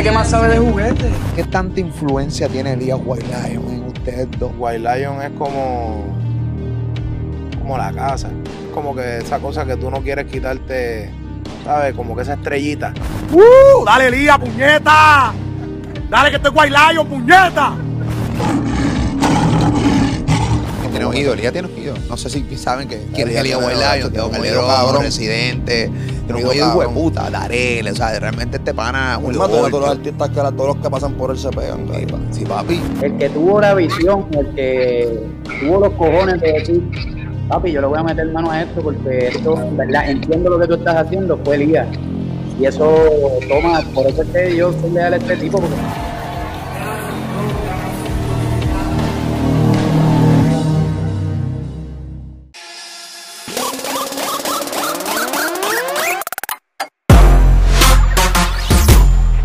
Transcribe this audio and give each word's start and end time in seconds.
gente 0.00 0.10
que 0.10 0.16
más 0.16 0.30
sabe 0.30 0.48
de 0.48 0.58
juguetes. 0.58 1.12
¿Qué 1.36 1.44
tanta 1.44 1.80
influencia 1.80 2.48
tiene 2.48 2.72
Elías 2.72 2.98
White 3.04 3.26
Lion 3.26 3.70
en 3.70 3.82
ustedes 3.84 4.28
dos? 4.38 4.50
White 4.56 4.78
Lion 4.78 5.20
es 5.20 5.30
como. 5.32 6.04
como 7.58 7.76
la 7.76 7.92
casa. 7.92 8.28
Es 8.28 8.72
como 8.72 8.94
que 8.94 9.18
esa 9.18 9.38
cosa 9.40 9.66
que 9.66 9.76
tú 9.76 9.90
no 9.90 10.00
quieres 10.00 10.26
quitarte, 10.26 11.10
¿sabes? 11.64 11.94
Como 11.94 12.16
que 12.16 12.22
esa 12.22 12.34
estrellita. 12.34 12.94
¡Uh! 13.32 13.84
¡Dale, 13.84 14.06
Elías, 14.08 14.38
puñeta! 14.38 15.32
¡Dale 16.08 16.30
que 16.30 16.36
estoy 16.36 16.52
White 16.54 16.74
Lion, 16.74 17.06
puñeta! 17.06 17.74
Tiene 21.08 21.16
oído, 21.20 21.32
Elías 21.34 21.52
tiene 21.52 21.68
oído. 21.68 21.94
No 22.08 22.16
sé 22.16 22.30
si 22.30 22.44
saben 22.56 22.88
que 22.88 22.96
quién 23.14 23.28
es 23.28 23.36
Elías 23.36 23.58
tiene 23.58 24.10
Teo 24.10 24.30
Calderón. 24.30 25.02
Residente. 25.02 25.90
Tiene 26.26 26.44
un 26.44 26.48
oído 26.48 26.50
oído 26.50 26.66
hijo 26.68 26.80
de 26.82 26.88
puta, 26.88 27.30
Darel, 27.30 27.88
o 27.88 27.94
sea, 27.96 28.18
realmente 28.18 28.58
este 28.58 28.72
pana 28.74 29.18
un 29.18 29.34
a 29.34 29.38
todos 29.48 29.70
los 29.70 29.88
artistas 29.90 30.28
que 30.30 30.38
ahora 30.38 30.52
todos 30.52 30.66
los 30.68 30.76
que 30.76 30.90
pasan 30.90 31.14
por 31.14 31.30
él 31.32 31.38
se 31.38 31.48
pegan. 31.50 31.86
Sí, 31.88 31.94
ahí. 31.96 32.06
pa- 32.06 32.18
Sí, 32.30 32.44
papi. 32.44 32.80
El 33.02 33.16
que 33.18 33.28
tuvo 33.30 33.60
la 33.60 33.74
visión, 33.74 34.26
el 34.32 34.46
que 34.54 35.20
tuvo 35.60 35.80
los 35.80 35.92
cojones 35.94 36.40
de 36.40 36.52
decir, 36.52 36.82
papi, 37.48 37.72
yo 37.72 37.80
le 37.80 37.86
voy 37.88 37.98
a 37.98 38.02
meter 38.04 38.26
mano 38.32 38.50
a 38.50 38.62
esto 38.62 38.80
porque 38.80 39.28
esto, 39.28 39.56
¿verdad? 39.72 40.08
Entiendo 40.08 40.50
lo 40.50 40.60
que 40.60 40.66
tú 40.68 40.74
estás 40.74 40.96
haciendo, 40.96 41.36
fue 41.44 41.56
Elías. 41.56 41.88
Y 42.60 42.66
eso 42.66 42.94
toma, 43.48 43.80
por 43.94 44.06
eso 44.06 44.22
es 44.22 44.28
que 44.28 44.54
yo 44.56 44.72
soy 44.80 44.90
leal 44.90 45.14
a 45.14 45.16
este 45.16 45.36
tipo, 45.36 45.58
porque 45.60 45.74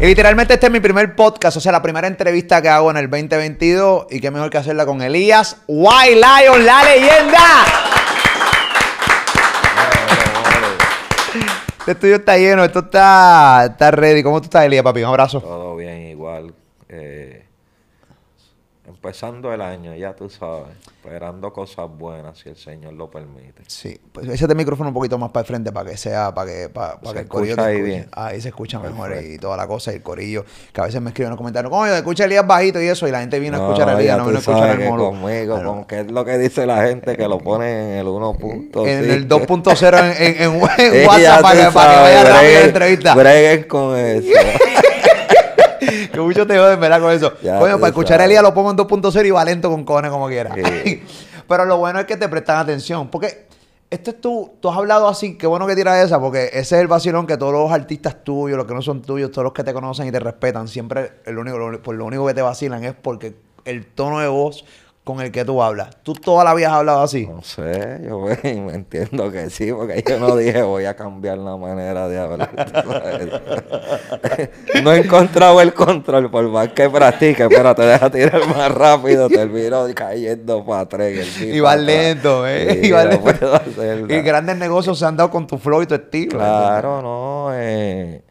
Literalmente 0.06 0.53
este 0.53 0.67
es 0.67 0.72
mi 0.72 0.80
primer 0.80 1.16
podcast, 1.16 1.58
o 1.58 1.59
sea, 1.59 1.72
la 1.72 1.81
primera 1.81 2.08
entrevista 2.08 2.61
que 2.61 2.70
hago 2.70 2.92
en 2.92 2.98
el 2.98 3.09
2022 3.09 4.06
y 4.11 4.20
qué 4.20 4.30
mejor 4.30 4.52
que 4.52 4.59
hacerla 4.59 4.86
con 4.86 5.02
Elías 5.02 5.58
White 5.66 6.22
Lion, 6.22 6.64
la 6.64 6.84
leyenda. 6.84 7.66
Este 11.80 11.92
estudio 11.94 12.16
está 12.17 12.38
lleno, 12.38 12.64
esto 12.64 12.80
está, 12.80 13.66
está 13.72 13.89
ready. 13.89 14.22
¿Cómo 14.22 14.39
tú 14.42 14.45
estás, 14.45 14.66
Elías, 14.66 14.83
papi? 14.83 15.00
Un 15.00 15.08
abrazo. 15.08 15.42
Todo 15.42 15.76
bien, 15.76 16.00
igual. 16.09 16.53
eh, 16.88 17.44
empezando 18.88 19.53
el 19.53 19.61
año, 19.61 19.95
ya 19.95 20.14
tú 20.16 20.30
sabes. 20.30 20.67
Esperando 21.03 21.53
cosas 21.53 21.88
buenas, 21.89 22.38
si 22.39 22.50
el 22.50 22.55
Señor 22.55 22.94
lo 22.94 23.09
permite. 23.11 23.61
Sí, 23.67 24.00
pues 24.11 24.27
ese 24.27 24.47
de 24.47 24.55
micrófono 24.55 24.89
un 24.89 24.94
poquito 24.94 25.17
más 25.19 25.30
para 25.31 25.42
el 25.42 25.47
frente 25.47 25.72
para 25.72 25.89
que 25.92 25.97
sea, 25.97 26.33
para 26.33 26.52
que, 26.52 26.69
para, 26.69 26.95
para 27.00 27.08
Se 27.09 27.14
que 27.14 27.19
el 27.22 27.27
corillo 27.27 27.52
escucha 27.53 27.67
te 27.67 27.75
ahí 27.75 27.81
bien. 27.81 28.08
Ahí 28.11 28.42
se 28.42 28.47
escucha 28.50 28.80
mejor 28.80 29.16
y 29.23 29.38
toda 29.38 29.55
la 29.58 29.67
cosa 29.67 29.92
y 29.92 29.95
el 29.95 30.02
corillo, 30.02 30.45
que 30.73 30.81
a 30.81 30.86
veces 30.86 31.02
me 31.02 31.09
escriben 31.09 31.27
en 31.27 31.31
los 31.31 31.38
comentarios, 31.38 31.72
coño, 31.72 31.94
escucha 31.94 32.25
Elías 32.25 32.45
bajito 32.47 32.81
y 32.81 32.88
eso, 32.88 33.08
y 33.08 33.11
la 33.11 33.19
gente 33.22 33.39
vino 33.39 33.58
a 33.58 33.66
escuchar 33.67 33.89
a 33.89 33.94
Elías, 34.00 34.17
no 34.17 34.25
vino 34.25 34.38
a 34.38 34.39
escuchar 34.39 34.69
al 34.69 34.80
molo. 34.89 35.05
conmigo, 35.09 35.55
Pero- 35.58 35.70
con 35.70 35.86
qué 35.86 35.99
es 36.02 36.11
lo 36.11 36.25
que 36.25 36.38
dice 36.39 36.66
la 36.66 36.88
gente, 36.88 37.16
que 37.16 37.27
lo 37.27 37.38
pone 37.44 37.94
en 37.94 37.99
el 37.99 38.08
1.5. 38.08 38.88
en 38.88 39.09
el 39.11 39.27
2.0 39.27 40.16
en, 40.17 40.42
en, 40.42 40.42
en 40.44 40.61
WhatsApp 40.61 41.42
para 41.42 41.66
que, 41.67 41.72
para 41.72 41.72
que 41.72 41.72
sabes, 41.72 41.73
vaya 41.73 42.23
rápido 42.23 42.53
la 42.59 42.66
entrevista. 42.66 43.16
Breguen 43.16 43.64
con 43.67 43.95
eso. 43.97 44.27
que 46.16 46.21
mucho 46.21 46.47
te 46.47 46.58
joden, 46.58 46.80
¿verdad? 46.80 47.02
Con 47.02 47.11
eso. 47.11 47.33
Ya 47.41 47.59
Coño, 47.59 47.75
para 47.75 47.89
escuchar 47.89 48.21
a. 48.21 48.25
Elías 48.25 48.44
lo 48.44 48.53
pongo 48.53 48.71
en 48.71 48.77
2.0 48.77 49.25
y 49.25 49.31
va 49.31 49.45
lento 49.45 49.69
con 49.69 49.83
cojones 49.83 50.11
como 50.11 50.27
quiera. 50.27 50.53
Sí. 50.53 51.03
Pero 51.47 51.66
lo 51.66 51.77
bueno 51.77 51.99
es 51.99 52.05
que 52.05 52.17
te 52.17 52.27
prestan 52.27 52.58
atención. 52.58 53.09
Porque 53.09 53.45
esto 53.89 54.11
es 54.11 54.21
tú, 54.21 54.53
tú 54.59 54.69
has 54.69 54.77
hablado 54.77 55.08
así, 55.08 55.38
qué 55.38 55.47
bueno 55.47 55.67
que 55.67 55.75
tiras 55.75 56.03
esa, 56.03 56.19
porque 56.19 56.45
ese 56.45 56.75
es 56.75 56.81
el 56.81 56.88
vacilón 56.88 57.27
que 57.27 57.38
todos 57.38 57.53
los 57.53 57.71
artistas 57.71 58.23
tuyos, 58.23 58.58
los 58.58 58.65
que 58.65 58.73
no 58.73 58.81
son 58.81 59.02
tuyos, 59.02 59.31
todos 59.31 59.43
los 59.43 59.53
que 59.53 59.64
te 59.64 59.73
conocen 59.73 60.08
y 60.08 60.11
te 60.11 60.20
respetan, 60.20 60.67
siempre 60.67 61.14
el 61.26 61.37
único, 61.37 61.58
lo, 61.58 61.81
por 61.81 61.95
lo 61.95 62.05
único 62.05 62.26
que 62.26 62.33
te 62.33 62.42
vacilan 62.42 62.83
es 62.83 62.95
porque 62.95 63.36
el 63.64 63.86
tono 63.86 64.20
de 64.20 64.27
voz 64.27 64.65
con 65.05 65.21
el 65.21 65.32
que 65.32 65.45
tú 65.45 65.61
hablas. 65.61 65.95
Tú 66.02 66.16
toda 66.16 66.43
la 66.43 66.55
vida 66.55 66.70
has 66.70 66.73
hablado 66.73 67.04
así. 67.04 67.27
No 67.27 67.43
sé, 67.43 68.02
yo 68.04 68.17
güey, 68.17 68.38
me 68.60 68.73
entiendo 68.73 69.32
que 69.32 69.52
sí, 69.52 69.71
porque 69.71 70.04
yo 70.05 70.20
no 70.20 70.36
dije 70.36 70.64
voy 70.64 70.86
a 70.86 70.95
cambiar 70.95 71.38
la 71.38 71.55
manera 71.55 72.08
de 72.08 72.17
hablar. 72.17 72.49
no 74.83 74.92
he 74.92 74.98
encontrado 74.98 75.61
el 75.61 75.76
control, 75.76 76.32
por 76.32 76.49
más 76.49 76.70
que 76.70 76.89
practique, 76.89 77.48
pero 77.48 77.76
te 77.76 77.83
deja 77.83 78.10
tirar 78.10 78.48
más 78.48 78.71
rápido, 78.71 79.30
termino 79.30 79.86
cayendo 79.94 80.65
para 80.65 80.82
atrás. 80.82 81.39
y 81.39 81.60
vas 81.60 81.80
lento, 81.80 82.48
¿eh? 82.48 82.80
Sí, 82.82 82.88
y 82.88 82.92
vas 82.92 83.05
lento. 83.05 84.11
Y 84.11 84.21
grandes 84.21 84.58
negocios 84.58 84.98
se 84.98 85.05
han 85.05 85.15
dado 85.15 85.30
con 85.30 85.45
tu 85.45 85.60
flow 85.60 85.83
y 85.83 85.86
tu 85.86 85.94
estilo. 85.94 86.39
Claro, 86.39 87.04
no, 87.04 87.49
eh, 87.54 88.23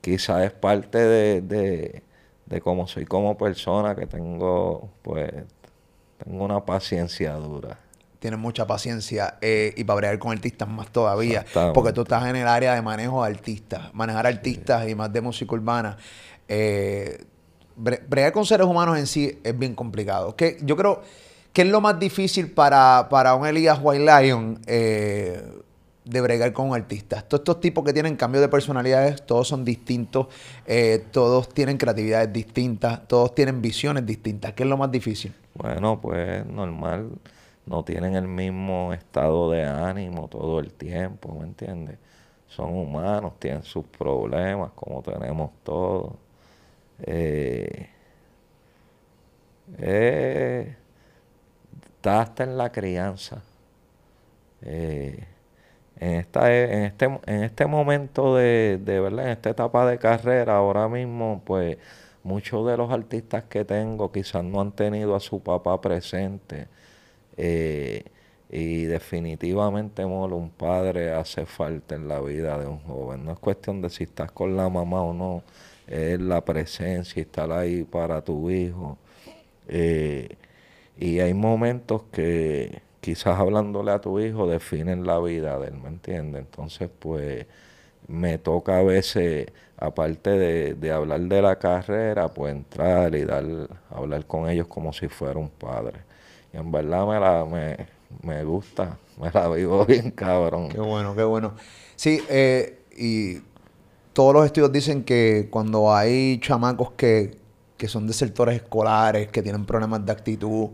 quizás 0.00 0.44
es 0.44 0.52
parte 0.52 0.98
de, 0.98 1.40
de, 1.40 2.04
de 2.46 2.60
cómo 2.60 2.86
soy 2.86 3.04
como 3.04 3.36
persona, 3.36 3.96
que 3.96 4.06
tengo, 4.06 4.90
pues, 5.02 5.32
tengo 6.24 6.44
una 6.44 6.64
paciencia 6.64 7.32
dura. 7.34 7.78
Tienes 8.18 8.38
mucha 8.38 8.66
paciencia 8.66 9.38
eh, 9.40 9.72
y 9.76 9.84
para 9.84 9.96
bregar 9.96 10.18
con 10.18 10.32
artistas 10.32 10.68
más 10.68 10.88
todavía. 10.90 11.44
Porque 11.72 11.92
tú 11.92 12.02
estás 12.02 12.26
en 12.26 12.36
el 12.36 12.46
área 12.46 12.74
de 12.74 12.82
manejo 12.82 13.24
de 13.24 13.30
artistas. 13.30 13.92
Manejar 13.94 14.26
artistas 14.26 14.88
y 14.88 14.94
más 14.94 15.10
de 15.12 15.20
música 15.22 15.54
urbana. 15.54 15.96
Eh, 16.46 17.24
bre- 17.78 18.02
bregar 18.08 18.32
con 18.32 18.44
seres 18.44 18.66
humanos 18.66 18.98
en 18.98 19.06
sí 19.06 19.40
es 19.42 19.58
bien 19.58 19.74
complicado. 19.74 20.36
Que 20.36 20.58
yo 20.62 20.76
creo 20.76 21.00
que 21.54 21.62
es 21.62 21.68
lo 21.68 21.80
más 21.80 21.98
difícil 21.98 22.50
para, 22.52 23.08
para 23.10 23.34
un 23.34 23.46
Elías 23.46 23.78
White 23.82 24.04
Lion 24.04 24.60
eh, 24.66 25.42
de 26.10 26.20
bregar 26.20 26.52
con 26.52 26.68
un 26.68 26.74
artista. 26.74 27.22
Todos 27.22 27.40
estos 27.40 27.60
tipos 27.60 27.84
que 27.84 27.92
tienen 27.92 28.16
cambio 28.16 28.40
de 28.40 28.48
personalidades, 28.48 29.24
todos 29.24 29.48
son 29.48 29.64
distintos, 29.64 30.26
eh, 30.66 31.04
todos 31.10 31.48
tienen 31.48 31.78
creatividades 31.78 32.32
distintas, 32.32 33.06
todos 33.06 33.34
tienen 33.34 33.62
visiones 33.62 34.04
distintas. 34.04 34.52
¿Qué 34.52 34.64
es 34.64 34.68
lo 34.68 34.76
más 34.76 34.90
difícil? 34.90 35.32
Bueno, 35.54 36.00
pues 36.00 36.44
normal, 36.46 37.10
no 37.66 37.84
tienen 37.84 38.16
el 38.16 38.26
mismo 38.26 38.92
estado 38.92 39.50
de 39.50 39.64
ánimo 39.64 40.28
todo 40.28 40.58
el 40.58 40.72
tiempo, 40.72 41.36
¿me 41.38 41.46
entiendes? 41.46 41.98
Son 42.48 42.74
humanos, 42.74 43.34
tienen 43.38 43.62
sus 43.62 43.86
problemas, 43.86 44.72
como 44.74 45.02
tenemos 45.02 45.52
todos. 45.62 46.14
Eh, 47.02 47.88
eh, 49.78 50.76
está 51.96 52.22
hasta 52.22 52.44
en 52.44 52.58
la 52.58 52.72
crianza. 52.72 53.42
Eh, 54.62 55.24
en, 56.00 56.12
esta, 56.16 56.52
en, 56.54 56.84
este, 56.84 57.06
en 57.06 57.44
este 57.44 57.66
momento 57.66 58.36
de, 58.36 58.78
de 58.82 59.00
verdad, 59.00 59.26
en 59.26 59.32
esta 59.32 59.50
etapa 59.50 59.86
de 59.90 59.98
carrera, 59.98 60.56
ahora 60.56 60.88
mismo, 60.88 61.42
pues 61.46 61.78
muchos 62.24 62.66
de 62.68 62.76
los 62.78 62.90
artistas 62.92 63.44
que 63.44 63.64
tengo 63.64 64.12
quizás 64.12 64.44
no 64.44 64.60
han 64.62 64.72
tenido 64.72 65.16
a 65.16 65.20
su 65.20 65.42
papá 65.42 65.80
presente. 65.80 66.68
eh, 67.36 68.04
y 68.50 68.84
definitivamente, 68.84 70.06
molo, 70.06 70.36
un 70.36 70.50
padre 70.50 71.12
hace 71.14 71.46
falta 71.46 71.94
en 71.94 72.08
la 72.08 72.20
vida 72.20 72.58
de 72.58 72.66
un 72.66 72.80
joven. 72.80 73.24
No 73.24 73.32
es 73.32 73.38
cuestión 73.38 73.80
de 73.82 73.90
si 73.90 74.04
estás 74.04 74.32
con 74.32 74.56
la 74.56 74.68
mamá 74.68 75.02
o 75.02 75.14
no, 75.14 75.44
es 75.86 76.20
la 76.20 76.44
presencia 76.44 77.22
estar 77.22 77.52
ahí 77.52 77.84
para 77.84 78.22
tu 78.24 78.50
hijo. 78.50 78.98
Eh, 79.68 80.36
y 80.96 81.20
hay 81.20 81.34
momentos 81.34 82.04
que 82.12 82.82
quizás 83.00 83.38
hablándole 83.38 83.92
a 83.92 84.00
tu 84.00 84.20
hijo 84.20 84.46
definen 84.46 85.06
la 85.06 85.18
vida 85.20 85.58
de 85.58 85.68
él, 85.68 85.74
¿me 85.74 85.88
entiendes? 85.88 86.42
Entonces, 86.42 86.90
pues 86.98 87.46
me 88.08 88.38
toca 88.38 88.78
a 88.78 88.82
veces, 88.82 89.48
aparte 89.76 90.30
de, 90.30 90.74
de 90.74 90.92
hablar 90.92 91.20
de 91.20 91.42
la 91.42 91.58
carrera, 91.58 92.28
pues 92.28 92.52
entrar 92.54 93.14
y 93.14 93.24
dar, 93.24 93.44
hablar 93.90 94.26
con 94.26 94.48
ellos 94.50 94.66
como 94.68 94.92
si 94.92 95.08
fuera 95.08 95.38
un 95.38 95.50
padre. 95.50 96.00
Y 96.52 96.56
en 96.58 96.72
verdad 96.72 97.06
me, 97.06 97.20
la, 97.20 97.44
me, 97.44 97.86
me 98.22 98.44
gusta, 98.44 98.98
me 99.20 99.30
la 99.30 99.48
vivo 99.48 99.84
bien 99.88 100.10
cabrón. 100.10 100.68
Qué 100.68 100.80
bueno, 100.80 101.14
qué 101.14 101.24
bueno. 101.24 101.54
Sí, 101.96 102.20
eh, 102.28 102.80
y 102.96 103.38
todos 104.12 104.34
los 104.34 104.46
estudios 104.46 104.72
dicen 104.72 105.04
que 105.04 105.48
cuando 105.50 105.94
hay 105.94 106.38
chamacos 106.40 106.92
que, 106.92 107.36
que 107.76 107.88
son 107.88 108.06
de 108.06 108.12
sectores 108.12 108.56
escolares, 108.56 109.28
que 109.28 109.42
tienen 109.42 109.64
problemas 109.64 110.04
de 110.04 110.12
actitud, 110.12 110.70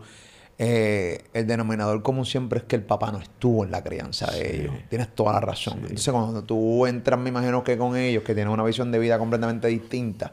eh, 0.58 1.24
el 1.34 1.46
denominador 1.46 2.02
común 2.02 2.24
siempre 2.24 2.60
es 2.60 2.64
que 2.64 2.76
el 2.76 2.82
papá 2.84 3.12
no 3.12 3.18
estuvo 3.20 3.64
en 3.64 3.70
la 3.70 3.82
crianza 3.82 4.30
de 4.30 4.56
ellos. 4.56 4.74
Tienes 4.88 5.14
toda 5.14 5.32
la 5.34 5.40
razón. 5.40 5.80
Entonces, 5.82 6.12
cuando 6.12 6.44
tú 6.44 6.86
entras, 6.86 7.20
me 7.20 7.28
imagino 7.28 7.62
que 7.62 7.76
con 7.76 7.96
ellos, 7.96 8.22
que 8.24 8.34
tienen 8.34 8.52
una 8.52 8.64
visión 8.64 8.90
de 8.90 8.98
vida 8.98 9.18
completamente 9.18 9.68
distinta, 9.68 10.32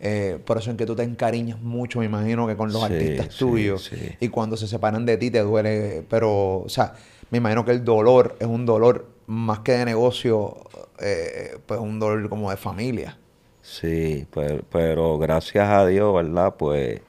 eh, 0.00 0.38
por 0.44 0.58
eso 0.58 0.70
en 0.70 0.76
que 0.76 0.86
tú 0.86 0.94
te 0.94 1.02
encariñas 1.02 1.60
mucho, 1.60 1.98
me 2.00 2.06
imagino 2.06 2.46
que 2.46 2.56
con 2.56 2.72
los 2.72 2.82
Sí, 2.82 2.84
artistas 2.84 3.36
tuyos. 3.36 3.90
Y 4.20 4.28
cuando 4.28 4.56
se 4.56 4.66
separan 4.68 5.04
de 5.06 5.16
ti 5.16 5.30
te 5.30 5.40
duele, 5.40 6.04
pero, 6.08 6.60
o 6.60 6.68
sea, 6.68 6.94
me 7.30 7.38
imagino 7.38 7.64
que 7.64 7.72
el 7.72 7.84
dolor 7.84 8.36
es 8.40 8.46
un 8.46 8.64
dolor 8.64 9.08
más 9.26 9.60
que 9.60 9.72
de 9.72 9.84
negocio, 9.84 10.56
eh, 11.00 11.58
pues 11.66 11.80
un 11.80 11.98
dolor 11.98 12.28
como 12.28 12.50
de 12.50 12.56
familia. 12.56 13.18
Sí, 13.60 14.26
pero, 14.32 14.64
pero 14.70 15.18
gracias 15.18 15.68
a 15.68 15.86
Dios, 15.86 16.14
¿verdad? 16.14 16.54
Pues 16.56 17.02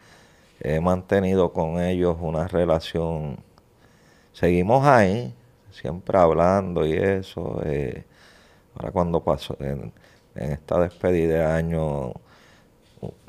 he 0.62 0.80
mantenido 0.80 1.52
con 1.54 1.82
ellos 1.82 2.18
una 2.20 2.48
relación. 2.48 3.38
Seguimos 4.34 4.86
ahí, 4.86 5.34
siempre 5.72 6.18
hablando 6.18 6.86
y 6.86 6.94
eso. 6.94 7.62
eh, 7.66 8.06
ahora 8.76 8.92
cuando 8.92 9.24
pasó, 9.24 9.56
en, 9.60 9.92
esta 10.36 10.80
despedida 10.80 11.34
de 11.34 11.46
año, 11.46 12.14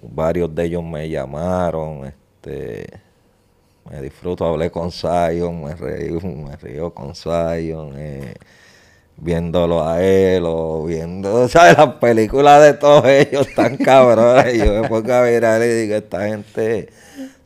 varios 0.03 0.55
de 0.55 0.65
ellos 0.65 0.85
me 0.85 1.09
llamaron, 1.09 2.05
este, 2.07 2.87
me 3.91 4.01
disfruto, 4.03 4.45
hablé 4.47 4.71
con 4.71 4.91
Zion, 4.93 5.65
me 5.65 5.75
reí, 5.75 6.11
me 6.23 6.57
río 6.57 6.93
con 6.95 7.15
Zion, 7.15 7.95
eh, 7.97 8.35
viéndolo 9.21 9.87
a 9.87 10.03
él 10.03 10.45
o 10.47 10.85
viendo, 10.85 11.49
¿sabes? 11.49 11.77
Las 11.77 11.95
películas 11.95 12.63
de 12.63 12.75
todos 12.75 13.05
ellos 13.07 13.47
tan 13.55 13.77
cabrones. 13.77 14.59
yo 14.59 14.83
me 14.83 14.89
pongo 14.89 15.13
a 15.13 15.23
mirar 15.25 15.63
y 15.63 15.69
digo, 15.69 15.95
esta 15.95 16.27
gente, 16.27 16.89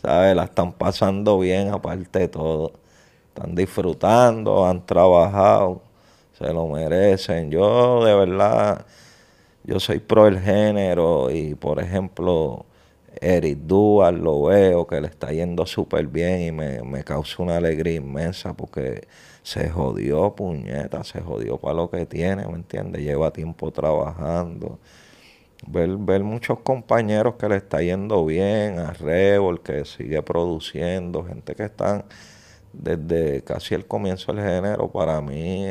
¿sabes? 0.00 0.36
La 0.36 0.44
están 0.44 0.72
pasando 0.72 1.38
bien 1.38 1.68
aparte 1.72 2.20
de 2.20 2.28
todo. 2.28 2.72
Están 3.28 3.54
disfrutando, 3.54 4.66
han 4.66 4.86
trabajado, 4.86 5.82
se 6.38 6.52
lo 6.52 6.68
merecen. 6.68 7.50
Yo 7.50 8.04
de 8.04 8.14
verdad, 8.14 8.86
yo 9.64 9.80
soy 9.80 9.98
pro 9.98 10.26
el 10.26 10.40
género 10.40 11.30
y 11.30 11.54
por 11.54 11.80
ejemplo... 11.80 12.66
Eric 13.20 13.58
Dual 13.60 14.16
lo 14.16 14.42
veo 14.42 14.88
que 14.88 15.00
le 15.00 15.06
está 15.06 15.30
yendo 15.32 15.66
súper 15.66 16.08
bien 16.08 16.42
y 16.42 16.50
me, 16.50 16.82
me 16.82 17.04
causa 17.04 17.44
una 17.44 17.56
alegría 17.56 17.94
inmensa 17.94 18.54
porque 18.54 19.06
se 19.44 19.68
jodió, 19.68 20.34
puñeta, 20.34 21.04
se 21.04 21.20
jodió 21.20 21.58
para 21.58 21.74
lo 21.74 21.90
que 21.90 22.06
tiene, 22.06 22.48
¿me 22.48 22.54
entiendes? 22.54 23.02
Lleva 23.02 23.30
tiempo 23.30 23.70
trabajando. 23.70 24.78
Ver, 25.66 25.98
ver 25.98 26.24
muchos 26.24 26.60
compañeros 26.60 27.34
que 27.38 27.48
le 27.50 27.56
está 27.56 27.82
yendo 27.82 28.24
bien, 28.24 28.78
a 28.78 28.94
Rebel 28.94 29.60
que 29.60 29.84
sigue 29.84 30.22
produciendo, 30.22 31.24
gente 31.24 31.54
que 31.54 31.64
están 31.64 32.04
desde 32.72 33.42
casi 33.42 33.74
el 33.74 33.86
comienzo 33.86 34.32
del 34.32 34.44
género, 34.44 34.90
para 34.90 35.20
mí 35.20 35.66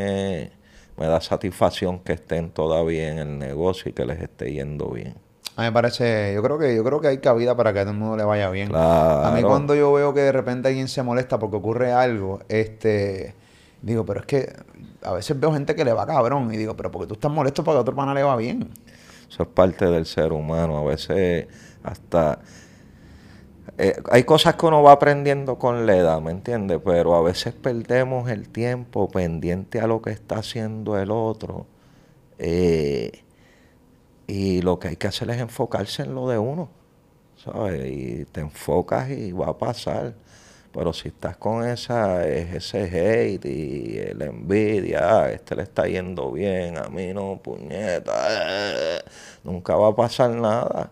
me 0.98 1.08
da 1.08 1.20
satisfacción 1.20 2.00
que 2.00 2.14
estén 2.14 2.52
todavía 2.52 3.12
en 3.12 3.18
el 3.18 3.40
negocio 3.40 3.90
y 3.90 3.94
que 3.94 4.06
les 4.06 4.22
esté 4.22 4.54
yendo 4.54 4.90
bien. 4.90 5.16
A 5.56 5.62
mí 5.62 5.68
me 5.68 5.72
parece, 5.72 6.31
yo 6.36 6.44
creo 6.44 6.60
que 6.60 6.75
yo 6.75 6.84
creo 6.84 7.02
que 7.02 7.08
hay 7.08 7.18
cabida 7.18 7.58
para 7.58 7.74
que 7.74 7.80
a 7.80 7.81
todo 7.84 7.94
el 7.94 7.98
mundo 7.98 8.18
le 8.18 8.24
vaya 8.24 8.52
bien. 8.52 8.70
Claro. 8.70 9.25
A 9.25 9.31
mí 9.31 9.42
cuando 9.42 9.74
yo 9.74 9.92
veo 9.94 10.14
que 10.14 10.22
de 10.22 10.31
repente 10.31 10.68
alguien 10.68 10.88
se 10.88 11.02
molesta 11.02 11.40
porque 11.40 11.58
ocurre 11.58 11.92
algo, 11.92 12.40
este, 12.50 13.34
digo, 13.83 14.06
pero 14.06 14.21
es 14.21 14.27
que 14.27 14.53
a 15.03 15.13
veces 15.13 15.39
veo 15.39 15.53
gente 15.53 15.75
que 15.75 15.85
le 15.85 15.94
va 15.94 16.07
cabrón 16.07 16.53
y 16.53 16.57
digo, 16.57 16.77
pero 16.77 16.91
porque 16.91 17.07
tú 17.07 17.15
estás 17.15 17.31
molesto 17.31 17.63
para 17.65 17.75
que 17.75 17.80
a 17.80 17.81
otro 17.83 17.95
pana 17.95 18.15
le 18.15 18.24
va 18.24 18.38
bien. 18.38 18.71
Eso 19.30 19.44
es 19.44 19.50
parte 19.50 19.85
del 19.88 20.06
ser 20.07 20.33
humano. 20.33 20.77
A 20.80 20.85
veces 20.85 21.47
hasta... 21.83 22.39
eh, 23.77 23.95
hay 24.12 24.24
cosas 24.24 24.56
que 24.56 24.65
uno 24.65 24.83
va 24.83 24.94
aprendiendo 24.94 25.57
con 25.57 25.85
la 25.85 25.95
edad, 25.97 26.21
¿me 26.21 26.31
entiendes? 26.31 26.80
Pero 26.83 27.15
a 27.15 27.21
veces 27.21 27.53
perdemos 27.53 28.30
el 28.30 28.50
tiempo 28.50 29.09
pendiente 29.09 29.80
a 29.80 29.88
lo 29.88 30.01
que 30.01 30.12
está 30.12 30.38
haciendo 30.39 30.97
el 31.00 31.12
otro. 31.12 31.68
eh, 32.39 33.12
y 34.27 34.62
lo 34.62 34.79
que 34.79 34.89
hay 34.89 34.95
que 34.97 35.07
hacer 35.07 35.29
es 35.29 35.39
enfocarse 35.41 36.03
en 36.03 36.15
lo 36.15 36.27
de 36.29 36.38
uno, 36.38 36.69
¿sabes? 37.36 37.86
Y 37.91 38.25
te 38.25 38.41
enfocas 38.41 39.09
y 39.12 39.31
va 39.33 39.50
a 39.50 39.57
pasar. 39.57 40.15
Pero 40.74 40.92
si 40.92 41.10
estás 41.10 41.38
con 41.38 41.66
esa, 41.68 42.25
ese 42.28 42.84
hate 42.86 43.46
y 43.46 44.14
la 44.16 44.25
envidia, 44.25 45.24
ah, 45.24 45.31
este 45.31 45.56
le 45.56 45.64
está 45.64 45.88
yendo 45.88 46.31
bien, 46.31 46.78
a 46.80 46.90
mí 46.90 47.14
no, 47.14 47.40
puñeta, 47.44 48.14
eh, 48.98 49.00
nunca 49.44 49.75
va 49.75 49.90
a 49.90 49.96
pasar 49.96 50.31
nada. 50.31 50.92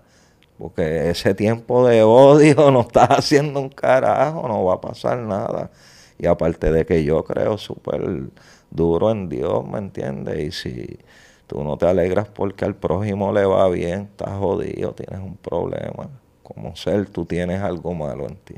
Porque 0.59 1.09
ese 1.09 1.33
tiempo 1.33 1.87
de 1.87 2.03
odio 2.03 2.71
no 2.71 2.81
estás 2.81 3.09
haciendo 3.09 3.59
un 3.59 3.69
carajo, 3.69 4.47
no 4.47 4.63
va 4.65 4.75
a 4.75 4.81
pasar 4.81 5.17
nada. 5.17 5.71
Y 6.19 6.27
aparte 6.27 6.71
de 6.71 6.85
que 6.85 7.03
yo 7.03 7.23
creo 7.23 7.57
súper 7.57 8.29
duro 8.69 9.11
en 9.11 9.29
Dios, 9.29 9.65
¿me 9.67 9.79
entiendes? 9.79 10.39
Y 10.39 10.51
si 10.51 10.99
tú 11.47 11.63
no 11.63 11.77
te 11.77 11.87
alegras 11.87 12.27
porque 12.29 12.65
al 12.65 12.75
prójimo 12.75 13.33
le 13.33 13.45
va 13.45 13.67
bien, 13.69 14.03
estás 14.11 14.37
jodido, 14.37 14.93
tienes 14.93 15.19
un 15.19 15.37
problema. 15.37 16.09
Como 16.43 16.75
ser, 16.75 17.09
tú 17.09 17.25
tienes 17.25 17.61
algo 17.61 17.93
malo 17.95 18.27
en 18.27 18.35
ti. 18.37 18.55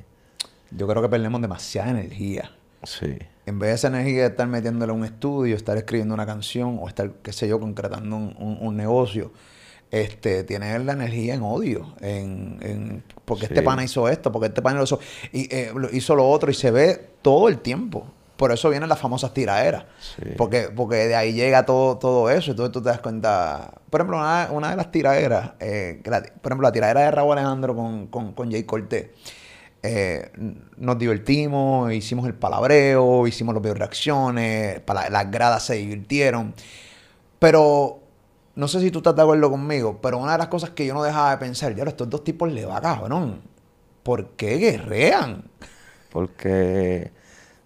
Yo 0.76 0.88
creo 0.88 1.02
que 1.02 1.10
perdemos 1.10 1.42
demasiada 1.42 1.90
energía. 1.92 2.52
Sí. 2.84 3.18
En 3.46 3.60
vez 3.60 3.70
de 3.70 3.76
esa 3.76 3.88
energía 3.90 4.22
de 4.24 4.28
estar 4.30 4.48
metiéndole 4.48 4.92
a 4.92 4.96
un 4.96 5.04
estudio, 5.06 5.56
estar 5.56 5.78
escribiendo 5.78 6.14
una 6.14 6.26
canción 6.26 6.78
o 6.82 6.88
estar, 6.88 7.12
qué 7.22 7.32
sé 7.34 7.48
yo, 7.48 7.60
concretando 7.60 8.16
un, 8.16 8.36
un- 8.40 8.58
un 8.62 8.76
negocio, 8.78 9.32
este, 9.92 10.44
tienes 10.44 10.84
la 10.84 10.94
energía 10.94 11.36
en 11.36 11.44
odio, 11.44 11.94
en, 12.02 12.58
en 12.62 13.04
porque 13.26 13.46
este 13.46 13.62
pana 13.62 13.84
hizo 13.84 14.10
esto, 14.10 14.32
porque 14.32 14.48
este 14.48 14.62
pana 14.62 14.78
lo 14.80 14.84
hizo, 14.86 15.00
y, 15.32 15.54
eh, 15.56 15.72
lo- 15.76 15.90
hizo 15.94 16.16
lo 16.16 16.28
otro 16.28 16.50
y 16.50 16.54
se 16.54 16.72
ve 16.72 17.10
todo 17.22 17.48
el 17.48 17.60
tiempo. 17.60 18.08
Por 18.38 18.52
eso 18.52 18.70
vienen 18.72 18.90
las 18.90 18.98
famosas 19.00 19.34
tiraderas. 19.34 19.86
Sí. 20.00 20.32
Porque, 20.36 20.70
porque 20.76 20.96
de 21.08 21.16
ahí 21.16 21.34
llega 21.34 21.66
todo, 21.66 21.98
todo 22.00 22.30
eso. 22.32 22.52
Entonces 22.52 22.72
tú 22.74 22.82
te 22.82 22.90
das 22.90 23.00
cuenta. 23.00 23.76
Por 23.92 24.02
ejemplo, 24.02 24.18
una, 24.18 24.50
una 24.52 24.72
de 24.72 24.76
las 24.76 24.92
tiraderas, 24.92 25.52
eh, 25.60 26.02
la- 26.06 26.24
por 26.42 26.52
ejemplo, 26.52 26.68
la 26.68 26.72
tiradera 26.72 27.02
de 27.02 27.12
Raúl 27.12 27.34
Alejandro 27.38 27.76
con, 27.76 28.08
con, 28.08 28.34
con 28.34 28.52
Jay 28.52 28.64
Cortés. 28.64 29.10
Eh, 29.86 30.32
nos 30.78 30.98
divertimos, 30.98 31.92
hicimos 31.92 32.26
el 32.26 32.34
palabreo, 32.34 33.28
hicimos 33.28 33.54
videos 33.62 33.78
reacciones, 33.78 34.80
para, 34.80 35.10
las 35.10 35.30
gradas 35.30 35.66
se 35.66 35.76
divirtieron. 35.76 36.54
Pero 37.38 38.00
no 38.56 38.68
sé 38.70 38.80
si 38.80 38.92
tú 38.92 39.00
estás 39.00 39.16
de 39.16 39.22
acuerdo 39.24 39.52
conmigo, 39.52 40.00
pero 40.02 40.18
una 40.20 40.34
de 40.34 40.38
las 40.38 40.48
cosas 40.48 40.70
que 40.72 40.86
yo 40.86 40.94
no 40.94 41.04
dejaba 41.04 41.32
de 41.32 41.38
pensar, 41.38 41.76
ya 41.76 41.84
estos 41.84 42.10
dos 42.10 42.24
tipos 42.24 42.52
le 42.52 42.66
va 42.66 42.80
cabrón. 42.82 43.42
¿Por 44.04 44.30
qué 44.32 44.58
guerrean? 44.58 45.44
Porque, 46.12 47.12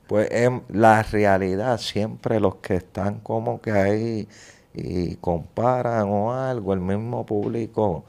pues, 0.08 0.30
en 0.32 0.64
la 0.70 1.04
realidad, 1.04 1.80
siempre 1.80 2.40
los 2.40 2.56
que 2.58 2.76
están 2.76 3.20
como 3.20 3.62
que 3.62 3.72
ahí 3.72 4.28
y 4.74 5.16
comparan 5.18 6.08
o 6.10 6.34
algo, 6.34 6.74
el 6.74 6.80
mismo 6.80 7.26
público 7.26 8.06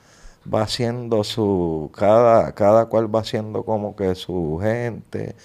va 0.52 0.62
haciendo 0.62 1.24
su, 1.24 1.90
cada, 1.94 2.54
cada 2.54 2.86
cual 2.86 3.14
va 3.14 3.20
haciendo 3.20 3.64
como 3.64 3.96
que 3.96 4.14
su 4.14 4.58
gente 4.62 5.36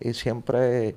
y 0.00 0.14
siempre 0.14 0.96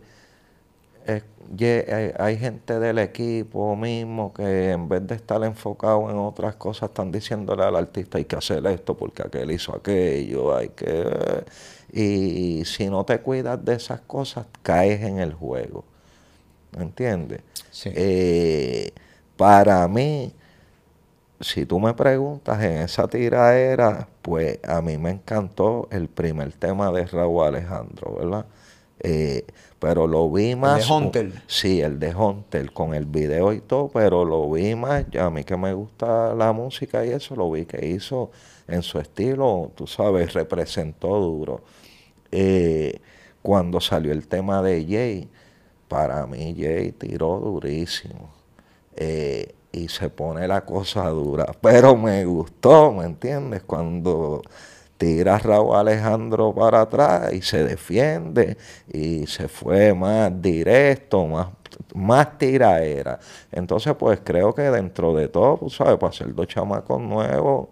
ye- 1.55 1.85
hay, 1.93 2.11
hay 2.17 2.37
gente 2.37 2.79
del 2.79 2.99
equipo 2.99 3.75
mismo 3.75 4.33
que 4.33 4.71
en 4.71 4.87
vez 4.89 5.05
de 5.07 5.15
estar 5.15 5.43
enfocado 5.43 6.09
en 6.09 6.17
otras 6.17 6.55
cosas 6.55 6.89
están 6.89 7.11
diciéndole 7.11 7.63
al 7.63 7.75
artista 7.75 8.17
hay 8.17 8.25
que 8.25 8.35
hacer 8.35 8.65
esto 8.67 8.95
porque 8.97 9.23
aquel 9.23 9.51
hizo 9.51 9.75
aquello, 9.75 10.55
hay 10.55 10.69
que... 10.69 11.43
Y 11.93 12.63
si 12.65 12.89
no 12.89 13.03
te 13.05 13.19
cuidas 13.21 13.63
de 13.65 13.75
esas 13.75 14.01
cosas, 14.01 14.47
caes 14.63 15.01
en 15.01 15.19
el 15.19 15.33
juego. 15.33 15.83
¿Me 16.77 16.83
entiendes? 16.83 17.41
Sí. 17.71 17.91
Eh, 17.95 18.91
para 19.37 19.87
mí, 19.87 20.33
si 21.41 21.65
tú 21.65 21.79
me 21.79 21.93
preguntas 21.93 22.63
en 22.63 22.77
esa 22.77 23.07
tiraera, 23.07 24.07
pues 24.21 24.59
a 24.67 24.81
mí 24.81 24.97
me 24.97 25.11
encantó 25.11 25.87
el 25.91 26.07
primer 26.07 26.53
tema 26.53 26.91
de 26.91 27.05
Raúl 27.05 27.45
Alejandro, 27.45 28.15
¿verdad? 28.15 28.45
Eh, 28.99 29.45
pero 29.79 30.05
lo 30.05 30.29
vi 30.31 30.55
más. 30.55 30.89
Hunter. 30.89 31.31
Sí, 31.47 31.81
el 31.81 31.99
de 31.99 32.15
Hunter, 32.15 32.71
con 32.71 32.93
el 32.93 33.05
video 33.05 33.51
y 33.51 33.61
todo, 33.61 33.89
pero 33.89 34.23
lo 34.23 34.49
vi 34.51 34.75
más. 34.75 35.05
ya 35.09 35.25
A 35.25 35.29
mí 35.31 35.43
que 35.43 35.57
me 35.57 35.73
gusta 35.73 36.35
la 36.35 36.53
música 36.53 37.03
y 37.05 37.09
eso, 37.09 37.35
lo 37.35 37.49
vi 37.49 37.65
que 37.65 37.87
hizo 37.87 38.29
en 38.67 38.83
su 38.83 38.99
estilo, 38.99 39.71
tú 39.75 39.87
sabes, 39.87 40.33
representó 40.33 41.19
duro. 41.19 41.63
Eh, 42.31 42.99
cuando 43.41 43.81
salió 43.81 44.11
el 44.11 44.27
tema 44.27 44.61
de 44.61 44.85
Jay, 44.87 45.29
para 45.87 46.25
mí 46.27 46.55
Jay 46.57 46.91
tiró 46.91 47.39
durísimo. 47.39 48.29
Eh, 48.95 49.55
y 49.71 49.87
se 49.89 50.09
pone 50.09 50.47
la 50.47 50.61
cosa 50.65 51.07
dura. 51.09 51.45
Pero 51.61 51.95
me 51.95 52.25
gustó, 52.25 52.91
¿me 52.91 53.05
entiendes? 53.05 53.63
Cuando 53.63 54.41
tira 54.97 55.35
a 55.35 55.39
Raúl 55.39 55.75
Alejandro 55.75 56.53
para 56.53 56.81
atrás 56.81 57.33
y 57.33 57.41
se 57.41 57.63
defiende 57.63 58.57
y 58.91 59.25
se 59.27 59.47
fue 59.47 59.93
más 59.93 60.31
directo, 60.41 61.25
más, 61.25 61.47
más 61.95 62.37
tiraera. 62.37 63.19
Entonces, 63.51 63.95
pues 63.95 64.19
creo 64.23 64.53
que 64.53 64.63
dentro 64.63 65.13
de 65.15 65.27
todo, 65.27 65.57
pues, 65.57 65.73
¿sabes? 65.75 65.97
Para 65.97 66.13
ser 66.13 66.33
dos 66.35 66.47
chamacos 66.47 67.01
nuevos, 67.01 67.69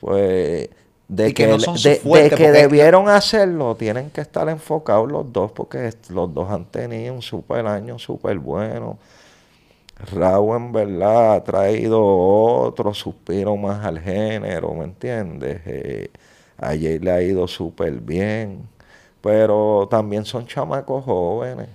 pues 0.00 0.68
de 1.08 1.34
que 1.34 1.46
no 1.46 1.58
de, 1.58 2.00
de 2.04 2.30
que 2.30 2.50
debieron 2.52 3.08
hacerlo, 3.08 3.74
tienen 3.76 4.10
que 4.10 4.22
estar 4.22 4.48
enfocados 4.48 5.10
los 5.10 5.30
dos, 5.32 5.52
porque 5.52 5.90
los 6.08 6.32
dos 6.32 6.50
han 6.50 6.64
tenido 6.64 7.12
un 7.14 7.22
super 7.22 7.66
año 7.66 7.98
súper 7.98 8.38
bueno. 8.38 8.98
Raúl 10.10 10.56
en 10.56 10.72
verdad 10.72 11.34
ha 11.34 11.44
traído 11.44 12.02
otro 12.04 12.94
suspiro 12.94 13.56
más 13.56 13.84
al 13.84 14.00
género, 14.00 14.74
¿me 14.74 14.84
entiendes? 14.84 15.60
Eh, 15.66 16.10
a 16.58 16.68
Jay 16.68 16.98
le 16.98 17.10
ha 17.10 17.22
ido 17.22 17.46
súper 17.48 17.92
bien, 18.00 18.68
pero 19.20 19.88
también 19.90 20.24
son 20.24 20.46
chamacos 20.46 21.04
jóvenes 21.04 21.68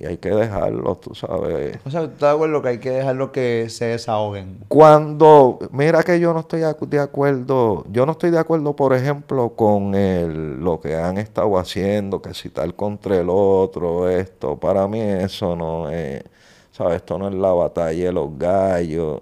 y 0.00 0.06
hay 0.06 0.16
que 0.16 0.30
dejarlos, 0.30 0.98
tú 1.02 1.14
sabes. 1.14 1.78
O 1.84 1.90
sea, 1.90 2.00
¿tú 2.00 2.06
estás 2.06 2.30
de 2.30 2.34
acuerdo 2.34 2.62
que 2.62 2.68
hay 2.70 2.78
que 2.78 2.90
dejarlo 2.90 3.32
que 3.32 3.66
se 3.68 3.84
desahoguen? 3.84 4.60
Cuando, 4.66 5.58
mira 5.72 6.02
que 6.02 6.18
yo 6.18 6.32
no 6.32 6.40
estoy 6.40 6.60
de 6.60 7.00
acuerdo, 7.00 7.84
yo 7.92 8.06
no 8.06 8.12
estoy 8.12 8.30
de 8.30 8.38
acuerdo, 8.38 8.74
por 8.74 8.94
ejemplo, 8.94 9.50
con 9.50 9.94
el, 9.94 10.58
lo 10.58 10.80
que 10.80 10.96
han 10.96 11.18
estado 11.18 11.58
haciendo, 11.58 12.22
que 12.22 12.32
si 12.32 12.48
tal 12.48 12.74
contra 12.74 13.18
el 13.20 13.26
otro, 13.28 14.08
esto, 14.08 14.56
para 14.58 14.88
mí 14.88 15.00
eso 15.02 15.54
no 15.54 15.90
es, 15.90 16.24
¿sabes? 16.80 16.96
Esto 16.96 17.18
no 17.18 17.28
es 17.28 17.34
la 17.34 17.52
batalla 17.52 18.04
de 18.06 18.12
los 18.12 18.38
gallos. 18.38 19.18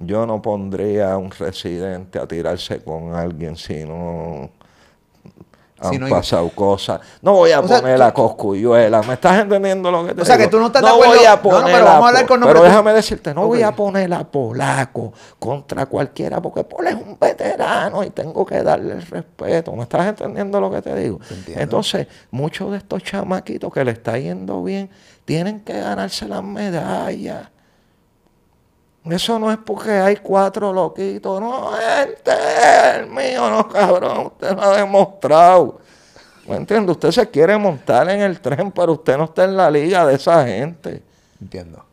yo 0.00 0.26
no 0.26 0.40
pondría 0.42 1.12
a 1.12 1.16
un 1.18 1.30
residente 1.32 2.18
a 2.20 2.26
tirarse 2.28 2.80
con 2.82 3.14
alguien 3.16 3.56
si 3.56 3.84
no 3.84 4.48
han 5.80 5.92
Si 5.92 5.98
no 5.98 6.06
hay- 6.06 6.12
pasado 6.12 6.48
cosas. 6.50 7.00
No 7.22 7.32
voy 7.34 7.50
a 7.52 7.60
O 7.60 7.66
sea, 7.68 7.80
poner 7.80 7.96
tú- 7.98 8.02
a 8.04 8.12
Coscuyuela. 8.14 9.00
¿Me 9.02 9.14
estás 9.14 9.40
entendiendo 9.40 9.90
lo 9.92 10.04
que 10.06 10.14
te 10.14 10.22
O 10.22 10.24
sea, 10.24 10.36
digo? 10.36 10.48
que 10.48 10.50
tú 10.52 10.58
no 10.60 10.66
estás 10.66 10.82
de 10.82 10.88
no 10.88 10.94
acuerdo- 10.94 11.14
Voy 11.16 11.24
a 11.24 11.30
No, 11.30 11.36
no, 11.36 11.42
poner 11.42 11.64
pero 11.74 11.84
vamos 11.84 12.04
a 12.04 12.08
hablar 12.08 12.22
Po- 12.22 12.28
con 12.28 12.40
nombre. 12.40 12.52
Pero 12.54 12.64
Tú- 12.64 12.68
déjame 12.70 12.92
decirte, 12.94 13.34
no 13.34 13.46
voy 13.46 13.62
a 13.62 13.70
poner 13.72 14.12
a 14.14 14.24
Polaco 14.24 15.12
contra 15.38 15.86
cualquiera 15.86 16.40
porque 16.42 16.64
Pol 16.64 16.86
es 16.88 16.94
un 16.94 17.16
veterano 17.20 18.02
y 18.04 18.10
tengo 18.10 18.44
que 18.46 18.60
darle 18.62 18.94
el 18.94 19.02
respeto. 19.02 19.72
¿Me 19.72 19.82
estás 19.84 20.06
entendiendo 20.06 20.60
lo 20.60 20.68
que 20.70 20.82
te 20.82 20.94
digo? 20.96 21.20
entiendo. 21.30 21.62
Entonces, 21.62 22.06
muchos 22.32 22.70
de 22.72 22.78
estos 22.78 23.02
chamaquitos 23.04 23.72
que 23.72 23.84
le 23.84 23.92
está 23.92 24.18
yendo 24.18 24.62
bien 24.64 24.90
tienen 25.28 25.60
que 25.60 25.78
ganarse 25.78 26.26
las 26.26 26.42
medallas. 26.42 27.50
Eso 29.04 29.38
no 29.38 29.52
es 29.52 29.58
porque 29.58 29.90
hay 29.90 30.16
cuatro 30.16 30.72
loquitos. 30.72 31.38
No, 31.38 31.76
este 31.76 32.30
es 32.30 32.96
el 32.96 33.10
mío, 33.10 33.50
no, 33.50 33.68
cabrón. 33.68 34.28
Usted 34.28 34.56
lo 34.56 34.62
ha 34.62 34.76
demostrado. 34.78 35.80
¿Me 36.46 36.56
entiende? 36.56 36.92
Usted 36.92 37.10
se 37.10 37.28
quiere 37.28 37.58
montar 37.58 38.08
en 38.08 38.22
el 38.22 38.40
tren, 38.40 38.72
pero 38.72 38.94
usted 38.94 39.18
no 39.18 39.24
está 39.24 39.44
en 39.44 39.54
la 39.54 39.70
liga 39.70 40.06
de 40.06 40.14
esa 40.14 40.46
gente. 40.46 41.02
Entiendo. 41.38 41.84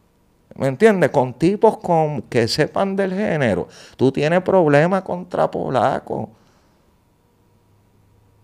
¿Me 0.56 0.68
entiendes? 0.68 1.10
Con 1.10 1.34
tipos 1.34 1.78
con, 1.80 2.22
que 2.22 2.48
sepan 2.48 2.96
del 2.96 3.14
género. 3.14 3.68
Tú 3.98 4.14
tienes 4.14 4.42
problemas 4.44 5.02
contra 5.02 5.52
Polaco. 5.52 6.30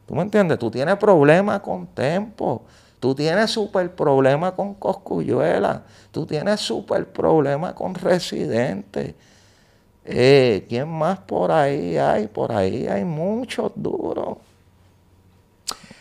¿Tú 0.05 0.15
me 0.15 0.23
entiendes? 0.23 0.59
Tú 0.59 0.69
tienes 0.69 0.97
problemas 0.97 1.61
con 1.61 1.87
Tempo. 1.87 2.63
Tú 3.01 3.15
tienes 3.15 3.51
súper 3.51 3.95
problema 3.95 4.55
con 4.55 4.75
Coscuyuela. 4.75 5.83
Tú 6.11 6.25
tienes 6.27 6.61
súper 6.61 7.11
problema 7.11 7.75
con 7.75 7.95
Residente. 7.95 9.15
Eh, 10.05 10.65
¿Quién 10.69 10.89
más 10.89 11.19
por 11.19 11.51
ahí 11.51 11.97
hay? 11.97 12.27
Por 12.27 12.51
ahí 12.51 12.87
hay 12.87 13.03
muchos 13.05 13.71
duros. 13.75 14.37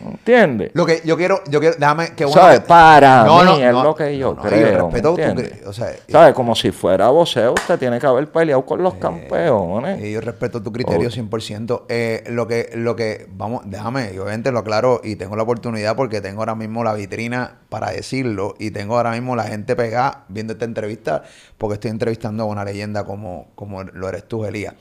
¿Entiendes? 0.01 0.71
Lo 0.75 0.87
que 0.87 1.03
yo 1.05 1.17
quiero, 1.17 1.43
yo 1.49 1.61
quiero, 1.61 1.77
déjame 1.79 2.15
que 2.15 2.25
bueno. 2.25 2.41
¿Sabes? 2.41 2.61
Para 2.61 3.25
No, 3.25 3.39
mí 3.41 3.45
no, 3.45 3.57
es 3.57 3.73
no, 3.73 3.83
lo 3.85 3.95
que 3.95 4.17
yo 4.17 4.35
creo. 4.37 4.61
yo 4.61 4.67
¿me 4.67 4.83
respeto 4.83 5.17
cre- 5.17 5.67
o 5.67 5.73
sea, 5.73 5.93
¿Sabes? 6.09 6.35
Como 6.35 6.55
si 6.55 6.71
fuera 6.71 7.09
voceo, 7.09 7.53
usted 7.53 7.79
tiene 7.79 7.99
que 7.99 8.07
haber 8.07 8.31
peleado 8.31 8.65
con 8.65 8.83
los 8.83 8.95
campeones. 8.95 10.03
Y 10.03 10.13
yo 10.13 10.21
respeto 10.21 10.63
tu 10.63 10.73
criterio 10.73 11.09
Oh. 11.09 11.11
100%. 11.13 11.83
Eh, 11.89 12.25
lo 12.29 12.47
que, 12.47 12.71
lo 12.75 12.97
que, 12.97 13.27
vamos, 13.31 13.63
déjame, 13.67 14.13
yo 14.15 14.23
obviamente 14.23 14.53
lo 14.53 14.61
aclaro 14.61 15.01
y 15.05 15.17
tengo 15.17 15.37
la 15.37 15.43
oportunidad 15.43 15.97
porque 15.97 16.21
tengo 16.21 16.41
ahora 16.41 16.55
mismo 16.55 16.83
la 16.85 16.95
vitrina 16.95 17.59
para 17.69 17.91
decirlo 17.91 18.55
y 18.59 18.71
tengo 18.71 18.97
ahora 18.97 19.13
mismo 19.13 19.37
la 19.37 19.45
gente 19.45 19.77
pegada 19.77 20.25
viendo 20.29 20.55
esta 20.55 20.65
entrevista 20.65 21.23
porque 21.59 21.75
estoy 21.75 21.91
entrevistando 21.91 22.43
a 22.45 22.47
una 22.47 22.65
leyenda 22.65 23.05
como, 23.05 23.49
como 23.55 23.83
lo 23.83 24.09
eres 24.09 24.25
tú, 24.27 24.45
Elías. 24.45 24.75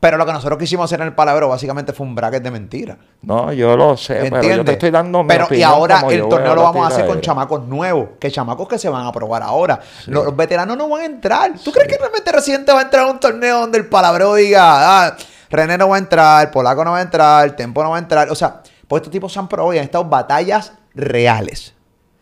Pero 0.00 0.16
lo 0.16 0.24
que 0.24 0.32
nosotros 0.32 0.58
quisimos 0.58 0.86
hacer 0.86 1.02
en 1.02 1.08
el 1.08 1.14
palabro 1.14 1.50
básicamente 1.50 1.92
fue 1.92 2.06
un 2.06 2.14
bracket 2.14 2.42
de 2.42 2.50
mentiras. 2.50 2.96
No, 3.20 3.52
yo 3.52 3.76
lo 3.76 3.98
sé, 3.98 4.14
pero 4.14 4.30
yo 4.30 4.36
¿Entiendes? 4.36 4.64
te 4.64 4.72
estoy 4.72 4.90
dando 4.90 5.22
mi 5.22 5.28
Pero 5.28 5.46
y 5.50 5.62
ahora 5.62 6.02
el 6.08 6.26
torneo 6.26 6.54
lo 6.54 6.62
vamos 6.62 6.84
a 6.84 6.88
hacer 6.88 7.06
con 7.06 7.20
chamacos 7.20 7.66
nuevos, 7.66 8.08
que 8.18 8.30
chamacos 8.30 8.66
que 8.66 8.78
se 8.78 8.88
van 8.88 9.06
a 9.06 9.12
probar 9.12 9.42
ahora. 9.42 9.78
Los, 10.06 10.24
los 10.24 10.34
veteranos 10.34 10.78
no 10.78 10.88
van 10.88 11.02
a 11.02 11.04
entrar. 11.04 11.52
¿Tú 11.62 11.70
crees 11.70 11.86
que 11.86 11.98
realmente 11.98 12.32
Residente 12.32 12.72
va 12.72 12.78
a 12.78 12.82
entrar 12.82 13.06
a 13.06 13.10
un 13.10 13.20
torneo 13.20 13.60
donde 13.60 13.76
el 13.76 13.88
palabreo 13.88 14.34
diga, 14.36 15.06
ah, 15.06 15.16
René 15.50 15.76
no 15.76 15.90
va 15.90 15.96
a 15.96 15.98
entrar, 15.98 16.50
Polaco 16.50 16.82
no 16.82 16.92
va 16.92 16.98
a 16.98 17.02
entrar, 17.02 17.54
Tempo 17.54 17.82
no 17.82 17.90
va 17.90 17.96
a 17.96 18.00
entrar? 18.00 18.30
O 18.30 18.34
sea, 18.34 18.62
pues 18.88 19.00
estos 19.00 19.12
tipos 19.12 19.30
se 19.30 19.38
han 19.38 19.48
probado 19.48 19.74
y 19.74 19.78
han 19.78 19.84
estado 19.84 20.04
batallas 20.04 20.72
reales. 20.94 21.74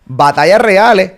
Batallas 0.05 0.61
reales. 0.61 1.13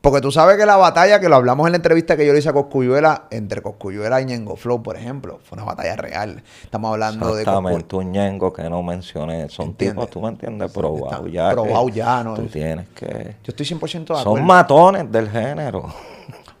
Porque 0.00 0.20
tú 0.20 0.30
sabes 0.30 0.56
que 0.56 0.64
la 0.64 0.76
batalla, 0.76 1.18
que 1.18 1.28
lo 1.28 1.34
hablamos 1.34 1.66
en 1.66 1.72
la 1.72 1.76
entrevista 1.76 2.16
que 2.16 2.24
yo 2.24 2.32
le 2.32 2.38
hice 2.38 2.48
a 2.48 2.52
Coscuyuela, 2.52 3.24
entre 3.30 3.62
Coscuyuela 3.62 4.20
y 4.20 4.26
Ñengo 4.26 4.54
Flow, 4.56 4.80
por 4.80 4.96
ejemplo, 4.96 5.40
fue 5.42 5.56
una 5.56 5.64
batalla 5.64 5.96
real. 5.96 6.40
Estamos 6.62 6.92
hablando 6.92 7.34
de 7.34 7.42
Exactamente, 7.42 7.96
un 7.96 8.12
ñengo 8.12 8.52
que 8.52 8.62
no 8.70 8.80
mencioné. 8.84 9.48
Son 9.48 9.66
¿Entiendes? 9.70 9.96
tipos, 9.96 10.10
tú 10.10 10.20
me 10.20 10.28
entiendes, 10.28 10.68
Está 10.68 10.80
probados 10.80 11.32
ya. 11.32 11.50
probado 11.50 11.88
ya, 11.88 12.22
¿no? 12.22 12.34
Tú 12.34 12.42
Es- 12.42 12.52
tienes 12.52 12.86
que... 12.90 13.06
Yo 13.42 13.48
estoy 13.54 13.66
100% 13.66 14.14
de 14.14 14.20
acuerdo. 14.20 14.22
Son 14.36 14.44
matones 14.46 15.10
del 15.10 15.28
género. 15.30 15.92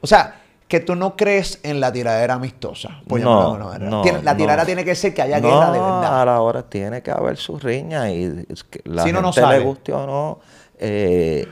O 0.00 0.06
sea, 0.06 0.34
que 0.66 0.80
tú 0.80 0.96
no 0.96 1.14
crees 1.16 1.60
en 1.62 1.78
la 1.78 1.92
tiradera 1.92 2.34
amistosa. 2.34 3.00
Pues 3.06 3.22
No, 3.22 3.56
no, 3.56 4.02
Tiene- 4.02 4.22
la 4.22 4.32
no. 4.32 4.36
tiradera 4.36 4.66
tiene 4.66 4.84
que 4.84 4.96
ser 4.96 5.14
que 5.14 5.22
haya 5.22 5.40
no, 5.40 5.48
guerra 5.48 5.70
de 5.70 5.78
verdad. 5.78 6.22
a 6.22 6.24
la 6.24 6.40
hora 6.40 6.62
tiene 6.64 7.02
que 7.02 7.12
haber 7.12 7.36
su 7.36 7.56
riña 7.56 8.10
y 8.10 8.46
que 8.68 8.80
la 8.84 9.04
Si 9.04 9.12
no, 9.12 9.22
no 9.22 9.32
gente 9.32 9.48
le 9.48 9.60
guste 9.60 9.92
o 9.92 10.06
no, 10.06 10.40
eh, 10.78 11.46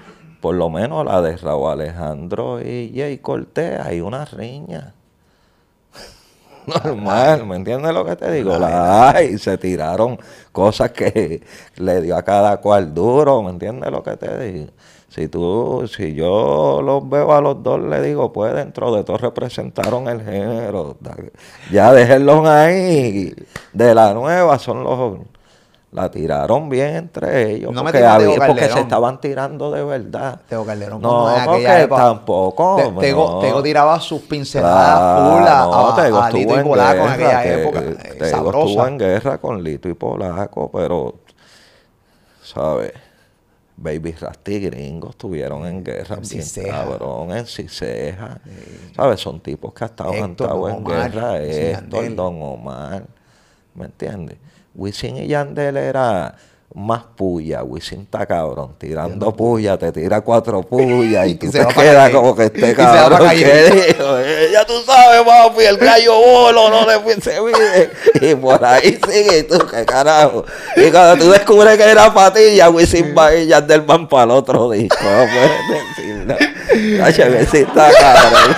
por 0.46 0.54
lo 0.54 0.70
menos 0.70 1.04
la 1.04 1.20
de 1.22 1.36
Raúl 1.38 1.72
Alejandro 1.72 2.60
y 2.60 2.92
Jay 2.94 3.18
Cortés, 3.18 3.80
hay 3.80 4.00
una 4.00 4.24
riña. 4.24 4.94
Normal, 6.84 7.44
¿me 7.46 7.56
entiendes 7.56 7.92
lo 7.92 8.04
que 8.04 8.14
te 8.14 8.30
digo? 8.30 8.56
La 8.56 9.10
hay, 9.10 9.38
se 9.38 9.58
tiraron 9.58 10.16
cosas 10.52 10.92
que 10.92 11.42
le 11.78 12.00
dio 12.00 12.16
a 12.16 12.22
cada 12.22 12.58
cual 12.58 12.94
duro, 12.94 13.42
¿me 13.42 13.50
entiendes 13.50 13.90
lo 13.90 14.04
que 14.04 14.16
te 14.16 14.38
digo? 14.38 14.70
Si 15.08 15.26
tú, 15.26 15.90
si 15.92 16.14
yo 16.14 16.80
los 16.80 17.10
veo 17.10 17.32
a 17.32 17.40
los 17.40 17.60
dos, 17.60 17.80
le 17.80 18.00
digo, 18.00 18.32
pues 18.32 18.54
dentro 18.54 18.94
de 18.94 19.02
todo 19.02 19.18
representaron 19.18 20.06
el 20.06 20.22
género. 20.22 20.96
Ya 21.72 21.92
déjenlos 21.92 22.46
ahí. 22.46 23.34
De 23.72 23.96
la 23.96 24.14
nueva 24.14 24.60
son 24.60 24.84
los, 24.84 25.18
la 25.96 26.10
tiraron 26.10 26.68
bien 26.68 26.94
entre 26.94 27.52
ellos. 27.52 27.72
No 27.72 27.82
me 27.82 27.90
porque, 27.90 27.98
Teo 28.04 28.10
había- 28.10 28.46
porque 28.46 28.68
se 28.68 28.80
estaban 28.80 29.18
tirando 29.18 29.70
de 29.70 29.82
verdad. 29.82 30.38
Teo 30.46 30.64
Calderón, 30.66 31.00
No, 31.00 31.28
en 31.34 31.44
porque 31.46 31.66
aquella 31.66 31.80
época. 31.84 32.02
tampoco. 32.02 32.76
Te- 32.76 33.00
Tego, 33.06 33.30
no. 33.30 33.38
Tego 33.40 33.62
tiraba 33.62 33.98
sus 33.98 34.20
pinceladas 34.22 34.98
Claro, 34.98 35.30
full 35.38 35.48
a, 35.48 35.60
no, 35.64 35.88
a- 35.88 35.96
Tego 36.02 36.20
a 36.20 36.30
Lito 36.30 36.60
y 36.60 36.62
Polaco 36.62 37.02
en 37.02 37.08
aquella 37.08 37.42
guerra, 37.42 37.42
que- 37.42 37.62
época. 37.62 37.80
que 37.80 37.88
eh, 37.88 38.14
Tego 38.30 38.46
estuvo 38.64 38.86
en 38.86 38.98
guerra 38.98 39.38
con 39.38 39.62
Lito 39.64 39.88
y 39.88 39.94
Polaco, 39.94 40.70
pero, 40.70 41.14
¿sabes? 42.42 42.92
Baby 43.78 44.12
Rasty 44.12 44.60
Gringo 44.60 45.10
estuvieron 45.10 45.66
en 45.66 45.84
guerra 45.84 46.16
En 46.16 46.22
bien 46.28 46.44
cabrón, 46.70 47.30
en 47.36 47.44
Ciceja. 47.46 48.38
¿Sabes? 48.94 49.20
Son 49.20 49.40
tipos 49.40 49.72
que 49.74 49.84
hasta 49.84 50.04
han 50.04 50.14
estado 50.30 50.68
en 50.68 50.76
Omar, 50.76 51.10
guerra. 51.10 51.38
Héctor. 51.42 52.14
Don 52.14 52.42
Omar. 52.42 53.02
¿Me 53.74 53.84
entiendes? 53.86 54.38
Wisin 54.76 55.16
y 55.16 55.26
Yandel 55.26 55.76
era 55.76 56.34
más 56.74 57.04
puya. 57.16 57.62
Wisin 57.62 58.02
está 58.02 58.26
cabrón. 58.26 58.74
Tirando 58.78 59.34
puya, 59.34 59.78
te 59.78 59.90
tira 59.92 60.20
cuatro 60.20 60.62
puyas 60.62 61.26
y, 61.26 61.30
Y 61.32 61.34
tú 61.36 61.50
se 61.50 61.64
te 61.64 61.74
quedas 61.74 62.10
como 62.10 62.36
que 62.36 62.44
este 62.44 62.74
cabrón 62.74 63.30
que 63.30 63.70
dijo, 63.70 64.18
eh, 64.18 64.50
ya 64.52 64.64
tú 64.66 64.74
sabes, 64.84 65.22
papi, 65.22 65.64
el 65.64 65.78
gallo 65.78 66.14
bolo 66.14 66.68
no 66.68 66.86
le 66.86 67.00
fue 67.00 67.14
se 67.20 67.40
mide. 67.40 67.90
Y 68.20 68.34
por 68.34 68.62
ahí 68.62 68.98
sigue, 69.08 69.38
y 69.38 69.42
tú, 69.44 69.58
qué 69.70 69.86
carajo. 69.86 70.44
Y 70.76 70.90
cuando 70.90 71.24
tú 71.24 71.30
descubres 71.30 71.78
que 71.78 71.84
era 71.84 72.12
patilla, 72.12 72.68
Wisin 72.68 73.14
va 73.16 73.34
y 73.34 73.46
Yandel 73.46 73.80
van 73.80 74.06
para 74.08 74.24
el 74.24 74.30
otro 74.32 74.70
disco. 74.70 74.96
No 75.02 75.24
puedes 75.32 75.96
decirlo. 75.96 76.36
Está 76.70 77.90
cabrón. 77.98 78.56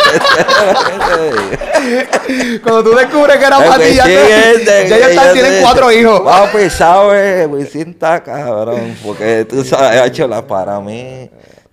Cuando 2.62 2.84
tú 2.84 2.96
descubres 2.96 3.36
que 3.38 3.44
era 3.44 3.58
para 3.58 3.78
ti, 3.78 3.94
ya, 3.94 4.06
ya 4.06 5.32
tienen 5.32 5.62
cuatro 5.62 5.92
hijos. 5.92 6.20
Papi, 6.20 6.70
¿sabes? 6.70 7.46
Wisin 7.48 7.90
está 7.90 8.22
cabrón. 8.22 8.96
Porque 9.04 9.44
tú 9.48 9.64
sabes, 9.64 10.06
hecho 10.06 10.26
la 10.26 10.46
para 10.46 10.80
mí. 10.80 11.30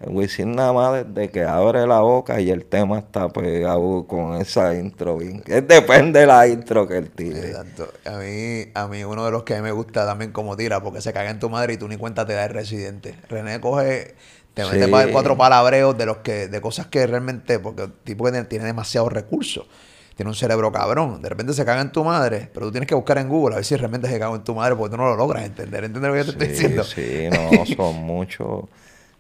Wisin 0.07 0.55
nada 0.55 0.71
más 0.73 1.05
desde 1.05 1.31
que 1.31 1.43
abre 1.43 1.87
la 1.87 1.99
boca 2.01 2.39
y 2.39 2.51
el 2.51 2.65
tema 2.65 2.99
está 2.99 3.29
pegado 3.29 4.05
con 4.05 4.35
esa 4.39 4.75
intro. 4.75 5.17
bien- 5.17 5.41
Es 5.47 5.67
depende 5.67 6.19
de 6.19 6.27
la 6.27 6.47
intro 6.47 6.87
que 6.87 6.97
él 6.97 7.09
tire. 7.09 7.49
Exacto. 7.49 7.87
A 8.05 8.11
mí, 8.17 8.65
a 8.75 8.87
mí 8.87 9.03
uno 9.03 9.25
de 9.25 9.31
los 9.31 9.43
que 9.43 9.53
a 9.55 9.57
mí 9.57 9.63
me 9.63 9.71
gusta 9.71 10.05
también 10.05 10.31
como 10.31 10.55
tira, 10.55 10.81
porque 10.81 11.01
se 11.01 11.11
caga 11.11 11.31
en 11.31 11.39
tu 11.39 11.49
madre 11.49 11.73
y 11.73 11.77
tú 11.77 11.87
ni 11.87 11.97
cuenta 11.97 12.25
te 12.25 12.33
da 12.33 12.43
el 12.45 12.51
residente. 12.51 13.15
René 13.29 13.59
coge, 13.59 14.13
te 14.55 14.87
Sí. 14.87 14.89
pa- 14.89 15.07
cuatro 15.09 15.37
palabreos 15.37 15.97
de 15.97 16.05
los 16.05 16.17
que, 16.17 16.47
de 16.47 16.61
cosas 16.61 16.87
que 16.87 17.05
realmente, 17.07 17.59
porque 17.59 17.83
el 17.83 17.91
tipo 17.93 18.25
que 18.25 18.31
tiene, 18.31 18.47
tiene 18.47 18.65
demasiados 18.65 19.11
recursos. 19.11 19.65
Tiene 20.15 20.29
un 20.29 20.35
cerebro 20.35 20.71
cabrón. 20.71 21.21
De 21.21 21.27
repente 21.29 21.53
se 21.53 21.65
caga 21.65 21.81
en 21.81 21.91
tu 21.91 22.03
madre, 22.03 22.49
pero 22.53 22.67
tú 22.67 22.71
tienes 22.71 22.87
que 22.87 22.95
buscar 22.95 23.17
en 23.17 23.27
Google 23.29 23.55
a 23.55 23.57
ver 23.57 23.65
si 23.65 23.75
realmente 23.75 24.07
se 24.09 24.17
caga 24.19 24.33
en 24.35 24.43
tu 24.45 24.55
madre 24.55 24.75
porque 24.75 24.91
tú 24.91 24.97
no 24.97 25.07
lo 25.07 25.15
logras 25.17 25.43
entender. 25.45 25.83
¿Entiendes 25.83 26.09
lo 26.09 26.13
que 26.13 26.19
yo 26.19 26.25
te 26.25 26.31
estoy 26.31 26.47
diciendo? 26.47 26.87
Sí, 26.95 27.29
no, 27.31 27.65
son 27.65 27.95
muchos. 27.95 28.65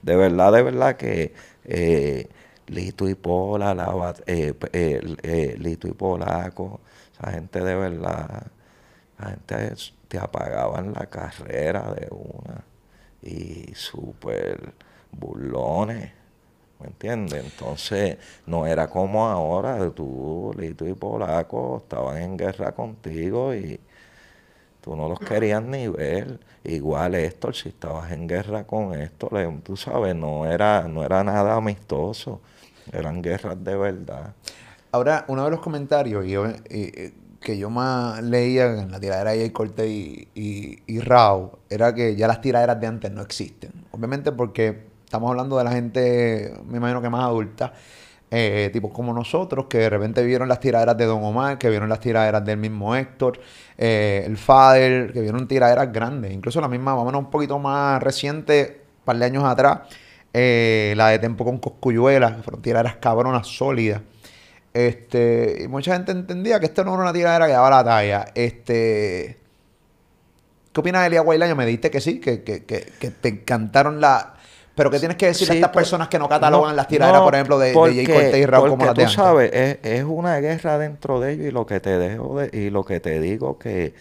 De 0.01 0.15
verdad, 0.15 0.53
de 0.53 0.63
verdad 0.63 0.97
que 0.97 1.33
eh, 1.65 2.29
Lito 2.67 3.09
y 3.09 3.15
Pola, 3.15 3.73
la, 3.75 4.15
eh, 4.27 4.53
eh, 4.73 5.15
eh, 5.23 5.55
Lito 5.59 5.87
y 5.87 5.93
Polaco, 5.93 6.81
esa 7.13 7.31
gente 7.31 7.61
de 7.63 7.75
verdad, 7.75 8.47
la 9.19 9.29
gente 9.29 9.75
te 10.07 10.19
apagaban 10.19 10.93
la 10.93 11.07
carrera 11.07 11.93
de 11.93 12.07
una 12.11 12.63
y 13.23 13.73
súper 13.75 14.73
burlones. 15.19 16.11
¿Me 16.79 16.87
entiendes? 16.87 17.43
Entonces, 17.45 18.17
no 18.47 18.67
era 18.67 18.89
como 18.89 19.27
ahora, 19.27 19.89
tú, 19.91 20.53
Lito 20.57 20.87
y 20.87 20.93
Polaco, 20.95 21.77
estaban 21.79 22.17
en 22.21 22.37
guerra 22.37 22.73
contigo 22.73 23.55
y 23.55 23.79
Tú 24.81 24.95
no 24.95 25.09
los 25.09 25.19
querías 25.19 25.63
ni 25.63 25.87
ver. 25.87 26.39
Igual 26.63 27.15
Héctor, 27.15 27.55
si 27.55 27.69
estabas 27.69 28.11
en 28.11 28.27
guerra 28.27 28.65
con 28.65 28.93
le- 29.31 29.47
tú 29.63 29.75
sabes, 29.75 30.15
no 30.15 30.45
era, 30.45 30.87
no 30.87 31.03
era 31.03 31.23
nada 31.23 31.55
amistoso. 31.55 32.41
Eran 32.91 33.21
guerras 33.21 33.63
de 33.63 33.75
verdad. 33.75 34.33
Ahora, 34.91 35.25
uno 35.27 35.45
de 35.45 35.51
los 35.51 35.59
comentarios 35.59 36.25
y- 36.25 36.35
y- 36.69 37.13
que 37.41 37.57
yo 37.59 37.69
más 37.69 38.23
leía 38.23 38.65
en 38.81 38.91
la 38.91 38.99
tiradera 38.99 39.31
de 39.31 39.37
Jay 39.39 39.49
Cortez 39.51 39.87
y, 39.87 40.27
y, 40.33 40.79
y 40.87 40.99
era 41.69 41.93
que 41.93 42.15
ya 42.15 42.27
las 42.27 42.41
tiraderas 42.41 42.79
de 42.79 42.87
antes 42.87 43.11
no 43.11 43.21
existen. 43.21 43.71
Obviamente 43.91 44.31
porque 44.31 44.94
estamos 45.05 45.29
hablando 45.29 45.57
de 45.57 45.63
la 45.63 45.71
gente, 45.71 46.53
me 46.67 46.77
imagino 46.77 47.01
que 47.01 47.09
más 47.09 47.23
adulta, 47.23 47.73
eh, 48.31 48.69
tipos 48.73 48.91
como 48.91 49.13
nosotros, 49.13 49.67
que 49.69 49.77
de 49.77 49.89
repente 49.89 50.23
vieron 50.23 50.49
las 50.49 50.59
tiraderas 50.59 50.97
de 50.97 51.05
Don 51.05 51.23
Omar, 51.23 51.57
que 51.57 51.69
vieron 51.69 51.87
las 51.87 51.99
tiraderas 51.99 52.43
del 52.43 52.57
mismo 52.57 52.95
Héctor, 52.95 53.39
eh, 53.77 54.23
el 54.25 54.35
Fader, 54.35 55.13
que 55.13 55.21
vieron 55.21 55.47
tiraderas 55.47 55.93
grandes. 55.93 56.33
Incluso 56.33 56.59
la 56.59 56.67
misma, 56.67 56.95
vámonos 56.95 57.19
un 57.19 57.29
poquito 57.29 57.59
más 57.59 58.01
reciente, 58.01 58.81
un 58.99 59.05
par 59.05 59.17
de 59.17 59.25
años 59.25 59.43
atrás, 59.45 59.81
eh, 60.33 60.93
la 60.97 61.09
de 61.09 61.19
Tempo 61.19 61.45
con 61.45 61.59
Coscuyuela, 61.59 62.35
que 62.35 62.43
fueron 62.43 62.61
tiraderas 62.61 62.95
cabronas 62.97 63.47
sólidas. 63.47 64.01
Este, 64.73 65.59
y 65.63 65.67
mucha 65.69 65.93
gente 65.93 66.11
entendía 66.11 66.59
que 66.59 66.65
esto 66.65 66.83
no 66.83 66.93
era 66.95 67.03
una 67.03 67.13
tiradera 67.13 67.45
que 67.45 67.53
daba 67.53 67.69
la 67.69 67.83
talla. 67.85 68.25
Este, 68.35 69.37
¿Qué 70.73 70.79
opinas 70.81 71.03
de 71.03 71.07
Elia 71.07 71.21
Guaylaño? 71.21 71.55
Me 71.55 71.65
dijiste 71.65 71.89
que 71.89 72.01
sí, 72.01 72.19
que, 72.19 72.43
que, 72.43 72.65
que, 72.65 72.91
que 72.99 73.11
te 73.11 73.29
encantaron 73.29 74.01
la... 74.01 74.33
Pero 74.75 74.91
¿qué 74.91 74.99
tienes 74.99 75.17
que 75.17 75.27
decir 75.27 75.47
a 75.49 75.51
Sí, 75.53 75.57
estas 75.57 75.69
por- 75.71 75.81
personas 75.81 76.09
que 76.09 76.19
no 76.19 76.27
catalogan 76.27 76.71
no, 76.71 76.75
las 76.75 76.87
tiraderas, 76.87 77.21
no, 77.21 77.25
por 77.25 77.33
ejemplo, 77.35 77.57
de, 77.59 77.67
de 77.69 77.73
porque- 77.73 77.95
Jay 77.95 78.05
Cortez 78.05 78.35
y 78.35 78.45
Raúl 78.45 78.69
como 78.69 78.77
porque 78.85 78.85
las 78.87 78.95
de 78.97 79.05
tú 79.05 79.21
sabes, 79.21 79.53
es, 79.53 79.77
es 79.83 80.03
una 80.03 80.37
guerra 80.39 80.77
dentro 80.77 81.19
de 81.21 81.31
ellos 81.33 81.45
y 81.47 81.51
lo 81.51 81.65
que 81.65 81.79
te 81.79 81.97
dejo 81.97 82.39
de- 82.39 82.49
y 82.57 82.69
lo 82.69 82.83
que 82.83 82.99
te 82.99 83.19
digo 83.21 83.57
que 83.57 83.93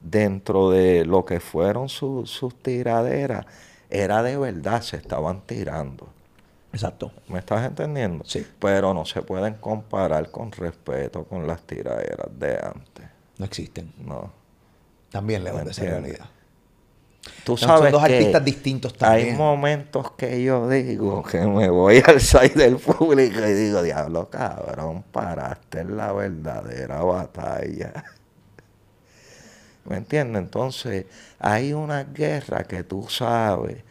dentro 0.00 0.70
de 0.70 1.04
lo 1.04 1.24
que 1.24 1.38
fueron 1.40 1.88
su- 1.88 2.26
sus 2.26 2.54
tiraderas 2.62 3.46
era 3.90 4.22
de 4.22 4.36
verdad, 4.38 4.80
se 4.82 4.96
estaban 4.96 5.42
tirando. 5.42 6.08
Exacto. 6.72 7.12
¿Me 7.28 7.38
estás 7.38 7.66
entendiendo? 7.66 8.24
Sí. 8.26 8.46
Pero 8.58 8.94
no 8.94 9.04
se 9.04 9.20
pueden 9.20 9.54
comparar 9.54 10.30
con 10.30 10.50
respeto 10.50 11.24
con 11.24 11.46
las 11.46 11.60
tiraderas 11.62 12.28
de 12.38 12.56
antes. 12.56 13.04
No 13.36 13.44
existen. 13.44 13.92
No. 13.98 14.32
También 15.10 15.44
lejos 15.44 15.58
¿Me 15.58 15.64
de 15.66 15.70
esa 15.72 15.84
realidad. 15.84 16.24
Tú 17.44 17.56
Son 17.56 17.68
sabes 17.68 17.92
dos 17.92 18.04
que 18.04 18.14
artistas 18.14 18.44
distintos 18.44 18.94
Hay 18.98 18.98
también. 18.98 19.36
momentos 19.36 20.12
que 20.12 20.42
yo 20.42 20.68
digo 20.68 21.22
que 21.30 21.40
me 21.40 21.68
voy 21.70 22.02
al 22.06 22.20
side 22.20 22.50
del 22.50 22.76
público 22.78 23.40
y 23.46 23.52
digo, 23.54 23.82
diablo 23.82 24.28
cabrón, 24.30 25.04
paraste 25.12 25.80
en 25.80 25.96
la 25.96 26.12
verdadera 26.12 27.02
batalla. 27.02 28.04
¿Me 29.84 29.96
entiendes? 29.96 30.42
Entonces, 30.42 31.06
hay 31.38 31.72
una 31.72 32.04
guerra 32.04 32.64
que 32.64 32.84
tú 32.84 33.06
sabes 33.08 33.82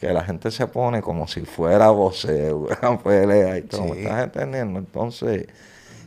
que 0.00 0.12
la 0.12 0.24
gente 0.24 0.50
se 0.50 0.66
pone 0.66 1.02
como 1.02 1.28
si 1.28 1.42
fuera 1.46 1.90
voceo, 1.90 2.68
una 2.82 2.98
pelea 3.02 3.58
y 3.58 3.62
todo. 3.62 3.88
¿Me 3.88 3.96
estás 3.96 4.24
entendiendo? 4.24 4.78
Entonces, 4.78 5.48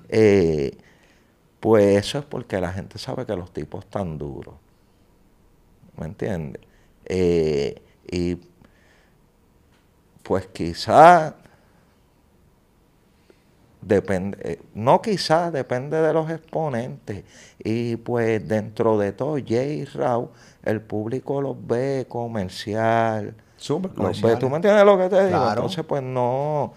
eh, 0.10 0.78
pues 1.60 1.98
eso 1.98 2.20
es 2.20 2.26
porque 2.26 2.62
la 2.62 2.74
gente 2.74 3.00
sabe 3.00 3.26
que 3.26 3.36
los 3.36 3.54
tipos 3.54 3.86
están 3.86 4.18
duros. 4.18 4.56
¿Me 5.98 6.06
entiendes? 6.06 6.62
Eh, 7.06 7.82
y 8.10 8.38
pues 10.24 10.48
quizá 10.48 11.36
depende, 13.82 14.38
eh, 14.42 14.62
no 14.74 15.02
quizá, 15.02 15.52
depende 15.52 16.02
de 16.02 16.14
los 16.14 16.30
exponentes. 16.30 17.24
Y 17.60 17.98
pues 17.98 18.48
dentro 18.48 18.98
de 18.98 19.12
todo, 19.12 19.38
Jay 19.46 19.82
y 19.82 19.86
Raúl, 19.86 20.30
el 20.64 20.82
público 20.82 21.42
los 21.42 21.56
ve 21.66 22.06
comercial. 22.08 23.36
Súper 23.58 23.98
los 23.98 24.22
ve. 24.22 24.36
¿Tú 24.38 24.50
me 24.50 24.58
entiendes 24.58 24.86
lo 24.86 24.98
que 24.98 25.10
te 25.10 25.26
digo? 25.26 25.40
Claro. 25.40 25.50
Entonces, 25.52 25.86
pues 25.86 26.04
no, 26.04 26.74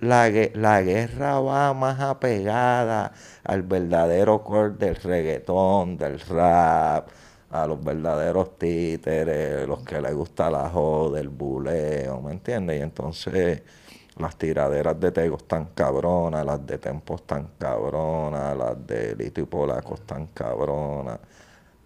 la, 0.00 0.30
la 0.54 0.82
guerra 0.82 1.40
va 1.40 1.72
más 1.74 2.00
apegada 2.00 3.12
al 3.44 3.62
verdadero 3.62 4.42
core 4.42 4.74
del 4.74 4.96
reggaetón, 4.96 5.96
del 5.96 6.20
rap, 6.20 7.08
a 7.50 7.66
los 7.66 7.82
verdaderos 7.82 8.58
títeres, 8.58 9.66
los 9.66 9.80
que 9.80 10.00
les 10.00 10.14
gusta 10.14 10.50
la 10.50 10.68
joda, 10.68 11.20
el 11.20 11.28
buleo, 11.30 12.20
¿me 12.20 12.32
entiendes? 12.32 12.78
Y 12.78 12.82
entonces 12.82 13.62
las 14.18 14.36
tiraderas 14.36 14.98
de 15.00 15.12
Tego 15.12 15.36
están 15.36 15.66
cabronas, 15.74 16.44
las 16.44 16.66
de 16.66 16.78
Tempo 16.78 17.14
están 17.16 17.50
cabronas, 17.58 18.56
las 18.56 18.86
de 18.86 19.14
Lito 19.16 19.40
y 19.40 19.44
Polaco 19.44 19.94
están 19.94 20.26
cabronas. 20.28 21.20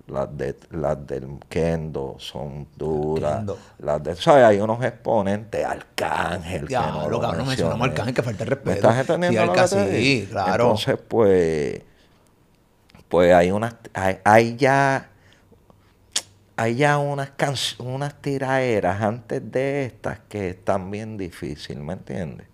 Las, 0.09 0.37
de, 0.37 0.57
las 0.73 1.07
del 1.07 1.39
Kendo 1.49 2.17
son 2.19 2.67
duras. 2.77 3.37
Kendo. 3.39 3.59
Las 3.79 4.03
de, 4.03 4.17
¿sabes? 4.17 4.45
Hay 4.45 4.61
unos 4.61 4.85
exponentes, 4.85 5.65
Arcángel. 5.65 6.67
que 6.67 6.73
Ya, 6.73 6.91
no 6.91 7.09
lo 7.09 7.21
cabrón, 7.21 7.47
mencionamos. 7.47 7.89
Arcángel, 7.89 8.15
que 8.15 8.23
falta 8.23 8.45
¿Me 8.45 8.51
respeto. 8.51 8.89
estás 8.89 8.99
entendiendo 8.99 9.41
Sí, 9.67 10.23
lo 10.23 10.27
que 10.27 10.29
claro. 10.31 10.65
Entonces, 10.65 10.99
pues, 11.09 11.83
pues 13.09 13.33
hay 13.35 13.51
unas, 13.51 13.77
hay, 13.95 14.19
hay 14.25 14.57
ya, 14.57 15.12
hay 16.57 16.77
ya 16.77 16.99
unas 16.99 17.31
can- 17.31 17.55
unas 17.79 18.21
tiraderas 18.21 19.01
antes 19.03 19.51
de 19.51 19.87
estas 19.87 20.21
que 20.29 20.51
están 20.51 20.91
bien 20.91 21.17
difíciles, 21.17 21.83
¿me 21.83 21.95
entiendes? 21.95 22.47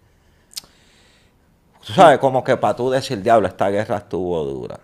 Tú 1.87 1.93
sabes, 1.93 2.19
como 2.19 2.45
que 2.45 2.57
para 2.57 2.77
tú 2.77 2.91
decir, 2.91 3.23
diablo, 3.23 3.49
esta 3.49 3.71
guerra 3.71 3.97
estuvo 3.99 4.45
dura. 4.45 4.79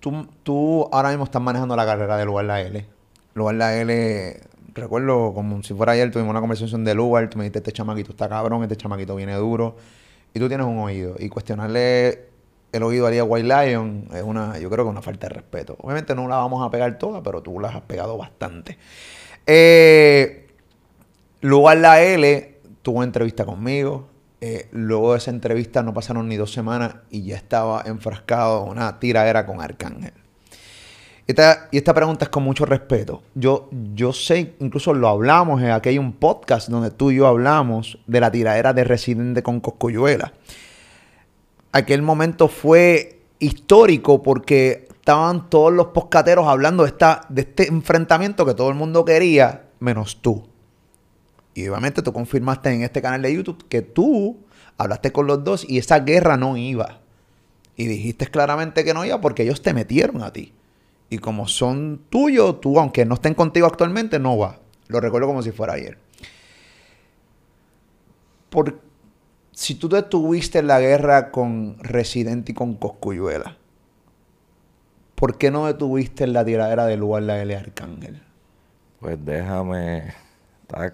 Tú, 0.00 0.26
tú 0.42 0.88
ahora 0.92 1.10
mismo 1.10 1.24
estás 1.24 1.40
manejando 1.40 1.74
la 1.76 1.86
carrera 1.86 2.16
de 2.16 2.24
Lugar 2.24 2.44
La 2.44 2.60
L. 2.60 2.86
Lugar 3.34 3.54
La 3.54 3.76
L, 3.76 4.40
recuerdo 4.74 5.32
como 5.32 5.62
si 5.62 5.74
fuera 5.74 5.92
ayer, 5.92 6.10
tuvimos 6.10 6.30
una 6.30 6.40
conversación 6.40 6.84
de 6.84 6.94
Lugar, 6.94 7.30
tú 7.30 7.38
me 7.38 7.44
dijiste, 7.44 7.60
este 7.60 7.72
chamaquito 7.72 8.10
está 8.10 8.28
cabrón, 8.28 8.62
este 8.62 8.76
chamaquito 8.76 9.14
viene 9.16 9.34
duro, 9.36 9.76
y 10.34 10.40
tú 10.40 10.48
tienes 10.48 10.66
un 10.66 10.78
oído. 10.80 11.14
Y 11.18 11.28
cuestionarle 11.28 12.31
el 12.72 12.82
oído 12.82 13.06
a 13.06 13.10
Lía 13.10 13.22
White 13.22 13.46
Lion 13.46 14.08
es 14.14 14.22
una, 14.22 14.58
yo 14.58 14.70
creo 14.70 14.84
que 14.84 14.90
una 14.90 15.02
falta 15.02 15.28
de 15.28 15.34
respeto. 15.34 15.76
Obviamente 15.80 16.14
no 16.14 16.26
la 16.26 16.36
vamos 16.36 16.66
a 16.66 16.70
pegar 16.70 16.98
toda, 16.98 17.22
pero 17.22 17.42
tú 17.42 17.60
las 17.60 17.74
has 17.74 17.82
pegado 17.82 18.16
bastante. 18.16 18.78
Eh, 19.46 20.48
Lugar 21.42 21.76
La 21.76 22.02
L 22.02 22.60
tuvo 22.82 23.02
entrevista 23.02 23.44
conmigo. 23.44 24.08
Eh, 24.40 24.68
luego 24.72 25.12
de 25.12 25.18
esa 25.18 25.30
entrevista 25.30 25.82
no 25.82 25.94
pasaron 25.94 26.28
ni 26.28 26.36
dos 26.36 26.52
semanas 26.52 26.96
y 27.10 27.22
ya 27.24 27.36
estaba 27.36 27.82
enfrascado 27.86 28.64
en 28.64 28.70
una 28.70 28.98
tiradera 28.98 29.46
con 29.46 29.60
Arcángel. 29.60 30.14
Esta, 31.26 31.68
y 31.70 31.76
esta 31.76 31.94
pregunta 31.94 32.24
es 32.24 32.28
con 32.30 32.42
mucho 32.42 32.64
respeto. 32.64 33.22
Yo, 33.34 33.68
yo 33.94 34.12
sé, 34.12 34.54
incluso 34.58 34.94
lo 34.94 35.08
hablamos 35.08 35.62
en 35.62 35.70
aquel 35.70 35.98
un 36.00 36.12
podcast 36.12 36.68
donde 36.68 36.90
tú 36.90 37.12
y 37.12 37.16
yo 37.16 37.26
hablamos 37.28 37.98
de 38.06 38.20
la 38.20 38.32
tiradera 38.32 38.72
de 38.72 38.82
Residente 38.82 39.42
con 39.42 39.60
Coscoyuela. 39.60 40.32
Aquel 41.72 42.02
momento 42.02 42.48
fue 42.48 43.20
histórico 43.38 44.22
porque 44.22 44.86
estaban 44.90 45.50
todos 45.50 45.72
los 45.72 45.88
poscateros 45.88 46.46
hablando 46.46 46.84
de, 46.84 46.90
esta, 46.90 47.26
de 47.28 47.42
este 47.42 47.68
enfrentamiento 47.68 48.46
que 48.46 48.54
todo 48.54 48.68
el 48.68 48.74
mundo 48.74 49.04
quería, 49.04 49.68
menos 49.80 50.20
tú. 50.22 50.46
Y 51.54 51.66
obviamente 51.68 52.02
tú 52.02 52.12
confirmaste 52.12 52.70
en 52.70 52.82
este 52.82 53.02
canal 53.02 53.22
de 53.22 53.34
YouTube 53.34 53.66
que 53.68 53.82
tú 53.82 54.38
hablaste 54.78 55.12
con 55.12 55.26
los 55.26 55.42
dos 55.44 55.68
y 55.68 55.78
esa 55.78 56.00
guerra 56.00 56.36
no 56.36 56.56
iba. 56.56 57.00
Y 57.76 57.86
dijiste 57.86 58.26
claramente 58.26 58.84
que 58.84 58.94
no 58.94 59.04
iba 59.04 59.20
porque 59.20 59.42
ellos 59.42 59.62
te 59.62 59.74
metieron 59.74 60.22
a 60.22 60.32
ti. 60.32 60.52
Y 61.10 61.18
como 61.18 61.48
son 61.48 62.02
tuyos, 62.08 62.60
tú, 62.60 62.78
aunque 62.78 63.04
no 63.04 63.14
estén 63.14 63.34
contigo 63.34 63.66
actualmente, 63.66 64.18
no 64.18 64.38
va. 64.38 64.60
Lo 64.88 65.00
recuerdo 65.00 65.26
como 65.26 65.42
si 65.42 65.50
fuera 65.52 65.74
ayer. 65.74 65.98
Por, 68.50 68.80
si 69.62 69.76
tú 69.76 69.88
detuviste 69.88 70.58
en 70.58 70.66
la 70.66 70.80
guerra 70.80 71.30
con 71.30 71.76
Residente 71.78 72.50
y 72.50 72.54
con 72.56 72.74
Coscuyuela, 72.74 73.56
¿por 75.14 75.38
qué 75.38 75.52
no 75.52 75.66
detuviste 75.66 76.24
en 76.24 76.32
la 76.32 76.44
tiradera 76.44 76.84
de 76.86 76.96
lugar 76.96 77.22
la 77.22 77.40
L 77.40 77.54
Arcángel? 77.54 78.20
Pues 78.98 79.24
déjame, 79.24 80.14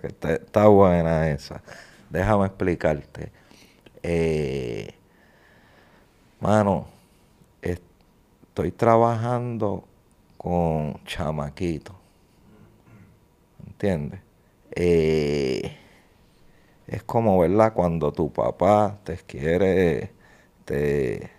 está, 0.03 0.69
buena 0.69 1.31
esa. 1.31 1.63
Déjame 2.11 2.45
explicarte. 2.45 3.33
Eh, 4.03 4.93
mano, 6.41 6.89
es- 7.63 7.81
estoy 8.49 8.71
trabajando 8.73 9.89
con 10.37 11.03
chamaquito. 11.07 11.95
¿Entiendes? 13.67 14.21
Eh, 14.73 15.78
es 16.89 17.03
como, 17.03 17.39
¿verdad? 17.39 17.73
Cuando 17.75 18.13
tu 18.13 18.33
papá 18.33 18.99
te 19.05 19.17
quiere, 19.19 20.13
te, 20.65 21.31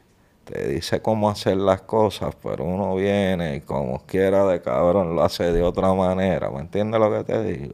te 0.45 0.67
dice 0.67 1.01
cómo 1.01 1.29
hacer 1.29 1.57
las 1.57 1.81
cosas, 1.81 2.35
pero 2.41 2.63
uno 2.63 2.95
viene 2.95 3.57
y 3.57 3.61
como 3.61 4.05
quiera 4.05 4.45
de 4.45 4.61
cabrón 4.61 5.15
lo 5.15 5.23
hace 5.23 5.51
de 5.51 5.63
otra 5.63 5.93
manera. 5.93 6.49
¿Me 6.49 6.61
entiendes 6.61 6.99
lo 6.99 7.11
que 7.11 7.23
te 7.23 7.43
digo? 7.43 7.73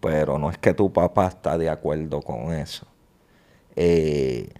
Pero 0.00 0.38
no 0.38 0.50
es 0.50 0.58
que 0.58 0.72
tu 0.72 0.92
papá 0.92 1.26
está 1.26 1.58
de 1.58 1.68
acuerdo 1.68 2.22
con 2.22 2.52
eso. 2.52 2.86
Eh, 3.76 4.52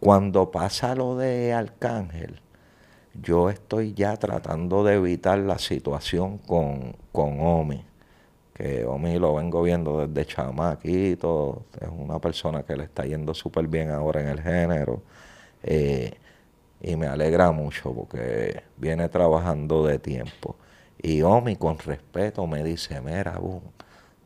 cuando 0.00 0.50
pasa 0.50 0.94
lo 0.94 1.16
de 1.16 1.52
Arcángel, 1.52 2.40
yo 3.14 3.50
estoy 3.50 3.94
ya 3.94 4.16
tratando 4.16 4.84
de 4.84 4.94
evitar 4.94 5.38
la 5.38 5.58
situación 5.58 6.38
con, 6.38 6.96
con 7.10 7.40
Omi. 7.40 7.84
Que 8.58 8.84
Omi 8.84 9.18
lo 9.20 9.36
vengo 9.36 9.62
viendo 9.62 10.06
desde 10.06 10.26
chamaquito. 10.26 11.66
Es 11.80 11.88
una 11.88 12.18
persona 12.18 12.64
que 12.64 12.76
le 12.76 12.84
está 12.84 13.04
yendo 13.04 13.32
súper 13.34 13.68
bien 13.68 13.90
ahora 13.90 14.20
en 14.20 14.28
el 14.28 14.42
género. 14.42 15.02
Eh, 15.62 16.12
y 16.80 16.96
me 16.96 17.06
alegra 17.06 17.52
mucho 17.52 17.92
porque 17.94 18.62
viene 18.76 19.08
trabajando 19.08 19.86
de 19.86 19.98
tiempo. 20.00 20.56
Y 21.00 21.22
Omi 21.22 21.56
con 21.56 21.78
respeto 21.78 22.46
me 22.48 22.64
dice, 22.64 23.00
mira, 23.00 23.38
boom. 23.38 23.62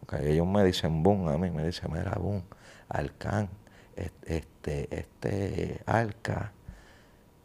Porque 0.00 0.32
ellos 0.32 0.46
me 0.46 0.64
dicen 0.64 1.02
boom, 1.02 1.28
a 1.28 1.38
mí 1.38 1.50
me 1.50 1.64
dice, 1.66 1.86
mira, 1.88 2.16
boom, 2.18 2.42
Alcán, 2.88 3.50
este, 3.96 4.88
este 4.90 5.80
Alca 5.86 6.52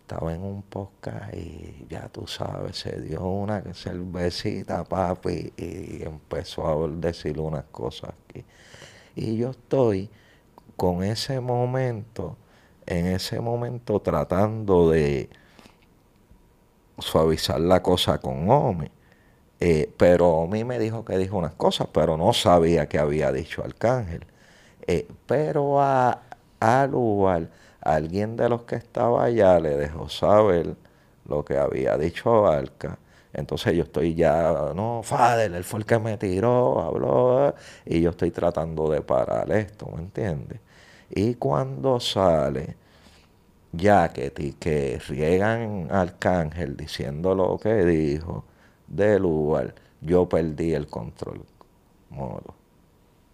estaba 0.08 0.34
en 0.34 0.41
un 0.41 0.62
podcast 0.62 1.34
y 1.34 1.86
ya 1.89 2.08
tú 2.08 2.28
sabes, 2.28 2.78
se 2.78 3.02
dio 3.02 3.26
una 3.26 3.62
cervecita, 3.74 4.86
papi, 4.86 5.52
y 5.58 6.02
empezó 6.02 6.65
a 6.65 6.88
decir 6.88 7.38
unas 7.41 7.65
cosas 7.65 8.12
aquí. 8.12 8.46
Y 9.15 9.36
yo 9.36 9.50
estoy 9.50 10.10
con 10.78 11.04
ese 11.04 11.41
momento, 11.41 12.38
en 12.86 13.08
ese 13.08 13.41
momento 13.41 14.00
tratando 14.00 14.91
de 14.91 15.30
suavizar 17.00 17.60
la 17.60 17.84
cosa 17.84 18.17
con 18.20 18.50
Omi. 18.50 18.89
Eh, 19.60 19.91
pero 19.98 20.30
Omi 20.30 20.63
me 20.63 20.80
dijo 20.80 21.04
que 21.04 21.17
dijo 21.17 21.38
unas 21.38 21.56
cosas, 21.56 21.89
pero 21.91 22.15
no 22.15 22.32
sabía 22.32 22.88
que 22.88 22.98
había 22.98 23.34
dicho 23.34 23.62
Arcángel. 23.62 24.26
Eh, 24.88 25.06
pero 25.26 25.82
a, 25.82 26.22
a 26.62 26.88
lugar 26.88 27.50
alguien 27.95 28.36
de 28.36 28.50
los 28.50 28.63
que 28.63 28.76
estaba 28.76 29.23
allá 29.26 29.60
le 29.60 29.76
dejó 29.78 30.10
saber 30.10 30.76
lo 31.26 31.43
que 31.45 31.58
había 31.58 31.97
dicho 31.97 32.47
Arca. 32.47 32.97
Entonces 33.34 33.76
yo 33.76 33.84
estoy 33.84 34.15
ya, 34.15 34.71
no, 34.76 35.02
Fadel, 35.04 35.56
él 35.56 35.63
fue 35.63 35.80
el 35.82 35.86
que 35.86 36.00
me 36.00 36.17
tiró, 36.17 36.82
habló, 36.82 37.54
y 37.86 38.02
yo 38.02 38.12
estoy 38.12 38.32
tratando 38.32 38.89
de 38.89 39.02
parar 39.02 39.52
esto, 39.52 39.88
¿me 39.93 40.02
entiendes? 40.02 40.60
Y 41.10 41.36
cuando 41.36 42.00
sale, 42.00 42.76
ya 43.71 44.10
que, 44.10 44.32
que 44.60 45.00
riegan 45.08 45.88
Arcángel 45.91 46.76
diciendo 46.78 47.36
lo 47.36 47.58
que 47.60 47.86
dijo 47.86 48.45
del 48.88 49.21
lugar, 49.23 49.76
yo 50.02 50.28
perdí 50.28 50.73
el 50.73 50.88
control 50.88 51.43
modo 52.10 52.56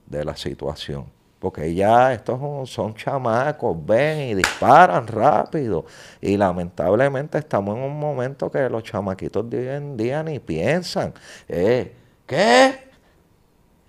de 0.07 0.25
la 0.25 0.35
situación. 0.35 1.05
Porque 1.43 1.75
ya 1.75 2.13
estos 2.13 2.69
son 2.69 2.95
chamacos, 2.95 3.75
ven 3.85 4.29
y 4.29 4.33
disparan 4.35 5.05
rápido. 5.07 5.83
Y 6.21 6.37
lamentablemente 6.37 7.37
estamos 7.37 7.75
en 7.75 7.83
un 7.83 7.99
momento 7.99 8.49
que 8.49 8.69
los 8.69 8.81
chamaquitos 8.83 9.49
de 9.49 9.59
hoy 9.59 9.75
en 9.75 9.97
día 9.97 10.23
ni 10.23 10.39
piensan. 10.39 11.13
Eh, 11.49 11.93
¿Qué? 12.25 12.75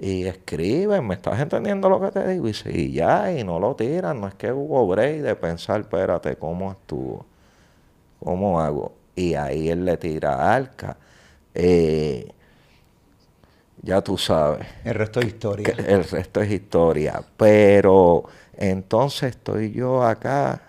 Y 0.01 0.27
escriben, 0.27 1.07
¿me 1.07 1.15
estás 1.15 1.39
entendiendo 1.41 1.89
lo 1.89 2.01
que 2.01 2.11
te 2.11 2.27
digo? 2.27 2.49
Y 2.49 2.55
sí, 2.55 2.93
ya, 2.93 3.31
y 3.31 3.45
no 3.45 3.61
lo 3.61 3.77
tiran. 3.77 4.21
No 4.21 4.27
es 4.27 4.35
que 4.35 4.53
hubo 4.53 4.89
break 4.89 5.21
de 5.23 5.37
pensar, 5.37 5.83
espérate, 5.83 6.35
¿cómo 6.37 6.73
estuvo? 6.73 7.25
¿Cómo 8.19 8.61
hago? 8.61 8.95
Y 9.15 9.35
ahí 9.35 9.69
él 9.69 9.85
le 9.85 9.97
tira 9.97 10.35
a 10.35 10.55
Arca. 10.57 10.97
Eh, 11.55 12.33
ya 13.85 14.01
tú 14.01 14.17
sabes. 14.17 14.67
El 14.85 14.95
resto 14.95 15.21
es 15.21 15.27
historia. 15.27 15.75
El 15.77 16.05
resto 16.05 16.41
es 16.41 16.51
historia. 16.51 17.23
Pero 17.37 18.25
entonces 18.57 19.31
estoy 19.31 19.73
yo 19.73 20.03
acá 20.03 20.61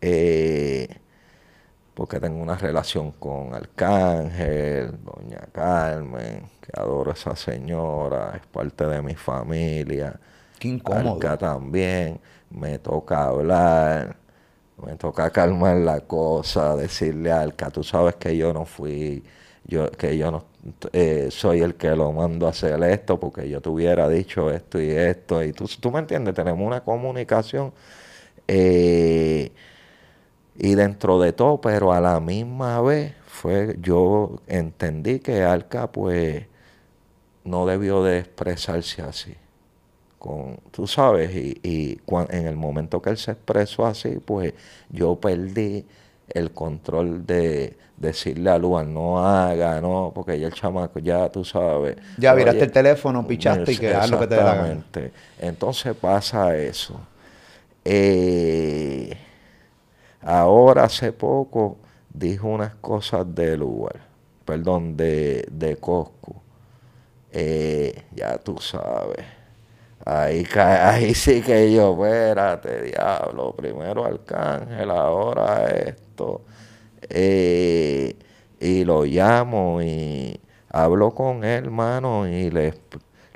eh, 0.00 0.88
porque 1.94 2.18
tengo 2.18 2.42
una 2.42 2.56
relación 2.56 3.12
con 3.12 3.54
Arcángel, 3.54 4.98
Doña 5.04 5.46
Carmen, 5.52 6.42
que 6.60 6.72
adoro 6.74 7.10
a 7.10 7.14
esa 7.14 7.36
señora, 7.36 8.32
es 8.34 8.46
parte 8.46 8.86
de 8.86 9.02
mi 9.02 9.14
familia. 9.14 10.18
Qué 10.58 10.68
incómodo. 10.68 11.14
Arca 11.14 11.36
también, 11.36 12.18
me 12.50 12.78
toca 12.78 13.24
hablar, 13.26 14.16
me 14.84 14.96
toca 14.96 15.30
calmar 15.30 15.76
la 15.76 16.00
cosa, 16.00 16.76
decirle 16.76 17.30
a 17.30 17.42
Arca, 17.42 17.70
tú 17.70 17.84
sabes 17.84 18.16
que 18.16 18.36
yo 18.36 18.52
no 18.52 18.64
fui, 18.64 19.22
yo, 19.64 19.90
que 19.92 20.16
yo 20.16 20.30
no 20.30 20.53
eh, 20.92 21.28
soy 21.30 21.60
el 21.60 21.74
que 21.76 21.90
lo 21.96 22.12
mando 22.12 22.46
a 22.46 22.50
hacer 22.50 22.82
esto 22.84 23.18
porque 23.20 23.48
yo 23.48 23.60
te 23.60 23.68
hubiera 23.68 24.08
dicho 24.08 24.50
esto 24.50 24.80
y 24.80 24.90
esto. 24.90 25.42
Y 25.42 25.52
tú, 25.52 25.66
tú 25.80 25.90
me 25.90 26.00
entiendes, 26.00 26.34
tenemos 26.34 26.66
una 26.66 26.82
comunicación 26.84 27.72
eh, 28.48 29.52
y 30.56 30.74
dentro 30.74 31.18
de 31.20 31.32
todo, 31.32 31.60
pero 31.60 31.92
a 31.92 32.00
la 32.00 32.20
misma 32.20 32.80
vez 32.80 33.14
fue, 33.26 33.76
yo 33.80 34.40
entendí 34.46 35.18
que 35.20 35.42
Arca 35.42 35.90
pues 35.90 36.46
no 37.44 37.66
debió 37.66 38.02
de 38.04 38.18
expresarse 38.20 39.02
así. 39.02 39.34
Con, 40.18 40.58
tú 40.72 40.86
sabes, 40.86 41.34
y, 41.36 41.60
y 41.62 42.00
en 42.30 42.46
el 42.46 42.56
momento 42.56 43.02
que 43.02 43.10
él 43.10 43.18
se 43.18 43.32
expresó 43.32 43.86
así, 43.86 44.18
pues 44.24 44.54
yo 44.90 45.20
perdí 45.20 45.86
el 46.28 46.52
control 46.52 47.26
de 47.26 47.76
decirle 47.96 48.50
a 48.50 48.58
Luan, 48.58 48.92
no 48.92 49.24
haga, 49.24 49.80
no, 49.80 50.12
porque 50.14 50.38
ya 50.38 50.48
el 50.48 50.52
chamaco, 50.54 50.98
ya 50.98 51.28
tú 51.30 51.44
sabes. 51.44 51.96
Ya 52.18 52.34
viraste 52.34 52.64
el 52.64 52.72
teléfono, 52.72 53.26
pichaste 53.26 53.72
y 53.72 53.76
que 53.76 53.94
haz 53.94 54.10
lo 54.10 54.20
que 54.20 54.26
te 54.26 54.36
da 54.36 54.76
Entonces 55.38 55.94
pasa 55.94 56.56
eso. 56.56 57.00
Eh, 57.84 59.16
ahora 60.22 60.84
hace 60.84 61.12
poco 61.12 61.76
dijo 62.12 62.48
unas 62.48 62.74
cosas 62.76 63.26
de 63.34 63.56
lugar, 63.56 64.00
perdón, 64.44 64.96
de, 64.96 65.46
de 65.50 65.76
Cosco. 65.76 66.42
Eh, 67.32 68.04
ya 68.14 68.38
tú 68.38 68.58
sabes. 68.58 69.24
Ahí, 70.04 70.46
ahí 70.56 71.14
sí 71.14 71.42
que 71.42 71.72
yo, 71.72 71.92
espérate, 71.92 72.82
diablo, 72.82 73.54
primero 73.56 74.04
Arcángel, 74.04 74.90
ahora 74.90 75.66
esto. 75.70 76.42
Eh, 77.10 78.16
y 78.60 78.84
lo 78.84 79.04
llamo 79.04 79.82
y 79.82 80.40
hablo 80.70 81.14
con 81.14 81.44
él, 81.44 81.64
hermano, 81.66 82.28
y 82.28 82.50
le, 82.50 82.74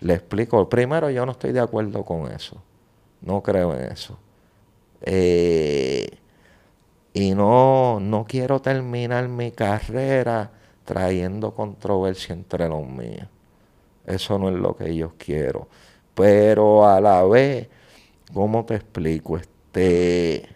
le 0.01 0.15
explico. 0.15 0.69
Primero, 0.69 1.11
yo 1.11 1.27
no 1.27 1.33
estoy 1.33 1.53
de 1.53 1.61
acuerdo 1.61 2.05
con 2.05 2.31
eso. 2.33 2.63
No 3.23 3.43
creo 3.43 3.75
en 3.75 3.93
eso. 3.93 4.19
Eh, 5.03 6.09
y 7.13 7.35
no, 7.35 7.99
no 8.01 8.25
quiero 8.27 8.61
terminar 8.61 9.29
mi 9.29 9.51
carrera 9.53 10.53
trayendo 10.85 11.55
controversia 11.55 12.35
entre 12.35 12.69
los 12.69 12.87
míos. 12.87 13.29
Eso 14.07 14.39
no 14.39 14.49
es 14.49 14.57
lo 14.57 14.77
que 14.77 14.95
yo 14.97 15.15
quiero. 15.19 15.69
Pero 16.19 16.85
a 16.89 17.01
la 17.01 17.23
vez, 17.25 17.69
¿cómo 18.35 18.65
te 18.67 18.75
explico? 18.77 19.39
Este 19.39 20.49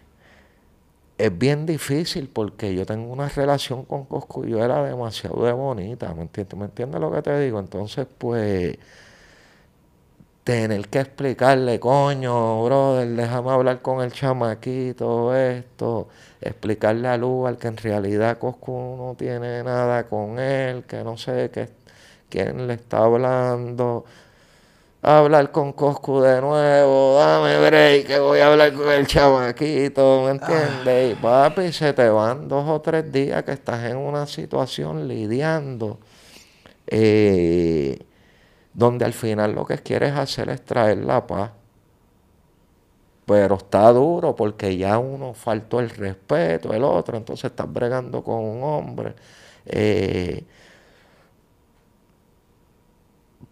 es 1.17 1.37
bien 1.37 1.65
difícil 1.65 2.27
porque 2.29 2.75
yo 2.75 2.85
tengo 2.85 3.13
una 3.13 3.29
relación 3.29 3.85
con 3.85 4.07
era 4.59 4.83
demasiado 4.83 5.45
de 5.45 5.53
bonita, 5.53 6.13
¿me 6.13 6.23
entiendes? 6.23 6.59
¿Me 6.59 6.65
entiendes 6.65 6.99
lo 6.99 7.11
que 7.11 7.21
te 7.21 7.39
digo? 7.39 7.59
Entonces, 7.59 8.07
pues, 8.17 8.77
tener 10.43 10.87
que 10.89 10.99
explicarle, 10.99 11.79
coño, 11.79 12.63
brother, 12.65 13.07
déjame 13.09 13.51
hablar 13.51 13.81
con 13.81 14.01
el 14.03 14.11
chamaquito, 14.11 15.35
esto, 15.35 16.09
explicarle 16.41 17.07
a 17.07 17.17
Lugar 17.17 17.57
que 17.57 17.67
en 17.69 17.77
realidad 17.77 18.37
Cosco 18.39 18.95
no 18.97 19.15
tiene 19.17 19.63
nada 19.63 20.07
con 20.09 20.39
él, 20.39 20.83
que 20.85 21.03
no 21.03 21.17
sé 21.17 21.49
qué, 21.53 21.69
quién 22.29 22.67
le 22.67 22.73
está 22.73 22.99
hablando 23.05 24.05
hablar 25.03 25.51
con 25.51 25.73
Coscu 25.73 26.21
de 26.21 26.39
nuevo, 26.39 27.17
dame 27.17 27.59
break, 27.59 28.07
que 28.07 28.19
voy 28.19 28.39
a 28.39 28.47
hablar 28.47 28.73
con 28.73 28.89
el 28.89 29.05
chamaquito, 29.05 30.23
¿me 30.23 30.31
entiendes? 30.31 31.11
Y 31.11 31.15
papi, 31.15 31.73
se 31.73 31.91
te 31.93 32.07
van 32.07 32.47
dos 32.47 32.67
o 32.69 32.79
tres 32.81 33.11
días 33.11 33.43
que 33.43 33.51
estás 33.51 33.83
en 33.83 33.97
una 33.97 34.25
situación 34.25 35.07
lidiando, 35.07 35.99
eh, 36.87 37.99
donde 38.73 39.03
al 39.05 39.13
final 39.13 39.53
lo 39.53 39.65
que 39.65 39.77
quieres 39.79 40.13
hacer 40.13 40.49
es 40.49 40.63
traer 40.63 40.99
la 40.99 41.27
paz. 41.27 41.51
Pero 43.25 43.55
está 43.55 43.91
duro 43.91 44.35
porque 44.35 44.75
ya 44.77 44.97
uno 44.99 45.33
faltó 45.33 45.79
el 45.79 45.89
respeto, 45.89 46.73
el 46.73 46.83
otro, 46.83 47.17
entonces 47.17 47.51
estás 47.51 47.71
bregando 47.71 48.23
con 48.23 48.35
un 48.43 48.63
hombre. 48.63 49.15
Eh, 49.65 50.43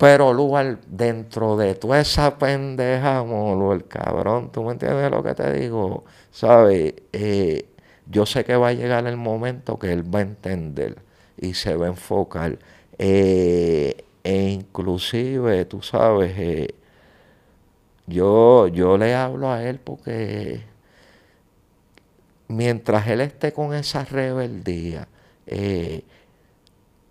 pero 0.02 0.34
lugar 0.34 0.80
dentro 0.88 1.58
de 1.58 1.76
toda 1.76 2.00
esa 2.02 2.40
pendeja, 2.40 3.24
molo, 3.24 3.72
el 3.72 3.86
cabrón, 3.86 4.52
¿tú 4.52 4.64
me 4.64 4.72
entiendes 4.72 5.12
lo 5.12 5.22
que 5.22 5.36
te 5.36 5.54
digo? 5.54 6.06
¿Sabes? 6.32 6.96
Eh, 7.14 7.70
yo 8.08 8.26
sé 8.26 8.44
que 8.44 8.56
va 8.56 8.70
a 8.70 8.74
llegar 8.74 9.06
el 9.06 9.18
momento 9.18 9.78
que 9.78 9.94
él 9.94 10.04
va 10.04 10.18
a 10.20 10.22
entender 10.24 10.98
y 11.38 11.54
se 11.54 11.76
va 11.76 11.86
a 11.86 11.90
enfocar. 11.90 12.58
Eh, 12.98 14.04
e 14.24 14.50
inclusive, 14.50 15.66
tú 15.66 15.84
sabes, 15.84 16.34
eh, 16.36 16.74
yo, 18.08 18.70
yo 18.70 18.98
le 18.98 19.14
hablo 19.14 19.52
a 19.52 19.64
él 19.64 19.80
porque 19.80 20.64
mientras 22.48 23.08
él 23.08 23.22
esté 23.22 23.54
con 23.54 23.76
esa 23.76 24.04
rebeldía, 24.04 25.08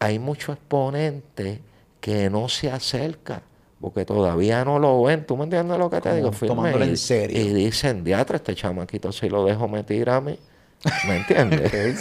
hay 0.01 0.19
muchos 0.19 0.57
exponentes 0.57 1.61
que 2.01 2.31
no 2.31 2.49
se 2.49 2.71
acerca, 2.71 3.43
porque 3.81 4.05
todavía 4.05 4.65
no 4.65 4.79
lo 4.79 5.03
ven. 5.03 5.27
¿Tú 5.27 5.37
me 5.37 5.45
entiendes 5.45 5.79
lo 5.79 5.91
que 5.91 6.01
te 6.01 6.15
digo? 6.17 6.31
Y, 6.33 6.83
en 6.83 6.97
serio. 6.97 7.41
Y 7.41 7.53
dicen, 7.53 8.05
diatra, 8.05 8.37
este 8.37 8.55
chamaquito 8.55 9.13
si 9.13 9.29
lo 9.29 9.45
dejo 9.45 9.69
me 9.69 9.81
a 9.81 10.21
mí. 10.21 10.39
¿Me 11.07 11.17
entiendes? 11.17 11.73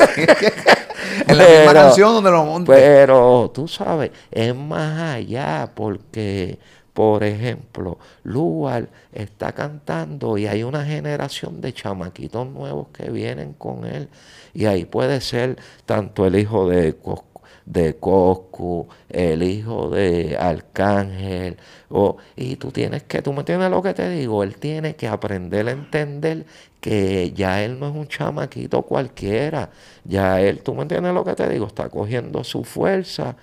en 1.28 1.38
la 1.38 1.48
misma 1.48 1.74
canción 1.74 2.14
donde 2.14 2.32
lo 2.32 2.46
monta. 2.46 2.74
Pero 2.74 3.52
tú 3.54 3.68
sabes, 3.68 4.12
es 4.32 4.56
más 4.56 5.16
allá 5.16 5.72
porque, 5.76 6.60
por 6.94 7.24
ejemplo, 7.24 7.98
Lugar 8.24 8.90
está 9.12 9.52
cantando 9.52 10.38
y 10.38 10.48
hay 10.48 10.64
una 10.64 10.86
generación 10.86 11.62
de 11.62 11.74
chamaquitos 11.74 12.48
nuevos 12.48 12.88
que 12.94 13.10
vienen 13.10 13.54
con 13.54 13.86
él. 13.86 14.10
Y 14.54 14.66
ahí 14.66 14.86
puede 14.86 15.22
ser 15.22 15.58
tanto 15.86 16.26
el 16.26 16.38
hijo 16.38 16.68
de 16.68 16.98
Cos- 16.98 17.24
de 17.70 17.98
Coscu, 17.98 18.88
el 19.10 19.44
hijo 19.44 19.90
de 19.92 20.36
Arcángel, 20.40 21.58
o, 21.90 22.18
y 22.36 22.56
tú 22.56 22.72
tienes 22.72 23.04
que, 23.04 23.22
tú 23.22 23.32
me 23.32 23.42
entiendes 23.42 23.70
lo 23.70 23.84
que 23.84 23.94
te 23.94 24.10
digo, 24.10 24.44
él 24.44 24.56
tiene 24.58 24.96
que 24.96 25.08
aprender 25.08 25.68
a 25.68 25.72
entender 25.72 26.46
que 26.82 27.32
ya 27.32 27.64
él 27.64 27.80
no 27.80 27.90
es 27.90 27.96
un 27.96 28.08
chamaquito 28.08 28.82
cualquiera, 28.82 29.70
ya 30.04 30.42
él, 30.42 30.64
tú 30.64 30.74
me 30.74 30.82
entiendes 30.82 31.14
lo 31.14 31.24
que 31.24 31.36
te 31.36 31.48
digo, 31.48 31.68
está 31.68 31.90
cogiendo 31.90 32.44
su 32.44 32.64
fuerza 32.64 33.36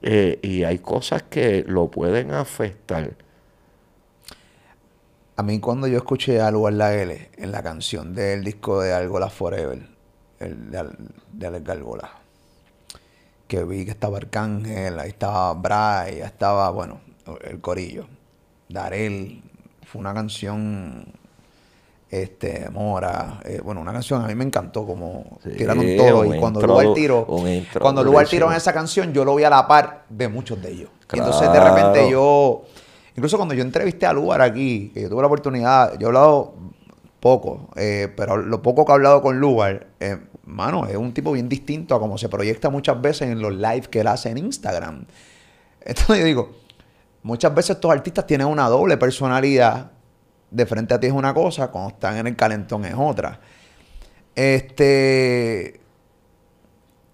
eh, 0.00 0.38
y 0.42 0.64
hay 0.64 0.78
cosas 0.78 1.24
que 1.24 1.62
lo 1.68 1.90
pueden 1.90 2.32
afectar. 2.32 3.14
A 5.36 5.42
mí 5.42 5.60
cuando 5.60 5.86
yo 5.86 5.98
escuché 5.98 6.40
a 6.40 6.50
Lugar 6.50 6.72
La 6.72 6.94
L 6.94 7.30
en 7.36 7.52
la 7.52 7.62
canción 7.62 8.14
del 8.14 8.42
disco 8.42 8.80
de 8.80 8.94
Algola 8.94 9.28
Forever, 9.28 9.86
el 10.40 10.70
de, 10.70 10.88
de 11.32 11.46
Alex 11.46 11.64
que 13.46 13.64
vi 13.64 13.84
que 13.84 13.92
estaba 13.92 14.18
Arcángel, 14.18 14.98
ahí 14.98 15.10
estaba 15.10 15.54
Bray, 15.54 16.16
ahí 16.16 16.20
estaba, 16.20 16.70
bueno, 16.70 17.00
el 17.44 17.60
corillo, 17.60 18.06
Darel, 18.68 19.42
fue 19.84 20.00
una 20.00 20.12
canción, 20.12 21.06
este, 22.10 22.68
Mora, 22.70 23.40
eh, 23.44 23.60
bueno, 23.62 23.80
una 23.80 23.92
canción 23.92 24.24
a 24.24 24.28
mí 24.28 24.34
me 24.34 24.44
encantó 24.44 24.86
como 24.86 25.38
Sí, 25.42 25.50
tiraron 25.50 25.84
todo 25.96 26.24
y 26.24 26.38
cuando 26.38 26.60
Lugar 26.60 26.86
intro 26.86 27.26
cuando 27.80 28.04
Lugar 28.04 28.26
tiró 28.28 28.50
en 28.50 28.56
esa 28.56 28.72
canción 28.72 29.12
yo 29.12 29.24
lo 29.24 29.34
vi 29.34 29.44
a 29.44 29.50
la 29.50 29.66
par 29.66 30.04
de 30.08 30.28
muchos 30.28 30.60
de 30.62 30.70
ellos. 30.70 30.90
Y 31.12 31.18
entonces 31.18 31.52
de 31.52 31.60
repente 31.60 32.10
yo, 32.10 32.64
incluso 33.14 33.36
cuando 33.36 33.54
yo 33.54 33.62
entrevisté 33.62 34.06
a 34.06 34.12
Lugar 34.12 34.40
aquí, 34.40 34.90
que 34.92 35.02
yo 35.02 35.08
tuve 35.08 35.20
la 35.20 35.26
oportunidad, 35.26 35.98
yo 35.98 36.06
he 36.06 36.08
hablado 36.08 36.54
poco, 37.20 37.70
eh, 37.76 38.12
pero 38.16 38.36
lo 38.36 38.62
poco 38.62 38.84
que 38.84 38.92
he 38.92 38.94
hablado 38.94 39.22
con 39.22 39.38
Lugar, 39.40 39.88
eh, 40.00 40.18
mano, 40.46 40.86
es 40.86 40.96
un 40.96 41.12
tipo 41.12 41.32
bien 41.32 41.48
distinto 41.48 41.94
a 41.94 42.00
como 42.00 42.16
se 42.16 42.28
proyecta 42.28 42.70
muchas 42.70 43.00
veces 43.00 43.28
en 43.28 43.42
los 43.42 43.54
live 43.54 43.82
que 43.90 44.00
él 44.00 44.06
hace 44.06 44.30
en 44.30 44.38
Instagram. 44.38 45.04
Entonces 45.80 46.18
yo 46.18 46.24
digo, 46.24 46.56
muchas 47.22 47.54
veces 47.54 47.76
estos 47.76 47.90
artistas 47.90 48.26
tienen 48.26 48.46
una 48.46 48.68
doble 48.68 48.96
personalidad. 48.96 49.92
De 50.48 50.64
frente 50.64 50.94
a 50.94 51.00
ti 51.00 51.08
es 51.08 51.12
una 51.12 51.34
cosa, 51.34 51.68
cuando 51.72 51.90
están 51.90 52.16
en 52.16 52.28
el 52.28 52.36
calentón 52.36 52.84
es 52.84 52.94
otra. 52.96 53.40
Este. 54.34 55.80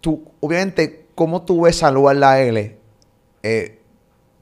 Tú, 0.03 0.25
obviamente, 0.41 1.07
¿cómo 1.15 1.43
tú 1.43 1.63
ves 1.63 1.83
a 1.83 1.91
Lugar 1.91 2.17
La 2.17 2.41
L? 2.41 2.79
Eh, 3.43 3.79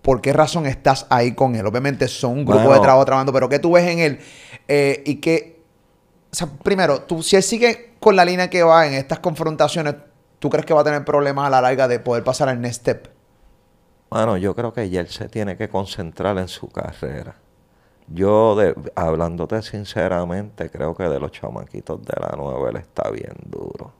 ¿Por 0.03 0.21
qué 0.21 0.33
razón 0.33 0.67
estás 0.67 1.07
ahí 1.11 1.35
con 1.35 1.55
él? 1.55 1.67
Obviamente 1.67 2.09
son 2.09 2.39
un 2.39 2.45
grupo 2.45 2.73
de 2.73 2.81
trabajo 2.81 3.05
trabajando, 3.05 3.33
pero 3.33 3.49
¿qué 3.49 3.59
tú 3.59 3.73
ves 3.73 3.87
en 3.87 3.99
él? 4.01 4.19
Eh, 4.67 5.03
y 5.07 5.17
que, 5.17 5.61
o 6.33 6.35
sea, 6.35 6.49
primero, 6.49 7.03
tú, 7.03 7.23
si 7.23 7.37
él 7.37 7.43
sigue 7.43 7.90
con 8.01 8.17
la 8.17 8.25
línea 8.25 8.51
que 8.51 8.63
va 8.63 8.87
en 8.87 8.95
estas 8.95 9.21
confrontaciones, 9.21 9.95
¿tú 10.39 10.51
crees 10.51 10.67
que 10.67 10.75
va 10.75 10.81
a 10.81 10.85
tener 10.85 11.05
problemas 11.05 11.47
a 11.47 11.51
la 11.51 11.61
larga 11.61 11.87
de 11.87 12.01
poder 12.01 12.25
pasar 12.25 12.49
al 12.49 12.61
next 12.61 12.81
step? 12.81 13.09
Bueno, 14.11 14.37
yo 14.37 14.57
creo 14.57 14.73
que 14.73 14.85
él 14.85 15.09
se 15.09 15.29
tiene 15.29 15.57
que 15.57 15.69
concentrar 15.69 16.37
en 16.39 16.49
su 16.49 16.69
carrera. 16.69 17.37
Yo, 18.09 18.57
hablándote 18.97 19.63
sinceramente, 19.63 20.69
creo 20.69 20.97
que 20.97 21.05
de 21.05 21.21
los 21.21 21.31
chamaquitos 21.31 22.05
de 22.05 22.15
la 22.21 22.37
nueva 22.37 22.71
él 22.71 22.77
está 22.77 23.09
bien 23.11 23.37
duro. 23.47 23.93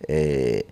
Eh, 0.00 0.66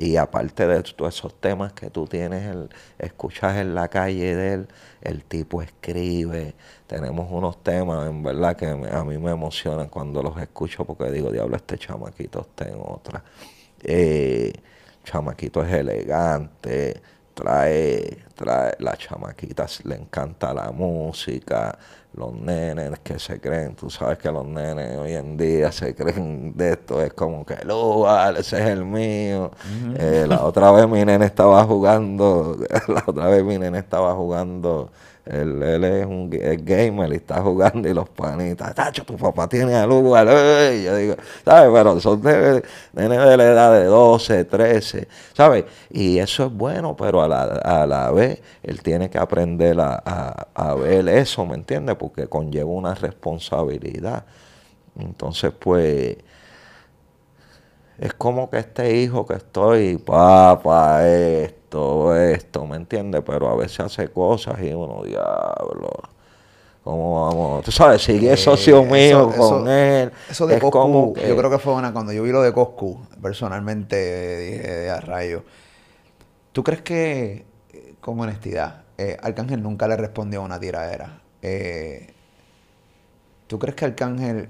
y 0.00 0.16
aparte 0.16 0.66
de 0.66 0.82
todos 0.82 1.14
esos 1.14 1.34
temas 1.40 1.74
que 1.74 1.90
tú 1.90 2.06
tienes, 2.06 2.46
el, 2.46 2.70
escuchas 2.98 3.58
en 3.58 3.74
la 3.74 3.88
calle 3.88 4.34
de 4.34 4.54
él, 4.54 4.68
el 5.02 5.24
tipo 5.24 5.60
escribe. 5.60 6.54
Tenemos 6.86 7.28
unos 7.30 7.62
temas, 7.62 8.08
en 8.08 8.22
verdad, 8.22 8.56
que 8.56 8.64
a 8.66 9.04
mí 9.04 9.18
me 9.18 9.30
emocionan 9.30 9.90
cuando 9.90 10.22
los 10.22 10.40
escucho 10.40 10.86
porque 10.86 11.10
digo, 11.10 11.30
diablo, 11.30 11.54
este 11.54 11.76
chamaquito 11.76 12.40
está 12.40 12.66
en 12.66 12.80
otra. 12.82 13.22
Eh, 13.82 14.54
chamaquito 15.04 15.62
es 15.62 15.72
elegante, 15.74 17.02
trae, 17.34 18.24
trae, 18.34 18.76
la 18.78 18.96
chamaquita 18.96 19.66
le 19.84 19.96
encanta 19.96 20.54
la 20.54 20.72
música, 20.72 21.78
los 22.14 22.32
nenes 22.34 22.98
que 23.00 23.18
se 23.18 23.40
creen, 23.40 23.74
tú 23.74 23.88
sabes 23.88 24.18
que 24.18 24.30
los 24.30 24.44
nenes 24.44 24.96
hoy 24.98 25.12
en 25.12 25.36
día 25.36 25.70
se 25.70 25.94
creen 25.94 26.56
de 26.56 26.72
esto, 26.72 27.00
es 27.00 27.12
como 27.12 27.46
que 27.46 27.64
lugar, 27.64 28.36
ese 28.36 28.58
es 28.58 28.66
el 28.66 28.84
mío. 28.84 29.50
Eh, 29.96 30.26
la 30.28 30.44
otra 30.44 30.72
vez 30.72 30.88
mi 30.88 31.04
nene 31.04 31.26
estaba 31.26 31.64
jugando, 31.64 32.56
la 32.88 33.04
otra 33.06 33.26
vez 33.28 33.44
mi 33.44 33.58
nene 33.58 33.78
estaba 33.78 34.14
jugando, 34.14 34.90
él, 35.26 35.62
él 35.62 35.84
es 35.84 36.06
un 36.06 36.30
es 36.32 36.64
gamer 36.64 37.12
y 37.12 37.16
está 37.16 37.40
jugando 37.42 37.88
y 37.88 37.94
los 37.94 38.08
panitas, 38.08 38.74
tacho, 38.74 39.04
tu 39.04 39.16
papá 39.16 39.48
tiene 39.48 39.74
a 39.74 39.86
lugar, 39.86 40.26
y 40.74 40.84
yo 40.84 40.96
digo, 40.96 41.14
¿sabes? 41.44 41.70
Pero 41.72 42.00
son 42.00 42.20
de, 42.22 42.62
de 42.92 43.08
la 43.36 43.44
edad 43.44 43.72
de 43.78 43.84
12, 43.84 44.44
13, 44.44 45.08
¿sabes? 45.34 45.64
Y 45.90 46.18
eso 46.18 46.46
es 46.46 46.52
bueno, 46.52 46.96
pero 46.96 47.22
a 47.22 47.28
la, 47.28 47.42
a 47.42 47.86
la 47.86 48.10
vez 48.10 48.40
él 48.62 48.82
tiene 48.82 49.10
que 49.10 49.18
aprender 49.18 49.78
a, 49.80 50.02
a- 50.04 50.48
a 50.54 50.74
ver 50.74 51.08
eso, 51.08 51.44
¿me 51.46 51.54
entiendes? 51.54 51.96
Porque 51.96 52.26
conlleva 52.26 52.70
una 52.70 52.94
responsabilidad. 52.94 54.24
Entonces, 54.98 55.52
pues, 55.58 56.16
es 57.98 58.14
como 58.14 58.48
que 58.50 58.58
este 58.58 58.96
hijo 59.02 59.26
que 59.26 59.34
estoy, 59.34 59.98
papá, 59.98 61.02
esto, 61.74 62.16
esto, 62.16 62.66
¿me 62.66 62.76
entiendes? 62.76 63.22
Pero 63.24 63.48
a 63.48 63.54
veces 63.54 63.78
hace 63.80 64.08
cosas 64.08 64.60
y 64.60 64.72
uno, 64.72 65.04
diablo. 65.04 65.88
¿Cómo 66.82 67.26
vamos? 67.28 67.64
Tú 67.64 67.70
sabes, 67.70 68.02
sigue 68.02 68.32
Eh, 68.32 68.36
socio 68.36 68.82
mío 68.82 69.30
eso- 69.30 69.38
con 69.38 69.68
eso- 69.68 69.70
él. 69.70 70.12
Eso 70.28 70.46
de 70.48 70.54
es 70.56 70.60
Coscu, 70.60 70.76
como 70.78 71.14
yo 71.14 71.36
creo 71.36 71.48
que 71.50 71.58
fue 71.60 71.74
una, 71.74 71.92
cuando 71.92 72.12
yo 72.12 72.24
vi 72.24 72.32
lo 72.32 72.42
de 72.42 72.52
Coscu, 72.52 73.00
personalmente 73.22 73.96
dije 74.38 74.68
de 74.68 74.90
a 74.90 74.98
rayo. 75.00 75.44
¿Tú 76.52 76.64
crees 76.64 76.82
que, 76.82 77.44
con 78.00 78.18
honestidad, 78.18 78.82
eh, 78.98 79.16
Arcángel 79.22 79.62
nunca 79.62 79.86
le 79.86 79.96
respondió 79.96 80.40
a 80.40 80.44
una 80.44 80.58
tiradera? 80.58 81.20
Eh, 81.42 82.12
¿Tú 83.46 83.60
crees 83.60 83.76
que 83.76 83.84
Arcángel 83.84 84.48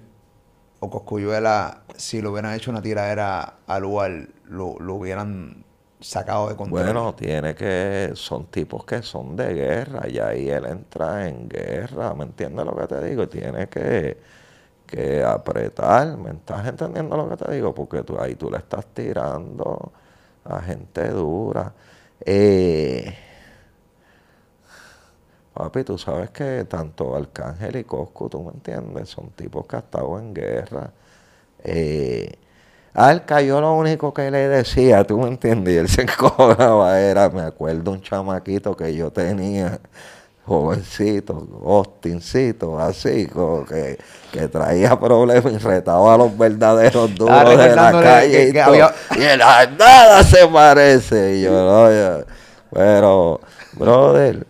o 0.79 0.89
Coscuyuela, 0.89 1.83
si 1.97 2.23
lo 2.23 2.31
hubieran 2.33 2.55
hecho 2.55 2.71
una 2.71 2.81
tiradera 2.81 3.57
al 3.67 3.83
lugar, 3.83 4.29
lo, 4.47 4.77
lo 4.79 4.95
hubieran 4.95 5.65
sacado 6.01 6.49
de 6.49 6.57
control? 6.57 6.85
Bueno, 6.85 7.15
tiene 7.15 7.55
que, 7.55 8.13
son 8.15 8.47
tipos 8.47 8.85
que 8.85 9.03
son 9.03 9.37
de 9.37 9.55
guerra 9.55 10.09
y 10.09 10.19
ahí 10.19 10.49
él 10.49 10.67
entra 10.67 11.29
en 11.29 11.49
guerra, 11.49 12.15
¿me 12.15 12.25
entiendes 12.25 12.65
lo 12.65 12.75
que 12.77 12.87
te 12.87 13.05
digo? 13.05 13.29
Tiene 13.29 13.69
que, 13.69 14.19
que 14.87 15.23
apretar, 15.23 16.17
¿me 16.17 16.31
estás 16.31 16.67
entendiendo 16.67 17.17
lo 17.17 17.29
que 17.29 17.37
te 17.37 17.53
digo? 17.53 17.75
Porque 17.75 18.03
ahí 18.19 18.35
tú 18.35 18.51
le 18.51 18.59
estás 18.59 18.87
tirando 18.87 19.93
a 20.45 20.61
gente 20.61 21.09
dura. 21.11 21.73
Eh, 22.25 23.15
papi, 25.55 25.85
tú 25.85 25.99
sabes 25.99 26.31
que 26.31 26.65
tanto 26.65 27.15
Arcángel 27.15 27.77
y 27.77 27.85
Coscu, 27.85 28.29
tú 28.29 28.43
me 28.43 28.53
entiendes, 28.53 29.09
son 29.09 29.31
tipos 29.31 29.67
que 29.67 29.77
han 29.77 29.83
estado 29.83 30.19
en 30.19 30.35
guerra. 30.35 30.93
Eh, 31.63 32.39
Alca, 32.95 33.41
yo 33.41 33.61
lo 33.61 33.75
único 33.75 34.13
que 34.13 34.31
le 34.31 34.49
decía, 34.49 35.05
tú 35.05 35.19
me 35.19 35.29
entiendes, 35.29 35.75
y 35.75 35.77
él 35.79 35.89
se 35.89 36.03
encobraba, 36.11 37.01
era, 37.01 37.29
me 37.31 37.43
acuerdo 37.43 37.93
un 37.93 38.01
chamaquito 38.03 38.77
que 38.77 38.95
yo 38.95 39.11
tenía, 39.13 39.79
jovencito, 40.45 41.47
Austincito, 41.65 42.79
así, 42.81 43.27
como 43.27 43.65
que, 43.65 43.97
que 44.33 44.49
traía 44.49 44.99
problemas 44.99 45.53
y 45.53 45.59
retaba 45.59 46.15
a 46.15 46.19
los 46.19 46.37
verdaderos 46.37 47.15
duros 47.15 47.37
de 47.57 47.77
la 47.77 47.93
calle 48.03 48.31
que- 48.33 48.49
y, 48.49 48.53
que 48.53 48.61
había- 48.61 48.95
y 49.17 49.23
él, 49.23 49.41
"Ah, 49.43 49.67
nada 49.79 50.23
se 50.25 50.47
parece, 50.49 51.37
y 51.37 51.43
yo, 51.43 51.53
no, 51.53 51.91
yo- 51.93 52.25
pero, 52.73 53.41
brother, 53.75 54.47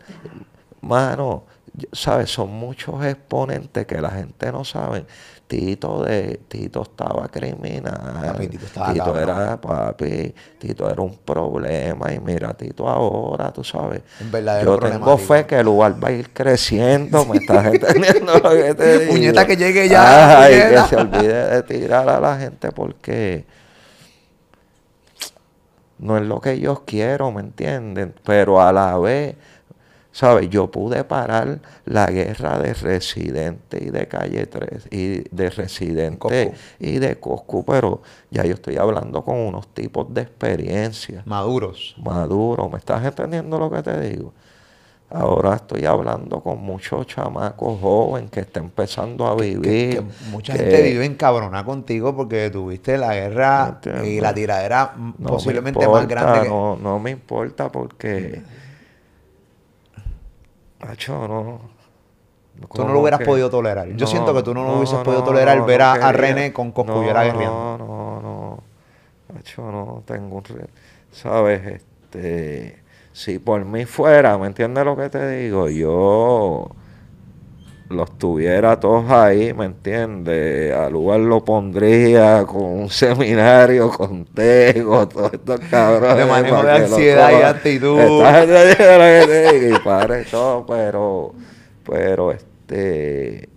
Mano, 0.82 1.44
¿sabes? 1.92 2.30
Son 2.30 2.48
muchos 2.50 3.04
exponentes 3.04 3.86
que 3.86 4.00
la 4.00 4.10
gente 4.10 4.50
no 4.50 4.64
sabe. 4.64 5.04
Tito 5.50 6.04
de 6.04 6.42
Tito 6.46 6.82
estaba 6.82 7.26
criminal. 7.26 8.22
Papi, 8.24 8.46
Tito 8.46 8.66
estaba 8.66 8.92
Tito 8.92 9.18
era, 9.18 9.60
papi, 9.60 10.32
Tito 10.60 10.88
era 10.88 11.02
un 11.02 11.16
problema. 11.24 12.12
Y 12.12 12.20
mira, 12.20 12.54
Tito 12.54 12.88
ahora, 12.88 13.52
tú 13.52 13.64
sabes. 13.64 14.02
Yo 14.64 14.78
tengo 14.78 15.18
fe 15.18 15.46
que 15.46 15.58
el 15.58 15.64
lugar 15.64 15.96
va 16.02 16.10
a 16.10 16.12
ir 16.12 16.30
creciendo. 16.30 17.24
¿Me 17.24 17.38
estás 17.38 17.66
entendiendo 17.74 18.38
lo 18.38 18.50
que 18.50 18.74
te 18.76 18.98
digo? 19.00 19.12
Puñeta, 19.12 19.44
que 19.44 19.56
llegue 19.56 19.88
ya, 19.88 20.40
Ay, 20.40 20.52
que 20.54 20.88
se 20.88 20.94
olvide 20.94 21.48
de 21.48 21.62
tirar 21.64 22.08
a 22.08 22.20
la 22.20 22.38
gente 22.38 22.70
porque 22.70 23.44
no 25.98 26.16
es 26.16 26.22
lo 26.22 26.40
que 26.40 26.60
yo 26.60 26.84
quiero, 26.86 27.32
¿me 27.32 27.40
entienden? 27.40 28.14
Pero 28.24 28.62
a 28.62 28.72
la 28.72 28.96
vez, 28.98 29.34
¿Sabes? 30.12 30.50
Yo 30.50 30.70
pude 30.70 31.04
parar 31.04 31.60
la 31.84 32.06
guerra 32.06 32.58
de 32.58 32.74
Residente 32.74 33.78
y 33.80 33.90
de 33.90 34.08
Calle 34.08 34.46
3 34.46 34.88
y 34.90 35.22
de 35.34 35.50
Residente 35.50 36.18
Coscu. 36.18 36.52
y 36.80 36.98
de 36.98 37.20
Coscu, 37.20 37.64
pero 37.64 38.02
ya 38.30 38.44
yo 38.44 38.54
estoy 38.54 38.76
hablando 38.76 39.22
con 39.24 39.36
unos 39.36 39.68
tipos 39.72 40.12
de 40.12 40.22
experiencia 40.22 41.22
Maduros. 41.26 41.94
maduro. 42.02 42.68
¿Me 42.68 42.78
estás 42.78 43.04
entendiendo 43.04 43.58
lo 43.58 43.70
que 43.70 43.82
te 43.82 44.00
digo? 44.00 44.32
Ahora 45.12 45.56
estoy 45.56 45.84
hablando 45.86 46.40
con 46.40 46.60
muchos 46.60 47.04
chamacos 47.06 47.80
jóvenes 47.80 48.30
que 48.30 48.40
están 48.40 48.64
empezando 48.64 49.26
a 49.26 49.36
Que, 49.36 49.42
vivir. 49.42 49.94
que 49.96 50.02
mucha 50.30 50.52
que 50.52 50.58
gente 50.60 50.82
vive 50.82 51.04
encabronada 51.04 51.64
contigo 51.64 52.14
porque 52.14 52.48
tuviste 52.50 52.96
la 52.96 53.12
guerra 53.14 53.80
y 54.04 54.20
la 54.20 54.32
tiradera 54.34 54.92
mm, 54.96 55.14
no 55.18 55.28
posiblemente 55.28 55.86
más 55.88 56.06
grande 56.06 56.42
que... 56.42 56.48
No, 56.48 56.76
no 56.76 56.98
me 57.00 57.10
importa 57.10 57.70
porque. 57.72 58.42
Macho, 60.80 61.28
no. 61.28 61.60
Tú 62.74 62.84
no 62.84 62.92
lo 62.92 63.00
hubieras 63.00 63.20
que- 63.20 63.26
podido 63.26 63.48
tolerar. 63.48 63.88
Yo 63.88 63.94
No, 64.04 64.06
siento 64.06 64.34
que 64.34 64.42
tú 64.42 64.52
no, 64.54 64.62
lo 64.64 64.68
no, 64.72 64.76
hubieses 64.78 64.98
no, 64.98 65.04
podido 65.04 65.22
tolerar 65.24 65.64
ver 65.64 65.82
a. 65.82 66.12
René 66.12 66.52
con 66.52 66.72
Coscuyuela 66.72 67.24
no, 67.24 67.32
guerreando. 67.32 67.76
No, 67.78 67.78
no, 67.78 68.20
no. 68.22 68.58
Macho, 69.34 69.62
no 69.70 70.02
tengo 70.04 70.36
un... 70.38 70.44
re- 70.44 70.66
¿Sabes? 71.12 71.66
Este... 72.12 72.82
Si 73.12 73.38
por 73.38 73.64
mí 73.64 73.84
fuera, 73.86 74.36
¿me 74.38 74.46
entiendes 74.48 74.84
lo 74.84 74.96
que 74.96 75.08
te 75.08 75.28
digo? 75.30 75.68
Yo 75.68 76.68
los 77.90 78.16
tuviera 78.18 78.78
todos 78.80 79.10
ahí, 79.10 79.52
¿me 79.52 79.66
entiendes? 79.66 80.72
Al 80.74 80.92
lugar 80.92 81.20
lo 81.20 81.44
pondría 81.44 82.44
con 82.46 82.62
un 82.62 82.88
seminario 82.90 83.90
contigo, 83.96 85.06
todos 85.08 85.32
estos 85.34 85.60
cabrones. 85.70 86.16
De 86.18 86.24
manejo 86.24 86.56
para 86.56 86.78
de 86.78 86.84
ansiedad 86.86 87.30
y 87.32 87.42
actitud. 87.42 87.98
Y 89.76 89.78
pare 89.80 90.24
todo, 90.24 90.64
pero, 90.66 91.34
pero 91.84 92.32
este, 92.32 93.48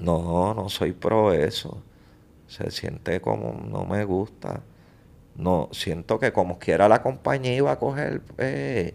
no, 0.00 0.54
no 0.54 0.68
soy 0.68 0.92
pro 0.92 1.32
eso. 1.32 1.82
Se 2.46 2.70
siente 2.70 3.20
como, 3.20 3.60
no 3.68 3.84
me 3.84 4.04
gusta. 4.04 4.60
No, 5.36 5.68
siento 5.72 6.18
que 6.18 6.32
como 6.32 6.58
quiera 6.58 6.88
la 6.88 7.02
compañía 7.02 7.54
iba 7.54 7.72
a 7.72 7.78
coger 7.78 8.22
eh, 8.38 8.94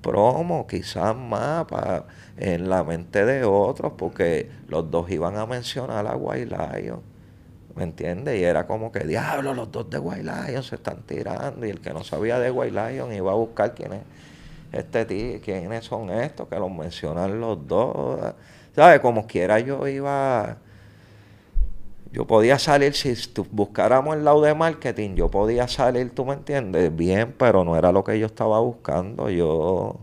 promo, 0.00 0.66
quizás 0.66 1.14
más 1.16 1.66
pa- 1.66 2.04
en 2.36 2.68
la 2.68 2.82
mente 2.84 3.24
de 3.24 3.44
otros, 3.44 3.92
porque 3.96 4.50
los 4.68 4.90
dos 4.90 5.10
iban 5.10 5.36
a 5.36 5.46
mencionar 5.46 6.06
a 6.06 6.16
Lion. 6.16 7.00
¿Me 7.76 7.82
entiendes? 7.82 8.40
Y 8.40 8.44
era 8.44 8.66
como 8.66 8.92
que, 8.92 9.00
diablo, 9.00 9.52
los 9.52 9.70
dos 9.72 9.90
de 9.90 9.98
Lion 9.98 10.62
se 10.62 10.76
están 10.76 11.02
tirando. 11.02 11.66
Y 11.66 11.70
el 11.70 11.80
que 11.80 11.92
no 11.92 12.04
sabía 12.04 12.38
de 12.38 12.50
Lion 12.52 13.12
iba 13.12 13.32
a 13.32 13.34
buscar 13.34 13.74
quién 13.74 13.94
es 13.94 14.02
este 14.72 15.04
tío, 15.04 15.40
quiénes 15.40 15.84
son 15.84 16.10
estos, 16.10 16.48
que 16.48 16.56
los 16.56 16.70
mencionan 16.70 17.40
los 17.40 17.66
dos. 17.66 18.34
¿Sabes? 18.74 19.00
Como 19.00 19.26
quiera 19.26 19.58
yo 19.60 19.86
iba. 19.86 20.58
Yo 22.12 22.26
podía 22.28 22.60
salir, 22.60 22.94
si 22.94 23.12
buscáramos 23.50 24.16
el 24.16 24.24
lado 24.24 24.40
de 24.42 24.54
marketing, 24.54 25.16
yo 25.16 25.30
podía 25.32 25.66
salir, 25.66 26.14
tú 26.14 26.24
me 26.24 26.34
entiendes, 26.34 26.94
bien, 26.94 27.34
pero 27.36 27.64
no 27.64 27.76
era 27.76 27.90
lo 27.90 28.04
que 28.04 28.16
yo 28.20 28.26
estaba 28.26 28.60
buscando. 28.60 29.30
Yo, 29.30 29.98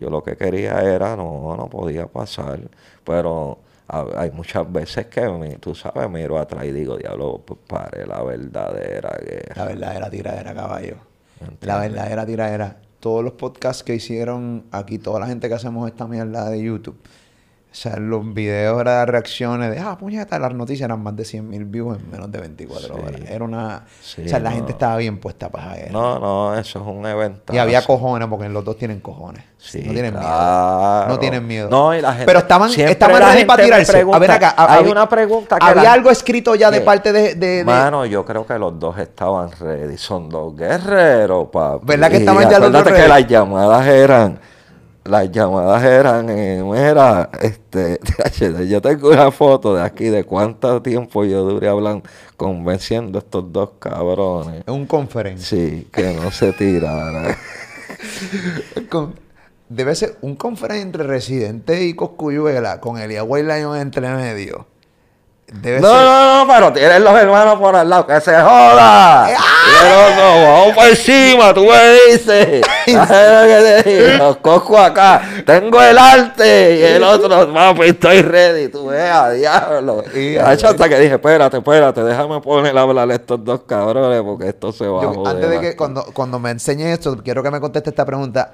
yo 0.00 0.10
lo 0.10 0.22
que 0.22 0.36
quería 0.36 0.80
era, 0.82 1.14
no, 1.16 1.54
no 1.56 1.68
podía 1.68 2.06
pasar. 2.06 2.60
Pero 3.04 3.58
hay 3.88 4.30
muchas 4.30 4.70
veces 4.72 5.06
que, 5.06 5.28
me- 5.28 5.56
tú 5.56 5.74
sabes, 5.74 6.08
miro 6.08 6.38
atrás 6.38 6.64
y 6.64 6.72
digo, 6.72 6.96
diablo, 6.96 7.40
pues 7.44 7.58
pare 7.66 8.06
la 8.06 8.22
verdadera 8.22 9.16
guerra. 9.24 9.54
La 9.56 9.64
verdadera 9.64 10.10
tiradera, 10.10 10.54
caballo. 10.54 10.96
La 11.62 11.78
verdadera 11.78 12.26
tiradera. 12.26 12.76
Todos 13.00 13.24
los 13.24 13.32
podcasts 13.32 13.82
que 13.82 13.94
hicieron 13.94 14.64
aquí, 14.72 14.98
toda 14.98 15.20
la 15.20 15.26
gente 15.26 15.48
que 15.48 15.54
hacemos 15.54 15.88
esta 15.88 16.06
mierda 16.06 16.50
de 16.50 16.62
YouTube. 16.62 16.96
O 17.72 17.74
sea, 17.74 17.96
los 17.98 18.34
videos 18.34 18.80
eran 18.80 19.06
reacciones 19.06 19.70
de, 19.70 19.78
ah, 19.78 19.96
puñeta, 19.96 20.40
las 20.40 20.52
noticias 20.52 20.86
eran 20.86 21.00
más 21.04 21.14
de 21.14 21.24
100 21.24 21.48
mil 21.48 21.64
views 21.66 21.98
en 22.00 22.10
menos 22.10 22.30
de 22.32 22.40
24 22.40 22.86
Sí. 22.88 22.92
horas. 23.00 23.20
Era 23.30 23.44
una... 23.44 23.84
Sí, 24.02 24.22
o 24.26 24.28
sea, 24.28 24.40
la 24.40 24.50
gente 24.50 24.72
estaba 24.72 24.96
bien 24.96 25.18
puesta 25.20 25.48
para 25.50 25.76
guerra. 25.76 25.92
No, 25.92 26.18
no, 26.18 26.58
eso 26.58 26.80
es 26.80 26.84
un 26.84 27.06
evento. 27.06 27.54
Y 27.54 27.58
había 27.58 27.82
cojones, 27.86 28.26
porque 28.26 28.48
los 28.48 28.64
dos 28.64 28.76
tienen 28.76 28.98
cojones. 28.98 29.44
Sí, 29.56 29.84
no 29.86 29.92
tienen 29.92 30.14
miedo. 30.14 31.06
No 31.08 31.18
tienen 31.20 31.46
miedo. 31.46 31.68
No, 31.70 31.94
y 31.94 32.00
la 32.00 32.10
gente- 32.10 32.26
Pero 32.26 32.40
estaban, 32.40 32.70
estaban 32.70 33.22
ready 33.22 33.44
para 33.44 33.62
tirarse. 33.62 33.92
pregunta, 33.92 34.16
a 34.16 34.20
ver 34.20 34.30
acá. 34.32 34.54
hay 34.56 34.78
había- 34.80 34.90
una 34.92 35.08
pregunta 35.08 35.56
que 35.58 35.64
¿Había 35.66 35.82
la- 35.84 35.92
algo 35.92 36.10
escrito 36.10 36.56
ya 36.56 36.72
de 36.72 36.80
parte 36.80 37.12
de... 37.12 37.36
de- 37.36 37.58
de- 37.58 37.64
Mano, 37.64 38.04
yo 38.04 38.24
creo 38.24 38.44
que 38.44 38.58
los 38.58 38.76
dos 38.80 38.98
estaban 38.98 39.48
ready. 39.60 39.96
Son 39.96 40.28
dos 40.28 40.56
guerreros, 40.56 41.48
papi. 41.52 41.86
¿Verdad 41.86 42.10
que 42.10 42.16
estaban 42.16 42.50
ya 42.50 42.58
los 42.58 42.72
dos 42.72 42.82
que 42.82 43.06
las 43.06 43.26
llamadas 43.28 43.86
eran... 43.86 44.40
Las 45.10 45.28
llamadas 45.32 45.82
eran, 45.82 46.30
eh, 46.30 46.62
mira, 46.64 47.30
este, 47.42 47.98
yo 48.68 48.80
tengo 48.80 49.08
una 49.08 49.32
foto 49.32 49.74
de 49.74 49.82
aquí 49.82 50.04
de 50.04 50.22
cuánto 50.22 50.80
tiempo 50.82 51.24
yo 51.24 51.42
duré 51.42 51.68
hablando, 51.68 52.08
convenciendo 52.36 53.18
a 53.18 53.22
estos 53.22 53.52
dos 53.52 53.70
cabrones. 53.80 54.62
en 54.64 54.72
un 54.72 54.86
conference. 54.86 55.44
Sí, 55.44 55.88
que 55.92 56.14
no 56.14 56.30
se 56.30 56.52
tiraran. 56.52 57.34
Debe 59.68 59.96
ser 59.96 60.16
un 60.20 60.36
conference 60.36 60.82
entre 60.82 61.02
Residente 61.02 61.84
y 61.84 61.94
Coscuyuela 61.94 62.80
con 62.80 62.98
Elia 62.98 63.24
White 63.24 63.48
Lion 63.52 63.76
entre 63.78 64.08
medio. 64.14 64.66
Debe 65.52 65.80
No, 65.80 65.88
ser... 65.88 65.96
no, 66.04 66.44
no, 66.46 66.52
pero 66.54 66.72
tienes 66.72 67.00
los 67.00 67.12
hermanos 67.14 67.58
por 67.58 67.74
al 67.74 67.88
lado, 67.90 68.06
que 68.06 68.20
se 68.20 68.32
joda. 68.40 69.26
Pero 69.80 70.16
no, 70.16 70.52
vamos 70.52 70.74
por 70.76 70.84
encima, 70.88 71.52
tú 71.52 71.64
me 71.66 71.92
dices. 72.12 72.60
¿Sabes 72.86 73.32
lo 73.32 73.48
que 73.48 73.82
te 73.82 73.90
digo? 74.12 74.24
Los 74.24 74.36
cojo 74.36 74.78
acá. 74.78 75.22
Tengo 75.44 75.82
el 75.82 75.98
arte 75.98 76.76
y 76.78 76.82
el 76.82 77.02
otro, 77.02 77.52
papi, 77.52 77.82
estoy 77.82 78.22
ready. 78.22 78.68
Tú 78.68 78.86
veas, 78.86 79.34
diablo. 79.34 80.04
Y- 80.14 80.36
Hacho, 80.36 80.68
hasta 80.68 80.88
que 80.88 80.98
dije, 81.00 81.14
espérate, 81.14 81.56
espérate, 81.56 82.04
déjame 82.04 82.40
poner 82.40 82.76
a 82.78 82.82
hablar 82.82 83.10
a 83.10 83.14
estos 83.14 83.44
dos 83.44 83.62
cabrones 83.66 84.22
porque 84.22 84.48
esto 84.48 84.70
se 84.72 84.86
va 84.86 85.02
a 85.02 85.06
joder. 85.06 85.34
antes 85.34 85.50
de 85.50 85.60
que 85.60 85.76
cuando, 85.76 86.04
cuando 86.12 86.38
me 86.38 86.50
enseñes 86.50 86.92
esto, 86.92 87.16
quiero 87.24 87.42
que 87.42 87.50
me 87.50 87.60
conteste 87.60 87.90
esta 87.90 88.04
pregunta. 88.04 88.52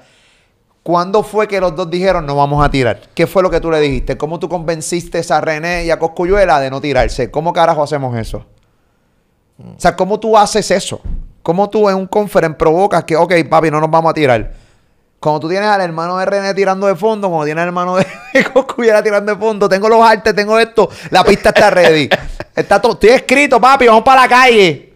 ¿Cuándo 0.87 1.21
fue 1.21 1.49
que 1.49 1.59
los 1.59 1.75
dos 1.75 1.89
dijeron 1.89 2.25
no 2.25 2.37
vamos 2.37 2.65
a 2.65 2.71
tirar? 2.71 3.01
¿Qué 3.13 3.27
fue 3.27 3.43
lo 3.43 3.49
que 3.49 3.59
tú 3.59 3.69
le 3.69 3.81
dijiste? 3.81 4.15
¿Cómo 4.15 4.39
tú 4.39 4.47
convenciste 4.47 5.21
a 5.29 5.41
René 5.41 5.83
y 5.83 5.91
a 5.91 5.99
Coscuyuela 5.99 6.61
de 6.61 6.69
no 6.69 6.79
tirarse? 6.79 7.29
¿Cómo 7.29 7.51
carajo 7.51 7.83
hacemos 7.83 8.17
eso? 8.17 8.45
O 9.59 9.77
sea, 9.77 9.97
¿cómo 9.97 10.17
tú 10.17 10.37
haces 10.37 10.71
eso? 10.71 11.01
¿Cómo 11.43 11.69
tú 11.69 11.89
en 11.89 11.97
un 11.97 12.07
conference 12.07 12.55
provocas 12.55 13.03
que, 13.03 13.17
ok, 13.17 13.33
papi, 13.49 13.69
no 13.69 13.81
nos 13.81 13.91
vamos 13.91 14.11
a 14.11 14.13
tirar? 14.13 14.53
Cuando 15.19 15.41
tú 15.41 15.49
tienes 15.49 15.67
al 15.67 15.81
hermano 15.81 16.19
de 16.19 16.25
René 16.25 16.53
tirando 16.53 16.87
de 16.87 16.95
fondo, 16.95 17.27
cuando 17.27 17.43
tienes 17.43 17.63
al 17.63 17.67
hermano 17.67 17.97
de 17.97 18.05
Coscuyuela 18.53 19.03
tirando 19.03 19.33
de 19.33 19.37
fondo, 19.37 19.67
tengo 19.67 19.89
los 19.89 20.01
artes, 20.01 20.33
tengo 20.33 20.57
esto, 20.57 20.89
la 21.09 21.21
pista 21.25 21.49
está 21.49 21.69
ready. 21.69 22.07
Está 22.55 22.81
todo, 22.81 22.93
estoy 22.93 23.09
escrito, 23.09 23.59
papi, 23.59 23.87
vamos 23.87 24.03
para 24.03 24.21
la 24.21 24.29
calle. 24.29 24.86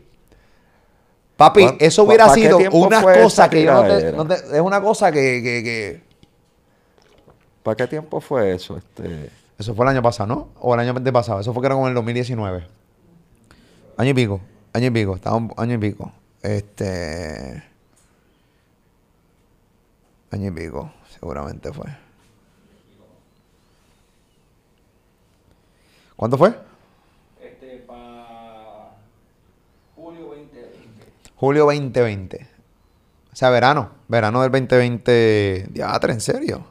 Papi, 1.41 1.63
¿Cuán- 1.63 1.77
eso 1.79 2.03
hubiera 2.03 2.29
sido 2.29 2.57
una 2.71 3.01
cosa 3.01 3.49
que 3.49 3.63
yo 3.63 3.73
no 3.73 3.81
te, 3.81 3.87
tiradera? 3.87 4.17
no 4.17 4.27
te- 4.27 4.35
Es 4.55 4.61
una 4.61 4.81
cosa 4.81 5.11
que, 5.11 5.41
que- 5.43 5.63
que- 5.63 6.01
¿Para 7.63 7.75
qué 7.75 7.87
tiempo 7.87 8.21
fue 8.21 8.53
eso? 8.53 8.77
Este... 8.77 9.29
Eso 9.57 9.75
fue 9.75 9.85
el 9.85 9.89
año 9.89 10.01
pasado, 10.01 10.27
¿no? 10.27 10.47
O 10.59 10.73
el 10.73 10.79
año 10.79 10.93
pasado. 11.13 11.39
Eso 11.39 11.53
fue 11.53 11.61
que 11.61 11.67
era 11.67 11.75
como 11.75 11.85
en 11.87 11.91
el 11.91 11.95
2019. 11.95 12.65
Año 13.97 14.09
y 14.09 14.13
pico. 14.13 14.41
Año 14.73 14.87
y 14.87 14.91
pico. 14.91 15.15
Estaba 15.15 15.35
un 15.35 15.53
año 15.57 15.75
y 15.75 15.77
pico. 15.77 16.11
Este... 16.41 17.63
Año 20.31 20.47
y 20.47 20.51
pico. 20.51 20.91
Seguramente 21.19 21.71
fue. 21.71 21.85
¿Cuánto 26.15 26.37
fue? 26.37 26.53
Este, 27.41 27.77
para 27.87 28.95
julio 29.95 30.21
2020. 30.27 30.71
Julio 31.41 31.65
2020. 31.65 32.47
O 33.33 33.35
sea, 33.35 33.49
verano. 33.49 33.89
Verano 34.07 34.43
del 34.43 34.51
2020. 34.51 35.69
Diatre, 35.71 36.13
¿en 36.13 36.21
serio? 36.21 36.63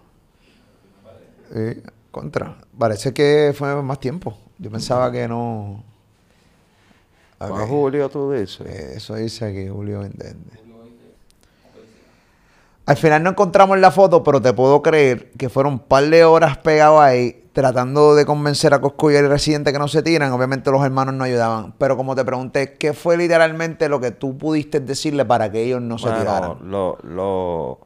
Sí, 1.53 1.83
contra. 2.13 2.57
Parece 2.79 3.13
que 3.13 3.53
fue 3.53 3.83
más 3.83 3.99
tiempo. 3.99 4.39
Yo 4.59 4.71
pensaba 4.71 5.11
que 5.11 5.27
no. 5.27 5.83
¿Para 7.37 7.65
Ok. 7.65 7.69
julio 7.69 8.09
tú 8.11 8.31
dices? 8.31 8.61
Eh, 8.65 8.93
Eso 8.95 9.17
dice 9.17 9.45
aquí, 9.47 9.69
Julio 9.69 10.03
2020. 10.03 10.61
Al 12.87 12.97
final 12.97 13.25
no 13.25 13.31
encontramos 13.31 13.77
la 13.81 13.91
foto, 13.91 14.23
pero 14.23 14.41
te 14.41 14.53
puedo 14.53 14.83
creer 14.83 15.33
que 15.33 15.49
fueron 15.49 15.73
un 15.75 15.79
par 15.81 16.05
de 16.09 16.25
horas 16.25 16.59
pegados 16.59 17.01
ahí 17.01 17.40
tratando 17.53 18.15
de 18.15 18.27
convencer 18.27 18.75
a 18.75 18.81
Cosco 18.81 19.11
y 19.11 19.17
el 19.17 19.29
residente 19.29 19.73
que 19.73 19.79
no 19.79 19.89
se 19.89 20.03
tiran. 20.03 20.33
Obviamente 20.33 20.71
los 20.71 20.85
hermanos 20.85 21.15
no 21.15 21.25
ayudaban. 21.25 21.75
Pero 21.79 21.97
como 21.97 22.15
te 22.17 22.25
pregunté, 22.25 22.75
¿qué 22.79 22.93
fue 22.95 23.17
literalmente 23.17 23.89
lo 23.89 24.01
que 24.01 24.11
tú 24.13 24.39
pudiste 24.39 24.81
decirle 24.81 25.25
para 25.25 25.51
que 25.51 25.63
ellos 25.65 25.81
no 25.83 25.99
se 25.99 26.13
tiraran? 26.13 26.57
lo, 26.61 26.99
lo- 27.03 27.81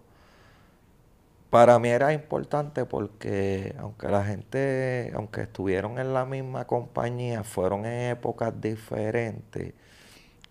para 1.51 1.79
mí 1.79 1.89
era 1.89 2.13
importante 2.13 2.85
porque 2.85 3.75
aunque 3.79 4.09
la 4.09 4.25
gente, 4.25 5.13
aunque 5.15 5.43
estuvieron 5.43 5.99
en 5.99 6.13
la 6.13 6.25
misma 6.25 6.67
compañía, 6.67 7.45
fueron 7.45 7.87
en 7.87 8.11
épocas 8.11 8.53
diferentes 8.61 9.75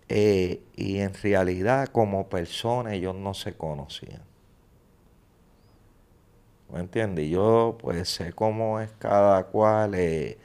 eh, 0.08 0.62
y 0.76 0.98
en 1.00 1.14
realidad 1.14 1.88
como 1.88 2.28
personas 2.28 2.94
ellos 2.94 3.14
no 3.16 3.34
se 3.34 3.56
conocían. 3.56 4.22
¿Me 6.74 6.80
entiendes? 6.80 7.26
Y 7.26 7.30
yo 7.30 7.78
pues 7.80 8.08
sé 8.08 8.32
cómo 8.32 8.80
es 8.80 8.90
cada 8.98 9.44
cual 9.44 9.94
eh, 9.94 10.36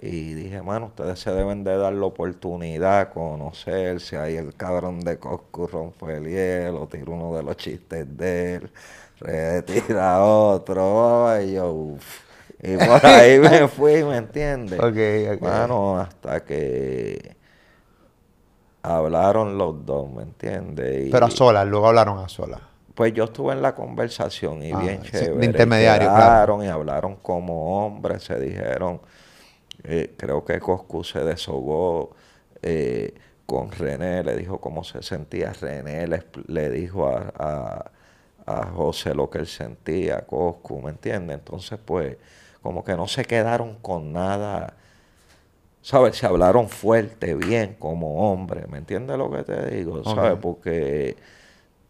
y 0.00 0.34
dije, 0.34 0.62
mano, 0.62 0.86
ustedes 0.86 1.18
se 1.18 1.32
deben 1.32 1.64
de 1.64 1.76
dar 1.76 1.92
la 1.92 2.06
oportunidad, 2.06 3.12
conocerse, 3.12 4.16
ahí 4.16 4.36
el 4.36 4.54
cabrón 4.54 5.00
de 5.00 5.18
Coscu 5.18 5.66
rompe 5.66 6.16
el 6.16 6.26
hielo, 6.28 6.86
tira 6.86 7.10
uno 7.10 7.36
de 7.36 7.42
los 7.42 7.56
chistes 7.56 8.06
de 8.16 8.54
él, 8.56 8.70
retira 9.20 10.22
otro, 10.24 11.40
y 11.40 11.54
yo, 11.54 11.72
uf. 11.72 12.20
Y 12.62 12.76
por 12.76 13.04
ahí 13.06 13.38
me 13.40 13.66
fui, 13.66 14.04
¿me 14.04 14.18
entiendes? 14.18 14.78
Ok, 14.78 15.36
ok. 15.36 15.42
Mano, 15.42 15.98
hasta 15.98 16.44
que 16.44 17.36
hablaron 18.82 19.58
los 19.58 19.84
dos, 19.84 20.10
¿me 20.12 20.22
entiendes? 20.22 21.10
Pero 21.10 21.26
a 21.26 21.30
solas, 21.30 21.66
luego 21.66 21.88
hablaron 21.88 22.18
a 22.18 22.28
solas. 22.28 22.73
Pues 22.94 23.12
yo 23.14 23.24
estuve 23.24 23.52
en 23.54 23.62
la 23.62 23.74
conversación 23.74 24.62
y 24.62 24.74
Ah, 24.74 24.76
bien 24.76 25.02
chévere. 25.02 25.34
de 25.38 25.46
intermediario, 25.46 26.12
claro. 26.12 26.62
Y 26.64 26.68
hablaron 26.68 27.16
como 27.16 27.84
hombres, 27.86 28.24
se 28.24 28.38
dijeron. 28.40 29.00
eh, 29.84 30.14
creo 30.18 30.44
que 30.44 30.60
Coscu 30.60 31.04
se 31.04 31.20
deshogó 31.24 32.14
eh, 32.62 33.14
con 33.46 33.70
René, 33.72 34.24
le 34.24 34.36
dijo 34.36 34.60
cómo 34.60 34.84
se 34.84 35.02
sentía. 35.02 35.52
René 35.54 36.06
le, 36.08 36.24
le 36.48 36.70
dijo 36.70 37.08
a, 37.08 37.32
a, 37.38 37.90
a 38.46 38.66
José 38.68 39.14
lo 39.14 39.30
que 39.30 39.38
él 39.38 39.46
sentía, 39.46 40.22
Coscu, 40.26 40.80
¿me 40.82 40.90
entiendes? 40.90 41.38
Entonces, 41.38 41.78
pues, 41.84 42.16
como 42.62 42.84
que 42.84 42.94
no 42.96 43.08
se 43.08 43.24
quedaron 43.26 43.76
con 43.80 44.12
nada. 44.12 44.74
¿Sabes? 45.82 46.16
Se 46.16 46.26
hablaron 46.26 46.68
fuerte, 46.68 47.34
bien, 47.34 47.76
como 47.78 48.32
hombre. 48.32 48.66
¿Me 48.68 48.78
entiendes 48.78 49.18
lo 49.18 49.30
que 49.30 49.42
te 49.44 49.70
digo? 49.70 50.02
¿Sabes? 50.04 50.38
Porque 50.40 51.16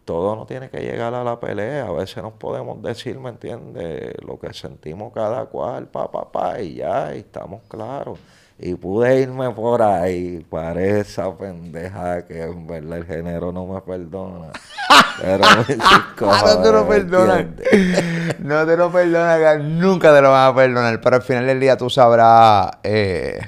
todo 0.05 0.37
no 0.37 0.47
tiene 0.47 0.69
que 0.71 0.81
llegar 0.81 1.15
a 1.15 1.25
la 1.25 1.41
pelea. 1.41 1.87
A 1.87 1.93
veces 1.93 2.23
nos 2.23 2.35
podemos 2.35 2.83
decir, 2.83 3.19
¿me 3.19 3.31
entiendes? 3.31 4.15
Lo 4.27 4.39
que 4.39 4.53
sentimos 4.53 5.13
cada 5.13 5.47
cual, 5.47 5.87
pa, 5.87 6.11
pa, 6.11 6.31
pa, 6.31 6.61
y 6.61 6.75
ya, 6.77 7.15
y 7.15 7.21
estamos 7.21 7.63
claros. 7.69 8.19
Y 8.59 8.75
pude 8.77 9.21
irme 9.21 9.51
por 9.51 9.83
ahí 9.83 10.47
para 10.49 10.81
esa 10.81 11.37
pendeja 11.37 12.25
que 12.25 12.43
en 12.43 12.67
verdad 12.69 12.99
el 12.99 13.05
género 13.07 13.51
no 13.51 13.67
me 13.67 13.81
perdona. 13.81 14.53
Pero 15.21 15.39
me 15.39 15.77
Ah, 15.81 16.43
no 16.57 16.63
te 16.63 16.73
lo 16.73 16.85
¿me 16.85 16.89
perdonan. 16.89 17.39
entiendes? 17.41 18.05
No 18.41 18.67
te 18.67 18.77
lo 18.77 18.91
perdonan, 18.93 19.41
que 19.59 19.65
nunca 19.65 20.15
te 20.15 20.21
lo 20.21 20.31
van 20.31 20.53
a 20.53 20.55
perdonar. 20.55 21.01
Pero 21.01 21.17
al 21.17 21.23
final 21.23 21.47
del 21.47 21.59
día 21.61 21.77
tú 21.77 21.89
sabrás. 21.91 22.71
eh, 22.83 23.41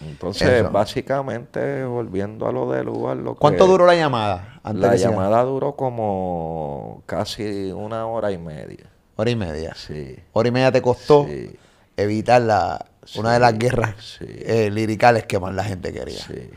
Entonces, 0.00 0.48
Eso. 0.62 0.70
básicamente, 0.70 1.84
volviendo 1.84 2.46
a 2.46 2.52
lo 2.52 2.70
del 2.70 2.86
lugar, 2.86 3.16
lo 3.16 3.34
¿Cuánto 3.34 3.64
que- 3.64 3.70
duró 3.70 3.86
la 3.86 3.94
llamada? 3.96 4.53
Antes 4.64 4.82
La 4.82 4.96
llamada 4.96 5.42
duró 5.44 5.76
como 5.76 7.02
casi 7.06 7.70
una 7.70 8.06
hora 8.06 8.32
y 8.32 8.38
media. 8.38 8.86
Hora 9.16 9.30
y 9.30 9.36
media. 9.36 9.74
Sí. 9.76 10.16
Hora 10.32 10.48
y 10.48 10.52
media 10.52 10.72
te 10.72 10.80
costó 10.82 11.26
Sí. 11.28 11.54
evitar 11.96 12.40
la, 12.42 12.84
una 13.16 13.34
de 13.34 13.40
las 13.40 13.56
guerras 13.58 13.94
sí. 14.18 14.26
eh, 14.28 14.70
liricales 14.72 15.26
que 15.26 15.38
más 15.38 15.54
la 15.54 15.64
gente 15.64 15.92
quería. 15.92 16.18
Sí. 16.18 16.50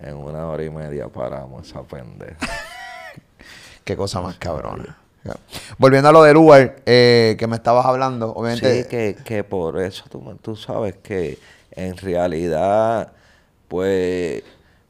En 0.00 0.16
una 0.16 0.46
hora 0.48 0.64
y 0.64 0.70
media 0.70 1.08
paramos 1.08 1.66
esa 1.68 1.82
pendeja. 1.82 2.36
Qué 3.84 3.96
cosa 3.96 4.20
más 4.20 4.36
cabrona. 4.36 4.98
Volviendo 5.78 6.08
a 6.08 6.12
lo 6.12 6.22
del 6.22 6.36
Uber 6.36 6.82
eh, 6.86 7.36
que 7.38 7.46
me 7.46 7.56
estabas 7.56 7.84
hablando, 7.86 8.32
obviamente. 8.32 8.82
Sí, 8.82 8.88
que, 8.88 9.16
que 9.24 9.44
por 9.44 9.80
eso 9.80 10.04
tú, 10.10 10.22
tú 10.42 10.56
sabes 10.56 10.96
que 10.96 11.38
en 11.72 11.96
realidad, 11.96 13.12
pues, 13.68 14.42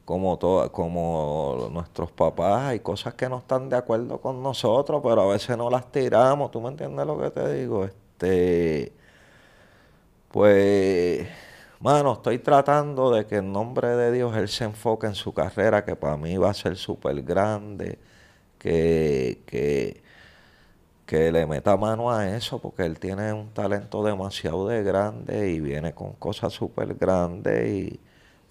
como 0.09 0.37
to- 0.39 0.71
como 0.71 1.69
nuestros 1.71 2.11
papás, 2.11 2.63
hay 2.69 2.79
cosas 2.79 3.13
que 3.15 3.29
no 3.29 3.37
están 3.39 3.69
de 3.69 3.77
acuerdo 3.77 4.19
con 4.21 4.41
nosotros, 4.43 5.01
pero 5.03 5.21
a 5.21 5.27
veces 5.33 5.55
no 5.57 5.69
las 5.69 5.91
tiramos. 5.91 6.49
¿Tú 6.51 6.61
me 6.61 6.69
entiendes 6.69 7.05
lo 7.05 7.19
que 7.19 7.29
te 7.31 7.53
digo? 7.53 7.85
Este, 7.85 8.93
pues, 10.31 11.27
mano, 11.79 12.13
estoy 12.13 12.39
tratando 12.39 13.11
de 13.11 13.25
que 13.25 13.37
en 13.37 13.51
nombre 13.51 13.89
de 13.89 14.11
Dios 14.11 14.35
él 14.37 14.47
se 14.49 14.65
enfoque 14.65 15.07
en 15.07 15.15
su 15.15 15.33
carrera, 15.33 15.85
que 15.85 15.95
para 15.95 16.17
mí 16.17 16.37
va 16.37 16.51
a 16.51 16.53
ser 16.53 16.75
súper 16.77 17.21
grande, 17.23 17.97
que, 18.59 19.43
que, 19.47 20.03
que 21.05 21.31
le 21.31 21.45
meta 21.47 21.75
mano 21.77 22.11
a 22.11 22.35
eso, 22.35 22.59
porque 22.59 22.83
él 22.85 22.99
tiene 22.99 23.33
un 23.33 23.49
talento 23.53 24.03
demasiado 24.03 24.67
de 24.67 24.83
grande 24.83 25.49
y 25.51 25.59
viene 25.59 25.93
con 25.93 26.13
cosas 26.13 26.53
súper 26.53 26.93
grandes 26.95 27.67
y 27.69 27.99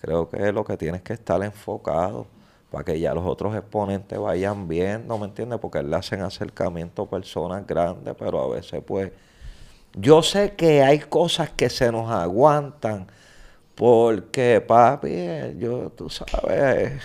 creo 0.00 0.28
que 0.28 0.52
lo 0.52 0.64
que 0.64 0.76
tienes 0.76 1.02
que 1.02 1.14
estar 1.14 1.42
enfocado 1.42 2.26
para 2.70 2.84
que 2.84 3.00
ya 3.00 3.14
los 3.14 3.24
otros 3.26 3.56
exponentes 3.56 4.18
vayan 4.18 4.68
viendo, 4.68 5.18
¿me 5.18 5.26
entiendes? 5.26 5.58
Porque 5.58 5.82
le 5.82 5.96
hacen 5.96 6.20
acercamiento 6.20 7.02
a 7.02 7.10
personas 7.10 7.66
grandes, 7.66 8.14
pero 8.18 8.42
a 8.42 8.48
veces 8.54 8.82
pues 8.86 9.10
yo 9.94 10.22
sé 10.22 10.54
que 10.54 10.82
hay 10.82 10.98
cosas 11.00 11.50
que 11.50 11.70
se 11.70 11.90
nos 11.90 12.10
aguantan 12.10 13.06
porque, 13.74 14.60
papi, 14.60 15.56
yo, 15.58 15.90
tú 15.90 16.10
sabes, 16.10 17.00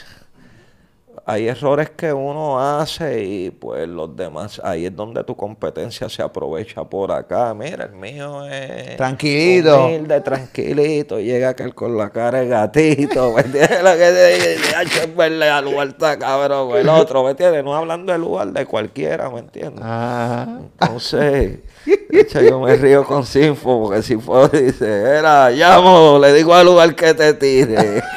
hay 1.26 1.48
errores 1.48 1.90
que 1.92 2.12
uno 2.12 2.60
hace 2.60 3.24
y 3.24 3.50
pues 3.50 3.88
los 3.88 4.14
demás, 4.16 4.60
ahí 4.64 4.86
es 4.86 4.96
donde 4.96 5.24
tu 5.24 5.36
competencia 5.38 6.10
se 6.10 6.22
aprovecha 6.22 6.84
por 6.84 7.12
acá. 7.12 7.54
Mira, 7.54 7.86
el 7.86 7.94
mío 7.94 8.46
es 8.46 8.98
Tranquilito. 8.98 9.86
humilde, 9.86 10.20
tranquilito, 10.22 11.20
llega 11.20 11.50
aquel 11.50 11.74
con 11.74 11.98
la 11.98 12.10
cara 12.10 12.40
de 12.40 12.48
gatito, 12.50 13.32
¿me 13.36 13.42
entiendes? 13.42 13.84
Lo 13.84 13.92
que 13.92 13.98
te 13.98 14.34
dice, 14.34 14.76
"Ay, 14.76 14.88
es 14.88 15.18
el 15.18 15.66
lugar 15.66 15.88
está 15.88 16.20
cabrón, 16.20 16.76
el 16.76 16.90
otro, 16.90 17.24
¿me 17.24 17.32
entiendes? 17.32 17.64
No 17.64 17.74
hablando 17.74 18.12
del 18.12 18.22
lugar 18.22 18.48
de 18.52 18.66
cualquiera, 18.66 19.30
¿me 19.30 19.40
entiendes? 19.40 19.84
Ajá. 19.84 20.60
Entonces, 20.82 21.60
de 21.86 22.20
hecho, 22.20 22.42
yo 22.42 22.60
me 22.60 22.76
río 22.76 23.06
con 23.06 23.26
Sinfo 23.26 23.84
porque 23.84 24.02
Sinfo 24.02 24.48
dice, 24.50 24.86
era, 25.18 25.50
llamo, 25.52 26.20
le 26.20 26.34
digo 26.34 26.54
al 26.54 26.66
lugar 26.66 26.94
que 26.96 27.14
te 27.14 27.34
tire. 27.34 28.04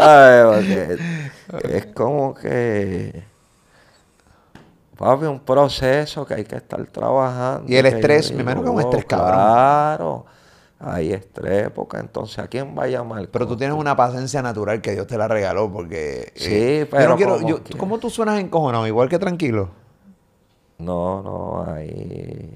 ¿Sabes? 0.00 0.98
Porque 1.50 1.76
es 1.76 1.86
como 1.86 2.34
que, 2.34 3.22
papi, 4.96 5.24
un 5.26 5.40
proceso 5.40 6.24
que 6.26 6.34
hay 6.34 6.44
que 6.44 6.56
estar 6.56 6.84
trabajando. 6.86 7.64
Y 7.70 7.76
el 7.76 7.86
estrés, 7.86 8.32
me 8.34 8.42
imagino 8.42 8.62
que 8.62 8.70
un 8.70 8.80
estrés, 8.80 9.04
"Oh, 9.04 9.08
cabrón". 9.08 9.30
Claro, 9.32 10.26
hay 10.78 11.12
estrés, 11.12 11.70
porque 11.70 11.98
entonces, 11.98 12.38
¿a 12.38 12.48
quién 12.48 12.76
va 12.78 12.84
a 12.84 12.88
llamar? 12.88 13.28
Pero 13.28 13.46
tú 13.46 13.56
tienes 13.56 13.76
una 13.76 13.96
paciencia 13.96 14.42
natural 14.42 14.80
que 14.80 14.92
Dios 14.92 15.06
te 15.06 15.18
la 15.18 15.28
regaló 15.28 15.70
porque... 15.72 16.32
Sí, 16.36 16.80
yo 16.80 16.90
pero 16.90 17.08
no 17.10 17.16
quiero- 17.16 17.40
yo- 17.40 17.60
¿Cómo 17.78 17.98
tú 17.98 18.10
suenas 18.10 18.40
encojonado? 18.40 18.86
Igual 18.86 19.08
que 19.08 19.18
tranquilo. 19.18 19.70
No, 20.78 21.22
no, 21.22 21.72
ahí, 21.74 22.50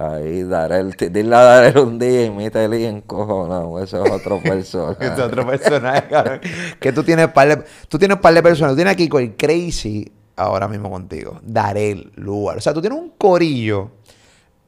ahí 0.00 0.42
Darel, 0.44 0.96
t- 0.96 1.10
dile 1.10 1.34
a 1.34 1.42
Darel 1.42 1.78
un 1.78 1.98
día 1.98 2.26
y 2.26 2.30
mítele 2.30 2.80
y 2.80 2.84
encojonado, 2.84 3.82
eso 3.82 4.04
es 4.04 4.10
otro 4.12 4.40
persona. 4.42 4.94
Que 4.96 5.06
es 5.06 5.18
otro 5.18 5.46
personaje, 5.46 6.08
cabrón. 6.08 6.40
Que 6.80 6.92
tú 6.92 7.02
tienes 7.02 7.28
par 7.28 7.48
de, 7.48 7.64
tú 7.88 7.98
tienes 7.98 8.18
par 8.18 8.32
de 8.34 8.42
personas. 8.42 8.72
Tú 8.72 8.76
tienes 8.76 8.92
aquí 8.92 9.08
con 9.08 9.22
el 9.22 9.36
Crazy 9.36 10.10
ahora 10.36 10.68
mismo 10.68 10.90
contigo. 10.90 11.40
Darel, 11.42 12.12
Lugar. 12.16 12.58
O 12.58 12.60
sea, 12.60 12.72
tú 12.72 12.80
tienes 12.80 12.98
un 12.98 13.10
corillo 13.18 13.90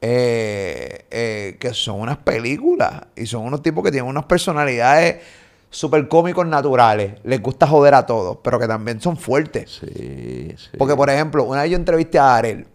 eh, 0.01 1.05
eh, 1.11 1.57
que 1.59 1.73
son 1.73 1.99
unas 2.01 2.17
películas. 2.17 3.01
Y 3.15 3.25
son 3.25 3.43
unos 3.43 3.61
tipos 3.61 3.83
que 3.83 3.91
tienen 3.91 4.09
unas 4.09 4.25
personalidades 4.25 5.17
súper 5.69 6.07
cómicos 6.07 6.45
naturales. 6.45 7.13
Les 7.23 7.41
gusta 7.41 7.67
joder 7.67 7.93
a 7.93 8.05
todos, 8.05 8.39
pero 8.43 8.59
que 8.59 8.67
también 8.67 8.99
son 8.99 9.15
fuertes. 9.17 9.79
Sí, 9.79 10.53
sí. 10.57 10.77
Porque, 10.77 10.95
por 10.95 11.09
ejemplo, 11.09 11.43
una 11.45 11.61
vez 11.61 11.71
yo 11.71 11.77
entrevisté 11.77 12.19
a 12.19 12.23
Darel. 12.23 12.67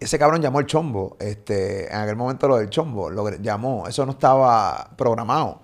Ese 0.00 0.18
cabrón 0.18 0.40
llamó 0.40 0.60
el 0.60 0.66
chombo. 0.66 1.16
Este, 1.18 1.88
en 1.92 2.00
aquel 2.00 2.16
momento 2.16 2.48
lo 2.48 2.56
del 2.58 2.70
chombo. 2.70 3.10
Lo 3.10 3.28
llamó. 3.30 3.86
Eso 3.88 4.06
no 4.06 4.12
estaba 4.12 4.90
programado. 4.96 5.60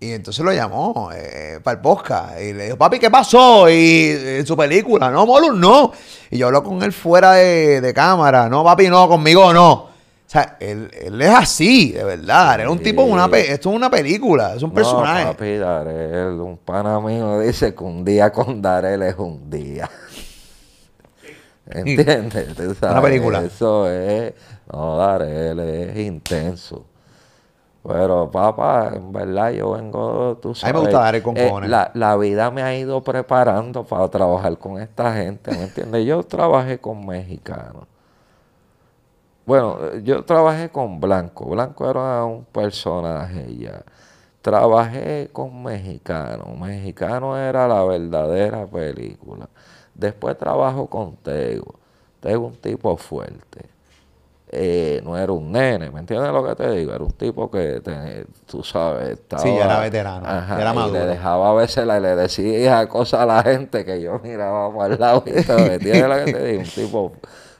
Y 0.00 0.12
entonces 0.12 0.44
lo 0.44 0.52
llamó 0.52 1.10
eh, 1.14 1.60
para 1.62 1.76
el 1.76 1.80
podcast. 1.80 2.40
Y 2.40 2.52
le 2.52 2.64
dijo, 2.64 2.76
papi, 2.76 2.98
¿qué 2.98 3.10
pasó? 3.10 3.70
Y 3.70 4.10
en 4.10 4.46
su 4.46 4.56
película, 4.56 5.10
no, 5.10 5.24
Molus, 5.24 5.56
no. 5.56 5.92
Y 6.30 6.38
yo 6.38 6.46
hablo 6.46 6.62
con 6.62 6.82
él 6.82 6.92
fuera 6.92 7.32
de, 7.32 7.80
de 7.80 7.94
cámara. 7.94 8.48
No, 8.48 8.62
papi, 8.62 8.88
no, 8.88 9.08
conmigo 9.08 9.52
no. 9.52 9.72
O 9.72 9.90
sea, 10.26 10.56
él, 10.60 10.90
él 11.00 11.20
es 11.22 11.30
así, 11.30 11.92
de 11.92 12.04
verdad. 12.04 12.60
Es 12.60 12.68
un 12.68 12.80
tipo, 12.80 13.02
una 13.02 13.26
esto 13.26 13.70
es 13.70 13.76
una 13.76 13.90
película, 13.90 14.54
es 14.54 14.62
un 14.62 14.72
personaje. 14.72 15.24
No, 15.24 15.32
papi, 15.32 15.56
Darel, 15.56 16.40
un 16.40 16.58
pana 16.58 17.00
mío 17.00 17.40
dice 17.40 17.74
que 17.74 17.84
un 17.84 18.04
día 18.04 18.30
con 18.32 18.60
Darel 18.60 19.02
es 19.02 19.16
un 19.16 19.48
día. 19.48 19.88
¿Entiendes? 21.66 22.54
Tú 22.54 22.74
sabes, 22.74 23.00
película. 23.02 23.44
Eso 23.44 23.88
es, 23.90 24.34
no, 24.72 24.96
Darel 24.96 25.58
es 25.60 25.96
intenso. 25.98 26.86
Pero, 27.82 28.30
papá, 28.30 28.92
en 28.94 29.12
verdad 29.12 29.50
yo 29.52 29.72
vengo, 29.72 30.38
tú 30.42 30.54
A 30.62 30.66
sabes. 30.66 30.72
mí 30.72 30.72
me 30.74 30.80
gusta 30.80 31.00
Darel 31.00 31.22
con 31.22 31.36
eh, 31.36 31.54
la, 31.62 31.90
la 31.94 32.16
vida 32.16 32.50
me 32.50 32.62
ha 32.62 32.76
ido 32.76 33.02
preparando 33.04 33.84
para 33.86 34.08
trabajar 34.10 34.58
con 34.58 34.80
esta 34.80 35.14
gente, 35.14 35.52
¿me 35.52 35.64
entiendes? 35.64 36.04
Yo 36.06 36.22
trabajé 36.24 36.80
con 36.80 37.06
mexicanos. 37.06 37.86
Bueno, 39.46 39.94
yo 40.02 40.24
trabajé 40.24 40.70
con 40.70 41.00
Blanco. 41.00 41.46
Blanco 41.50 41.88
era 41.90 42.24
un 42.24 42.44
personaje 42.46 43.56
ya. 43.56 43.84
Trabajé 44.42 45.30
con 45.32 45.62
Mexicano. 45.62 46.54
Mexicano 46.56 47.36
era 47.38 47.68
la 47.68 47.84
verdadera 47.84 48.66
película. 48.66 49.48
Después 49.94 50.36
trabajo 50.38 50.86
con 50.88 51.16
Tego. 51.16 51.74
Es 52.22 52.36
un 52.36 52.54
tipo 52.56 52.96
fuerte. 52.96 53.66
Eh, 54.48 55.00
no 55.04 55.18
era 55.18 55.32
un 55.32 55.50
nene, 55.50 55.90
¿me 55.90 56.00
entiendes 56.00 56.32
lo 56.32 56.46
que 56.46 56.54
te 56.54 56.70
digo? 56.70 56.92
Era 56.94 57.02
un 57.04 57.12
tipo 57.12 57.50
que, 57.50 57.80
te- 57.80 58.26
tú 58.46 58.62
sabes, 58.62 59.10
estaba... 59.10 59.42
Sí, 59.42 59.54
ya 59.56 59.64
era 59.64 59.80
veterano, 59.80 60.26
Ajá, 60.26 60.56
ya 60.56 60.62
era 60.62 60.72
y 60.72 60.76
maduro. 60.76 61.00
le 61.00 61.06
dejaba 61.06 61.50
a 61.50 61.54
veces, 61.54 61.86
la- 61.86 61.98
le 62.00 62.14
decía 62.14 62.88
cosas 62.88 63.20
a 63.22 63.26
la 63.26 63.42
gente 63.42 63.84
que 63.84 64.00
yo 64.00 64.20
miraba 64.20 64.72
para 64.76 64.94
el 64.94 65.00
lado 65.00 65.24
y 65.26 65.40
todo, 65.44 65.66
¿me 65.66 65.74
entiendes 65.74 66.08
lo 66.08 66.14
que 66.16 66.28
te 66.28 66.44
digo? 66.46 66.62
Un 66.62 66.70
tipo 66.70 67.12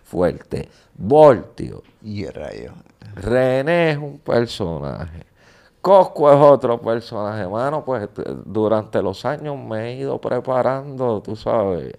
fuerte. 0.04 0.68
Voltio. 0.96 1.82
Y 2.02 2.24
el 2.24 2.34
rayo. 2.34 2.72
René 3.16 3.92
es 3.92 3.98
un 3.98 4.18
personaje. 4.18 5.24
Cosco 5.80 6.30
es 6.32 6.38
otro 6.40 6.80
personaje, 6.80 7.46
mano. 7.48 7.84
Pues 7.84 8.08
durante 8.44 9.02
los 9.02 9.24
años 9.24 9.56
me 9.58 9.90
he 9.90 9.96
ido 9.96 10.20
preparando, 10.20 11.20
tú 11.22 11.36
sabes. 11.36 11.94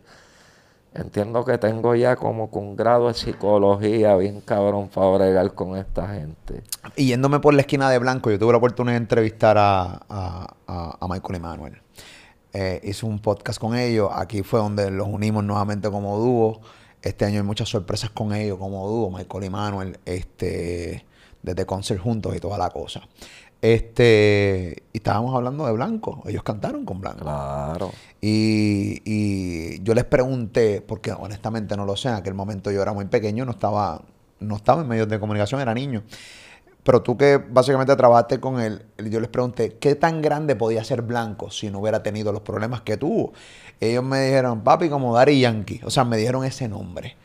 Entiendo 0.95 1.43
que 1.43 1.57
tengo 1.57 1.93
ya 1.93 2.15
como 2.15 2.49
que 2.49 2.57
un 2.57 2.77
grado 2.77 3.09
de 3.09 3.13
psicología 3.13 4.15
bien 4.15 4.39
cabrón 4.39 4.87
para 4.87 5.07
bregar 5.09 5.53
con 5.53 5.75
esta 5.75 6.07
gente. 6.07 6.63
Y 6.95 7.07
yéndome 7.07 7.41
por 7.41 7.53
la 7.53 7.61
esquina 7.61 7.89
de 7.89 7.99
Blanco, 7.99 8.31
yo 8.31 8.39
tuve 8.39 8.53
la 8.53 8.59
oportunidad 8.59 8.93
de 8.93 8.99
entrevistar 8.99 9.57
a, 9.57 10.05
a, 10.07 10.55
a- 10.67 11.07
Michael 11.09 11.35
Emanuel. 11.35 11.81
Eh, 12.53 12.79
hice 12.83 13.05
un 13.05 13.19
podcast 13.19 13.59
con 13.59 13.75
ellos. 13.75 14.09
Aquí 14.13 14.41
fue 14.41 14.61
donde 14.61 14.89
los 14.89 15.09
unimos 15.09 15.43
nuevamente 15.43 15.91
como 15.91 16.17
dúo. 16.17 16.61
Este 17.01 17.25
año 17.25 17.41
hay 17.41 17.45
muchas 17.45 17.67
sorpresas 17.67 18.09
con 18.11 18.33
ellos 18.33 18.57
como 18.57 18.87
dúo, 18.87 19.11
Michael 19.11 19.43
y 19.43 19.49
Manuel, 19.49 19.99
este, 20.05 21.05
desde 21.43 21.65
concert 21.65 22.01
juntos 22.01 22.33
y 22.35 22.39
toda 22.39 22.57
la 22.57 22.69
cosa. 22.69 23.01
Este, 23.65 24.83
y 24.93 24.97
estábamos 24.97 25.33
hablando 25.33 25.65
de 25.65 25.71
Blanco. 25.71 26.21
Ellos 26.27 26.43
cantaron 26.43 26.85
con 26.85 27.01
Blanco. 27.01 27.23
Claro. 27.23 27.91
Y, 28.21 29.01
y 29.03 29.81
yo 29.81 29.95
les 29.95 30.03
pregunté, 30.03 30.81
porque 30.81 31.11
honestamente 31.11 31.75
no 31.75 31.83
lo 31.83 31.95
sé, 31.95 32.09
en 32.09 32.13
aquel 32.13 32.35
momento 32.35 32.69
yo 32.69 32.83
era 32.83 32.93
muy 32.93 33.05
pequeño, 33.05 33.43
no 33.43 33.53
estaba, 33.53 34.03
no 34.39 34.57
estaba 34.57 34.83
en 34.83 34.87
medios 34.87 35.09
de 35.09 35.19
comunicación, 35.19 35.61
era 35.61 35.73
niño. 35.73 36.03
Pero 36.83 37.01
tú 37.01 37.17
que 37.17 37.37
básicamente 37.37 37.95
trabajaste 37.95 38.39
con 38.39 38.61
él, 38.61 38.85
yo 39.09 39.19
les 39.19 39.29
pregunté, 39.29 39.77
¿qué 39.79 39.95
tan 39.95 40.21
grande 40.21 40.55
podía 40.55 40.83
ser 40.83 41.01
Blanco 41.01 41.49
si 41.49 41.71
no 41.71 41.79
hubiera 41.79 42.03
tenido 42.03 42.31
los 42.31 42.43
problemas 42.43 42.81
que 42.81 42.97
tuvo? 42.97 43.33
Ellos 43.79 44.03
me 44.03 44.25
dijeron, 44.25 44.61
papi, 44.61 44.89
como 44.89 45.15
Daddy 45.15 45.39
Yankee. 45.39 45.81
O 45.83 45.89
sea, 45.89 46.03
me 46.03 46.17
dijeron 46.17 46.45
ese 46.45 46.69
nombre. 46.69 47.17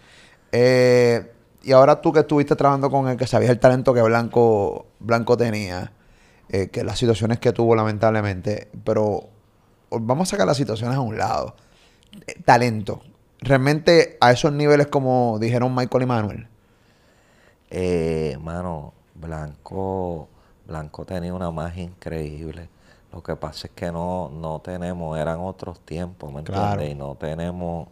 Eh, 0.52 1.32
y 1.62 1.72
ahora 1.72 2.00
tú 2.00 2.14
que 2.14 2.20
estuviste 2.20 2.56
trabajando 2.56 2.90
con 2.90 3.08
él, 3.08 3.18
que 3.18 3.26
sabías 3.26 3.50
el 3.50 3.60
talento 3.60 3.92
que 3.92 4.00
Blanco, 4.00 4.86
Blanco 5.00 5.36
tenía, 5.36 5.92
eh, 6.50 6.68
que 6.68 6.84
las 6.84 6.98
situaciones 6.98 7.38
que 7.40 7.52
tuvo 7.52 7.74
lamentablemente, 7.76 8.68
pero 8.84 9.28
vamos 9.90 10.28
a 10.28 10.30
sacar 10.32 10.46
las 10.46 10.56
situaciones 10.56 10.96
a 10.96 11.00
un 11.00 11.16
lado. 11.18 11.54
Eh, 12.26 12.40
talento. 12.44 13.02
Realmente 13.40 14.18
a 14.20 14.32
esos 14.32 14.52
niveles 14.52 14.88
como 14.88 15.38
dijeron 15.40 15.74
Michael 15.74 16.02
y 16.02 16.06
Manuel. 16.06 16.48
Eh, 17.70 18.36
mano, 18.40 18.92
Blanco, 19.14 20.28
Blanco 20.66 21.04
tenía 21.04 21.34
una 21.34 21.50
magia 21.50 21.84
increíble. 21.84 22.68
Lo 23.12 23.22
que 23.22 23.36
pasa 23.36 23.66
es 23.68 23.72
que 23.74 23.90
no, 23.92 24.30
no 24.30 24.60
tenemos, 24.60 25.18
eran 25.18 25.40
otros 25.40 25.80
tiempos, 25.80 26.32
¿me 26.32 26.42
Claro. 26.42 26.82
entiendes? 26.82 26.90
Y 26.90 26.94
no 26.94 27.14
tenemos 27.16 27.88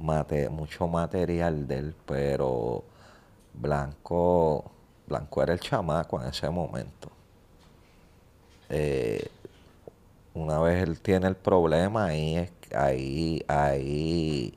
mate- 0.00 0.48
mucho 0.48 0.88
material 0.88 1.66
de 1.68 1.78
él, 1.78 1.96
pero 2.06 2.84
Blanco, 3.54 4.72
Blanco 5.06 5.42
era 5.42 5.52
el 5.54 5.60
chamaco 5.60 6.20
en 6.22 6.28
ese 6.28 6.50
momento. 6.50 7.11
Eh, 8.74 9.28
una 10.34 10.58
vez 10.60 10.82
él 10.82 10.98
tiene 11.00 11.28
el 11.28 11.36
problema, 11.36 12.06
ahí, 12.06 12.36
es, 12.36 12.50
ahí, 12.74 13.44
ahí, 13.46 14.54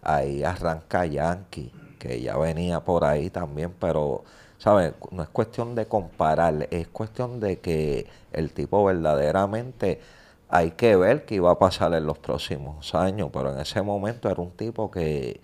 ahí 0.00 0.44
arranca 0.44 1.04
Yankee, 1.06 1.72
que 1.98 2.20
ya 2.20 2.36
venía 2.36 2.80
por 2.80 3.04
ahí 3.04 3.30
también, 3.30 3.74
pero, 3.80 4.22
¿sabes? 4.58 4.94
No 5.10 5.24
es 5.24 5.28
cuestión 5.30 5.74
de 5.74 5.86
comparar, 5.86 6.68
es 6.70 6.86
cuestión 6.86 7.40
de 7.40 7.58
que 7.58 8.06
el 8.32 8.52
tipo 8.52 8.84
verdaderamente 8.84 10.00
hay 10.48 10.70
que 10.70 10.94
ver 10.94 11.24
qué 11.24 11.34
iba 11.34 11.50
a 11.50 11.58
pasar 11.58 11.92
en 11.94 12.06
los 12.06 12.18
próximos 12.18 12.94
años, 12.94 13.30
pero 13.32 13.52
en 13.52 13.60
ese 13.60 13.82
momento 13.82 14.30
era 14.30 14.40
un 14.40 14.52
tipo 14.52 14.88
que 14.88 15.40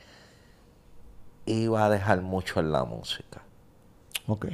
iba 1.47 1.85
a 1.85 1.91
dejar 1.91 2.23
mucho 2.23 2.61
en 2.61 2.71
la 2.71 2.85
música. 2.85 3.43
Ok, 4.29 4.47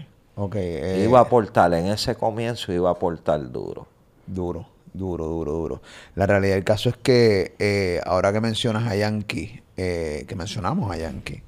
eh, 0.55 1.05
Iba 1.05 1.19
a 1.19 1.23
aportar, 1.23 1.75
en 1.75 1.87
ese 1.87 2.15
comienzo 2.15 2.73
iba 2.73 2.89
a 2.89 2.93
aportar 2.93 3.51
duro. 3.51 3.87
Duro, 4.27 4.67
duro, 4.93 5.27
duro, 5.27 5.53
duro. 5.53 5.83
La 6.15 6.27
realidad 6.27 6.55
del 6.55 6.65
caso 6.65 6.89
es 6.89 6.97
que 6.97 7.55
eh, 7.59 8.01
ahora 8.07 8.33
que 8.33 8.41
mencionas 8.41 8.91
a 8.91 8.95
Yankee, 8.97 9.63
eh, 9.77 10.25
que 10.29 10.35
mencionamos 10.37 10.91
a 10.91 10.97
Yankee, 10.97 11.43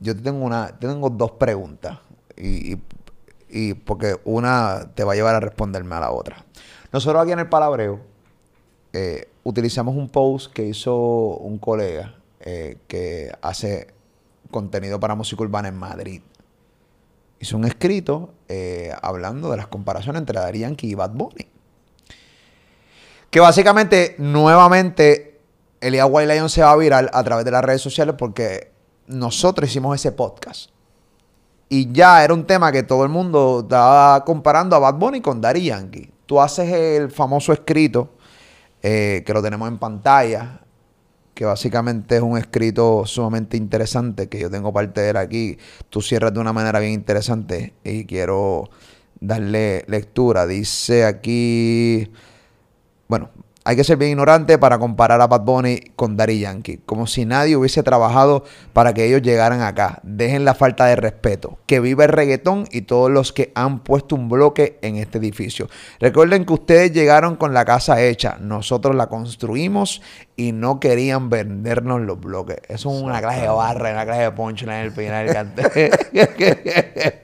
yo 0.00 0.14
te 0.14 0.22
tengo 0.22 0.44
una, 0.44 0.68
te 0.78 0.86
tengo 0.88 1.10
dos 1.10 1.32
preguntas. 1.32 1.98
Y, 2.36 2.74
y- 2.74 2.82
y 3.48 3.74
porque 3.74 4.16
una 4.24 4.90
te 4.94 5.04
va 5.04 5.12
a 5.12 5.14
llevar 5.14 5.36
a 5.36 5.40
responderme 5.40 5.94
a 5.94 6.00
la 6.00 6.10
otra. 6.10 6.44
Nosotros 6.92 7.22
aquí 7.22 7.32
en 7.32 7.38
el 7.38 7.48
Palabreo 7.48 8.00
eh, 8.92 9.28
utilizamos 9.44 9.94
un 9.94 10.08
post 10.08 10.52
que 10.52 10.64
hizo 10.64 10.96
un 10.96 11.58
colega 11.58 12.14
que 12.86 13.32
hace 13.42 13.88
contenido 14.52 15.00
para 15.00 15.14
música 15.16 15.42
urbana 15.42 15.66
en 15.68 15.76
Madrid 15.76 16.22
hizo 17.46 17.56
un 17.56 17.64
escrito 17.64 18.34
eh, 18.48 18.92
hablando 19.02 19.50
de 19.50 19.56
las 19.56 19.68
comparaciones 19.68 20.20
entre 20.20 20.38
Daddy 20.38 20.60
Yankee 20.60 20.88
y 20.88 20.94
Bad 20.94 21.12
Bunny. 21.12 21.46
Que 23.30 23.40
básicamente, 23.40 24.16
nuevamente, 24.18 25.40
Elías 25.80 26.08
White 26.10 26.34
Lion 26.34 26.50
se 26.50 26.62
va 26.62 26.72
a 26.72 26.76
viral 26.76 27.08
a 27.12 27.22
través 27.22 27.44
de 27.44 27.50
las 27.52 27.64
redes 27.64 27.82
sociales 27.82 28.16
porque 28.18 28.72
nosotros 29.06 29.70
hicimos 29.70 29.94
ese 29.94 30.12
podcast. 30.12 30.70
Y 31.68 31.92
ya 31.92 32.22
era 32.24 32.34
un 32.34 32.46
tema 32.46 32.72
que 32.72 32.82
todo 32.82 33.04
el 33.04 33.08
mundo 33.08 33.60
estaba 33.62 34.24
comparando 34.24 34.76
a 34.76 34.78
Bad 34.78 34.94
Bunny 34.94 35.20
con 35.20 35.40
Daddy 35.40 35.66
Yankee. 35.66 36.10
Tú 36.26 36.40
haces 36.40 36.72
el 36.72 37.10
famoso 37.10 37.52
escrito, 37.52 38.10
eh, 38.82 39.22
que 39.24 39.32
lo 39.32 39.42
tenemos 39.42 39.68
en 39.68 39.78
pantalla, 39.78 40.60
que 41.36 41.44
básicamente 41.44 42.16
es 42.16 42.22
un 42.22 42.38
escrito 42.38 43.04
sumamente 43.04 43.58
interesante, 43.58 44.26
que 44.26 44.40
yo 44.40 44.50
tengo 44.50 44.72
parte 44.72 45.02
de 45.02 45.10
él 45.10 45.18
aquí. 45.18 45.58
Tú 45.90 46.00
cierras 46.00 46.32
de 46.32 46.40
una 46.40 46.54
manera 46.54 46.80
bien 46.80 46.94
interesante 46.94 47.74
y 47.84 48.06
quiero 48.06 48.70
darle 49.20 49.84
lectura. 49.86 50.46
Dice 50.46 51.04
aquí, 51.04 52.10
bueno, 53.06 53.28
hay 53.64 53.74
que 53.74 53.82
ser 53.82 53.96
bien 53.96 54.12
ignorante 54.12 54.58
para 54.58 54.78
comparar 54.78 55.20
a 55.20 55.26
Bad 55.26 55.40
Bunny 55.42 55.80
con 55.96 56.16
Daddy 56.16 56.38
Yankee, 56.38 56.78
como 56.86 57.08
si 57.08 57.26
nadie 57.26 57.56
hubiese 57.56 57.82
trabajado 57.82 58.44
para 58.72 58.94
que 58.94 59.04
ellos 59.04 59.22
llegaran 59.22 59.60
acá. 59.60 59.98
Dejen 60.04 60.44
la 60.44 60.54
falta 60.54 60.86
de 60.86 60.94
respeto. 60.94 61.58
Que 61.66 61.80
viva 61.80 62.04
el 62.04 62.12
reggaetón 62.12 62.68
y 62.70 62.82
todos 62.82 63.10
los 63.10 63.32
que 63.32 63.50
han 63.56 63.80
puesto 63.80 64.14
un 64.14 64.28
bloque 64.28 64.78
en 64.82 64.96
este 64.96 65.18
edificio. 65.18 65.68
Recuerden 65.98 66.46
que 66.46 66.52
ustedes 66.52 66.92
llegaron 66.92 67.34
con 67.34 67.52
la 67.52 67.64
casa 67.64 68.00
hecha, 68.00 68.38
nosotros 68.40 68.94
la 68.94 69.08
construimos 69.08 70.00
y 70.38 70.52
no 70.52 70.80
querían 70.80 71.30
vendernos 71.30 72.02
los 72.02 72.20
bloques. 72.20 72.58
Eso 72.68 72.94
es 72.94 73.02
una 73.02 73.20
clase 73.20 73.40
de 73.40 73.48
barra, 73.48 73.92
una 73.92 74.04
clase 74.04 74.22
de 74.22 74.30
punchline 74.32 74.74
en 74.74 74.84
el 74.84 74.92
final. 74.92 75.54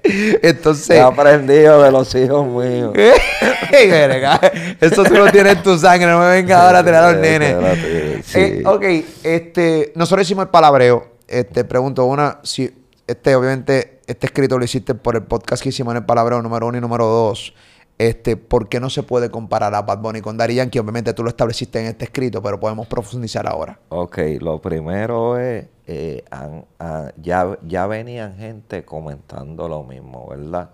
Entonces, 0.42 0.96
He 0.96 1.00
aprendido 1.00 1.82
de 1.82 1.92
los 1.92 2.14
hijos 2.14 2.46
míos. 2.46 2.94
Eso 4.80 5.04
tú 5.04 5.14
lo 5.14 5.30
tienes 5.30 5.56
en 5.56 5.62
tu 5.62 5.78
sangre, 5.78 6.06
no 6.10 6.20
me 6.20 6.28
venga 6.28 6.64
ahora 6.64 6.78
a 6.78 6.84
tirar 6.84 7.04
a 7.04 7.12
los 7.12 7.20
nenes. 7.20 8.24
Sí. 8.24 8.38
Eh, 8.38 8.62
ok, 8.64 8.84
este, 9.22 9.92
nosotros 9.94 10.26
hicimos 10.26 10.44
el 10.44 10.50
palabreo. 10.50 11.12
Este, 11.28 11.64
pregunto 11.64 12.06
una, 12.06 12.38
si, 12.42 12.70
este, 13.06 13.34
obviamente, 13.34 14.00
este 14.06 14.26
escrito 14.26 14.58
lo 14.58 14.64
hiciste 14.64 14.94
por 14.94 15.16
el 15.16 15.22
podcast 15.22 15.62
que 15.62 15.68
hicimos 15.68 15.92
en 15.92 15.98
el 15.98 16.06
palabreo 16.06 16.40
número 16.40 16.66
uno 16.66 16.78
y 16.78 16.80
número 16.80 17.04
dos. 17.06 17.54
Este, 17.98 18.36
¿por 18.36 18.68
qué 18.68 18.80
no 18.80 18.90
se 18.90 19.02
puede 19.02 19.30
comparar 19.30 19.74
a 19.74 19.82
Bad 19.82 19.98
Bunny 19.98 20.20
con 20.20 20.36
Daddy 20.36 20.56
Yankee? 20.56 20.78
Obviamente 20.78 21.12
tú 21.12 21.22
lo 21.22 21.28
estableciste 21.28 21.80
en 21.80 21.86
este 21.86 22.06
escrito, 22.06 22.42
pero 22.42 22.58
podemos 22.58 22.86
profundizar 22.86 23.46
ahora. 23.46 23.78
Ok, 23.90 24.18
lo 24.40 24.60
primero 24.60 25.38
es, 25.38 25.66
eh, 25.86 26.24
ah, 26.30 27.12
ya, 27.16 27.58
ya 27.66 27.86
venían 27.86 28.36
gente 28.36 28.84
comentando 28.84 29.68
lo 29.68 29.84
mismo, 29.84 30.28
¿verdad? 30.28 30.70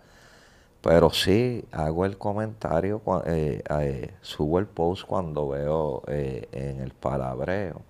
Pero 0.81 1.11
sí, 1.11 1.65
hago 1.73 2.07
el 2.07 2.17
comentario, 2.17 3.03
eh, 3.27 3.63
eh, 3.69 4.15
subo 4.23 4.59
el 4.59 4.67
post 4.67 5.05
cuando 5.07 5.49
veo 5.49 6.03
en 6.07 6.81
el 6.81 6.93
palabreo. 6.93 7.83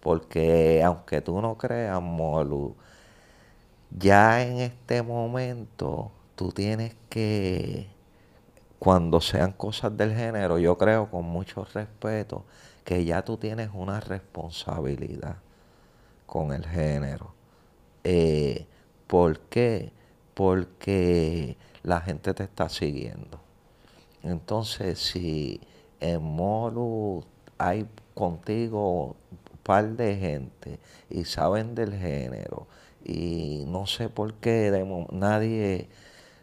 Porque 0.00 0.82
aunque 0.84 1.20
tú 1.20 1.40
no 1.40 1.56
creas, 1.56 2.00
Molu, 2.00 2.76
ya 3.90 4.42
en 4.42 4.58
este 4.58 5.02
momento 5.02 6.12
tú 6.36 6.52
tienes 6.52 6.94
que, 7.08 7.88
cuando 8.78 9.20
sean 9.20 9.52
cosas 9.52 9.96
del 9.96 10.14
género, 10.14 10.58
yo 10.58 10.76
creo 10.78 11.10
con 11.10 11.24
mucho 11.24 11.64
respeto, 11.64 12.44
que 12.84 13.04
ya 13.04 13.24
tú 13.24 13.36
tienes 13.36 13.70
una 13.74 14.00
responsabilidad 14.00 15.36
con 16.26 16.52
el 16.52 16.64
género. 16.66 17.34
Eh, 18.04 18.66
¿Por 19.06 19.40
qué? 19.40 19.92
Porque 20.34 21.56
la 21.82 22.00
gente 22.00 22.34
te 22.34 22.44
está 22.44 22.68
siguiendo. 22.68 23.40
Entonces, 24.22 24.98
si 24.98 25.60
en 26.00 26.22
Molu 26.22 27.24
hay 27.58 27.86
contigo 28.14 29.16
par 29.62 29.96
de 29.96 30.16
gente 30.16 30.78
y 31.10 31.24
saben 31.24 31.74
del 31.74 31.92
género 31.94 32.68
y 33.04 33.64
no 33.66 33.86
sé 33.86 34.08
por 34.08 34.34
qué 34.34 34.70
nadie 35.10 35.88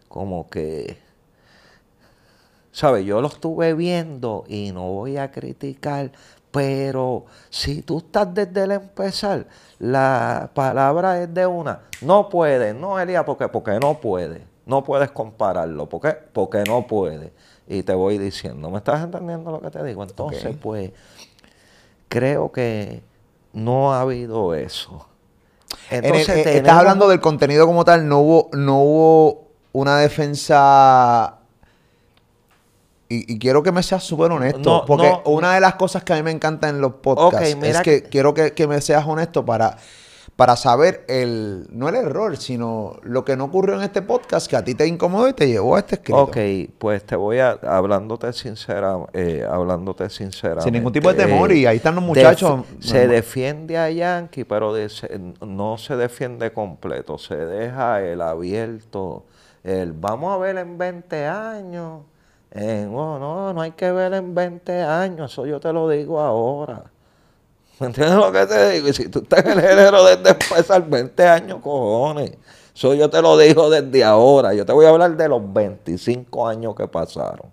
como 0.09 0.49
que 0.49 0.97
¿sabes? 2.73 3.05
Yo 3.05 3.21
lo 3.21 3.29
estuve 3.29 3.73
viendo 3.73 4.43
y 4.49 4.73
no 4.73 4.89
voy 4.91 5.15
a 5.15 5.31
criticar, 5.31 6.11
pero 6.51 7.23
si 7.49 7.81
tú 7.83 7.99
estás 7.99 8.33
desde 8.33 8.63
el 8.63 8.71
empezar, 8.73 9.47
la 9.79 10.49
palabra 10.53 11.21
es 11.21 11.33
de 11.33 11.47
una, 11.47 11.79
no 12.01 12.27
puede, 12.27 12.73
no 12.73 12.99
Elías, 12.99 13.23
porque 13.23 13.47
porque 13.47 13.79
no 13.79 13.99
puede, 14.01 14.43
no 14.65 14.83
puedes 14.83 15.11
compararlo, 15.11 15.87
¿por 15.87 16.01
qué? 16.01 16.17
Porque 16.33 16.63
no 16.67 16.85
puede. 16.85 17.31
Y 17.67 17.83
te 17.83 17.93
voy 17.93 18.17
diciendo, 18.17 18.69
¿me 18.69 18.79
estás 18.79 19.01
entendiendo 19.01 19.49
lo 19.51 19.61
que 19.61 19.71
te 19.71 19.81
digo? 19.83 20.03
Entonces, 20.03 20.55
pues, 20.61 20.91
creo 22.09 22.51
que 22.51 23.01
no 23.53 23.93
ha 23.93 24.01
habido 24.01 24.53
eso. 24.53 25.07
En 25.89 25.97
el- 26.05 26.05
Entonces, 26.05 26.35
eh, 26.45 26.57
estás 26.57 26.73
hablando 26.75 27.07
del 27.07 27.19
contenido 27.21 27.65
como 27.65 27.85
tal, 27.85 28.07
no 28.07 28.19
hubo, 28.19 28.49
no 28.53 28.81
hubo 28.81 29.47
una 29.71 29.97
defensa. 29.97 31.39
Y, 33.13 33.33
y 33.33 33.39
quiero 33.39 33.61
que 33.63 33.71
me 33.71 33.83
seas 33.83 34.03
súper 34.03 34.31
honesto. 34.31 34.59
No, 34.79 34.85
porque 34.85 35.09
no. 35.09 35.21
una 35.25 35.53
de 35.53 35.59
las 35.59 35.75
cosas 35.75 36.03
que 36.03 36.13
a 36.13 36.15
mí 36.15 36.23
me 36.23 36.31
encanta 36.31 36.69
en 36.69 36.81
los 36.81 36.93
podcasts 36.95 37.53
Ok, 37.53 37.61
mira 37.61 37.77
es 37.79 37.81
que 37.81 38.03
que- 38.03 38.09
quiero 38.09 38.33
que, 38.33 38.53
que 38.53 38.67
me 38.67 38.79
seas 38.81 39.05
honesto 39.05 39.45
para, 39.45 39.77
para 40.35 40.55
saber 40.55 41.05
el. 41.07 41.67
No 41.69 41.89
el 41.89 41.95
error, 41.95 42.37
sino 42.37 42.97
lo 43.03 43.23
que 43.23 43.37
no 43.37 43.43
ocurrió 43.45 43.75
en 43.75 43.83
este 43.83 44.01
podcast 44.01 44.47
que 44.47 44.55
a 44.55 44.63
ti 44.63 44.73
te 44.73 44.87
incomodó 44.87 45.27
y 45.27 45.33
te 45.33 45.47
llevó 45.47 45.75
a 45.75 45.79
este 45.79 45.95
escrito. 45.95 46.21
Ok, 46.23 46.37
pues 46.79 47.03
te 47.05 47.15
voy 47.15 47.37
a, 47.39 47.51
hablándote 47.51 48.33
sincera, 48.33 48.97
eh, 49.13 49.45
hablándote 49.47 50.09
sinceramente. 50.09 50.63
Sin 50.63 50.73
ningún 50.73 50.91
tipo 50.91 51.13
de 51.13 51.23
temor, 51.23 51.51
eh, 51.51 51.57
y 51.57 51.65
ahí 51.67 51.77
están 51.77 51.93
los 51.93 52.03
def- 52.03 52.07
muchachos. 52.07 52.61
se 52.79 52.93
normal. 52.99 53.09
defiende 53.15 53.77
a 53.77 53.91
Yankee, 53.91 54.43
pero 54.43 54.73
de- 54.73 54.89
se- 54.89 55.19
no 55.45 55.77
se 55.77 55.95
defiende 55.97 56.51
completo. 56.51 57.19
Se 57.19 57.35
deja 57.35 58.01
el 58.01 58.19
abierto. 58.21 59.25
El 59.63 59.93
vamos 59.93 60.33
a 60.33 60.37
ver 60.39 60.57
en 60.57 60.77
20 60.77 61.25
años. 61.27 62.01
En, 62.53 62.93
oh, 62.93 63.17
no, 63.17 63.51
no 63.51 63.61
hay 63.61 63.71
que 63.71 63.91
ver 63.91 64.13
en 64.13 64.35
20 64.35 64.81
años. 64.81 65.31
Eso 65.31 65.45
yo 65.45 65.59
te 65.59 65.73
lo 65.73 65.89
digo 65.89 66.19
ahora. 66.19 66.83
¿Me 67.79 67.87
entiendes 67.87 68.15
lo 68.15 68.31
que 68.31 68.45
te 68.45 68.71
digo? 68.71 68.87
Y 68.87 68.93
si 68.93 69.09
tú 69.09 69.19
estás 69.19 69.43
en 69.45 69.51
el 69.53 69.61
género 69.61 70.03
desde 70.03 70.29
empezar 70.29 70.87
20 70.87 71.27
años, 71.27 71.59
cojones. 71.61 72.33
Eso 72.75 72.93
yo 72.93 73.09
te 73.09 73.21
lo 73.21 73.37
digo 73.37 73.69
desde 73.69 74.03
ahora. 74.03 74.53
Yo 74.53 74.65
te 74.65 74.71
voy 74.71 74.85
a 74.85 74.89
hablar 74.89 75.17
de 75.17 75.27
los 75.27 75.41
25 75.51 76.47
años 76.47 76.75
que 76.75 76.87
pasaron. 76.87 77.51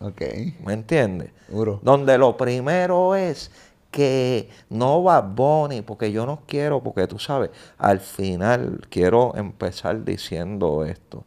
Ok. 0.00 0.22
¿Me 0.64 0.72
entiendes? 0.72 1.30
Duro. 1.48 1.80
Donde 1.82 2.16
lo 2.16 2.36
primero 2.36 3.16
es 3.16 3.50
que 3.90 4.48
no 4.68 5.02
va 5.02 5.20
Bonnie, 5.20 5.82
porque 5.82 6.12
yo 6.12 6.26
no 6.26 6.42
quiero, 6.46 6.82
porque 6.82 7.06
tú 7.06 7.18
sabes, 7.18 7.50
al 7.78 8.00
final 8.00 8.86
quiero 8.90 9.32
empezar 9.34 10.04
diciendo 10.04 10.84
esto. 10.84 11.24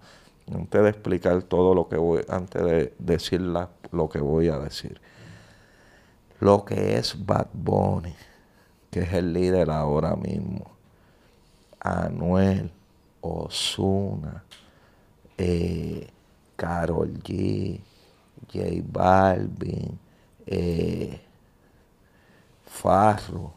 Antes 0.54 0.82
de 0.84 0.90
explicar 0.90 1.44
todo 1.44 1.74
lo 1.76 1.88
que 1.90 1.98
voy, 1.98 2.24
antes 2.30 2.64
de 2.64 2.94
decir 3.00 3.42
la- 3.42 3.70
lo 3.92 4.10
que 4.10 4.20
voy 4.20 4.50
a 4.50 4.60
decir. 4.60 5.00
Lo 6.40 6.66
que 6.66 6.98
es 6.98 7.26
Bad 7.26 7.48
Bunny, 7.54 8.16
que 8.92 9.02
es 9.02 9.14
el 9.14 9.34
líder 9.34 9.72
ahora 9.72 10.16
mismo. 10.16 10.66
Anuel, 11.80 12.72
Osuna, 13.22 14.44
eh, 15.38 16.08
Carol 16.56 17.14
G, 17.24 17.80
J 18.52 18.84
Balvin, 18.92 20.00
eh, 20.46 21.22
Farru, 22.66 23.52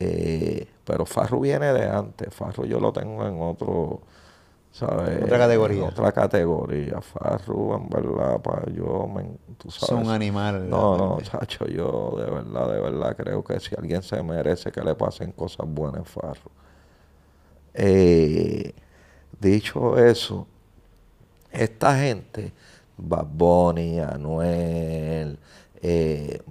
eh, 0.00 0.68
pero 0.84 1.06
Farru 1.06 1.40
viene 1.40 1.72
de 1.72 1.88
antes, 1.88 2.34
Farru 2.34 2.64
yo 2.66 2.80
lo 2.80 2.92
tengo 2.92 3.26
en 3.26 3.40
otro, 3.40 4.00
¿sabes? 4.76 5.22
Otra 5.24 5.38
categoría. 5.38 5.78
En 5.78 5.88
otra 5.88 6.12
categoría, 6.12 7.00
Farru 7.00 7.74
en 7.74 7.88
verdad, 7.88 8.40
pa, 8.40 8.62
yo, 8.70 9.06
me, 9.06 9.24
tú 9.56 9.70
sabes. 9.70 10.04
Son 10.04 10.10
animales. 10.10 10.62
No, 10.68 10.96
no, 10.96 11.20
chacho, 11.22 11.66
yo 11.66 12.14
de 12.18 12.30
verdad, 12.30 12.72
de 12.72 12.80
verdad 12.80 13.16
creo 13.16 13.42
que 13.42 13.58
si 13.58 13.74
alguien 13.76 14.02
se 14.02 14.22
merece 14.22 14.70
que 14.70 14.82
le 14.82 14.94
pasen 14.94 15.32
cosas 15.32 15.66
buenas, 15.66 16.02
es 16.02 16.08
Farru. 16.08 16.50
Eh, 17.72 18.74
dicho 19.40 19.98
eso, 19.98 20.46
esta 21.50 21.98
gente, 21.98 22.52
Bad 22.98 23.26
Bunny, 23.32 24.00
Anuel, 24.00 25.38
eh, 25.82 26.42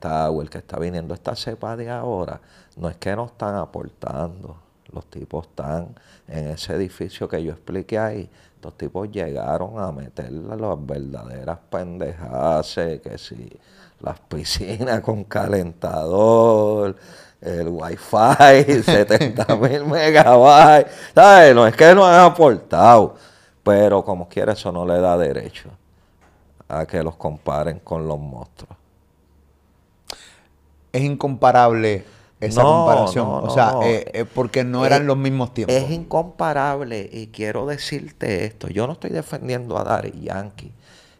Tower, 0.00 0.48
que 0.48 0.58
está 0.58 0.78
viniendo 0.78 1.14
esta 1.14 1.36
cepa 1.36 1.76
de 1.76 1.90
ahora, 1.90 2.40
no 2.76 2.88
es 2.88 2.96
que 2.96 3.14
no 3.14 3.26
están 3.26 3.54
aportando. 3.54 4.56
Los 4.90 5.04
tipos 5.06 5.46
están 5.46 5.94
en 6.28 6.48
ese 6.48 6.74
edificio 6.74 7.28
que 7.28 7.42
yo 7.42 7.52
expliqué 7.52 7.98
ahí. 7.98 8.30
Los 8.62 8.76
tipos 8.76 9.10
llegaron 9.10 9.78
a 9.78 9.92
meterle 9.92 10.56
las 10.56 10.86
verdaderas 10.86 11.58
pendejadas, 11.70 12.78
eh, 12.78 13.00
que 13.02 13.16
si 13.16 13.48
las 14.00 14.18
piscinas 14.20 15.00
con 15.00 15.24
calentador, 15.24 16.96
el 17.40 17.68
wifi, 17.68 18.82
70 18.82 19.56
mil 19.56 19.84
megabytes. 19.84 20.92
¿Sabes? 21.14 21.54
No 21.54 21.66
es 21.66 21.76
que 21.76 21.94
no 21.94 22.04
han 22.06 22.20
aportado, 22.20 23.14
pero 23.62 24.04
como 24.04 24.28
quiera 24.28 24.52
eso 24.52 24.72
no 24.72 24.84
le 24.84 25.00
da 25.00 25.16
derecho 25.16 25.70
a 26.68 26.84
que 26.84 27.02
los 27.02 27.16
comparen 27.16 27.78
con 27.78 28.06
los 28.06 28.18
monstruos. 28.18 28.76
Es 30.92 31.02
incomparable 31.02 32.04
esa 32.40 32.64
No, 32.64 32.66
comparación. 32.66 33.36
no, 33.40 33.40
o 33.40 33.50
sea, 33.50 33.76
no. 33.76 33.80
eh, 33.80 34.10
eh, 34.14 34.24
porque 34.24 34.64
no 34.64 34.86
eran 34.86 35.06
Eh, 35.06 35.06
los 35.06 35.16
mismos 35.16 35.54
tiempos. 35.54 35.76
Es 35.76 35.90
incomparable 35.90 37.08
y 37.12 37.28
quiero 37.28 37.66
decirte 37.66 38.44
esto. 38.46 38.68
Yo 38.68 38.86
no 38.86 38.94
estoy 38.94 39.10
defendiendo 39.10 39.78
a 39.78 39.84
Daddy 39.84 40.20
Yankee. 40.22 40.72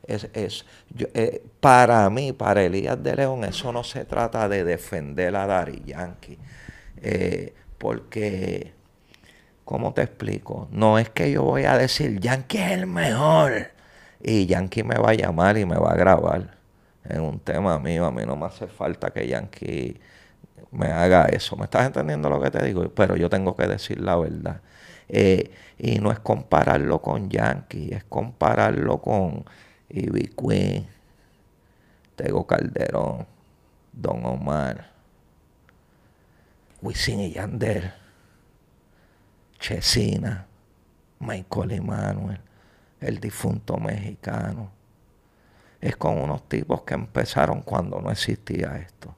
Es, 0.06 0.28
es, 0.34 0.64
yo, 0.94 1.06
eh, 1.14 1.44
para 1.60 2.08
mí, 2.10 2.32
para 2.32 2.62
Elías 2.64 3.02
de 3.02 3.14
León, 3.16 3.44
eso 3.44 3.72
no 3.72 3.84
se 3.84 4.04
trata 4.06 4.48
de 4.48 4.64
defender 4.64 5.36
a 5.36 5.46
Daddy 5.46 5.82
Yankee. 5.86 6.38
Porque, 7.78 8.72
¿cómo 9.64 9.94
te 9.94 10.02
explico? 10.02 10.68
No 10.72 10.98
es 10.98 11.10
que 11.10 11.30
yo 11.32 11.42
voy 11.44 11.64
a 11.64 11.78
decir 11.78 12.20
Yankee 12.20 12.58
es 12.58 12.72
el 12.72 12.86
mejor 12.86 13.68
y 14.22 14.46
Yankee 14.46 14.82
me 14.84 14.96
va 14.96 15.10
a 15.10 15.14
llamar 15.14 15.58
y 15.58 15.66
me 15.66 15.76
va 15.78 15.92
a 15.92 15.96
grabar 15.96 16.58
en 17.04 17.20
un 17.22 17.40
tema 17.40 17.78
mío. 17.78 18.06
A 18.06 18.12
mí 18.12 18.24
no 18.26 18.36
me 18.36 18.46
hace 18.46 18.66
falta 18.66 19.10
que 19.12 19.28
Yankee 19.28 20.00
me 20.70 20.88
haga 20.88 21.26
eso. 21.26 21.56
¿Me 21.56 21.64
estás 21.64 21.86
entendiendo 21.86 22.28
lo 22.30 22.40
que 22.40 22.50
te 22.50 22.64
digo? 22.64 22.88
Pero 22.90 23.16
yo 23.16 23.30
tengo 23.30 23.56
que 23.56 23.66
decir 23.66 24.00
la 24.00 24.16
verdad. 24.16 24.60
Eh, 25.08 25.50
y 25.78 25.98
no 26.00 26.12
es 26.12 26.18
compararlo 26.18 27.00
con 27.00 27.30
Yankee, 27.30 27.90
es 27.92 28.04
compararlo 28.04 28.98
con 29.00 29.44
Ivy 29.88 30.34
Queen, 30.36 30.86
Tego 32.16 32.46
Calderón, 32.46 33.26
Don 33.92 34.24
Omar, 34.26 34.90
Wisin 36.82 37.20
y 37.20 37.32
Yandel, 37.32 37.92
Chesina, 39.58 40.46
Michael 41.20 41.72
Emanuel, 41.72 42.40
el 43.00 43.18
difunto 43.18 43.78
mexicano. 43.78 44.70
Es 45.80 45.96
con 45.96 46.18
unos 46.18 46.48
tipos 46.48 46.82
que 46.82 46.94
empezaron 46.94 47.62
cuando 47.62 48.00
no 48.00 48.10
existía 48.10 48.76
esto. 48.78 49.14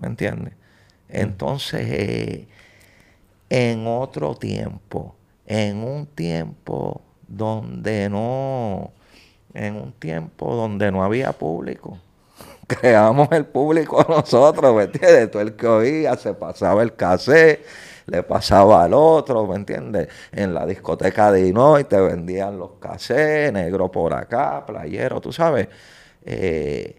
¿Me 0.00 0.08
entiendes? 0.08 0.54
Entonces, 1.08 1.82
eh, 1.90 2.48
en 3.50 3.86
otro 3.86 4.34
tiempo, 4.36 5.14
en 5.46 5.82
un 5.82 6.06
tiempo 6.06 7.02
donde 7.26 8.08
no, 8.10 8.92
en 9.54 9.76
un 9.76 9.92
tiempo 9.92 10.54
donde 10.54 10.92
no 10.92 11.02
había 11.04 11.32
público, 11.32 11.98
creamos 12.66 13.28
el 13.32 13.46
público 13.46 14.04
nosotros, 14.08 14.74
¿me 14.76 14.84
entiendes? 14.84 15.30
Todo 15.30 15.42
el 15.42 15.56
que 15.56 15.66
oía 15.66 16.16
se 16.16 16.34
pasaba 16.34 16.82
el 16.82 16.94
cassette, 16.94 17.64
le 18.06 18.22
pasaba 18.22 18.84
al 18.84 18.94
otro, 18.94 19.46
¿me 19.46 19.56
entiendes? 19.56 20.08
En 20.32 20.54
la 20.54 20.66
discoteca 20.66 21.32
de 21.32 21.48
Inoy 21.48 21.84
te 21.84 22.00
vendían 22.00 22.58
los 22.58 22.72
cassettes, 22.80 23.52
negro 23.52 23.90
por 23.90 24.14
acá, 24.14 24.64
playero, 24.66 25.20
tú 25.20 25.32
sabes. 25.32 25.68
Eh, 26.24 26.97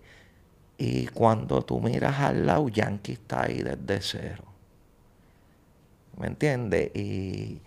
y 0.80 1.08
cuando 1.08 1.62
tú 1.62 1.82
miras 1.82 2.18
al 2.22 2.48
lado, 2.48 2.70
Yankee 2.70 3.12
está 3.12 3.44
ahí 3.44 3.62
desde 3.62 4.02
cero. 4.02 4.46
¿Me 6.18 6.28
entiendes? 6.28 6.96
Y 6.96 7.62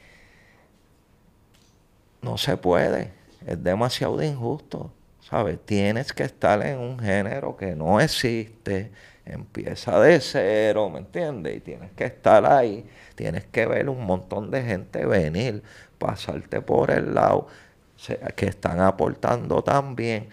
no 2.22 2.38
se 2.38 2.56
puede. 2.56 3.12
Es 3.46 3.62
demasiado 3.62 4.16
de 4.16 4.28
injusto. 4.28 4.90
¿Sabes? 5.20 5.58
Tienes 5.66 6.14
que 6.14 6.24
estar 6.24 6.64
en 6.64 6.78
un 6.78 6.98
género 6.98 7.54
que 7.54 7.76
no 7.76 8.00
existe. 8.00 8.90
Empieza 9.26 10.00
de 10.00 10.18
cero, 10.18 10.88
¿me 10.88 11.00
entiendes? 11.00 11.58
Y 11.58 11.60
tienes 11.60 11.92
que 11.92 12.06
estar 12.06 12.46
ahí. 12.46 12.88
Tienes 13.14 13.44
que 13.44 13.66
ver 13.66 13.90
un 13.90 14.06
montón 14.06 14.50
de 14.50 14.62
gente 14.62 15.04
venir, 15.04 15.62
pasarte 15.98 16.62
por 16.62 16.90
el 16.90 17.14
lado, 17.14 17.46
que 18.36 18.46
están 18.46 18.80
aportando 18.80 19.62
también. 19.62 20.30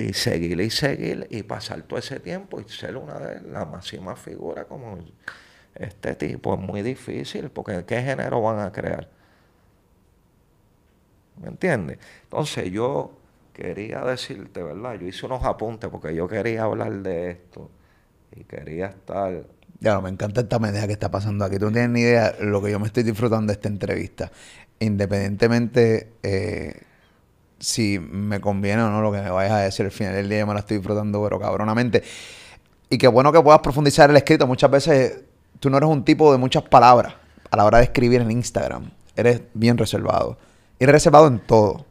Y 0.00 0.14
seguir 0.14 0.60
y 0.60 0.70
seguir 0.70 1.26
y 1.30 1.42
pasar 1.42 1.82
todo 1.82 1.98
ese 1.98 2.20
tiempo 2.20 2.60
y 2.60 2.64
ser 2.68 2.96
una 2.96 3.18
de 3.18 3.40
las 3.42 3.68
máximas 3.68 4.18
figuras 4.18 4.64
como 4.66 4.98
este 5.74 6.14
tipo. 6.14 6.54
Es 6.54 6.60
muy 6.60 6.82
difícil 6.82 7.50
porque 7.50 7.84
¿qué 7.84 8.02
género 8.02 8.40
van 8.40 8.60
a 8.60 8.72
crear? 8.72 9.08
¿Me 11.40 11.48
entiendes? 11.48 11.98
Entonces 12.24 12.70
yo 12.70 13.12
quería 13.52 14.00
decirte, 14.00 14.62
¿verdad? 14.62 14.94
Yo 14.94 15.06
hice 15.06 15.26
unos 15.26 15.44
apuntes 15.44 15.90
porque 15.90 16.14
yo 16.14 16.26
quería 16.28 16.64
hablar 16.64 16.92
de 17.02 17.30
esto 17.30 17.70
y 18.34 18.44
quería 18.44 18.86
estar... 18.86 19.44
Ya, 19.80 19.94
no, 19.94 20.02
me 20.02 20.10
encanta 20.10 20.42
esta 20.42 20.58
medida 20.58 20.86
que 20.86 20.92
está 20.92 21.10
pasando 21.10 21.44
aquí. 21.44 21.58
Tú 21.58 21.66
no 21.66 21.72
tienes 21.72 21.90
ni 21.90 22.00
idea 22.00 22.34
lo 22.40 22.62
que 22.62 22.70
yo 22.70 22.78
me 22.78 22.86
estoy 22.86 23.02
disfrutando 23.02 23.50
de 23.50 23.54
esta 23.54 23.68
entrevista. 23.68 24.30
Independientemente 24.78 26.12
eh, 26.22 26.82
si 27.60 27.98
me 27.98 28.40
conviene 28.40 28.82
o 28.82 28.90
no 28.90 29.02
lo 29.02 29.12
que 29.12 29.20
me 29.20 29.30
vayas 29.30 29.52
a 29.52 29.58
decir 29.58 29.84
al 29.84 29.92
final 29.92 30.14
del 30.14 30.28
día, 30.28 30.40
yo 30.40 30.46
me 30.46 30.54
la 30.54 30.60
estoy 30.60 30.78
disfrutando, 30.78 31.22
pero 31.22 31.38
cabronamente. 31.38 32.02
Y 32.88 32.98
qué 32.98 33.06
bueno 33.06 33.30
que 33.32 33.40
puedas 33.40 33.60
profundizar 33.60 34.10
el 34.10 34.16
escrito. 34.16 34.46
Muchas 34.46 34.70
veces 34.70 35.20
tú 35.60 35.70
no 35.70 35.76
eres 35.76 35.88
un 35.88 36.04
tipo 36.04 36.32
de 36.32 36.38
muchas 36.38 36.64
palabras 36.64 37.14
a 37.50 37.56
la 37.56 37.64
hora 37.64 37.78
de 37.78 37.84
escribir 37.84 38.22
en 38.22 38.30
Instagram. 38.30 38.90
Eres 39.14 39.42
bien 39.54 39.78
reservado. 39.78 40.38
Y 40.78 40.84
eres 40.84 40.94
reservado 40.94 41.28
en 41.28 41.38
todo. 41.38 41.84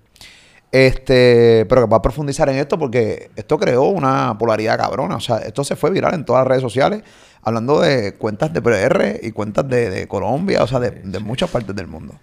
Este, 0.71 1.65
pero 1.67 1.81
que 1.81 1.87
puedas 1.87 2.01
profundizar 2.01 2.47
en 2.49 2.57
esto 2.57 2.77
porque 2.77 3.31
esto 3.35 3.57
creó 3.57 3.83
una 3.83 4.37
polaridad 4.37 4.77
cabrona. 4.77 5.15
O 5.15 5.19
sea, 5.21 5.37
esto 5.37 5.63
se 5.63 5.75
fue 5.75 5.91
viral 5.91 6.15
en 6.15 6.25
todas 6.25 6.41
las 6.41 6.47
redes 6.47 6.63
sociales, 6.63 7.03
hablando 7.43 7.79
de 7.79 8.15
cuentas 8.15 8.51
de 8.51 8.61
PR 8.61 9.19
y 9.21 9.31
cuentas 9.31 9.67
de, 9.69 9.89
de 9.89 10.07
Colombia, 10.07 10.63
o 10.63 10.67
sea, 10.67 10.79
de, 10.79 10.91
de 10.91 11.19
muchas 11.19 11.49
partes 11.49 11.75
del 11.75 11.87
mundo. 11.87 12.15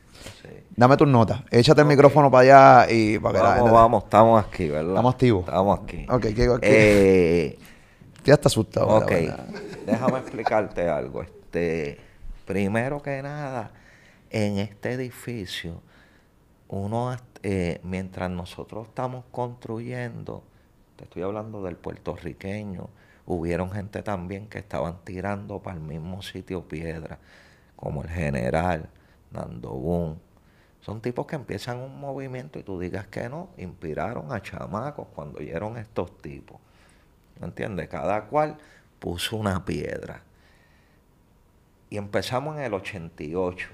Dame 0.77 0.97
tus 0.97 1.09
notas. 1.09 1.41
Échate 1.51 1.81
el 1.81 1.87
micrófono 1.87 2.31
para 2.31 2.83
allá 2.83 2.93
y 2.93 3.19
para 3.19 3.33
que 3.33 3.39
la 3.39 3.49
Vamos, 3.49 3.59
gente- 3.63 3.73
vamos, 3.73 4.05
estamos 4.05 4.45
aquí, 4.45 4.69
¿verdad? 4.69 4.91
Estamos 4.91 5.15
activos. 5.15 5.45
Estamos 5.47 5.81
aquí. 5.81 6.07
Ok, 6.11 6.21
¿qué, 6.23 6.35
qué- 6.35 6.59
Eh, 6.63 7.59
ya 8.25 8.35
está 8.35 8.49
asustado. 8.49 8.89
ok, 8.89 9.11
déjame 9.87 10.19
explicarte 10.19 10.89
algo. 10.89 11.23
Este, 11.23 11.99
primero 12.45 13.01
que 13.03 13.23
nada, 13.23 13.71
en 14.29 14.59
este 14.59 14.93
edificio, 14.93 15.81
uno, 16.69 17.17
eh, 17.43 17.81
mientras 17.83 18.29
nosotros 18.31 18.89
estamos 18.89 19.25
construyendo, 19.31 20.43
te 20.97 21.05
estoy 21.05 21.23
hablando 21.23 21.63
del 21.63 21.77
puertorriqueño, 21.77 22.91
hubieron 23.25 23.71
gente 23.71 24.03
también 24.03 24.47
que 24.49 24.59
estaban 24.59 24.99
tirando 25.05 25.61
para 25.61 25.77
el 25.79 25.83
mismo 25.83 26.21
sitio 26.21 26.69
piedra, 26.69 27.19
como 27.77 28.03
el 28.03 28.11
general, 28.11 28.91
Nando 29.31 29.71
Boom. 29.71 30.19
Son 30.87 31.01
tipos 31.01 31.27
que 31.27 31.35
empiezan 31.35 31.79
un 31.79 31.99
movimiento 31.99 32.61
y 32.61 32.63
tú 32.63 32.79
digas 32.79 33.09
que 33.09 33.29
no, 33.29 33.49
inspiraron 33.57 34.33
a 34.33 34.41
chamacos 34.41 35.09
cuando 35.13 35.41
oyeron 35.41 35.79
estos 35.79 36.17
tipos. 36.19 36.59
¿Me 37.41 37.49
entiendes? 37.49 37.89
Cada 37.89 38.27
cual 38.27 38.57
puso 39.01 39.37
una 39.37 39.65
piedra. 39.65 40.23
Y 41.91 41.97
empezamos 41.97 42.57
en 42.57 42.63
el 42.63 42.75
88. 42.75 43.67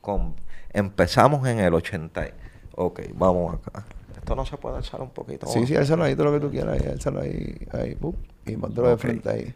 Con, 0.00 0.36
empezamos 0.70 1.46
en 1.46 1.58
el 1.58 1.74
80. 1.74 2.28
y- 2.28 2.32
Ok, 2.76 3.00
vamos 3.12 3.56
acá. 3.56 3.84
Esto 4.16 4.34
no 4.34 4.46
se 4.46 4.56
puede 4.56 4.78
alzar 4.78 5.02
un 5.02 5.10
poquito. 5.10 5.46
Sí, 5.48 5.66
sí, 5.66 5.76
álzalo 5.76 6.04
ahí 6.04 6.16
todo 6.16 6.30
lo 6.30 6.32
que 6.32 6.46
tú 6.46 6.50
quieras. 6.50 6.80
Ahí, 6.80 6.96
ahí. 7.20 7.68
ahí 7.72 7.98
y 8.46 8.56
póntelo 8.56 8.88
de 8.88 8.96
frente 8.96 9.28
ahí. 9.28 9.54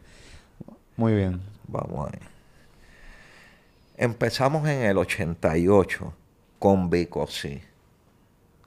Muy 0.95 1.14
bien. 1.14 1.41
Vamos 1.66 2.11
ahí. 2.12 2.20
Empezamos 4.01 4.69
en 4.69 4.83
el 4.83 4.97
88 4.97 6.15
con 6.61 6.89
Vico, 6.89 7.27
sí. 7.27 7.61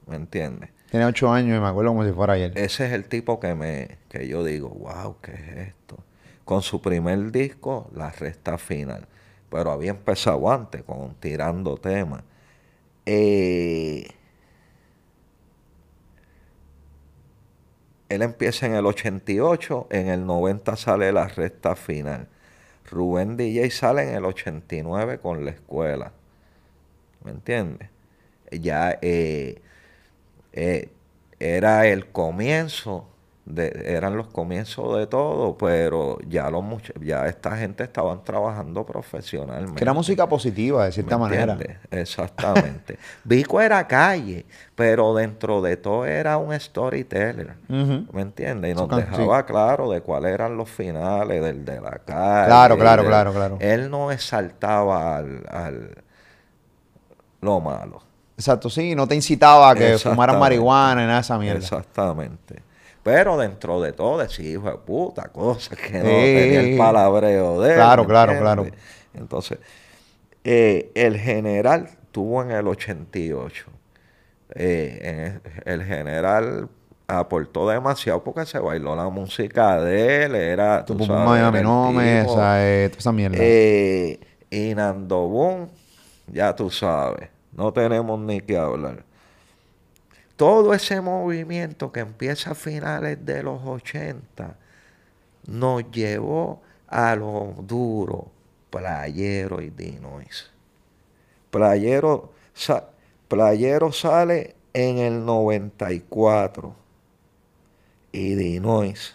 ¿Me 0.06 0.18
entiendes? 0.18 0.72
Tiene 0.90 1.06
ocho 1.06 1.32
años 1.32 1.58
y 1.58 1.62
me 1.62 1.68
acuerdo 1.68 1.92
como 1.92 2.06
si 2.06 2.12
fuera 2.12 2.34
ayer. 2.34 2.52
Ese 2.58 2.86
es 2.86 2.92
el 2.92 3.06
tipo 3.06 3.40
que 3.40 3.56
me 3.56 3.98
que 4.10 4.28
yo 4.28 4.44
digo, 4.44 4.68
wow, 4.68 5.16
¿qué 5.22 5.32
es 5.32 5.68
esto? 5.70 6.04
Con 6.44 6.62
su 6.62 6.82
primer 6.82 7.32
disco, 7.32 7.90
La 7.96 8.12
Resta 8.12 8.58
Final. 8.58 9.08
Pero 9.50 9.72
había 9.72 9.92
empezado 9.92 10.52
antes 10.52 10.84
con 10.84 11.16
Tirando 11.16 11.78
Temas. 11.78 12.24
Eh, 13.06 14.08
él 18.10 18.22
empieza 18.22 18.66
en 18.66 18.76
el 18.76 18.86
88, 18.86 19.88
en 19.92 20.10
el 20.10 20.26
90 20.26 20.76
sale 20.76 21.14
La 21.14 21.30
Resta 21.30 21.78
Final. 21.78 22.28
Rubén 22.92 23.38
DJ 23.38 23.72
sale 23.72 24.04
en 24.04 24.16
el 24.16 24.26
89 24.26 25.20
con 25.20 25.46
La 25.46 25.52
Escuela. 25.52 26.12
¿Me 27.24 27.32
entiendes? 27.32 27.89
Ya 28.52 29.00
eh, 29.02 29.62
eh, 30.54 30.89
era 31.39 31.88
el 31.88 32.08
comienzo, 32.08 33.08
de, 33.44 33.72
eran 33.88 34.16
los 34.18 34.28
comienzos 34.28 34.98
de 35.00 35.08
todo, 35.08 35.58
pero 35.58 36.20
ya 36.28 36.50
los 36.52 36.64
ya 37.02 37.26
esta 37.26 37.58
gente 37.58 37.84
estaban 37.84 38.24
trabajando 38.24 38.86
profesionalmente. 38.86 39.76
Que 39.76 39.84
era 39.84 39.94
música 39.94 40.30
positiva, 40.30 40.86
de 40.86 40.92
cierta 40.92 41.18
¿Me 41.18 41.24
manera. 41.24 41.54
entiendes? 41.54 41.78
Exactamente. 41.89 43.00
Vico 43.24 43.60
era 43.60 43.88
calle, 43.88 44.46
pero 44.76 45.16
dentro 45.16 45.60
de 45.62 45.76
todo 45.76 46.06
era 46.06 46.38
un 46.38 46.58
storyteller. 46.60 47.56
¿Me 47.68 48.22
entiendes? 48.22 48.72
Y 48.74 48.76
nos 48.76 48.88
dejaba 48.89 49.46
claro 49.46 49.89
de 49.89 50.02
cuáles 50.02 50.34
eran 50.34 50.56
los 50.56 50.70
finales 50.70 51.42
del 51.44 51.66
de 51.66 51.82
la 51.82 51.92
calle. 52.06 52.46
Claro, 52.48 52.78
claro, 52.78 53.02
del- 53.02 53.10
claro, 53.12 53.34
claro. 53.34 53.58
Él 53.60 53.89
no 53.89 54.12
exaltaba 54.12 55.18
al, 55.18 55.44
al- 55.50 55.96
lo 57.42 57.60
malo. 57.60 58.02
Exacto, 58.38 58.70
sí. 58.70 58.96
No 58.96 59.08
te 59.08 59.16
incitaba 59.16 59.72
a 59.72 59.76
que 59.76 59.98
fumaras 59.98 60.38
marihuana 60.38 61.02
y 61.04 61.06
nada 61.06 61.16
de 61.18 61.22
esa 61.22 61.38
mierda. 61.38 61.60
Exactamente. 61.60 62.62
Pero 63.04 63.38
dentro 63.38 63.82
de 63.82 63.93
todo 63.93 64.20
decía, 64.20 64.49
hijo 64.52 64.70
de 64.70 64.78
puta, 64.78 65.24
cosas 65.30 65.78
que 65.78 65.99
no 65.99 66.04
Sí. 66.04 66.34
tenía 66.36 66.60
el 66.62 66.78
palabreo 66.78 67.60
de 67.62 67.70
él. 67.70 67.76
Claro, 67.76 68.04
¿me 68.04 68.10
claro, 68.10 68.38
claro. 68.39 68.66
Entonces, 69.14 69.58
eh, 70.43 70.91
el 70.95 71.18
general 71.20 71.89
tuvo 72.12 72.41
en 72.43 72.52
el 72.52 72.68
88. 72.68 73.66
eh, 74.54 75.39
en- 75.45 75.64
el 75.66 75.84
general 75.86 76.68
aportó 77.08 77.70
demasiado 77.70 78.22
porque 78.24 78.45
se 78.45 78.60
bailó 78.60 78.95
la 78.95 79.08
música 79.10 79.82
de 79.82 80.26
él, 80.26 80.36
era... 80.36 80.84
Tu 80.86 80.93
el 80.93 81.64
no 81.64 81.91
me, 81.93 82.22
esa, 82.22 82.62
eh, 82.66 82.91
esa 82.97 83.12
mierda. 83.14 83.38
Eh, 83.39 84.20
y 84.49 84.76
Nando 84.76 85.28
Boom, 85.28 85.70
ya 86.28 86.54
tú 86.56 86.70
sabes, 86.70 87.30
no 87.54 87.72
tenemos 87.72 88.20
ni 88.20 88.41
que 88.41 88.58
hablar. 88.58 89.04
Todo 90.42 90.74
ese 90.74 91.02
movimiento 91.02 91.92
que 91.92 92.00
empieza 92.00 92.50
a 92.50 92.56
finales 92.56 93.24
de 93.24 93.44
los 93.44 93.62
80 93.64 94.58
nos 95.46 95.92
llevó 95.92 96.64
a 96.88 97.16
lo 97.16 97.54
duro, 97.60 98.32
Playero 98.72 99.62
y 99.62 99.70
Dinois. 99.70 100.50
Playero, 101.52 102.34
Playero 103.28 103.92
sale 103.92 104.56
en 104.74 104.98
el 104.98 105.24
94 105.24 106.76
y 108.12 108.34
Dinois 108.34 109.14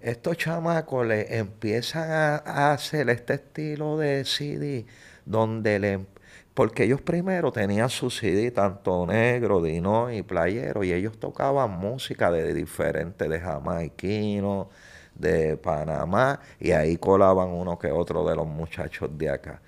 estos 0.00 0.36
chamacos 0.36 1.06
le 1.06 1.38
empiezan 1.38 2.10
a, 2.10 2.36
a 2.38 2.72
hacer 2.72 3.08
este 3.08 3.34
estilo 3.34 3.98
de 3.98 4.24
CD 4.24 4.84
donde 5.24 5.78
le 5.78 5.92
em- 5.92 6.06
porque 6.54 6.84
ellos 6.84 7.00
primero 7.02 7.52
tenían 7.52 7.90
su 7.90 8.10
CD 8.10 8.50
tanto 8.52 9.06
negro, 9.06 9.62
dino 9.62 10.10
y 10.12 10.22
playero 10.22 10.84
y 10.84 10.92
ellos 10.92 11.18
tocaban 11.18 11.70
música 11.72 12.30
de 12.30 12.54
diferentes 12.54 13.28
de 13.28 13.40
jamaiquino, 13.40 14.70
de 15.14 15.56
Panamá 15.56 16.40
y 16.60 16.72
ahí 16.72 16.96
colaban 16.96 17.48
uno 17.50 17.78
que 17.78 17.90
otro 17.90 18.24
de 18.28 18.36
los 18.36 18.46
muchachos 18.46 19.10
de 19.18 19.30
acá. 19.30 19.60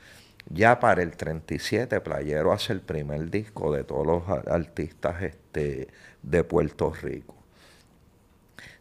Ya 0.49 0.79
para 0.79 1.03
el 1.03 1.17
37 1.17 2.01
Playero 2.01 2.53
hace 2.53 2.73
el 2.73 2.81
primer 2.81 3.31
disco 3.31 3.73
de 3.73 3.85
todos 3.85 4.07
los 4.07 4.29
artistas 4.29 5.23
este, 5.23 5.89
de 6.23 6.45
Puerto 6.45 6.93
Rico 6.93 7.35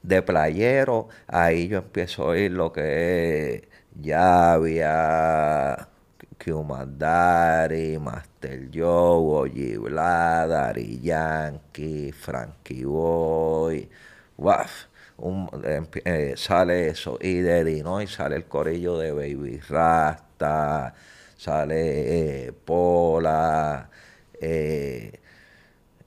de 0.04 0.22
playero, 0.22 1.10
ahí 1.28 1.68
yo 1.68 1.80
empiezo 1.80 2.24
a 2.24 2.28
oír 2.28 2.52
lo 2.52 2.72
que 2.72 3.56
es 3.56 3.64
Llavia, 4.02 5.88
Daddy, 6.98 7.98
Master 7.98 8.70
Joe, 8.72 9.48
Oji 9.50 9.78
Bla, 9.78 10.46
Daddy 10.48 11.00
Yankee, 11.02 12.12
Frankie 12.12 12.86
Boy, 12.86 13.88
waf, 14.38 14.88
un- 15.18 15.50
eh, 16.06 16.34
sale 16.36 16.90
eso, 16.90 17.18
y 17.22 17.40
de 17.40 17.64
Dinoy 17.64 18.08
sale 18.08 18.36
el 18.36 18.46
corillo 18.46 18.98
de 18.98 19.12
Baby 19.12 19.60
Rasta, 19.70 20.94
sale 21.38 22.48
eh, 22.48 22.52
Pola, 22.54 23.90
eh, 24.42 25.20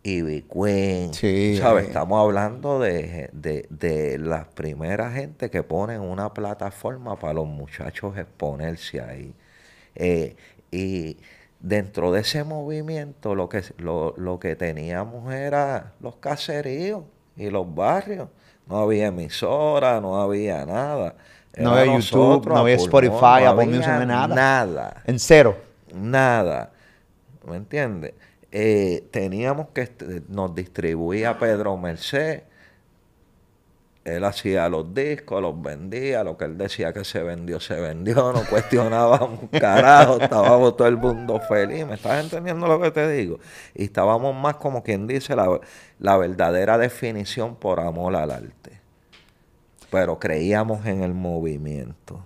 Ivy 0.04 0.42
Queen, 0.42 1.20
Sí, 1.20 1.28
¿sabes? 1.50 1.84
eh. 1.84 1.86
Estamos 1.86 2.20
hablando 2.22 2.78
de, 2.80 3.30
de, 3.32 3.66
de 3.70 4.18
las 4.18 4.46
primeras 4.48 5.14
gente 5.14 5.50
que 5.50 5.62
ponen 5.62 6.00
una 6.00 6.32
plataforma 6.34 7.18
para 7.18 7.34
los 7.34 7.46
muchachos 7.46 8.16
exponerse 8.16 9.00
ahí. 9.00 9.34
Eh, 9.98 10.36
y 10.70 11.18
dentro 11.60 12.12
de 12.12 12.20
ese 12.20 12.44
movimiento 12.44 13.34
lo 13.34 13.48
que, 13.48 13.62
lo, 13.78 14.14
lo 14.16 14.38
que 14.38 14.56
teníamos 14.56 15.32
era 15.34 15.92
los 16.00 16.16
caseríos 16.16 17.02
y 17.36 17.50
los 17.50 17.74
barrios. 17.74 18.28
No 18.66 18.78
había 18.78 19.06
emisora, 19.08 20.00
no 20.00 20.20
había 20.20 20.64
nada. 20.64 21.14
No 21.56 21.72
había 21.72 21.98
YouTube, 21.98 22.46
no 22.46 22.58
había 22.58 22.76
Spotify, 22.76 23.10
no 23.12 23.26
Apple 23.26 23.48
había 23.48 23.66
Music, 23.66 24.06
nada. 24.06 24.34
Nada, 24.34 25.02
En 25.06 25.18
cero. 25.18 25.56
nada. 25.92 26.70
¿Me 27.48 27.56
entiendes? 27.56 28.14
Eh, 28.52 29.08
teníamos 29.10 29.68
que, 29.74 29.88
nos 30.28 30.54
distribuía 30.54 31.38
Pedro 31.38 31.76
Merced. 31.76 32.42
Él 34.16 34.24
hacía 34.24 34.68
los 34.68 34.94
discos, 34.94 35.40
los 35.40 35.60
vendía, 35.60 36.24
lo 36.24 36.36
que 36.36 36.46
él 36.46 36.58
decía 36.58 36.92
que 36.92 37.04
se 37.04 37.22
vendió, 37.22 37.60
se 37.60 37.80
vendió, 37.80 38.32
no 38.32 38.42
cuestionábamos 38.48 39.40
carajo, 39.52 40.18
estábamos 40.20 40.76
todo 40.76 40.88
el 40.88 40.96
mundo 40.96 41.40
feliz, 41.40 41.86
¿me 41.86 41.94
estás 41.94 42.22
entendiendo 42.22 42.66
lo 42.66 42.80
que 42.80 42.90
te 42.90 43.08
digo? 43.10 43.38
Y 43.74 43.84
estábamos 43.84 44.34
más 44.34 44.56
como 44.56 44.82
quien 44.82 45.06
dice 45.06 45.36
la, 45.36 45.60
la 45.98 46.16
verdadera 46.16 46.78
definición 46.78 47.56
por 47.56 47.80
amor 47.80 48.16
al 48.16 48.30
arte. 48.30 48.80
Pero 49.90 50.18
creíamos 50.18 50.84
en 50.86 51.02
el 51.02 51.14
movimiento. 51.14 52.24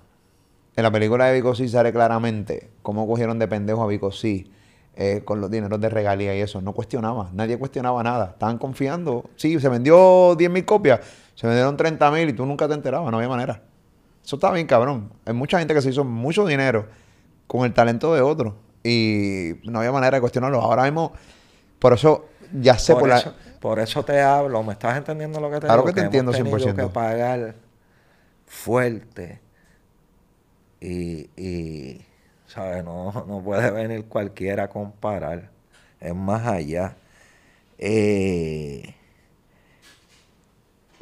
En 0.74 0.82
la 0.82 0.90
película 0.90 1.26
de 1.26 1.34
Vico 1.34 1.54
sí 1.54 1.68
sale 1.68 1.92
claramente 1.92 2.70
cómo 2.82 3.06
cogieron 3.06 3.38
de 3.38 3.46
pendejo 3.46 3.82
a 3.82 3.86
Vico 3.86 4.10
sí 4.10 4.50
eh, 4.94 5.22
con 5.24 5.40
los 5.40 5.50
dineros 5.50 5.80
de 5.80 5.88
regalía 5.88 6.36
y 6.36 6.40
eso. 6.40 6.60
No 6.60 6.72
cuestionaba, 6.72 7.30
nadie 7.32 7.58
cuestionaba 7.58 8.02
nada. 8.02 8.32
Estaban 8.32 8.58
confiando. 8.58 9.24
Sí, 9.36 9.58
se 9.58 9.68
vendió 9.70 10.34
10 10.36 10.50
mil 10.50 10.64
copias, 10.66 11.00
se 11.42 11.48
vendieron 11.48 11.76
30 11.76 12.10
mil 12.12 12.30
y 12.30 12.34
tú 12.34 12.46
nunca 12.46 12.68
te 12.68 12.74
enterabas, 12.74 13.10
no 13.12 13.18
había 13.18 13.28
manera. 13.28 13.62
Eso 14.24 14.36
está 14.36 14.52
bien, 14.52 14.66
cabrón. 14.68 15.12
Hay 15.26 15.34
mucha 15.34 15.58
gente 15.58 15.74
que 15.74 15.82
se 15.82 15.90
hizo 15.90 16.04
mucho 16.04 16.46
dinero 16.46 16.86
con 17.48 17.64
el 17.66 17.74
talento 17.74 18.14
de 18.14 18.22
otro 18.22 18.56
y 18.84 19.54
no 19.64 19.80
había 19.80 19.92
manera 19.92 20.16
de 20.18 20.22
cuestionarlo. 20.22 20.60
Ahora 20.62 20.84
mismo, 20.84 21.12
por 21.80 21.94
eso 21.94 22.26
ya 22.52 22.78
sé 22.78 22.94
Por 22.94 23.02
por, 23.02 23.10
la- 23.10 23.18
eso, 23.18 23.34
por 23.60 23.80
eso 23.80 24.04
te 24.04 24.20
hablo, 24.22 24.62
¿me 24.62 24.74
estás 24.74 24.96
entendiendo 24.96 25.40
lo 25.40 25.50
que 25.50 25.60
te 25.60 25.66
Claro 25.66 25.82
digo? 25.82 25.86
que 25.86 25.92
te 25.94 26.00
hemos 26.00 26.06
entiendo 26.06 26.32
tenido 26.32 26.56
100%. 26.58 26.76
que 26.76 26.92
pagar 26.94 27.56
fuerte 28.46 29.40
y, 30.80 31.30
y 31.36 32.04
¿sabes? 32.46 32.84
No, 32.84 33.12
no 33.26 33.42
puede 33.42 33.70
venir 33.70 34.06
cualquiera 34.06 34.64
a 34.64 34.68
comparar. 34.68 35.50
Es 36.00 36.14
más 36.14 36.46
allá. 36.46 36.96
Eh, 37.78 38.94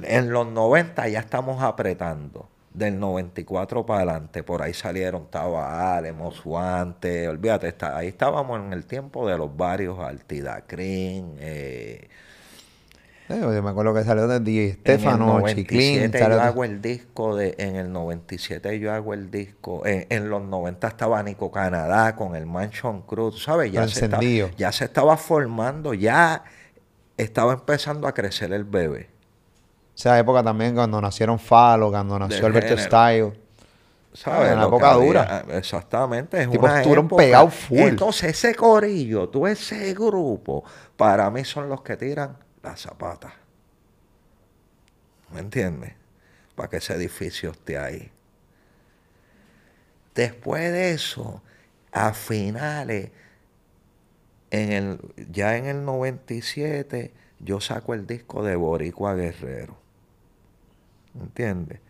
en 0.04 0.30
los 0.32 0.46
90 0.46 1.08
ya 1.08 1.20
estamos 1.20 1.62
apretando. 1.62 2.48
Del 2.72 3.00
94 3.00 3.84
para 3.84 4.02
adelante, 4.02 4.44
por 4.44 4.62
ahí 4.62 4.72
salieron 4.72 5.26
Tabal, 5.28 6.12
Mosuante, 6.14 7.26
olvídate, 7.28 7.66
está, 7.66 7.96
ahí 7.96 8.06
estábamos 8.06 8.60
en 8.60 8.72
el 8.72 8.84
tiempo 8.84 9.28
de 9.28 9.36
los 9.36 9.56
barrios 9.56 9.98
Altidacrín, 9.98 11.34
eh, 11.40 12.08
Eh, 13.28 13.38
yo 13.40 13.62
me 13.62 13.70
acuerdo 13.70 13.92
que 13.94 14.02
salió 14.04 14.26
de 14.28 14.40
DJ 14.40 14.62
en 14.64 14.68
el 14.70 14.76
Stefano, 14.80 15.42
Chiclín. 15.48 15.98
97 16.00 16.18
salió- 16.18 16.36
yo 16.36 16.42
hago 16.42 16.64
el 16.64 16.80
disco 16.82 17.36
de, 17.36 17.54
en 17.58 17.76
el 17.76 17.92
97 17.92 18.78
yo 18.80 18.92
hago 18.92 19.14
el 19.14 19.30
disco, 19.32 19.84
en, 19.86 20.06
en 20.08 20.28
los 20.30 20.42
90 20.42 20.86
estaba 20.88 21.22
Nico 21.24 21.50
Canadá 21.50 22.14
con 22.16 22.34
el 22.36 22.46
Mansion 22.46 23.02
Cruz, 23.02 23.42
¿sabes? 23.44 23.70
Ya 23.72 23.86
se, 23.88 24.04
encendido. 24.04 24.50
ya 24.56 24.70
se 24.72 24.84
estaba 24.84 25.16
formando, 25.16 25.92
ya 25.94 26.42
estaba 27.16 27.52
empezando 27.52 28.06
a 28.08 28.14
crecer 28.14 28.52
el 28.52 28.64
bebé. 28.64 29.08
Esa 30.00 30.18
época 30.18 30.42
también 30.42 30.74
cuando 30.74 30.98
nacieron 30.98 31.38
Falo, 31.38 31.90
cuando 31.90 32.18
nació 32.18 32.46
Alberto. 32.46 32.74
Style. 32.78 33.38
¿Sabes? 34.14 34.52
en 34.52 34.56
la 34.56 34.62
Lo 34.62 34.70
que 34.70 34.76
época 34.76 34.94
dura. 34.94 35.44
Exactamente. 35.50 36.40
Es 36.40 36.50
Tipo, 36.50 36.64
una 36.64 36.78
estuvieron 36.78 37.06
pegados 37.06 37.52
full. 37.52 37.80
Entonces, 37.80 38.30
ese 38.30 38.54
corillo, 38.54 39.28
tú 39.28 39.46
ese 39.46 39.92
grupo, 39.92 40.64
para 40.96 41.28
mí 41.30 41.44
son 41.44 41.68
los 41.68 41.82
que 41.82 41.98
tiran 41.98 42.38
las 42.62 42.80
zapatas. 42.80 43.34
¿Me 45.34 45.40
entiendes? 45.40 45.92
Para 46.54 46.70
que 46.70 46.78
ese 46.78 46.94
edificio 46.94 47.50
esté 47.50 47.76
ahí. 47.76 48.10
Después 50.14 50.62
de 50.72 50.92
eso, 50.92 51.42
a 51.92 52.14
finales, 52.14 53.10
en 54.50 54.72
el, 54.72 54.98
ya 55.30 55.58
en 55.58 55.66
el 55.66 55.84
97, 55.84 57.12
yo 57.38 57.60
saco 57.60 57.92
el 57.92 58.06
disco 58.06 58.42
de 58.42 58.56
Boricua 58.56 59.14
Guerrero. 59.14 59.89
¿Entiendes? 61.14 61.80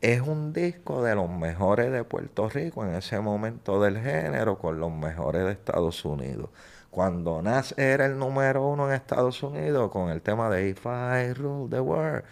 Es 0.00 0.20
un 0.20 0.52
disco 0.52 1.02
de 1.02 1.14
los 1.14 1.30
mejores 1.30 1.90
de 1.90 2.04
Puerto 2.04 2.48
Rico 2.50 2.84
en 2.84 2.94
ese 2.94 3.20
momento 3.20 3.80
del 3.82 3.98
género, 3.98 4.58
con 4.58 4.78
los 4.78 4.92
mejores 4.92 5.44
de 5.44 5.52
Estados 5.52 6.04
Unidos. 6.04 6.50
Cuando 6.90 7.42
Nas 7.42 7.74
era 7.78 8.06
el 8.06 8.18
número 8.18 8.68
uno 8.68 8.88
en 8.88 8.94
Estados 8.94 9.42
Unidos 9.42 9.90
con 9.90 10.10
el 10.10 10.20
tema 10.22 10.50
de 10.50 10.68
If 10.68 10.84
I 10.86 11.32
Rule 11.32 11.70
the 11.70 11.80
World, 11.80 12.24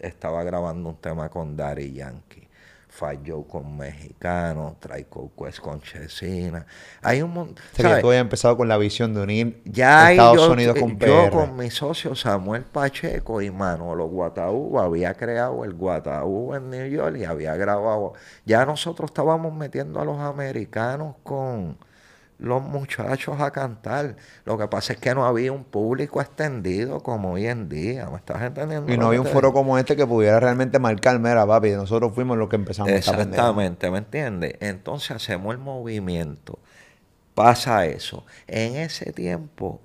estaba 0.00 0.44
grabando 0.44 0.90
un 0.90 0.96
tema 0.96 1.28
con 1.28 1.56
Daddy 1.56 1.92
Yankee. 1.92 2.45
Falló 2.96 3.42
con 3.42 3.76
Mexicano, 3.76 4.76
Traico 4.80 5.30
Quest 5.36 5.58
con 5.60 5.82
Chesina. 5.82 6.64
Hay 7.02 7.20
un 7.20 7.30
montón. 7.30 7.62
O 7.74 7.76
sea, 7.76 7.96
que 7.96 8.00
tú 8.00 8.08
habías 8.08 8.22
empezado 8.22 8.56
con 8.56 8.68
la 8.68 8.78
visión 8.78 9.12
de 9.12 9.20
unir 9.20 9.60
Ya 9.66 10.12
Estados 10.12 10.46
yo, 10.46 10.52
Unidos 10.52 10.78
con 10.80 10.98
yo 10.98 11.24
PR. 11.24 11.30
con 11.30 11.56
mi 11.56 11.70
socio 11.70 12.14
Samuel 12.14 12.64
Pacheco 12.64 13.42
y 13.42 13.50
Manolo 13.50 14.06
Guataú 14.08 14.78
había 14.78 15.12
creado 15.12 15.62
el 15.64 15.74
Guataú 15.74 16.54
en 16.54 16.70
New 16.70 16.86
York 16.88 17.18
y 17.18 17.24
había 17.24 17.54
grabado. 17.56 18.14
Ya 18.46 18.64
nosotros 18.64 19.10
estábamos 19.10 19.52
metiendo 19.52 20.00
a 20.00 20.04
los 20.06 20.18
americanos 20.18 21.16
con 21.22 21.76
los 22.38 22.62
muchachos 22.62 23.40
a 23.40 23.50
cantar. 23.50 24.16
Lo 24.44 24.58
que 24.58 24.68
pasa 24.68 24.92
es 24.92 24.98
que 24.98 25.14
no 25.14 25.24
había 25.24 25.52
un 25.52 25.64
público 25.64 26.20
extendido 26.20 27.00
como 27.00 27.32
hoy 27.32 27.46
en 27.46 27.68
día. 27.68 28.08
¿Me 28.10 28.16
estás 28.16 28.42
entendiendo? 28.42 28.92
Y 28.92 28.98
no 28.98 29.08
había 29.08 29.20
un 29.20 29.26
foro 29.26 29.52
como 29.52 29.78
este 29.78 29.96
que 29.96 30.06
pudiera 30.06 30.38
realmente 30.38 30.78
marcar, 30.78 31.18
mira, 31.18 31.46
papi, 31.46 31.70
nosotros 31.70 32.12
fuimos 32.14 32.36
los 32.36 32.48
que 32.48 32.56
empezamos. 32.56 32.92
Exactamente, 32.92 33.90
¿me 33.90 33.98
entiendes? 33.98 34.54
Entonces 34.60 35.12
hacemos 35.12 35.54
el 35.54 35.58
movimiento. 35.58 36.58
Pasa 37.34 37.86
eso. 37.86 38.24
En 38.46 38.76
ese 38.76 39.12
tiempo, 39.12 39.80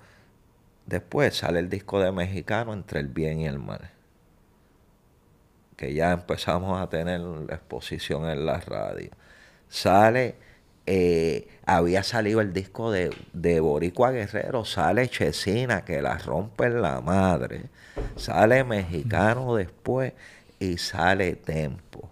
después 0.86 1.36
sale 1.36 1.58
el 1.58 1.68
disco 1.68 2.00
de 2.00 2.12
mexicano 2.12 2.72
entre 2.72 3.00
el 3.00 3.08
bien 3.08 3.40
y 3.40 3.46
el 3.46 3.58
mal. 3.58 3.90
Que 5.76 5.94
ya 5.94 6.12
empezamos 6.12 6.80
a 6.80 6.88
tener 6.88 7.20
la 7.20 7.54
exposición 7.54 8.28
en 8.28 8.46
la 8.46 8.60
radio. 8.60 9.10
Sale, 9.68 10.36
eh, 10.86 11.48
había 11.66 12.02
salido 12.02 12.40
el 12.40 12.52
disco 12.52 12.90
de, 12.90 13.10
de 13.32 13.60
Boricua 13.60 14.10
Guerrero, 14.10 14.64
sale 14.64 15.08
Chesina, 15.08 15.84
que 15.84 16.02
la 16.02 16.18
rompe 16.18 16.66
en 16.66 16.82
la 16.82 17.00
madre. 17.00 17.64
Sale 18.16 18.64
mexicano 18.64 19.54
después 19.56 20.12
y 20.58 20.78
sale 20.78 21.34
Tempo. 21.36 22.08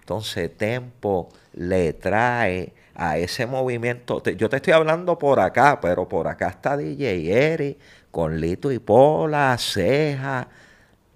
Entonces 0.00 0.56
Tempo 0.56 1.28
le 1.54 1.92
trae 1.94 2.72
a 2.94 3.18
ese 3.18 3.46
movimiento, 3.46 4.20
te- 4.22 4.36
yo 4.36 4.48
te 4.48 4.56
estoy 4.56 4.72
hablando 4.72 5.18
por 5.18 5.40
acá, 5.40 5.80
pero 5.80 6.08
por 6.08 6.28
acá 6.28 6.48
está 6.48 6.76
DJ 6.76 7.32
Eri 7.52 7.78
con 8.10 8.40
Lito 8.40 8.70
y 8.70 8.78
Pola, 8.78 9.56
Ceja. 9.58 10.48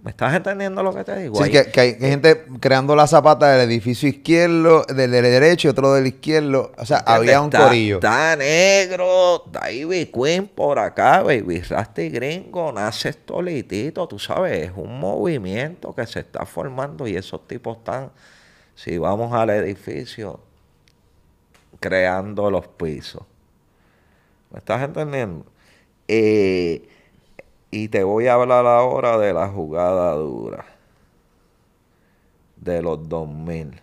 ¿Me 0.08 0.12
estás 0.12 0.32
entendiendo 0.34 0.82
lo 0.82 0.94
que 0.94 1.04
te 1.04 1.14
digo? 1.18 1.36
Sí, 1.36 1.42
Ahí- 1.42 1.50
que, 1.50 1.70
que 1.70 1.80
hay 1.82 1.98
que 1.98 2.04
hay 2.06 2.10
gente 2.12 2.46
creando 2.60 2.96
la 2.96 3.06
zapata 3.06 3.50
del 3.50 3.68
edificio 3.68 4.08
izquierdo, 4.08 4.86
del, 4.88 5.10
del 5.10 5.22
derecho 5.22 5.68
y 5.68 5.70
otro 5.70 5.92
del 5.92 6.06
izquierdo. 6.06 6.72
O 6.78 6.86
sea, 6.86 7.00
había 7.00 7.42
un 7.42 7.48
Está- 7.48 7.66
corillo. 7.66 7.96
Está 7.96 8.34
negro, 8.34 9.44
está 9.44 9.70
Ivy 9.70 10.06
Queen 10.06 10.48
por 10.48 10.78
acá, 10.78 11.22
Baby 11.22 11.60
Rasty 11.60 12.08
Gringo, 12.08 12.72
nace 12.72 13.12
Stolitito, 13.12 14.08
tú 14.08 14.18
sabes, 14.18 14.68
es 14.70 14.72
un 14.74 14.98
movimiento 14.98 15.94
que 15.94 16.06
se 16.06 16.20
está 16.20 16.46
formando 16.46 17.06
y 17.06 17.14
esos 17.14 17.46
tipos 17.46 17.76
están, 17.76 18.10
si 18.76 18.96
vamos 18.96 19.34
al 19.34 19.50
edificio, 19.50 20.40
creando 21.80 22.50
los 22.50 22.66
pisos. 22.66 23.24
¿Me 24.52 24.60
estás 24.60 24.82
entendiendo? 24.82 25.44
Eh, 26.08 26.88
y 27.70 27.88
te 27.88 28.02
voy 28.04 28.26
a 28.28 28.34
hablar 28.34 28.66
ahora 28.66 29.18
de 29.18 29.32
la 29.32 29.48
jugada 29.48 30.12
dura 30.12 30.64
de 32.56 32.82
los 32.82 33.08
2000. 33.08 33.80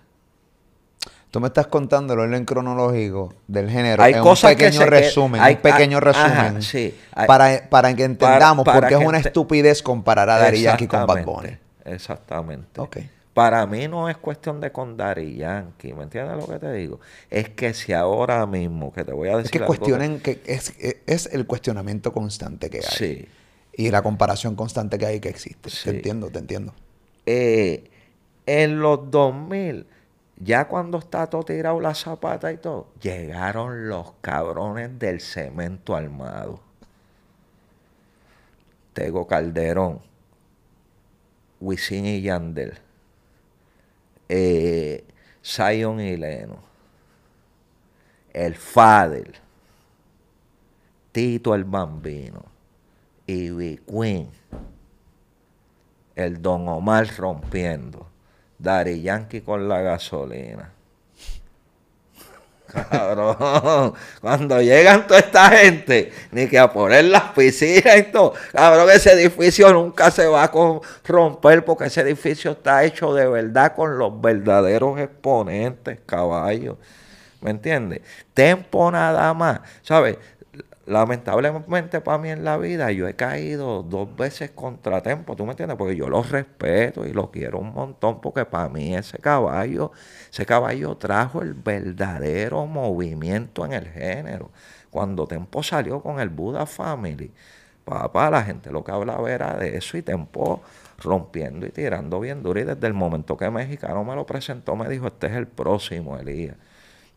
Tú 1.31 1.41
me 1.41 1.47
estás 1.47 1.67
contando 1.67 2.13
el 2.13 2.19
orden 2.19 2.45
cronológico 2.45 3.33
del 3.47 3.69
género 3.69 4.01
Hay 4.01 4.13
en 4.13 4.21
cosas 4.23 4.51
un 4.51 4.57
que 4.57 4.63
pequeño 4.65 4.79
se 4.83 4.85
que- 4.85 4.89
resumen, 4.89 5.41
hay- 5.41 5.55
un 5.55 5.61
pequeño 5.61 5.97
hay- 5.97 6.09
ajá, 6.09 6.43
resumen. 6.43 6.61
sí, 6.61 6.95
hay- 7.13 7.27
para, 7.27 7.69
para 7.69 7.93
que 7.93 8.03
entendamos 8.05 8.63
para- 8.63 8.81
para 8.81 8.87
es 8.95 8.97
que 8.99 9.05
una 9.05 9.17
estupidez 9.19 9.83
comparar 9.83 10.29
a 10.29 10.37
Daddy 10.39 10.61
Yankee 10.61 10.87
con 10.87 11.05
Bad 11.05 11.25
Bunny. 11.25 11.57
Exactamente. 11.83 12.81
Para 13.33 13.65
mí 13.65 13.85
no 13.89 14.07
es 14.09 14.15
cuestión 14.15 14.61
de 14.61 14.71
con 14.71 14.95
Daddy 14.95 15.35
Yankee, 15.35 15.93
¿me 15.93 16.03
entiendes 16.03 16.37
lo 16.37 16.47
que 16.47 16.57
te 16.57 16.71
digo? 16.71 17.01
Es 17.29 17.49
que 17.49 17.73
si 17.73 17.91
ahora 17.91 18.45
mismo, 18.45 18.93
que 18.93 19.03
te 19.03 19.11
voy 19.11 19.27
a 19.27 19.31
decir 19.35 19.45
Es 19.47 19.51
que 19.51 19.59
cuestionen, 19.59 20.21
que 20.21 20.41
es, 20.45 20.73
es 21.05 21.25
el 21.33 21.45
cuestionamiento 21.45 22.13
constante 22.13 22.69
que 22.69 22.77
hay. 22.77 22.83
Sí. 22.87 23.27
Y 23.77 23.91
la 23.91 24.01
comparación 24.01 24.55
constante 24.55 24.97
que 24.97 25.05
hay 25.05 25.19
que 25.19 25.29
existe. 25.29 25.69
Sí. 25.69 25.83
Te 25.83 25.89
entiendo, 25.91 26.29
te 26.31 26.39
entiendo. 26.39 26.73
Eh, 27.25 27.89
en 28.45 28.79
los 28.79 29.09
2000 29.11 29.87
Ya 30.37 30.67
cuando 30.67 30.97
está 30.99 31.27
todo 31.29 31.43
tirado 31.43 31.79
la 31.79 31.95
zapata 31.95 32.51
y 32.51 32.57
todo, 32.57 32.87
llegaron 33.01 33.87
los 33.89 34.13
cabrones 34.21 34.99
del 34.99 35.21
cemento 35.21 35.95
armado. 35.95 36.59
Tego 38.93 39.27
Calderón, 39.27 40.01
Wisin 41.59 42.05
y 42.05 42.21
Yandel, 42.21 42.79
eh, 44.29 45.03
Zion 45.43 45.99
y 45.99 46.17
Leno, 46.17 46.59
el 48.33 48.55
Fadel, 48.55 49.33
Tito 51.11 51.55
el 51.55 51.63
Bambino, 51.63 52.43
Ivy 53.27 53.81
Queen, 53.87 54.29
el 56.15 56.41
Don 56.41 56.67
Omar 56.67 57.07
rompiendo, 57.17 58.07
Dari 58.57 59.01
Yankee 59.01 59.41
con 59.41 59.67
la 59.67 59.81
gasolina. 59.81 60.71
Cabrón, 62.89 63.93
cuando 64.21 64.61
llegan 64.61 65.07
toda 65.07 65.19
esta 65.19 65.49
gente, 65.49 66.11
ni 66.31 66.47
que 66.47 66.59
a 66.59 66.71
poner 66.71 67.05
las 67.05 67.31
piscinas 67.31 67.97
y 67.97 68.03
todo, 68.03 68.33
cabrón, 68.51 68.89
ese 68.91 69.13
edificio 69.13 69.71
nunca 69.71 70.11
se 70.11 70.25
va 70.25 70.43
a 70.43 70.51
romper 71.05 71.63
porque 71.63 71.85
ese 71.85 72.01
edificio 72.01 72.51
está 72.51 72.83
hecho 72.83 73.13
de 73.13 73.27
verdad 73.27 73.75
con 73.75 73.97
los 73.97 74.19
verdaderos 74.19 74.99
exponentes, 74.99 75.99
caballos. 76.05 76.77
¿Me 77.41 77.51
entiendes? 77.51 78.01
Tempo 78.33 78.89
nada 78.89 79.33
más, 79.33 79.61
¿sabes? 79.83 80.17
Lamentablemente 80.87 81.99
para 81.99 82.19
mí 82.19 82.29
en 82.29 82.43
la 82.43 82.57
vida 82.57 82.91
yo 82.91 83.07
he 83.07 83.15
caído 83.15 83.81
dos 83.81 84.15
veces 84.15 84.51
contra 84.51 85.01
Tempo, 85.01 85.35
¿tú 85.35 85.43
me 85.43 85.51
entiendes? 85.51 85.77
Porque 85.77 85.95
yo 85.95 86.07
lo 86.09 86.21
respeto 86.21 87.07
y 87.07 87.13
lo 87.13 87.31
quiero 87.31 87.57
un 87.57 87.73
montón 87.73 88.21
porque 88.21 88.45
para 88.45 88.69
mí 88.69 88.95
ese 88.95 89.17
caballo, 89.17 89.91
ese 90.31 90.45
caballo 90.45 90.95
trajo 90.95 91.41
el 91.41 91.55
verdadero 91.55 92.67
movimiento 92.67 93.65
en 93.65 93.73
el 93.73 93.87
género. 93.87 94.51
Cuando 94.91 95.25
Tempo 95.25 95.63
salió 95.63 96.01
con 96.01 96.19
el 96.19 96.29
Buda 96.29 96.67
Family, 96.67 97.31
papá, 97.83 98.29
la 98.29 98.43
gente 98.43 98.71
lo 98.71 98.83
que 98.83 98.91
hablaba 98.91 99.31
era 99.31 99.57
de 99.57 99.77
eso 99.77 99.97
y 99.97 100.03
Tempo 100.03 100.61
rompiendo 100.99 101.65
y 101.65 101.71
tirando 101.71 102.19
bien 102.19 102.43
duro 102.43 102.59
y 102.59 102.63
desde 102.63 102.85
el 102.87 102.93
momento 102.93 103.37
que 103.37 103.49
Mexicano 103.49 104.03
me 104.03 104.15
lo 104.15 104.25
presentó 104.27 104.75
me 104.75 104.87
dijo, 104.87 105.07
este 105.07 105.27
es 105.27 105.33
el 105.33 105.47
próximo, 105.47 106.17
Elías. 106.17 106.57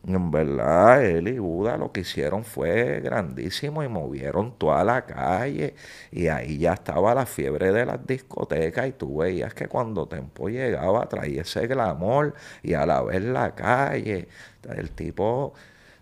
En 0.07 0.31
verdad, 0.31 1.05
él 1.05 1.29
y 1.29 1.39
Buda 1.39 1.77
lo 1.77 1.93
que 1.93 2.01
hicieron 2.01 2.45
fue 2.45 3.01
grandísimo 3.01 3.83
y 3.83 3.89
movieron 3.89 4.57
toda 4.57 4.83
la 4.85 5.05
calle. 5.05 5.75
Y 6.11 6.29
ahí 6.29 6.59
ya 6.59 6.75
estaba 6.75 7.15
la 7.15 7.27
fiebre 7.27 7.73
de 7.73 7.85
las 7.85 8.07
discotecas. 8.07 8.87
Y 8.89 8.93
tú 8.93 9.19
veías 9.19 9.53
que 9.55 9.67
cuando 9.69 10.07
Tempo 10.09 10.49
llegaba 10.49 11.07
traía 11.09 11.43
ese 11.43 11.67
glamour 11.67 12.35
y 12.63 12.75
a 12.75 12.87
la 12.87 13.03
vez 13.03 13.23
la 13.23 13.55
calle. 13.55 14.29
El 14.69 14.91
tipo, 14.93 15.53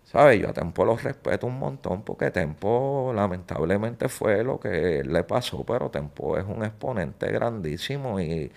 ¿sabes? 0.05 0.41
Yo 0.41 0.51
a 0.51 0.53
Tempo 0.53 0.85
lo 0.85 0.97
respeto 0.97 1.47
un 1.47 1.59
montón 1.59 2.03
porque 2.03 2.31
Tempo 2.31 3.13
lamentablemente 3.15 4.09
fue 4.09 4.45
lo 4.45 4.61
que 4.61 5.03
le 5.05 5.25
pasó, 5.25 5.65
pero 5.65 5.91
Tempo 5.91 6.37
es 6.39 6.45
un 6.45 6.65
exponente 6.65 7.31
grandísimo 7.33 8.21
y 8.21 8.53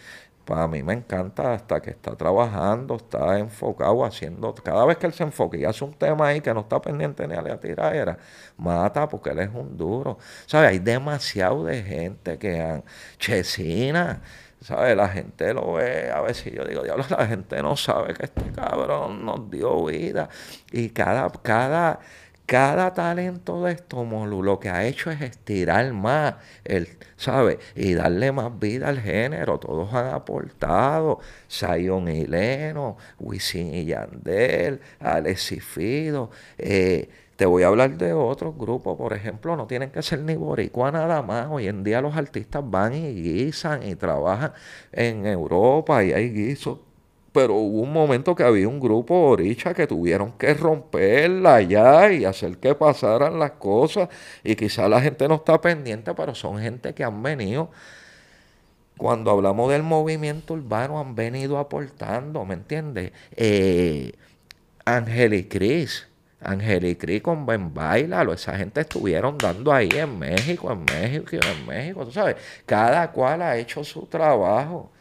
para 0.50 0.68
mí 0.68 0.82
me 0.82 0.94
encanta 0.94 1.54
hasta 1.54 1.80
que 1.80 1.92
está 1.92 2.16
trabajando, 2.16 2.96
está 2.96 3.38
enfocado, 3.38 4.04
haciendo, 4.04 4.56
cada 4.56 4.84
vez 4.84 4.98
que 4.98 5.06
él 5.06 5.14
se 5.14 5.22
enfoca 5.22 5.56
y 5.58 5.64
hace 5.64 5.84
un 5.84 5.94
tema 5.94 6.30
ahí 6.30 6.42
que 6.42 6.52
no 6.56 6.62
está 6.62 6.82
pendiente 6.82 7.28
ni 7.28 7.36
a 7.36 7.42
la 7.44 7.60
tiradera, 7.60 8.18
mata 8.58 9.08
porque 9.08 9.30
él 9.30 9.40
es 9.42 9.50
un 9.54 9.78
duro. 9.78 10.18
¿Sabes? 10.48 10.70
Hay 10.72 10.80
demasiado 10.80 11.66
de 11.66 11.84
gente 11.84 12.40
que 12.40 12.60
han, 12.60 12.84
Chesina, 13.20 14.24
¿sabes? 14.60 14.98
La 14.98 15.08
gente 15.10 15.54
lo 15.54 15.74
ve, 15.74 16.10
a 16.10 16.22
veces 16.22 16.52
yo 16.52 16.66
digo, 16.66 16.82
diablo, 16.82 17.06
la 17.12 17.28
gente 17.28 17.62
no 17.62 17.78
sabe 17.78 18.16
que 18.16 18.26
este 18.26 18.52
cabrón 18.52 19.24
nos 19.24 19.52
dio 19.52 19.86
vida. 19.86 20.30
Y 20.72 20.90
cada, 20.90 21.30
cada, 21.44 22.00
cada 22.50 22.94
talento 22.96 23.64
de 23.64 23.74
esto, 23.74 24.04
Molu, 24.06 24.42
lo 24.44 24.60
que 24.60 24.70
ha 24.70 24.86
hecho 24.88 25.12
es 25.12 25.22
estirar 25.22 25.94
más, 25.94 26.36
el, 26.66 26.88
¿sabes? 27.16 27.60
Y 27.76 27.94
darle 27.94 28.32
más 28.32 28.58
vida 28.60 28.90
al 28.90 29.00
género. 29.00 29.60
Todos 29.60 29.94
han 29.94 30.08
aportado. 30.08 31.20
Zion 31.50 32.08
y 32.10 32.26
Leno, 32.26 32.98
Wisin 33.20 33.74
y 33.76 33.86
Yandel, 33.86 34.82
Alex 35.00 35.52
y 35.54 35.60
Fido. 35.60 36.32
eh, 36.58 37.10
te 37.36 37.46
voy 37.46 37.64
a 37.64 37.68
hablar 37.68 37.98
de 37.98 38.12
otros 38.14 38.58
grupos, 38.58 38.98
por 38.98 39.14
ejemplo, 39.14 39.56
no 39.56 39.66
tienen 39.68 39.92
que 39.92 40.02
ser 40.02 40.20
ni 40.24 40.36
boricua 40.36 40.92
nada 40.92 41.22
más. 41.22 41.48
Hoy 41.50 41.68
en 41.68 41.84
día 41.86 42.02
los 42.02 42.16
artistas 42.18 42.64
van 42.70 42.94
y 42.96 43.14
guisan 43.14 43.84
y 43.84 43.96
trabajan 43.96 44.52
en 44.92 45.26
Europa 45.26 46.04
y 46.04 46.12
hay 46.14 46.32
guisos 46.32 46.80
pero 47.40 47.54
hubo 47.54 47.84
un 47.84 47.94
momento 47.94 48.36
que 48.36 48.44
había 48.44 48.68
un 48.68 48.82
grupo 48.82 49.16
oricha 49.16 49.74
que 49.74 49.88
tuvieron 49.88 50.34
que 50.34 50.54
romperla 50.54 51.62
ya 51.62 52.12
y 52.12 52.26
hacer 52.26 52.58
que 52.58 52.76
pasaran 52.76 53.40
las 53.40 53.52
cosas. 53.52 54.10
Y 54.44 54.58
quizá 54.58 54.90
la 54.90 55.00
gente 55.00 55.26
no 55.30 55.36
está 55.36 55.62
pendiente, 55.62 56.14
pero 56.14 56.36
son 56.36 56.60
gente 56.60 56.94
que 56.94 57.02
han 57.02 57.24
venido. 57.24 57.72
Cuando 58.98 59.32
hablamos 59.32 59.72
del 59.72 59.84
movimiento 59.84 60.54
urbano, 60.54 61.00
han 61.00 61.16
venido 61.16 61.58
aportando, 61.60 62.44
¿me 62.44 62.56
entiendes? 62.56 63.14
Eh, 63.38 64.12
Ángel 64.84 65.34
y 65.34 65.46
Cris. 65.46 66.10
Ángel 66.42 66.86
y 66.88 66.96
Cris 66.98 67.22
con 67.22 67.46
Ben 67.46 67.74
Bailalo, 67.74 68.34
esa 68.34 68.58
gente 68.58 68.82
estuvieron 68.82 69.38
dando 69.38 69.72
ahí 69.72 69.90
en 69.94 70.20
México, 70.20 70.74
en 70.74 70.84
México, 70.84 71.38
en 71.38 71.66
México, 71.66 72.06
tú 72.06 72.12
sabes. 72.12 72.36
Cada 72.66 73.10
cual 73.14 73.42
ha 73.44 73.56
hecho 73.56 73.82
su 73.86 74.08
trabajo. 74.08 74.92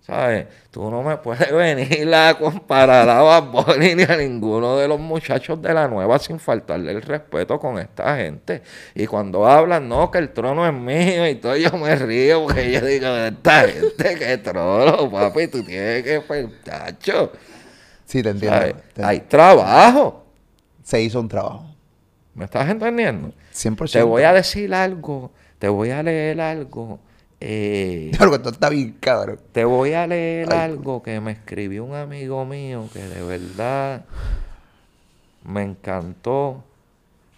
¿Sabes? 0.00 0.46
Tú 0.70 0.90
no 0.90 1.02
me 1.02 1.16
puedes 1.18 1.52
venir 1.54 2.12
a 2.14 2.34
comparar 2.38 3.08
a 3.08 3.20
Bad 3.22 3.76
ni 3.78 4.02
a 4.02 4.16
ninguno 4.16 4.76
de 4.78 4.88
los 4.88 4.98
muchachos 4.98 5.60
de 5.60 5.72
la 5.74 5.86
nueva 5.88 6.18
sin 6.18 6.40
faltarle 6.40 6.92
el 6.92 7.02
respeto 7.02 7.58
con 7.60 7.78
esta 7.78 8.16
gente. 8.16 8.62
Y 8.94 9.06
cuando 9.06 9.46
hablan, 9.46 9.88
no, 9.88 10.10
que 10.10 10.18
el 10.18 10.30
trono 10.32 10.66
es 10.66 10.72
mío 10.72 11.28
y 11.28 11.34
todo, 11.36 11.56
yo 11.56 11.70
me 11.76 11.94
río 11.96 12.42
porque 12.44 12.72
yo 12.72 12.80
digo, 12.84 13.06
esta 13.08 13.68
gente, 13.68 14.14
que 14.18 14.38
trono, 14.38 15.10
papi, 15.10 15.48
tú 15.48 15.62
tienes 15.62 16.02
que, 16.02 16.48
tacho. 16.64 17.32
Sí, 18.06 18.22
te 18.22 18.30
entiendo. 18.30 18.80
Te- 18.94 19.04
Hay 19.04 19.20
trabajo. 19.20 20.24
Se 20.82 21.00
hizo 21.00 21.20
un 21.20 21.28
trabajo. 21.28 21.66
¿Me 22.34 22.46
estás 22.46 22.68
entendiendo? 22.68 23.32
100%. 23.54 23.92
Te 23.92 24.02
voy 24.02 24.22
a 24.22 24.32
decir 24.32 24.72
algo, 24.74 25.30
te 25.58 25.68
voy 25.68 25.90
a 25.90 26.02
leer 26.02 26.40
algo. 26.40 26.98
Eh, 27.40 28.10
Claro 28.16 28.34
esto 28.34 28.50
está 28.50 28.68
bien, 28.68 28.92
cabrón. 29.00 29.40
Te 29.52 29.64
voy 29.64 29.92
a 29.94 30.06
leer 30.06 30.52
Ay. 30.52 30.70
algo 30.70 31.02
que 31.02 31.20
me 31.20 31.32
escribió 31.32 31.84
un 31.84 31.94
amigo 31.94 32.44
mío 32.44 32.88
que 32.92 33.00
de 33.00 33.22
verdad 33.22 34.04
me 35.44 35.62
encantó, 35.62 36.62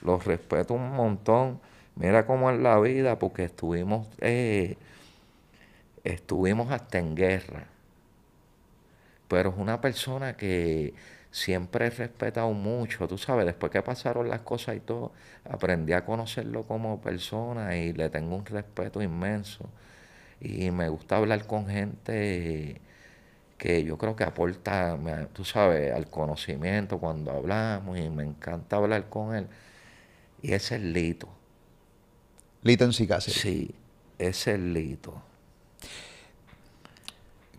lo 0.03 0.19
respeto 0.19 0.75
un 0.75 0.91
montón. 0.93 1.61
Mira 1.97 2.27
cómo 2.27 2.51
es 2.51 2.59
la 2.59 2.79
vida, 2.81 3.19
porque 3.19 3.45
estuvimos, 3.45 4.09
eh, 4.21 4.77
estuvimos 6.05 6.71
hasta 6.71 6.99
en 6.99 7.15
guerra. 7.15 7.67
Pero 9.29 9.51
es 9.51 9.57
una 9.57 9.81
persona 9.81 10.37
que 10.37 10.95
siempre 11.31 11.87
he 11.87 11.91
respetado 11.91 12.53
mucho, 12.53 13.09
tú 13.09 13.17
sabes, 13.17 13.47
después 13.47 13.73
que 13.73 13.81
pasaron 13.83 14.29
las 14.29 14.41
cosas 14.41 14.77
y 14.77 14.81
todo, 14.81 15.13
aprendí 15.49 15.93
a 15.95 16.05
conocerlo 16.05 16.65
como 16.65 17.01
persona 17.01 17.77
y 17.77 17.93
le 17.95 18.11
tengo 18.11 18.37
un 18.37 18.45
respeto 18.45 19.01
inmenso. 19.03 19.65
Y 20.45 20.73
me 20.73 20.89
gusta 20.89 21.19
hablar 21.19 21.47
con 21.47 21.69
gente 21.69 22.81
que 23.57 23.85
yo 23.85 23.97
creo 23.97 24.17
que 24.17 24.25
aporta, 24.25 24.99
tú 25.33 25.45
sabes, 25.45 25.95
al 25.95 26.09
conocimiento 26.11 26.99
cuando 26.99 27.31
hablamos 27.31 27.97
y 27.97 28.11
me 28.11 28.25
encanta 28.25 28.77
hablar 28.77 29.09
con 29.09 29.37
él. 29.37 29.47
Y 30.43 30.53
ese 30.53 30.75
es 30.75 30.83
Lito. 30.83 31.29
Lito 32.63 32.85
en 32.85 32.93
Sicasí. 32.93 33.31
Sí, 33.31 33.75
ese 34.19 34.55
es 34.55 34.59
Lito. 34.59 35.23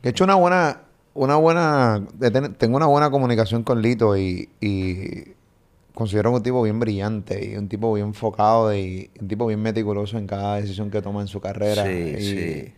He 0.01 0.09
hecho 0.09 0.25
una 0.25 0.35
buena, 0.35 0.81
una 1.13 1.37
buena, 1.37 2.05
tengo 2.57 2.75
una 2.75 2.87
buena 2.87 3.09
comunicación 3.09 3.63
con 3.63 3.81
Lito 3.81 4.17
y, 4.17 4.49
y 4.59 5.33
considero 5.93 6.31
un 6.31 6.43
tipo 6.43 6.61
bien 6.63 6.79
brillante 6.79 7.45
y 7.45 7.55
un 7.57 7.69
tipo 7.69 7.93
bien 7.93 8.07
enfocado 8.07 8.73
y 8.75 9.11
un 9.21 9.27
tipo 9.27 9.47
bien 9.47 9.61
meticuloso 9.61 10.17
en 10.17 10.27
cada 10.27 10.57
decisión 10.57 10.91
que 10.91 11.01
toma 11.01 11.21
en 11.21 11.27
su 11.27 11.41
carrera. 11.41 11.91
Sí, 11.91 12.17
Y, 12.17 12.61
sí. 12.61 12.73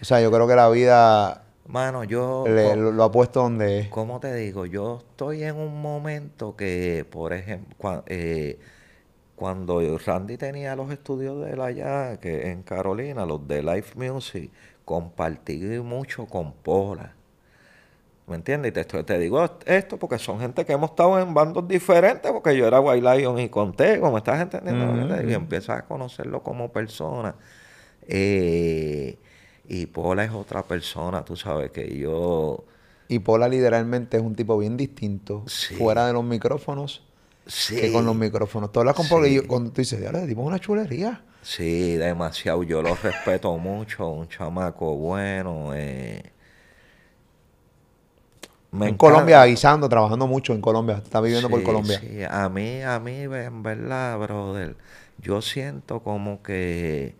O 0.00 0.04
sea, 0.04 0.20
yo 0.22 0.30
creo 0.32 0.48
que 0.48 0.56
la 0.56 0.68
vida 0.70 1.44
Mano, 1.66 2.04
yo... 2.04 2.56
le- 2.56 2.76
lo, 2.76 2.92
lo 2.92 3.04
ha 3.04 3.12
puesto 3.12 3.42
donde 3.42 3.80
es. 3.80 3.88
¿Cómo 3.88 4.20
te 4.20 4.34
digo? 4.34 4.66
Yo 4.66 4.98
estoy 4.98 5.42
en 5.44 5.56
un 5.56 5.80
momento 5.80 6.56
que, 6.56 7.06
por 7.10 7.32
ejemplo, 7.32 7.76
cuando 9.36 9.80
Randy 9.98 10.36
tenía 10.38 10.74
los 10.76 10.90
estudios 10.90 11.44
de 11.44 11.52
él 11.52 11.60
allá, 11.60 12.18
que 12.20 12.50
en 12.50 12.62
Carolina, 12.62 13.26
los 13.26 13.46
de 13.46 13.62
Live 13.62 13.86
Music, 13.96 14.50
compartí 14.84 15.58
mucho 15.82 16.26
con 16.26 16.52
Pola. 16.52 17.13
¿Me 18.26 18.36
entiendes? 18.36 18.70
Y 18.70 18.72
te, 18.72 18.80
estoy- 18.80 19.04
te 19.04 19.18
digo 19.18 19.44
esto 19.66 19.98
porque 19.98 20.18
son 20.18 20.40
gente 20.40 20.64
que 20.64 20.72
hemos 20.72 20.90
estado 20.90 21.20
en 21.20 21.34
bandos 21.34 21.68
diferentes, 21.68 22.32
porque 22.32 22.56
yo 22.56 22.66
era 22.66 22.80
White 22.80 23.16
Lion 23.18 23.38
y 23.38 23.50
Contego, 23.50 24.10
¿me 24.10 24.18
estás 24.18 24.40
entendiendo? 24.40 25.22
Y 25.28 25.34
empiezas 25.34 25.78
a 25.80 25.82
conocerlo 25.84 26.42
como 26.42 26.72
persona. 26.72 27.34
Eh, 28.08 29.18
y 29.68 29.86
Pola 29.86 30.24
es 30.24 30.30
otra 30.30 30.62
persona, 30.62 31.24
tú 31.24 31.36
sabes, 31.36 31.70
que 31.70 31.96
yo 31.98 32.64
Y 33.08 33.18
Pola 33.18 33.48
literalmente 33.48 34.16
es 34.16 34.22
un 34.22 34.34
tipo 34.34 34.56
bien 34.56 34.76
distinto 34.78 35.42
Sí. 35.46 35.74
fuera 35.74 36.06
de 36.06 36.14
los 36.14 36.24
micrófonos 36.24 37.02
Sí. 37.46 37.76
que 37.76 37.92
con 37.92 38.06
los 38.06 38.16
micrófonos. 38.16 38.72
Tú 38.72 38.80
hablas 38.80 38.94
con 38.94 39.06
Pola 39.08 39.26
y 39.28 39.32
Sí. 39.32 39.36
yo- 39.36 39.46
cuando 39.46 39.70
tú 39.70 39.82
dices, 39.82 40.02
ahora 40.06 40.24
dimos 40.24 40.46
una 40.46 40.58
chulería. 40.58 41.22
Sí, 41.42 41.96
demasiado. 41.96 42.62
Yo 42.62 42.80
lo 42.80 42.94
respeto 42.94 43.54
mucho. 43.58 44.08
Un 44.08 44.28
chamaco 44.28 44.96
bueno. 44.96 45.72
eh. 45.74 46.22
Me 48.74 48.86
en 48.86 48.94
encanta. 48.94 48.98
Colombia, 48.98 49.42
avisando, 49.42 49.88
trabajando 49.88 50.26
mucho 50.26 50.52
en 50.52 50.60
Colombia. 50.60 50.96
Está 50.96 51.20
viviendo 51.20 51.48
por 51.48 51.62
Colombia. 51.62 51.98
Sí, 52.00 52.22
a 52.28 52.48
mí, 52.48 52.82
a 52.82 52.98
mí, 52.98 53.22
en 53.22 53.62
verdad, 53.62 54.18
brother, 54.18 54.76
yo 55.18 55.42
siento 55.42 56.00
como 56.00 56.42
que, 56.42 57.14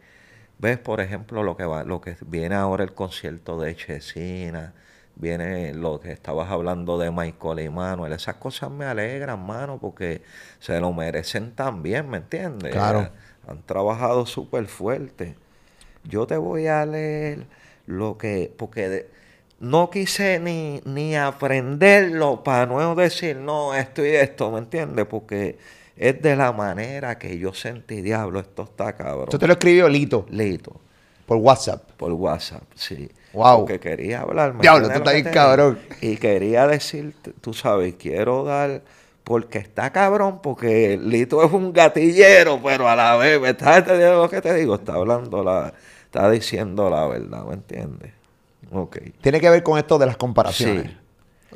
ves, 0.59 0.79
por 0.79 1.01
ejemplo, 1.01 1.43
lo 1.43 1.57
que 1.57 1.65
va, 1.65 1.85
lo 1.85 2.01
que 2.01 2.17
viene 2.27 2.55
ahora 2.55 2.85
el 2.85 2.93
concierto 2.95 3.59
de 3.61 3.77
Chesina, 3.77 4.75
viene 5.17 5.73
lo 5.75 6.01
que 6.01 6.11
estabas 6.13 6.51
hablando 6.51 6.99
de 6.99 7.11
Michael 7.11 7.61
y 7.61 7.69
Manuel, 7.69 8.13
esas 8.13 8.37
cosas 8.37 8.71
me 8.71 8.85
alegran, 8.85 9.45
mano, 9.47 9.79
porque 9.79 10.23
se 10.59 10.81
lo 10.81 10.93
merecen 10.93 11.53
también, 11.55 12.09
¿me 12.11 12.19
entiendes? 12.19 12.73
Claro. 12.73 13.09
Han 13.47 13.63
trabajado 13.63 14.27
súper 14.27 14.67
fuerte. 14.67 15.37
Yo 16.05 16.27
te 16.27 16.37
voy 16.37 16.67
a 16.67 16.85
leer 16.87 17.47
lo 17.87 18.19
que, 18.19 18.53
porque 18.57 18.89
de- 18.89 19.11
no 19.65 19.91
quise 19.91 20.39
ni, 20.39 20.81
ni 20.85 21.17
aprenderlo 21.17 22.45
para 22.45 22.67
no 22.67 22.95
decir, 22.95 23.37
no, 23.37 23.75
esto 23.75 24.05
y 24.05 24.11
esto, 24.11 24.51
¿me 24.51 24.59
entiendes? 24.59 25.07
Porque 25.07 25.59
es 25.97 26.21
de 26.21 26.37
la 26.37 26.53
manera 26.53 27.19
que 27.19 27.39
yo 27.39 27.55
sentí, 27.55 28.03
diablo, 28.03 28.41
esto 28.41 28.65
está 28.65 28.93
cabrón. 28.95 29.25
Esto 29.25 29.39
te 29.39 29.47
lo 29.47 29.55
escribió 29.55 29.89
Lito 29.89 30.27
Lito, 30.29 30.81
por 31.27 31.39
WhatsApp. 31.39 31.83
por 31.97 32.12
WhatsApp, 32.12 32.65
sí. 32.75 33.09
Wow. 33.33 33.61
Porque 33.61 33.81
quería 33.81 34.21
hablar. 34.21 34.55
¿me 34.55 34.61
Diablo, 34.61 34.89
tú 34.89 34.95
estás 34.95 35.15
bien 35.15 35.31
cabrón. 35.33 35.79
Y 36.01 36.17
quería 36.19 36.67
decirte, 36.69 37.33
tú 37.41 37.53
sabes, 37.53 37.95
quiero 37.95 38.45
dar, 38.45 38.83
porque 39.25 39.59
está 39.59 39.91
cabrón, 39.91 40.41
porque 40.43 40.99
Lito 41.03 41.43
es 41.43 41.53
un 41.53 41.73
gatillero, 41.73 42.61
pero 42.62 42.89
a 42.89 42.95
la 42.95 43.17
vez, 43.17 43.41
¿me 43.41 43.51
estás 43.51 43.79
entendiendo 43.79 44.23
lo 44.23 44.29
que 44.29 44.41
te 44.41 44.55
digo? 44.55 44.75
Está 44.75 44.95
hablando 44.95 45.43
la, 45.43 45.73
está 46.05 46.31
diciendo 46.31 46.91
la 46.91 47.07
verdad, 47.07 47.45
¿me 47.45 47.55
entiendes? 47.55 48.12
Ok. 48.71 48.99
Tiene 49.21 49.41
que 49.41 49.51
ver 49.51 49.62
con 49.62 49.79
esto 49.79 49.99
de 49.99 50.07
las 50.07 50.17
comparaciones. 50.17 50.93
Sí. 50.93 50.97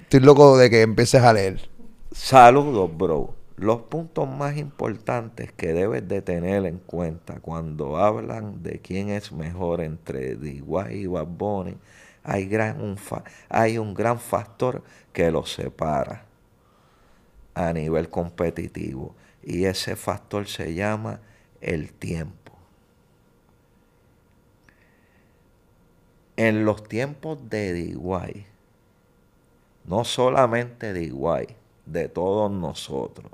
Estoy 0.00 0.20
loco 0.20 0.56
de 0.56 0.70
que 0.70 0.82
empieces 0.82 1.22
a 1.22 1.32
leer. 1.32 1.68
Saludos, 2.12 2.90
bro. 2.96 3.34
Los 3.56 3.82
puntos 3.82 4.28
más 4.28 4.56
importantes 4.56 5.52
que 5.52 5.72
debes 5.72 6.06
de 6.06 6.22
tener 6.22 6.64
en 6.66 6.78
cuenta 6.78 7.40
cuando 7.40 7.96
hablan 7.98 8.62
de 8.62 8.80
quién 8.80 9.08
es 9.10 9.32
mejor 9.32 9.80
entre 9.80 10.36
D.Y. 10.36 10.62
y 10.94 11.06
Bad 11.06 11.26
Bunny, 11.26 11.76
hay, 12.22 12.46
gran, 12.46 12.80
un 12.80 12.96
fa- 12.96 13.24
hay 13.48 13.78
un 13.78 13.94
gran 13.94 14.20
factor 14.20 14.84
que 15.12 15.30
los 15.32 15.52
separa 15.52 16.24
a 17.54 17.72
nivel 17.72 18.08
competitivo 18.10 19.16
y 19.42 19.64
ese 19.64 19.96
factor 19.96 20.46
se 20.46 20.74
llama 20.74 21.20
el 21.60 21.92
tiempo. 21.92 22.47
En 26.38 26.64
los 26.64 26.84
tiempos 26.84 27.50
de 27.50 27.72
D.Y., 27.72 28.46
no 29.86 30.04
solamente 30.04 30.92
de 30.92 31.02
Iguay, 31.02 31.48
de 31.84 32.08
todos 32.08 32.48
nosotros. 32.48 33.32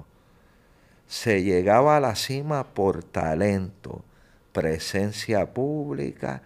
Se 1.06 1.42
llegaba 1.42 1.98
a 1.98 2.00
la 2.00 2.14
cima 2.14 2.64
por 2.72 3.04
talento, 3.04 4.02
presencia 4.52 5.52
pública 5.52 6.40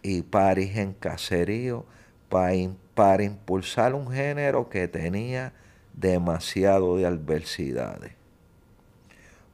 y 0.00 0.22
paris 0.22 0.76
en 0.76 0.92
caserío 0.92 1.84
para 2.28 3.24
impulsar 3.24 3.96
un 3.96 4.12
género 4.12 4.68
que 4.68 4.86
tenía 4.86 5.54
demasiado 5.92 6.98
de 6.98 7.06
adversidades. 7.06 8.12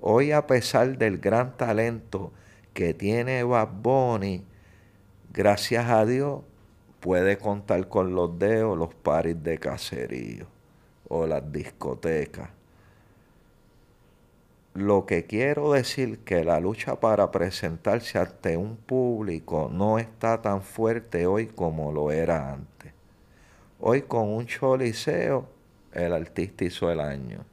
Hoy 0.02 0.32
a 0.32 0.46
pesar 0.46 0.98
del 0.98 1.16
gran 1.16 1.56
talento 1.56 2.30
que 2.74 2.92
tiene 2.92 3.42
Bad 3.42 3.70
Bunny, 3.80 4.44
gracias 5.36 5.90
a 5.90 6.06
Dios 6.06 6.40
puede 7.00 7.36
contar 7.36 7.88
con 7.88 8.14
los 8.14 8.38
dedos 8.38 8.76
los 8.76 8.94
paris 8.94 9.40
de 9.42 9.58
caserío 9.58 10.46
o 11.08 11.26
las 11.26 11.52
discotecas. 11.52 12.48
Lo 14.72 15.06
que 15.06 15.24
quiero 15.24 15.72
decir 15.72 16.20
que 16.20 16.42
la 16.42 16.58
lucha 16.58 16.98
para 17.00 17.30
presentarse 17.30 18.18
ante 18.18 18.56
un 18.56 18.76
público 18.76 19.70
no 19.72 19.98
está 19.98 20.40
tan 20.42 20.62
fuerte 20.62 21.26
hoy 21.26 21.46
como 21.46 21.92
lo 21.92 22.10
era 22.10 22.52
antes. 22.52 22.92
Hoy 23.78 24.02
con 24.02 24.28
un 24.28 24.46
choliseo 24.46 25.46
el 25.92 26.12
artista 26.12 26.64
hizo 26.64 26.90
el 26.90 27.00
año. 27.00 27.44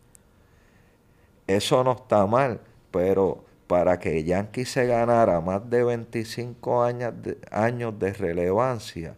Eso 1.47 1.83
no 1.83 1.93
está 1.93 2.25
mal, 2.25 2.59
pero 2.91 3.43
para 3.67 3.99
que 3.99 4.23
Yankee 4.23 4.65
se 4.65 4.85
ganara 4.85 5.41
más 5.41 5.69
de 5.69 5.83
25 5.83 6.83
años 6.83 7.13
de, 7.21 7.37
años 7.51 7.97
de 7.97 8.13
relevancia, 8.13 9.15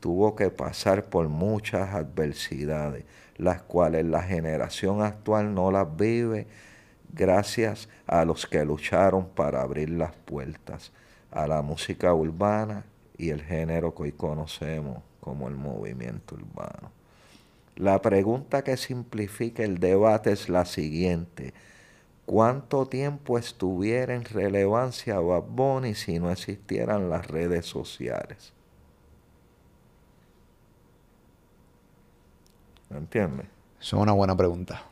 tuvo 0.00 0.36
que 0.36 0.50
pasar 0.50 1.06
por 1.06 1.28
muchas 1.28 1.94
adversidades, 1.94 3.04
las 3.36 3.62
cuales 3.62 4.04
la 4.04 4.22
generación 4.22 5.02
actual 5.02 5.54
no 5.54 5.70
las 5.70 5.96
vive 5.96 6.46
gracias 7.12 7.88
a 8.06 8.24
los 8.24 8.46
que 8.46 8.64
lucharon 8.64 9.28
para 9.28 9.62
abrir 9.62 9.90
las 9.90 10.14
puertas 10.14 10.92
a 11.30 11.46
la 11.46 11.62
música 11.62 12.14
urbana 12.14 12.84
y 13.18 13.30
el 13.30 13.42
género 13.42 13.94
que 13.94 14.04
hoy 14.04 14.12
conocemos 14.12 15.02
como 15.20 15.48
el 15.48 15.54
movimiento 15.54 16.34
urbano. 16.34 16.90
La 17.76 18.00
pregunta 18.00 18.64
que 18.64 18.76
simplifica 18.76 19.62
el 19.62 19.78
debate 19.78 20.32
es 20.32 20.48
la 20.48 20.64
siguiente. 20.64 21.52
¿Cuánto 22.26 22.86
tiempo 22.86 23.38
estuviera 23.38 24.12
en 24.12 24.24
relevancia 24.24 25.20
Bad 25.20 25.44
Bunny 25.48 25.94
si 25.94 26.18
no 26.18 26.32
existieran 26.32 27.08
las 27.08 27.28
redes 27.28 27.66
sociales? 27.66 28.52
¿Me 32.90 32.98
entiendes? 32.98 33.46
Eso 33.80 33.96
es 33.96 34.02
una 34.02 34.12
buena 34.12 34.36
pregunta. 34.36 34.82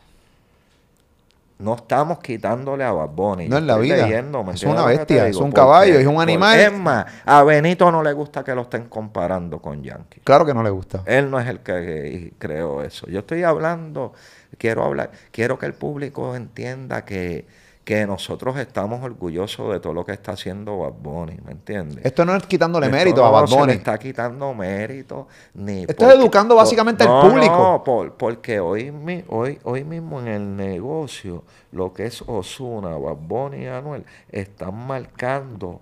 No 1.58 1.74
estamos 1.74 2.18
quitándole 2.18 2.84
a 2.84 2.92
Bad 2.92 3.10
Bunny. 3.10 3.48
No 3.48 3.58
en 3.58 3.66
la 3.66 3.78
vida. 3.78 3.96
leyendo, 3.96 4.44
¿me 4.44 4.54
Es 4.54 4.62
una 4.64 4.84
bestia, 4.84 5.24
digo? 5.24 5.38
es 5.38 5.44
un 5.44 5.52
caballo, 5.52 5.98
es 5.98 6.06
un 6.06 6.20
animal. 6.20 6.58
Es 6.58 6.72
más, 6.72 7.06
a 7.24 7.42
Benito 7.42 7.90
no 7.90 8.02
le 8.02 8.12
gusta 8.12 8.44
que 8.44 8.54
lo 8.54 8.62
estén 8.62 8.84
comparando 8.84 9.60
con 9.60 9.82
Yankee. 9.82 10.20
Claro 10.22 10.44
que 10.44 10.54
no 10.54 10.62
le 10.62 10.70
gusta. 10.70 11.02
Él 11.06 11.30
no 11.30 11.40
es 11.40 11.48
el 11.48 11.60
que 11.60 12.32
creó 12.38 12.82
eso. 12.82 13.06
Yo 13.08 13.20
estoy 13.20 13.44
hablando, 13.44 14.12
quiero 14.58 14.84
hablar, 14.84 15.10
quiero 15.30 15.58
que 15.58 15.66
el 15.66 15.74
público 15.74 16.34
entienda 16.36 17.04
que, 17.04 17.46
que 17.84 18.06
nosotros 18.06 18.56
estamos 18.56 19.02
orgullosos 19.04 19.72
de 19.72 19.78
todo 19.80 19.92
lo 19.92 20.04
que 20.06 20.12
está 20.12 20.32
haciendo 20.32 20.78
Bad 20.78 20.92
Bunny, 21.02 21.36
¿me 21.44 21.52
entiendes? 21.52 22.04
Esto 22.04 22.24
no 22.24 22.34
es 22.34 22.44
quitándole 22.46 22.86
Esto 22.86 22.96
mérito 22.96 23.22
a 23.24 23.28
no 23.28 23.32
Bad 23.32 23.48
Bunny. 23.50 23.72
está 23.74 23.98
quitando 23.98 24.54
mérito 24.54 25.28
ni 25.54 25.82
Esto 25.82 26.08
es 26.10 26.14
educando 26.18 26.54
básicamente 26.54 27.04
al 27.04 27.10
no, 27.10 27.20
público. 27.22 27.56
No, 27.58 27.84
por- 27.84 28.12
porque 28.14 28.58
hoy, 28.58 28.90
mi- 28.90 29.24
hoy, 29.28 29.58
hoy 29.64 29.84
mismo 29.84 30.18
en 30.20 30.28
el 30.28 30.56
negocio, 30.56 31.42
lo 31.72 31.92
que 31.92 32.06
es 32.06 32.22
Osuna, 32.26 32.96
Bad 32.96 33.16
Bunny 33.16 33.64
y 33.64 33.66
Anuel, 33.66 34.04
están 34.32 34.74
marcando 34.86 35.80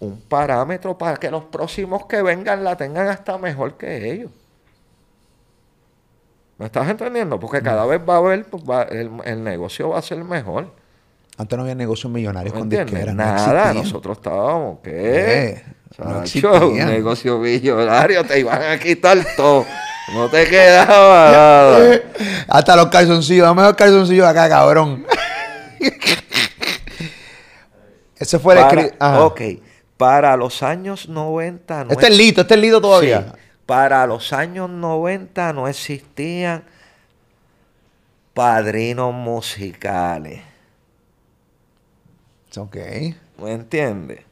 un 0.00 0.20
parámetro 0.22 0.96
para 0.98 1.16
que 1.18 1.30
los 1.30 1.44
próximos 1.44 2.06
que 2.06 2.22
vengan 2.22 2.64
la 2.64 2.76
tengan 2.76 3.06
hasta 3.08 3.38
mejor 3.38 3.74
que 3.76 4.10
ellos. 4.10 4.30
¿Me 6.60 6.66
estás 6.66 6.86
entendiendo? 6.90 7.40
Porque 7.40 7.62
cada 7.62 7.86
vez 7.86 7.98
va 8.06 8.16
a 8.16 8.18
haber, 8.18 8.44
pues, 8.44 8.62
va- 8.62 8.82
el, 8.82 9.10
el 9.24 9.42
negocio 9.42 9.88
va 9.88 9.98
a 9.98 10.02
ser 10.02 10.22
mejor. 10.22 10.70
Antes 11.38 11.56
no 11.56 11.62
había 11.62 11.74
negocios 11.74 12.12
millonarios 12.12 12.52
¿Me 12.54 12.60
con 12.60 12.68
disqueras. 12.68 13.14
Nada, 13.14 13.72
nosotros 13.72 14.18
estábamos, 14.18 14.80
¿qué? 14.84 14.90
Eh, 15.54 15.64
no 15.96 16.22
Chacho, 16.22 16.54
existían. 16.54 16.62
un 16.64 16.76
negocio 16.94 17.38
millonario, 17.38 18.24
te 18.24 18.40
iban 18.40 18.62
a 18.62 18.78
quitar 18.78 19.16
todo. 19.38 19.64
No 20.12 20.28
te 20.28 20.46
quedaba 20.50 21.30
nada. 21.32 22.00
Hasta 22.48 22.76
los 22.76 22.88
calzoncillos. 22.88 23.46
Dame 23.46 23.62
los 23.62 23.72
calzoncillos 23.74 24.26
acá, 24.26 24.46
cabrón. 24.50 25.06
Ese 28.18 28.38
fue 28.38 28.54
el 28.54 28.60
escrito. 28.60 29.24
Ok, 29.24 29.40
para 29.96 30.36
los 30.36 30.62
años 30.62 31.08
90 31.08 31.84
no 31.84 31.90
Este 31.92 32.08
es 32.08 32.16
Lito, 32.18 32.42
este 32.42 32.54
es 32.54 32.60
Lito 32.60 32.80
todavía. 32.80 33.32
Sí, 33.32 33.38
para 33.70 34.04
los 34.04 34.32
años 34.32 34.68
90 34.68 35.52
no 35.52 35.68
existían 35.68 36.64
padrinos 38.34 39.14
musicales. 39.14 40.40
Ok. 42.56 42.76
¿Me 43.40 43.52
entiendes? 43.52 44.22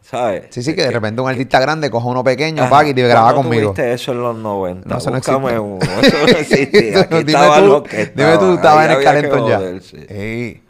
¿Sabes? 0.00 0.46
Sí, 0.48 0.62
sí, 0.62 0.74
que 0.74 0.80
de 0.84 0.92
repente 0.92 1.20
un 1.20 1.28
artista 1.28 1.60
grande 1.60 1.90
coja 1.90 2.06
uno 2.06 2.24
pequeño, 2.24 2.62
Ajá. 2.62 2.86
y 2.86 2.94
te 2.94 3.06
graba 3.06 3.34
¿Cuándo 3.34 3.42
conmigo. 3.42 3.74
tuviste 3.74 3.92
eso 3.92 4.12
en 4.12 4.22
los 4.22 4.36
90? 4.36 4.88
No, 4.88 4.96
eso 4.96 5.10
no 5.10 5.16
Búscame 5.18 5.58
uno. 5.58 5.78
Eso 6.00 6.16
no 6.16 6.26
existía. 6.38 7.00
Aquí 7.00 7.16
dime 7.16 7.32
estaban 7.32 7.64
tú, 7.66 7.82
que 7.82 8.06
dime 8.06 8.38
tú, 8.38 8.54
estabas 8.54 8.86
en 8.86 8.92
el 8.92 9.04
calentón 9.04 9.46
ya. 9.46 9.60
Ey. 10.08 10.62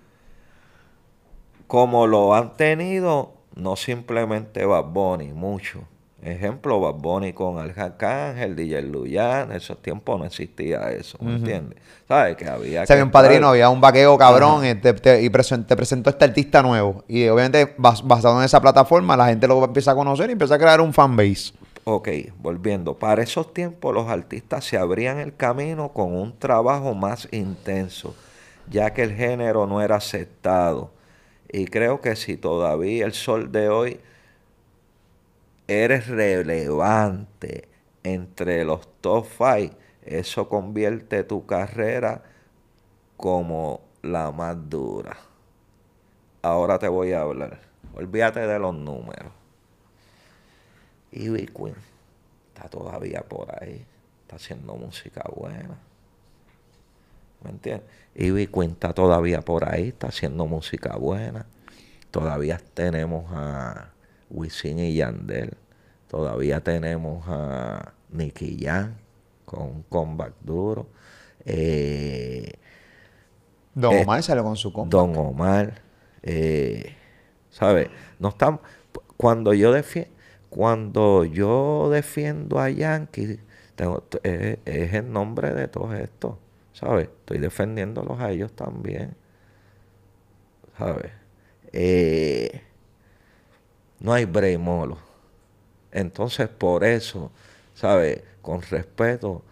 Como 1.68 2.08
lo 2.08 2.34
han 2.34 2.56
tenido, 2.56 3.34
no 3.54 3.76
simplemente 3.76 4.64
Bad 4.64 4.86
Bunny, 4.86 5.32
mucho. 5.32 5.84
Ejemplo, 6.22 6.78
Bad 6.80 6.94
Bunny 7.00 7.32
con 7.32 7.58
Arcángel, 7.58 8.54
DJ 8.54 8.82
Luyan, 8.82 9.50
en 9.50 9.56
esos 9.56 9.80
tiempos 9.80 10.18
no 10.18 10.26
existía 10.26 10.90
eso, 10.90 11.16
¿me 11.20 11.36
entiendes? 11.36 11.78
¿Sabes? 12.06 12.36
Que 12.36 12.46
había 12.48 12.82
O 12.82 12.86
sea, 12.86 12.86
que 12.86 12.92
había 12.94 13.04
un 13.04 13.10
padrino, 13.10 13.48
había 13.48 13.70
un 13.70 13.80
vaqueo 13.80 14.18
cabrón 14.18 14.64
y, 14.66 14.74
te, 14.74 14.92
te- 14.92 15.22
y 15.22 15.30
presen- 15.30 15.66
te 15.66 15.76
presentó 15.76 16.10
este 16.10 16.24
artista 16.26 16.62
nuevo. 16.62 17.04
Y 17.08 17.26
obviamente, 17.28 17.74
bas- 17.78 18.02
basado 18.06 18.38
en 18.38 18.44
esa 18.44 18.60
plataforma, 18.60 19.16
la 19.16 19.26
gente 19.28 19.48
lo 19.48 19.64
empieza 19.64 19.92
a 19.92 19.94
conocer 19.94 20.28
y 20.28 20.32
empieza 20.32 20.56
a 20.56 20.58
crear 20.58 20.80
un 20.80 20.92
fanbase. 20.92 21.52
Ok, 21.84 22.08
volviendo. 22.38 22.94
Para 22.98 23.22
esos 23.22 23.54
tiempos 23.54 23.94
los 23.94 24.06
artistas 24.08 24.64
se 24.64 24.76
abrían 24.76 25.18
el 25.18 25.34
camino 25.34 25.88
con 25.88 26.14
un 26.14 26.38
trabajo 26.38 26.94
más 26.94 27.28
intenso, 27.32 28.14
ya 28.68 28.92
que 28.92 29.02
el 29.02 29.14
género 29.14 29.66
no 29.66 29.80
era 29.80 29.96
aceptado. 29.96 30.90
Y 31.50 31.64
creo 31.64 32.00
que 32.02 32.14
si 32.14 32.36
todavía 32.36 33.06
el 33.06 33.12
sol 33.14 33.50
de 33.50 33.70
hoy 33.70 34.00
eres 35.70 36.08
relevante 36.08 37.68
entre 38.02 38.64
los 38.64 38.88
top 39.00 39.24
five, 39.24 39.70
eso 40.02 40.48
convierte 40.48 41.22
tu 41.22 41.46
carrera 41.46 42.24
como 43.16 43.80
la 44.02 44.32
más 44.32 44.56
dura. 44.68 45.16
Ahora 46.42 46.76
te 46.80 46.88
voy 46.88 47.12
a 47.12 47.20
hablar. 47.20 47.60
Olvídate 47.94 48.40
de 48.40 48.58
los 48.58 48.74
números. 48.74 49.32
Ivy 51.12 51.46
Queen 51.46 51.76
está 52.48 52.68
todavía 52.68 53.20
por 53.20 53.54
ahí. 53.62 53.86
Está 54.22 54.36
haciendo 54.36 54.74
música 54.74 55.22
buena. 55.32 55.78
¿Me 57.44 57.50
entiendes? 57.50 57.88
Ivy 58.16 58.48
Queen 58.48 58.72
está 58.72 58.92
todavía 58.92 59.42
por 59.42 59.72
ahí. 59.72 59.88
Está 59.88 60.08
haciendo 60.08 60.46
música 60.46 60.96
buena. 60.96 61.46
Todavía 62.10 62.60
tenemos 62.74 63.30
a 63.32 63.90
Wisin 64.30 64.78
y 64.78 64.94
Yandel. 64.96 65.56
Todavía 66.08 66.60
tenemos 66.62 67.24
a 67.28 67.94
Nicky 68.10 68.58
Jam 68.60 68.96
con 69.44 69.62
un 69.62 69.82
comeback 69.84 70.34
duro. 70.42 70.88
Eh, 71.44 72.52
Don 73.74 73.96
Eh, 73.96 73.98
Omar 73.98 74.22
salió 74.22 74.44
con 74.44 74.56
su 74.56 74.72
compa. 74.72 74.98
Don 74.98 75.16
Omar, 75.16 75.82
eh, 76.22 76.96
¿sabes? 77.50 77.90
No 78.18 78.30
estamos, 78.30 78.60
cuando 79.16 79.54
yo 79.54 79.72
defiendo, 79.72 80.12
cuando 80.50 81.24
yo 81.24 81.90
defiendo 81.90 82.60
a 82.60 82.70
Yankee, 82.70 83.40
tengo, 83.76 84.04
es, 84.22 84.58
es 84.64 84.94
en 84.94 85.12
nombre 85.12 85.54
de 85.54 85.68
todos 85.68 85.94
estos, 85.94 86.36
¿sabes? 86.72 87.08
Estoy 87.08 87.38
defendiéndolos 87.38 88.20
a 88.20 88.30
ellos 88.32 88.52
también, 88.54 89.16
¿sabes? 90.78 91.12
Eh, 91.72 92.62
no 94.00 94.12
hay 94.12 94.24
break 94.24 94.58
molo. 94.58 94.98
Entonces, 95.92 96.48
por 96.48 96.84
eso, 96.84 97.30
¿sabes? 97.74 98.22
Con 98.42 98.62
respeto, 98.62 99.42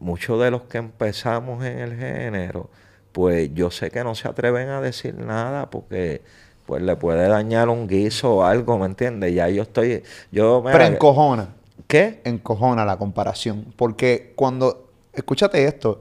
muchos 0.00 0.40
de 0.40 0.50
los 0.50 0.62
que 0.62 0.78
empezamos 0.78 1.64
en 1.64 1.78
el 1.78 1.96
género, 1.96 2.68
pues 3.12 3.50
yo 3.54 3.70
sé 3.70 3.90
que 3.90 4.02
no 4.04 4.14
se 4.14 4.28
atreven 4.28 4.68
a 4.68 4.80
decir 4.80 5.14
nada 5.14 5.70
porque 5.70 6.22
pues 6.66 6.82
le 6.82 6.96
puede 6.96 7.28
dañar 7.28 7.68
un 7.68 7.86
guiso 7.86 8.36
o 8.36 8.44
algo, 8.44 8.78
¿me 8.78 8.86
entiendes? 8.86 9.34
Ya 9.34 9.48
yo 9.48 9.62
estoy, 9.62 10.02
yo 10.30 10.62
me... 10.62 10.72
Pero 10.72 10.84
encojona. 10.84 11.48
¿Qué? 11.86 12.20
encojona 12.24 12.84
la 12.84 12.96
comparación. 12.96 13.66
Porque 13.76 14.32
cuando. 14.34 14.88
Escúchate 15.12 15.64
esto. 15.64 16.00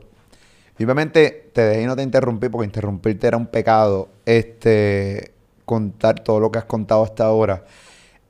obviamente 0.78 1.50
te 1.54 1.62
dejé 1.62 1.82
y 1.82 1.86
no 1.86 1.96
te 1.96 2.04
interrumpí 2.04 2.48
porque 2.48 2.66
interrumpirte 2.66 3.28
era 3.28 3.38
un 3.38 3.48
pecado. 3.48 4.10
Este. 4.26 5.34
Contar 5.66 6.24
todo 6.24 6.40
lo 6.40 6.52
que 6.52 6.60
has 6.60 6.66
contado 6.66 7.04
hasta 7.04 7.26
ahora. 7.26 7.64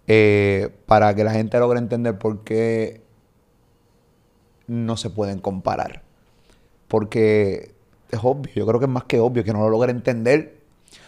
eh, 0.08 0.70
para 0.88 1.16
que 1.16 1.24
la 1.24 1.32
gente 1.32 1.58
logre 1.60 1.80
entender 1.80 2.18
por 2.18 2.44
qué 2.44 3.02
no 4.68 4.98
se 4.98 5.10
pueden 5.10 5.40
comparar. 5.40 6.04
Porque 6.88 7.74
es 8.10 8.20
obvio, 8.22 8.52
yo 8.54 8.66
creo 8.66 8.80
que 8.80 8.86
es 8.86 8.92
más 8.92 9.06
que 9.06 9.20
obvio 9.20 9.44
que 9.44 9.54
no 9.54 9.60
lo 9.60 9.70
logre 9.70 9.92
entender. 9.92 10.60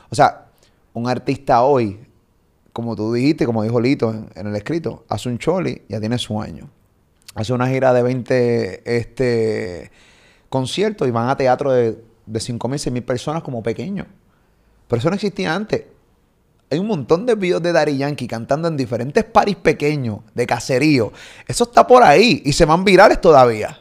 O 0.10 0.16
sea, 0.16 0.45
un 0.94 1.10
artista 1.10 1.64
hoy, 1.64 2.00
como 2.72 2.95
tú 2.95 3.14
dijiste, 3.14 3.45
como 3.45 3.64
dijo 3.64 3.82
Lito 3.82 4.14
en, 4.36 4.48
el 4.48 4.56
escrito, 4.56 5.04
hace 5.10 5.30
un 5.30 5.38
choli, 5.38 5.82
ya 5.90 6.00
tiene 6.00 6.18
su 6.18 6.41
año. 6.41 6.70
Hace 7.36 7.52
una 7.54 7.68
gira 7.68 7.94
de 7.94 8.04
20 8.04 8.98
este, 8.98 9.91
conciertos 10.50 11.08
y 11.08 11.12
van 11.12 11.30
a 11.30 11.36
teatro 11.36 11.72
de, 11.72 12.02
de 12.26 12.40
5 12.40 12.68
mil, 12.68 12.80
6 12.80 12.94
mil 12.94 13.04
personas 13.04 13.44
como 13.44 13.64
pequeños. 13.64 14.08
Pero 14.88 15.00
eso 15.00 15.10
no 15.10 15.16
existía 15.16 15.54
antes. 15.54 15.84
Hay 16.74 16.80
un 16.80 16.88
montón 16.88 17.26
de 17.28 17.36
videos 17.36 17.62
de 17.62 17.72
Daddy 17.72 17.98
Yankee 17.98 18.28
cantando 18.28 18.68
en 18.68 18.76
diferentes 18.76 19.24
paris 19.24 19.56
pequeños, 19.56 20.20
de 20.34 20.48
caserío. 20.48 21.14
Eso 21.48 21.66
está 21.66 21.86
por 21.86 22.02
ahí 22.04 22.41
y 22.45 22.52
se 22.54 22.66
van 22.66 22.84
virales 22.84 23.22
todavía. 23.22 23.78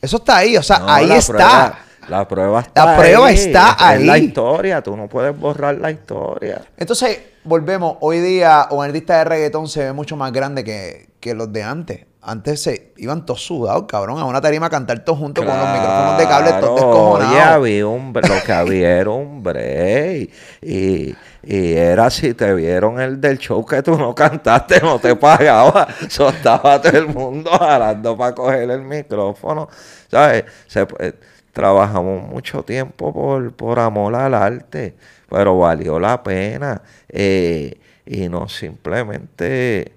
Eso 0.00 0.18
está 0.18 0.36
ahí, 0.36 0.56
o 0.56 0.62
sea, 0.62 0.78
No, 0.78 0.88
ahí 0.90 1.06
la 1.06 1.16
está. 1.16 1.32
prueba- 1.34 1.78
la 2.08 2.28
prueba 2.28 2.60
está 2.60 2.84
La 2.86 2.96
prueba 2.96 3.26
ahí. 3.26 3.34
está 3.34 3.76
Es 3.96 4.02
la 4.06 4.12
ahí. 4.14 4.24
historia, 4.26 4.80
tú 4.82 4.96
no 4.96 5.08
puedes 5.08 5.36
borrar 5.38 5.76
la 5.78 5.90
historia. 5.90 6.62
Entonces, 6.76 7.18
volvemos. 7.44 7.96
Hoy 8.00 8.20
día, 8.20 8.68
un 8.70 8.84
artista 8.84 9.18
de 9.18 9.24
reggaetón 9.24 9.68
se 9.68 9.84
ve 9.84 9.92
mucho 9.92 10.16
más 10.16 10.30
grande 10.32 10.62
que, 10.64 11.08
que 11.20 11.34
los 11.34 11.52
de 11.52 11.62
antes. 11.64 12.06
Antes 12.20 12.62
se 12.62 12.92
iban 12.98 13.24
todos 13.24 13.42
sudados, 13.44 13.84
cabrón, 13.88 14.18
a 14.18 14.24
una 14.24 14.40
tarima 14.40 14.66
a 14.66 14.70
cantar 14.70 15.04
todos 15.04 15.18
juntos 15.18 15.44
con 15.44 15.56
los 15.56 15.68
micrófonos 15.68 16.18
de 16.18 16.26
cable 16.28 16.50
todos 16.60 16.74
descojonados. 16.76 17.32
oye, 17.32 17.40
había 17.40 17.86
un 17.86 18.12
bre- 18.12 18.28
lo 18.28 18.42
que 18.44 18.52
había 18.52 18.90
era 18.98 19.10
un 19.10 19.42
break. 19.42 20.30
Y, 20.62 21.14
y 21.42 21.72
era 21.72 22.10
si 22.10 22.34
te 22.34 22.52
vieron 22.54 23.00
el 23.00 23.20
del 23.20 23.38
show 23.38 23.64
que 23.64 23.82
tú 23.82 23.96
no 23.96 24.14
cantaste, 24.16 24.80
no 24.80 24.98
te 24.98 25.14
pagaba. 25.16 25.88
So, 26.08 26.28
estaba 26.30 26.80
todo 26.80 26.98
el 26.98 27.08
mundo 27.08 27.50
jalando 27.50 28.16
para 28.16 28.34
coger 28.34 28.70
el 28.70 28.82
micrófono. 28.82 29.68
¿Sabes? 30.10 30.44
Eh, 30.74 31.12
trabajamos 31.52 32.22
mucho 32.28 32.62
tiempo 32.62 33.12
por, 33.12 33.52
por 33.54 33.78
amor 33.78 34.14
al 34.14 34.34
arte, 34.34 34.96
pero 35.28 35.58
valió 35.58 35.98
la 36.00 36.22
pena. 36.22 36.82
Eh, 37.08 37.78
y 38.06 38.28
no 38.28 38.48
simplemente 38.48 39.92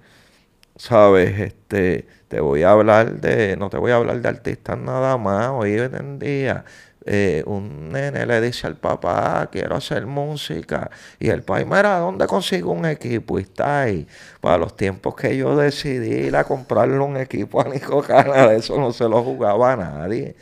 sabes, 0.75 1.39
este, 1.39 2.07
te 2.27 2.39
voy 2.41 2.63
a 2.63 2.71
hablar 2.71 3.21
de, 3.21 3.55
no 3.57 3.69
te 3.69 3.77
voy 3.77 3.91
a 3.91 3.97
hablar 3.97 4.21
de 4.21 4.29
artistas 4.29 4.77
nada 4.77 5.17
más, 5.17 5.49
hoy 5.49 5.73
en 5.77 6.19
día 6.19 6.65
eh, 7.05 7.43
un 7.47 7.89
nene 7.89 8.25
le 8.25 8.41
dice 8.41 8.67
al 8.67 8.77
papá, 8.77 9.49
quiero 9.51 9.75
hacer 9.75 10.05
música, 10.05 10.89
y 11.19 11.29
el 11.29 11.43
país, 11.43 11.65
mira, 11.65 11.97
¿dónde 11.99 12.27
consigo 12.27 12.71
un 12.71 12.85
equipo? 12.85 13.39
Y 13.39 13.43
está 13.43 13.83
ahí, 13.83 14.07
para 14.39 14.57
los 14.57 14.75
tiempos 14.75 15.15
que 15.15 15.35
yo 15.35 15.55
decidí 15.55 16.27
ir 16.27 16.35
a 16.35 16.43
comprarle 16.43 16.99
un 16.99 17.17
equipo 17.17 17.61
a 17.61 17.65
Nico 17.65 18.01
Cana, 18.03 18.51
eso 18.53 18.77
no 18.79 18.91
se 18.93 19.07
lo 19.09 19.23
jugaba 19.23 19.73
a 19.73 19.75
nadie. 19.77 20.35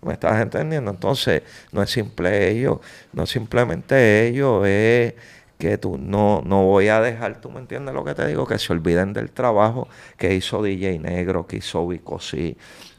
¿Me 0.00 0.12
estás 0.12 0.40
entendiendo? 0.40 0.90
Entonces, 0.92 1.42
no 1.72 1.82
es 1.82 1.90
simple 1.90 2.50
ello, 2.50 2.80
no 3.12 3.24
es 3.24 3.30
simplemente 3.30 4.28
ello, 4.28 4.64
es 4.64 5.14
que 5.58 5.76
tú 5.78 5.98
no, 5.98 6.42
no 6.44 6.64
voy 6.64 6.88
a 6.88 7.00
dejar, 7.00 7.40
tú 7.40 7.50
me 7.50 7.60
entiendes 7.60 7.94
lo 7.94 8.04
que 8.04 8.14
te 8.14 8.26
digo, 8.26 8.46
que 8.46 8.58
se 8.58 8.72
olviden 8.72 9.12
del 9.12 9.30
trabajo 9.32 9.88
que 10.16 10.34
hizo 10.34 10.62
DJ 10.62 10.98
Negro, 11.00 11.46
que 11.46 11.56
hizo 11.58 11.86
Vico 11.86 12.20
Sí, 12.20 12.56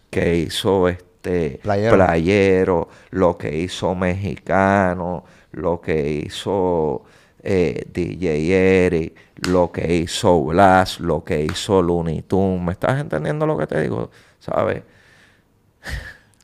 que 0.09 0.35
hizo 0.37 0.89
este 0.89 1.08
Playero. 1.21 1.95
Playero, 1.95 2.89
lo 3.11 3.37
que 3.37 3.57
hizo 3.57 3.93
Mexicano, 3.95 5.23
lo 5.51 5.81
que 5.81 6.09
hizo 6.25 7.03
eh, 7.43 7.85
DJ 7.91 8.85
Eric, 8.85 9.15
lo 9.47 9.71
que 9.71 9.95
hizo 9.95 10.41
Blas, 10.43 10.99
lo 10.99 11.23
que 11.23 11.41
hizo 11.43 11.81
Looney 11.81 12.21
Tunes, 12.23 12.61
¿me 12.61 12.71
estás 12.73 12.99
entendiendo 12.99 13.45
lo 13.45 13.57
que 13.57 13.67
te 13.67 13.81
digo? 13.81 14.09
¿Sabes? 14.39 14.83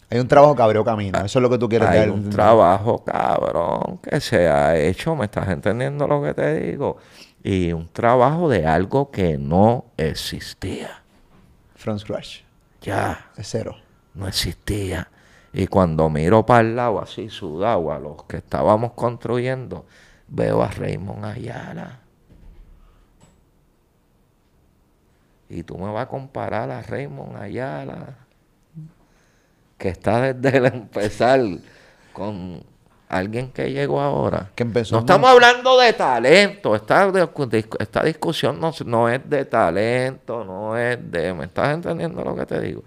Hay 0.10 0.20
un 0.20 0.28
trabajo 0.28 0.56
que 0.56 0.62
abrió 0.62 0.84
camino. 0.84 1.18
Eso 1.20 1.40
es 1.40 1.44
lo 1.44 1.50
que 1.50 1.58
tú 1.58 1.68
quieres 1.68 1.90
Hay 1.90 2.00
dar. 2.00 2.12
un 2.12 2.30
trabajo 2.30 3.04
cabrón 3.04 3.98
que 3.98 4.20
se 4.22 4.48
ha 4.48 4.78
hecho, 4.78 5.16
¿me 5.16 5.26
estás 5.26 5.50
entendiendo 5.50 6.08
lo 6.08 6.22
que 6.22 6.34
te 6.34 6.60
digo? 6.60 6.98
Y 7.44 7.74
un 7.74 7.88
trabajo 7.90 8.48
de 8.50 8.66
algo 8.66 9.12
que 9.12 9.38
no 9.38 9.86
existía. 9.98 11.04
From 11.76 11.98
scratch. 12.00 12.42
Ya, 12.82 13.32
De 13.36 13.44
cero. 13.44 13.76
No 14.16 14.28
existía. 14.28 15.10
Y 15.54 15.68
cuando 15.68 16.10
miro 16.10 16.46
para 16.46 16.62
el 16.62 16.76
lado 16.76 17.00
así 17.00 17.30
sudado 17.30 17.92
a 17.92 18.00
los 18.00 18.24
que 18.24 18.38
estábamos 18.38 18.94
construyendo, 18.94 19.86
veo 20.28 20.62
a 20.62 20.68
Raymond 20.68 21.26
Ayala. 21.26 22.00
Y 25.48 25.64
tú 25.64 25.78
me 25.78 25.92
vas 25.92 26.04
a 26.04 26.10
comparar 26.10 26.72
a 26.72 26.82
Raymond 26.82 27.38
Ayala, 27.38 28.16
que 29.78 29.90
está 29.90 30.34
desde 30.34 30.58
el 30.58 30.66
empezar 30.66 31.40
con 32.12 32.64
alguien 33.08 33.52
que 33.52 33.72
llegó 33.72 34.02
ahora. 34.02 34.52
Que 34.56 34.64
empezó 34.64 34.96
No 34.96 35.00
estamos 35.02 35.30
hablando 35.30 35.78
de 35.80 35.94
talento. 35.94 36.76
Esta, 36.76 37.12
esta 37.80 38.04
discusión 38.04 38.60
no, 38.60 38.74
no 38.86 39.10
es 39.10 39.30
de 39.30 39.46
talento, 39.46 40.44
no 40.44 40.78
es 40.78 41.00
de... 41.12 41.34
¿Me 41.34 41.46
estás 41.46 41.74
entendiendo 41.74 42.24
lo 42.24 42.36
que 42.36 42.46
te 42.46 42.60
digo? 42.60 42.84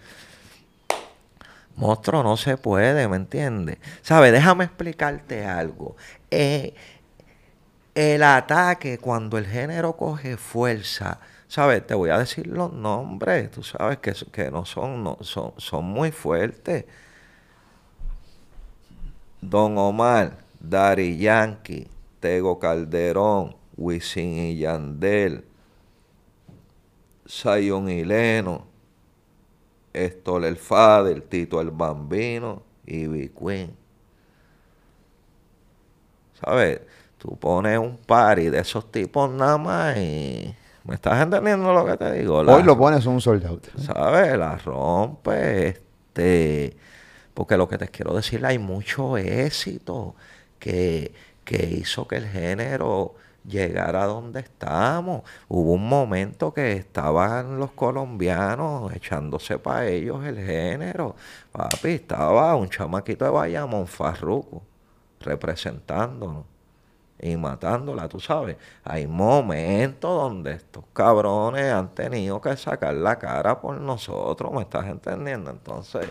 Monstruo, 1.78 2.24
no 2.24 2.36
se 2.36 2.56
puede, 2.56 3.06
¿me 3.06 3.14
entiendes? 3.14 3.78
¿Sabes? 4.02 4.32
Déjame 4.32 4.64
explicarte 4.64 5.44
algo. 5.46 5.96
Eh, 6.28 6.74
el 7.94 8.22
ataque, 8.24 8.98
cuando 8.98 9.38
el 9.38 9.46
género 9.46 9.96
coge 9.96 10.36
fuerza, 10.36 11.20
¿sabes? 11.46 11.86
Te 11.86 11.94
voy 11.94 12.10
a 12.10 12.18
decir 12.18 12.48
los 12.48 12.72
nombres, 12.72 13.52
tú 13.52 13.62
sabes 13.62 13.98
que, 13.98 14.12
que 14.32 14.50
no 14.50 14.64
son, 14.64 15.05
no, 15.05 15.18
son, 15.20 15.52
son 15.56 15.84
muy 15.84 16.10
fuertes. 16.10 16.84
Don 19.40 19.78
Omar, 19.78 20.36
Dari 20.59 21.16
Yankee, 21.16 21.86
Tego 22.18 22.59
Calderón, 22.59 23.55
Wisin 23.76 24.36
y 24.36 24.59
Yandel, 24.59 25.44
Zion 27.28 27.88
y 27.88 28.05
Leno, 28.05 28.66
Héctor 29.93 30.44
el 30.44 30.56
Fader, 30.56 31.20
Tito 31.23 31.60
el 31.60 31.70
Bambino 31.70 32.62
y 32.86 33.06
B. 33.06 33.32
Queen. 33.39 33.74
¿Sabes? 36.40 36.81
Tú 37.19 37.36
pones 37.36 37.78
un 37.78 37.97
party 37.97 38.48
de 38.51 38.60
esos 38.60 38.90
tipos 38.93 39.31
nada 39.31 39.59
más 39.59 39.97
y... 39.97 40.55
¿Me 40.85 40.94
estás 40.94 41.20
entendiendo 41.23 41.73
lo 41.74 41.85
que 41.85 41.97
te 41.97 42.12
digo? 42.12 42.43
La- 42.43 42.55
Hoy 42.56 42.62
lo 42.62 42.78
pones 42.78 43.05
un 43.06 43.20
sold 43.20 43.44
out. 43.47 43.66
¿sabes? 43.78 44.39
La 44.39 44.56
rompe, 44.56 45.69
este, 45.69 46.77
porque 47.35 47.56
lo 47.56 47.69
que 47.69 47.77
te 47.77 47.89
quiero 47.89 48.15
decir, 48.15 48.44
hay 48.47 48.59
mucho 48.59 49.19
éxito 49.19 50.15
que, 50.59 51.12
que 51.44 51.66
hizo 51.66 52.09
que 52.09 52.16
el 52.16 52.27
género 52.28 53.15
llegara 53.48 54.04
a 54.04 54.06
donde 54.06 54.40
estamos. 54.40 55.22
Hubo 55.48 55.72
un 55.72 55.88
momento 55.88 56.52
que 56.52 56.72
estaban 56.72 57.58
los 57.58 57.72
colombianos 57.72 58.92
echándose 58.94 59.58
para 59.58 59.86
ellos 59.86 60.24
el 60.24 60.38
género. 60.44 61.16
Papi, 61.52 61.90
estaba 61.90 62.54
un 62.56 62.68
chamaquito 62.68 63.24
de 63.24 63.30
Bayamón, 63.30 63.86
Farruco, 63.86 64.62
representándonos 65.20 66.44
y 67.20 67.36
matándola, 67.36 68.08
tú 68.08 68.20
sabes. 68.20 68.56
Hay 68.84 69.06
momentos 69.06 70.10
donde 70.10 70.52
estos 70.52 70.84
cabrones 70.92 71.72
han 71.72 71.88
tenido 71.94 72.40
que 72.40 72.56
sacar 72.56 72.94
la 72.94 73.18
cara 73.18 73.60
por 73.60 73.80
nosotros, 73.80 74.52
¿me 74.52 74.62
estás 74.62 74.86
entendiendo? 74.86 75.50
Entonces, 75.50 76.08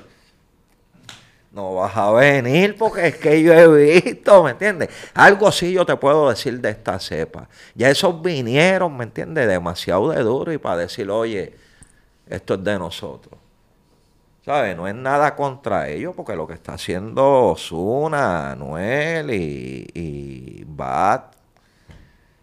no 1.58 1.74
vas 1.74 1.98
a 1.98 2.12
venir 2.12 2.78
porque 2.78 3.08
es 3.08 3.18
que 3.18 3.42
yo 3.42 3.52
he 3.52 4.02
visto, 4.02 4.44
¿me 4.44 4.52
entiendes? 4.52 4.90
Algo 5.16 5.52
sí 5.52 5.74
yo 5.74 5.86
te 5.86 5.96
puedo 5.98 6.30
decir 6.30 6.62
de 6.62 6.70
esta 6.70 7.00
cepa. 7.00 7.50
Ya 7.74 7.90
esos 7.90 8.22
vinieron, 8.22 8.96
¿me 8.96 9.06
entiendes? 9.06 9.48
Demasiado 9.48 10.12
de 10.12 10.22
duro 10.22 10.54
y 10.54 10.60
para 10.60 10.78
decir, 10.78 11.10
oye, 11.10 11.56
esto 12.30 12.54
es 12.54 12.64
de 12.64 12.78
nosotros. 12.78 13.40
¿Sabes? 14.46 14.78
No 14.78 14.88
es 14.88 14.96
nada 14.96 15.36
contra 15.36 15.90
ellos, 15.90 16.14
porque 16.16 16.36
lo 16.36 16.48
que 16.48 16.54
está 16.54 16.76
haciendo 16.76 17.48
Osuna, 17.48 18.52
Anuel 18.52 19.32
y, 19.32 19.88
y 19.94 20.64
Bat 20.66 21.38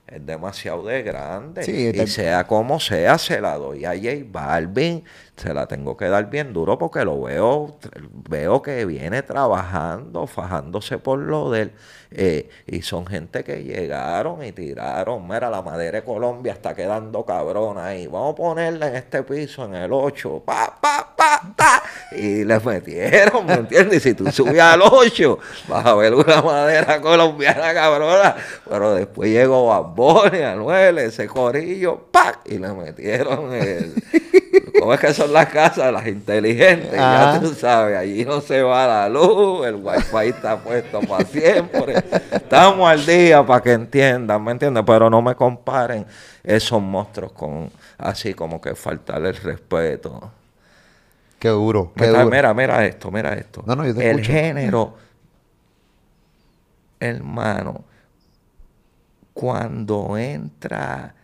es 0.07 0.27
demasiado 0.27 0.85
de 0.85 1.03
grande. 1.03 1.63
Sí, 1.63 1.91
y 1.95 2.07
sea 2.07 2.47
como 2.47 2.79
sea, 2.79 3.17
se 3.17 3.41
la 3.41 3.57
doy 3.57 3.85
a 3.85 3.95
J 3.95 4.25
Balvin, 4.27 5.05
se 5.37 5.53
la 5.53 5.67
tengo 5.67 5.97
que 5.97 6.09
dar 6.09 6.31
bien 6.31 6.53
duro 6.53 6.79
porque 6.79 7.05
lo 7.05 7.21
veo, 7.23 7.77
veo 8.29 8.63
que 8.63 8.85
viene 8.85 9.23
trabajando, 9.23 10.27
fajándose 10.27 10.99
por 10.99 11.19
lo 11.19 11.51
de 11.51 11.63
él. 11.63 11.73
eh, 12.17 12.49
y 12.67 12.83
son 12.83 13.05
gente 13.07 13.43
que 13.43 13.65
llegaron 13.65 14.45
y 14.45 14.53
tiraron, 14.53 15.27
mira, 15.27 15.51
la 15.51 15.63
madera 15.63 15.99
de 16.01 16.05
Colombia 16.05 16.53
está 16.53 16.75
quedando 16.75 17.25
cabrona 17.25 17.87
ahí. 17.87 18.07
Vamos 18.07 18.35
a 18.35 18.37
ponerla 18.37 18.89
en 18.89 18.97
este 18.97 19.25
piso, 19.25 19.65
en 19.65 19.75
el 19.75 19.93
8, 19.93 20.43
pa, 20.47 20.79
pa, 20.81 21.13
pa, 21.17 21.55
ta. 21.57 21.83
Y 22.13 22.45
les 22.45 22.65
metieron, 22.65 23.45
¿me 23.47 23.55
entiendes? 23.55 23.97
Y 24.07 24.11
si 24.11 24.15
tú 24.15 24.31
subes 24.31 24.61
al 24.61 24.83
8, 24.83 25.39
vas 25.69 25.85
a 25.85 25.95
ver 25.95 26.15
una 26.15 26.41
madera 26.43 27.01
colombiana 27.01 27.75
cabrona. 27.75 28.37
Pero 28.69 28.95
después 28.95 29.31
llegó 29.31 29.67
Bamboni, 29.67 30.43
Anuel, 30.43 30.99
ese 30.99 31.27
corillo, 31.27 31.99
¡pac! 32.13 32.41
Y 32.45 32.59
le 32.59 32.73
metieron 32.73 33.53
el... 33.53 33.95
¿Cómo 34.77 34.93
es 34.95 35.01
que 35.01 35.15
son 35.15 35.33
las 35.33 35.47
casas? 35.49 35.93
Las 35.93 36.07
inteligentes, 36.07 37.09
ya 37.09 37.29
tú 37.29 37.55
sabes, 37.55 37.97
allí 37.97 38.25
no 38.25 38.41
se 38.41 38.63
va 38.63 38.87
la 38.87 39.09
luz, 39.09 39.67
el 39.67 39.77
wifi 39.77 40.29
está 40.31 40.63
puesto 40.63 41.07
para 41.07 41.25
siempre. 41.25 42.05
Estamos 42.43 42.89
al 42.91 43.07
día 43.07 43.45
para 43.47 43.63
que 43.63 43.73
entiendan, 43.73 44.43
¿me 44.43 44.53
entiendes? 44.53 44.83
Pero 44.87 45.09
no 45.11 45.23
me 45.23 45.35
comparen 45.37 46.07
esos 46.43 46.83
monstruos 46.83 47.33
con 47.33 47.71
así 47.99 48.35
como 48.35 48.61
que 48.61 48.75
faltarle 48.75 49.29
el 49.31 49.37
respeto. 49.37 50.33
Qué 51.39 51.49
duro, 51.49 51.93
qué 51.97 52.07
Mira, 52.07 52.09
duro. 52.09 52.31
mira, 52.31 52.55
mira 52.55 52.85
esto, 52.87 53.11
mira 53.11 53.35
esto. 53.35 53.63
No, 53.67 53.77
no, 53.77 53.87
yo 53.87 53.95
te 53.95 54.01
el 54.11 54.21
escucho. 54.21 54.33
género, 54.33 54.95
hermano, 57.01 57.85
cuando 59.33 60.17
entra, 60.17 61.15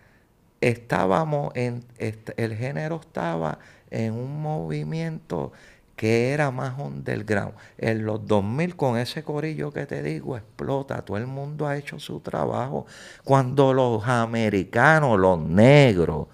estábamos 0.61 1.53
en, 1.55 1.85
el 1.99 2.57
género 2.57 2.97
estaba 3.01 3.59
en 3.91 4.13
un 4.15 4.41
movimiento 4.43 5.53
que 5.97 6.33
era 6.33 6.51
más 6.51 6.79
underground. 6.79 7.55
En 7.79 8.05
los 8.07 8.27
2000 8.27 8.75
con 8.77 8.97
ese 8.97 9.23
corillo 9.23 9.73
que 9.73 9.87
te 9.87 10.03
digo 10.03 10.37
explota, 10.37 11.03
todo 11.05 11.17
el 11.19 11.27
mundo 11.27 11.67
ha 11.67 11.77
hecho 11.77 11.99
su 11.99 12.21
trabajo. 12.21 12.87
Cuando 13.25 13.75
los 13.75 14.07
americanos, 14.09 15.19
los 15.19 15.39
negros, 15.39 16.27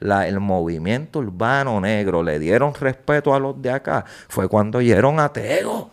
la- 0.00 0.28
el 0.28 0.38
movimiento 0.40 1.18
urbano 1.20 1.80
negro 1.80 2.22
le 2.22 2.38
dieron 2.38 2.74
respeto 2.74 3.34
a 3.34 3.40
los 3.40 3.60
de 3.60 3.70
acá, 3.72 4.04
fue 4.28 4.48
cuando 4.48 4.78
oyeron 4.78 5.18
a 5.20 5.32
Tego. 5.32 5.90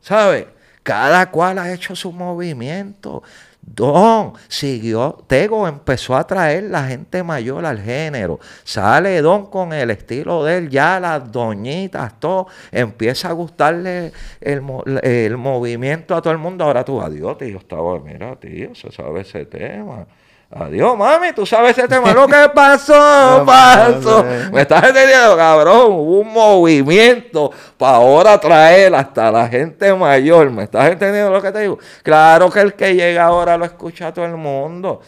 ¿Sabe? 0.00 0.48
Cada 0.82 1.30
cual 1.30 1.58
ha 1.58 1.72
hecho 1.72 1.94
su 1.94 2.12
movimiento. 2.12 3.22
Don 3.64 4.32
siguió, 4.48 5.24
Tego 5.28 5.66
empezó 5.68 6.16
a 6.16 6.26
traer 6.26 6.64
la 6.64 6.88
gente 6.88 7.22
mayor 7.22 7.64
al 7.64 7.80
género. 7.80 8.40
Sale 8.64 9.22
Don 9.22 9.46
con 9.46 9.72
el 9.72 9.90
estilo 9.90 10.44
de 10.44 10.58
él, 10.58 10.68
ya 10.68 10.98
las 10.98 11.30
doñitas, 11.30 12.18
todo. 12.18 12.48
Empieza 12.72 13.28
a 13.28 13.32
gustarle 13.32 14.12
el, 14.40 14.62
el 15.02 15.36
movimiento 15.36 16.14
a 16.16 16.20
todo 16.20 16.32
el 16.32 16.38
mundo. 16.38 16.64
Ahora 16.64 16.84
tú, 16.84 17.00
adiós, 17.00 17.38
tío. 17.38 17.58
Estaba, 17.58 17.98
mira, 18.00 18.36
tío, 18.36 18.74
se 18.74 18.90
sabe 18.90 19.20
ese 19.20 19.46
tema. 19.46 20.06
Adiós, 20.54 20.98
mami, 20.98 21.32
tú 21.32 21.46
sabes 21.46 21.78
ese 21.78 21.88
tema. 21.88 22.12
Lo 22.12 22.26
que 22.26 22.48
pasó, 22.54 23.42
pasó. 23.46 24.22
Me 24.52 24.60
estás 24.60 24.84
entendiendo, 24.84 25.34
cabrón. 25.34 25.92
Hubo 25.92 26.20
un 26.20 26.30
movimiento 26.30 27.50
para 27.78 27.96
ahora 27.96 28.38
traer 28.38 28.94
hasta 28.94 29.30
la 29.30 29.48
gente 29.48 29.94
mayor. 29.94 30.50
¿Me 30.50 30.64
estás 30.64 30.90
entendiendo 30.90 31.30
lo 31.30 31.40
que 31.40 31.52
te 31.52 31.60
digo? 31.60 31.78
Claro 32.02 32.50
que 32.50 32.60
el 32.60 32.74
que 32.74 32.94
llega 32.94 33.24
ahora 33.24 33.56
lo 33.56 33.64
escucha 33.64 34.12
todo 34.12 34.26
el 34.26 34.36
mundo. 34.36 35.00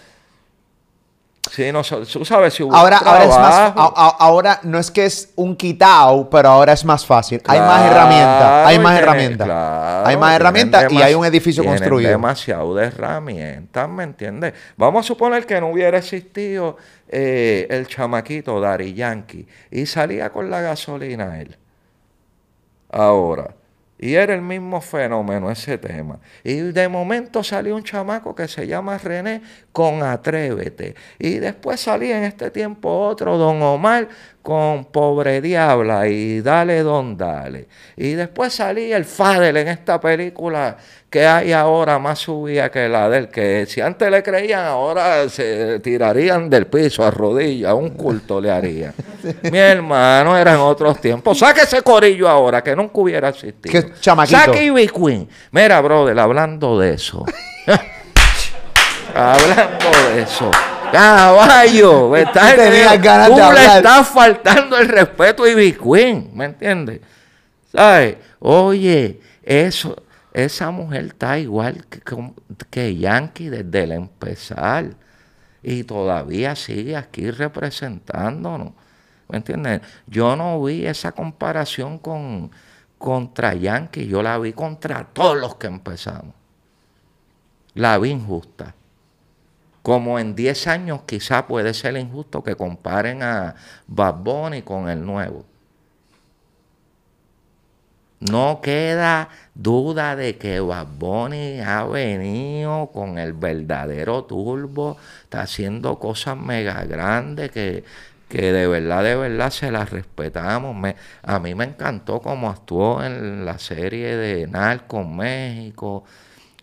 Sí, 1.50 1.70
no, 1.70 1.82
tú 1.82 2.24
sabes 2.24 2.54
si 2.54 2.62
hubo 2.62 2.74
Ahora, 2.74 2.98
ahora, 2.98 3.22
es 3.24 3.28
más, 3.28 3.72
trabajo. 3.72 3.94
a- 3.96 4.06
a- 4.06 4.16
ahora 4.18 4.60
no 4.62 4.78
es 4.78 4.90
que 4.90 5.04
es 5.04 5.30
un 5.36 5.54
quitao, 5.56 6.28
pero 6.30 6.48
ahora 6.48 6.72
es 6.72 6.84
más 6.84 7.04
fácil. 7.06 7.40
hay 7.46 7.60
más 7.60 7.90
herramientas. 7.90 8.66
Hay 8.66 8.76
y 8.76 8.78
más 8.78 8.98
herramientas. 8.98 9.46
claro, 9.46 10.06
hay 10.06 10.16
más 10.16 10.34
herramientas 10.36 10.90
y 10.92 11.02
hay 11.02 11.14
un 11.14 11.24
edificio 11.24 11.64
construido. 11.64 12.10
demasiado 12.10 12.74
de 12.74 12.86
herramientas, 12.86 13.88
¿me 13.88 14.04
entiendes? 14.04 14.54
Vamos 14.76 15.04
a 15.04 15.06
suponer 15.06 15.46
que 15.46 15.60
no 15.60 15.68
hubiera 15.68 15.98
existido 15.98 16.76
eh, 17.08 17.66
el 17.70 17.86
chamaquito 17.86 18.58
Dari 18.60 18.94
Yankee 18.94 19.46
y 19.70 19.86
salía 19.86 20.30
con 20.30 20.50
la 20.50 20.60
gasolina 20.60 21.40
él. 21.40 21.56
Ahora. 22.90 23.48
Y 23.98 24.14
era 24.14 24.34
el 24.34 24.42
mismo 24.42 24.80
fenómeno 24.80 25.50
ese 25.50 25.78
tema. 25.78 26.18
Y 26.42 26.56
de 26.56 26.88
momento 26.88 27.44
salió 27.44 27.76
un 27.76 27.84
chamaco 27.84 28.34
que 28.34 28.48
se 28.48 28.66
llama 28.66 28.98
René 28.98 29.40
con 29.72 30.02
Atrévete. 30.02 30.96
Y 31.18 31.34
después 31.38 31.80
salía 31.80 32.18
en 32.18 32.24
este 32.24 32.50
tiempo 32.50 32.90
otro, 32.90 33.38
Don 33.38 33.62
Omar, 33.62 34.08
con 34.44 34.84
Pobre 34.84 35.40
Diabla 35.40 36.06
y 36.06 36.42
Dale 36.42 36.82
Don 36.82 37.16
Dale. 37.16 37.66
Y 37.96 38.12
después 38.12 38.52
salía 38.52 38.98
el 38.98 39.06
Fadel 39.06 39.56
en 39.56 39.68
esta 39.68 39.98
película 39.98 40.76
que 41.08 41.26
hay 41.26 41.52
ahora 41.52 41.98
más 41.98 42.18
subida 42.18 42.70
que 42.70 42.86
la 42.86 43.08
del 43.08 43.28
que 43.28 43.64
si 43.66 43.80
antes 43.80 44.10
le 44.10 44.22
creían, 44.22 44.66
ahora 44.66 45.26
se 45.30 45.80
tirarían 45.80 46.50
del 46.50 46.66
piso 46.66 47.02
a 47.02 47.10
rodillas, 47.10 47.72
un 47.72 47.90
culto 47.90 48.38
le 48.38 48.50
harían. 48.50 48.92
Mi 49.50 49.56
hermano, 49.58 50.36
eran 50.36 50.58
otros 50.58 51.00
tiempos. 51.00 51.38
Saque 51.38 51.62
ese 51.62 51.80
corillo 51.80 52.28
ahora, 52.28 52.62
que 52.62 52.76
nunca 52.76 53.00
hubiera 53.00 53.30
existido. 53.30 53.72
¿Qué 53.72 53.94
chamaquito? 53.98 54.38
Saque 54.38 54.62
Ivy 54.66 54.88
Queen. 54.88 55.26
Mira, 55.52 55.80
brother, 55.80 56.18
hablando 56.18 56.78
de 56.78 56.92
eso. 56.92 57.24
hablando 59.14 59.90
de 60.12 60.22
eso. 60.22 60.50
Caballo, 60.94 62.08
me 62.10 62.22
estás 62.22 62.56
de 62.56 62.98
Tú 63.26 63.52
le 63.52 63.66
estás 63.66 64.08
faltando 64.08 64.78
el 64.78 64.86
respeto 64.86 65.42
a 65.42 65.50
Ivy 65.50 65.72
Queen, 65.72 66.30
¿me 66.32 66.44
entiendes? 66.44 67.00
¿Sabes? 67.72 68.16
Oye, 68.38 69.20
eso, 69.42 69.96
esa 70.32 70.70
mujer 70.70 71.06
está 71.06 71.36
igual 71.40 71.84
que, 71.86 72.00
que 72.70 72.96
Yankee 72.96 73.48
desde 73.48 73.82
el 73.82 73.92
empezar. 73.92 74.90
Y 75.64 75.82
todavía 75.82 76.54
sigue 76.54 76.94
aquí 76.94 77.28
representándonos. 77.30 78.72
¿Me 79.28 79.38
entiendes? 79.38 79.80
Yo 80.06 80.36
no 80.36 80.62
vi 80.62 80.86
esa 80.86 81.10
comparación 81.10 81.98
con 81.98 82.52
contra 82.98 83.52
Yankee, 83.54 84.06
yo 84.06 84.22
la 84.22 84.38
vi 84.38 84.52
contra 84.52 85.04
todos 85.12 85.36
los 85.36 85.56
que 85.56 85.66
empezamos. 85.66 86.34
La 87.74 87.98
vi 87.98 88.10
injusta. 88.10 88.74
Como 89.84 90.18
en 90.18 90.34
10 90.34 90.66
años 90.68 91.02
quizá 91.06 91.46
puede 91.46 91.74
ser 91.74 91.98
injusto 91.98 92.42
que 92.42 92.56
comparen 92.56 93.22
a 93.22 93.54
Bad 93.86 94.14
Bunny 94.14 94.62
con 94.62 94.88
el 94.88 95.04
nuevo. 95.04 95.44
No 98.18 98.62
queda 98.62 99.28
duda 99.54 100.16
de 100.16 100.38
que 100.38 100.58
Bad 100.60 100.86
Bunny 100.98 101.60
ha 101.60 101.84
venido 101.84 102.90
con 102.94 103.18
el 103.18 103.34
verdadero 103.34 104.24
turbo, 104.24 104.96
está 105.24 105.42
haciendo 105.42 105.98
cosas 105.98 106.38
mega 106.38 106.82
grandes 106.86 107.50
que, 107.50 107.84
que 108.30 108.52
de 108.52 108.66
verdad, 108.66 109.04
de 109.04 109.16
verdad 109.16 109.50
se 109.50 109.70
las 109.70 109.90
respetamos. 109.90 110.94
A 111.22 111.38
mí 111.40 111.54
me 111.54 111.64
encantó 111.64 112.22
cómo 112.22 112.48
actuó 112.48 113.04
en 113.04 113.44
la 113.44 113.58
serie 113.58 114.16
de 114.16 114.46
Narcos 114.46 115.06
México, 115.06 116.04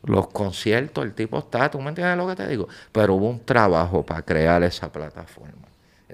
los 0.04 0.28
conciertos, 0.28 1.04
el 1.06 1.14
tipo 1.14 1.38
está, 1.40 1.70
¿tú 1.70 1.80
me 1.82 1.90
entiendes 1.90 2.18
lo 2.18 2.28
que 2.28 2.36
te 2.36 2.48
digo? 2.48 2.68
Pero 2.92 3.16
hubo 3.16 3.30
un 3.30 3.46
trabajo 3.46 4.04
para 4.04 4.24
crear 4.24 4.64
esa 4.64 4.92
plataforma. 4.92 5.68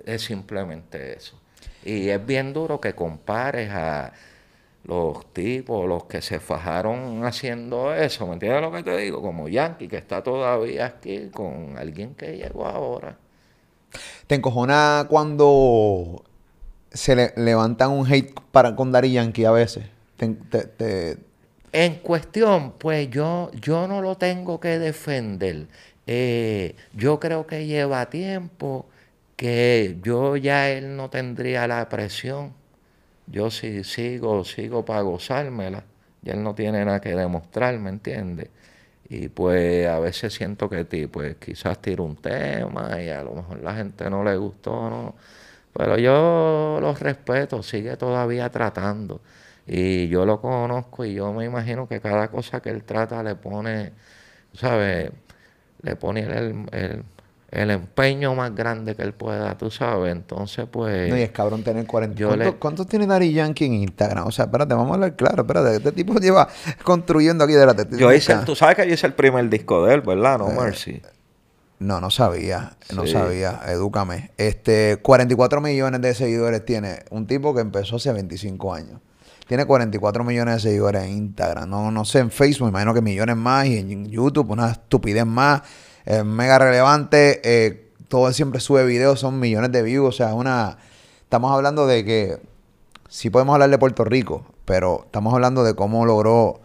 Es 0.05 0.23
simplemente 0.23 1.17
eso. 1.17 1.39
Y 1.83 2.09
es 2.09 2.25
bien 2.25 2.53
duro 2.53 2.81
que 2.81 2.93
compares 2.93 3.71
a 3.71 4.11
los 4.83 5.33
tipos, 5.33 5.87
los 5.87 6.05
que 6.05 6.21
se 6.21 6.39
fajaron 6.39 7.25
haciendo 7.25 7.93
eso, 7.93 8.25
¿me 8.27 8.33
entiendes 8.33 8.61
lo 8.61 8.71
que 8.71 8.83
te 8.83 8.97
digo? 8.97 9.21
Como 9.21 9.47
Yankee, 9.49 9.87
que 9.87 9.97
está 9.97 10.23
todavía 10.23 10.85
aquí, 10.85 11.29
con 11.33 11.77
alguien 11.77 12.15
que 12.15 12.37
llegó 12.37 12.65
ahora. 12.67 13.17
¿Te 14.27 14.35
encojona 14.35 15.05
cuando 15.09 16.23
se 16.91 17.15
le 17.15 17.33
levantan 17.35 17.91
un 17.91 18.11
hate 18.11 18.33
para, 18.51 18.75
con 18.75 18.91
Daddy 18.91 19.13
Yankee 19.13 19.45
a 19.45 19.51
veces? 19.51 19.85
Te- 20.17 21.17
En 21.77 21.99
cuestión, 21.99 22.71
pues 22.79 23.07
yo, 23.11 23.51
yo 23.53 23.87
no 23.87 24.01
lo 24.01 24.17
tengo 24.17 24.59
que 24.59 24.79
defender. 24.79 25.67
Eh, 26.07 26.75
yo 26.93 27.19
creo 27.19 27.45
que 27.45 27.67
lleva 27.67 28.09
tiempo 28.09 28.87
que 29.35 29.97
yo 30.01 30.37
ya 30.37 30.71
él 30.71 30.95
no 30.97 31.11
tendría 31.11 31.67
la 31.67 31.87
presión. 31.87 32.53
Yo 33.27 33.51
sí 33.51 33.83
sigo, 33.83 34.43
sigo 34.45 34.85
para 34.85 35.01
gozármela. 35.01 35.83
Y 36.23 36.31
él 36.31 36.43
no 36.43 36.55
tiene 36.55 36.85
nada 36.85 37.01
que 37.01 37.15
demostrar, 37.15 37.77
¿me 37.79 37.91
entiendes? 37.91 38.49
Y 39.09 39.29
pues 39.29 39.87
a 39.87 39.99
veces 39.99 40.33
siento 40.33 40.69
que 40.69 40.85
pues 41.09 41.37
quizás 41.37 41.81
tiro 41.81 42.03
un 42.05 42.17
tema 42.17 43.01
y 43.01 43.09
a 43.09 43.23
lo 43.23 43.35
mejor 43.35 43.61
la 43.63 43.75
gente 43.75 44.09
no 44.09 44.23
le 44.23 44.35
gustó, 44.37 44.89
¿no? 44.89 45.15
Pero 45.73 45.97
yo 45.97 46.79
los 46.81 46.99
respeto, 46.99 47.63
sigue 47.63 47.97
todavía 47.97 48.49
tratando. 48.51 49.21
Y 49.67 50.07
yo 50.07 50.25
lo 50.25 50.39
conozco 50.39 51.03
y 51.05 51.13
yo 51.15 51.33
me 51.33 51.45
imagino 51.45 51.87
que 51.87 51.99
cada 51.99 52.29
cosa 52.29 52.61
que 52.61 52.69
él 52.69 52.83
trata 52.83 53.21
le 53.21 53.35
pone, 53.35 53.91
¿sabes? 54.53 55.11
Le 55.81 55.95
pone 55.95 56.21
el, 56.21 56.65
el- 56.71 57.03
el 57.49 57.71
empeño 57.71 58.35
más 58.35 58.53
grande 58.53 58.93
que 58.93 59.03
él 59.03 59.13
pueda, 59.13 59.57
tú 59.57 59.71
sabes. 59.71 60.11
Entonces, 60.11 60.65
pues... 60.69 61.09
no, 61.09 61.17
y 61.17 61.21
es 61.21 61.31
cabrón 61.31 61.63
tener 61.63 61.85
40. 61.87 62.17
yo 62.19 62.27
¿Cuántos, 62.27 62.47
le- 62.53 62.59
cuántos 62.59 62.87
tiene 62.87 63.07
Daddy 63.07 63.31
Yankee 63.31 63.65
en 63.65 63.73
Instagram? 63.75 64.27
O 64.27 64.31
sea, 64.31 64.45
espérate, 64.45 64.73
vamos 64.73 64.91
a 64.91 64.93
hablar 64.95 65.15
claro. 65.15 65.43
Espérate, 65.43 65.77
este 65.77 65.91
tipo 65.93 66.13
lleva 66.19 66.49
construyendo 66.83 67.45
aquí 67.45 67.53
de 67.53 67.65
la 67.65 67.73
Yo 67.97 68.11
hice, 68.11 68.35
tú 68.45 68.53
sabes 68.53 68.75
que 68.75 68.85
yo 68.87 68.93
hice 68.93 69.07
el 69.07 69.13
primer 69.13 69.49
disco 69.49 69.85
de 69.85 69.93
él, 69.93 70.01
¿verdad? 70.01 70.39
No, 70.39 70.49
Eh, 70.51 70.55
Mercy. 70.59 71.01
No, 71.79 72.01
no 72.01 72.09
sabía. 72.09 72.75
No 72.93 73.05
Sí. 73.05 73.13
sabía. 73.13 73.61
Edúcame. 73.67 74.31
Este, 74.37 74.97
44 75.01 75.61
millones 75.61 76.01
de 76.01 76.13
seguidores 76.15 76.65
tiene 76.65 77.03
un 77.11 77.27
tipo 77.27 77.55
que 77.55 77.61
empezó 77.61 77.95
hace 77.95 78.11
25 78.11 78.73
años. 78.73 78.99
Tiene 79.47 79.65
44 79.65 80.23
millones 80.23 80.55
de 80.55 80.59
seguidores 80.69 81.03
en 81.03 81.11
Instagram. 81.11 81.69
No, 81.69 81.89
no 81.91 82.05
sé, 82.05 82.19
en 82.19 82.31
Facebook, 82.31 82.69
imagino 82.69 82.93
que 82.93 83.01
millones 83.01 83.37
más. 83.37 83.65
Y 83.67 83.77
en 83.77 84.09
YouTube, 84.09 84.51
una 84.51 84.71
estupidez 84.71 85.25
más. 85.25 85.61
Es 86.05 86.23
mega 86.25 86.59
relevante. 86.59 87.41
eh, 87.43 87.91
todo 88.07 88.31
siempre 88.31 88.59
sube 88.59 88.85
videos, 88.85 89.19
son 89.19 89.39
millones 89.39 89.71
de 89.71 89.83
views. 89.83 90.09
O 90.09 90.11
sea, 90.11 90.29
es 90.29 90.35
una. 90.35 90.77
Estamos 91.23 91.51
hablando 91.53 91.87
de 91.87 92.03
que. 92.05 92.39
Sí 93.09 93.29
podemos 93.29 93.53
hablar 93.53 93.69
de 93.69 93.77
Puerto 93.77 94.03
Rico, 94.03 94.45
pero 94.65 95.03
estamos 95.05 95.33
hablando 95.33 95.63
de 95.63 95.75
cómo 95.75 96.05
logró 96.05 96.59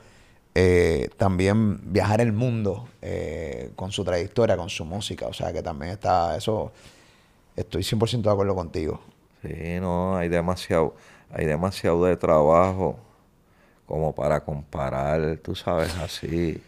eh, 0.54 1.09
también 1.16 1.92
viajar 1.92 2.20
el 2.20 2.32
mundo 2.32 2.88
eh, 3.00 3.70
con 3.76 3.92
su 3.92 4.04
trayectoria, 4.04 4.56
con 4.56 4.68
su 4.68 4.84
música. 4.84 5.26
O 5.26 5.32
sea 5.32 5.52
que 5.52 5.62
también 5.62 5.92
está 5.92 6.36
eso. 6.36 6.72
Estoy 7.54 7.82
100% 7.82 8.22
de 8.22 8.30
acuerdo 8.30 8.54
contigo. 8.54 9.00
Sí, 9.42 9.80
no, 9.80 10.16
hay 10.16 10.28
demasiado, 10.28 10.94
hay 11.32 11.46
demasiado 11.46 12.04
de 12.04 12.16
trabajo 12.16 12.98
como 13.86 14.14
para 14.14 14.44
comparar, 14.44 15.38
tú 15.42 15.54
sabes, 15.54 15.94
así. 15.96 16.62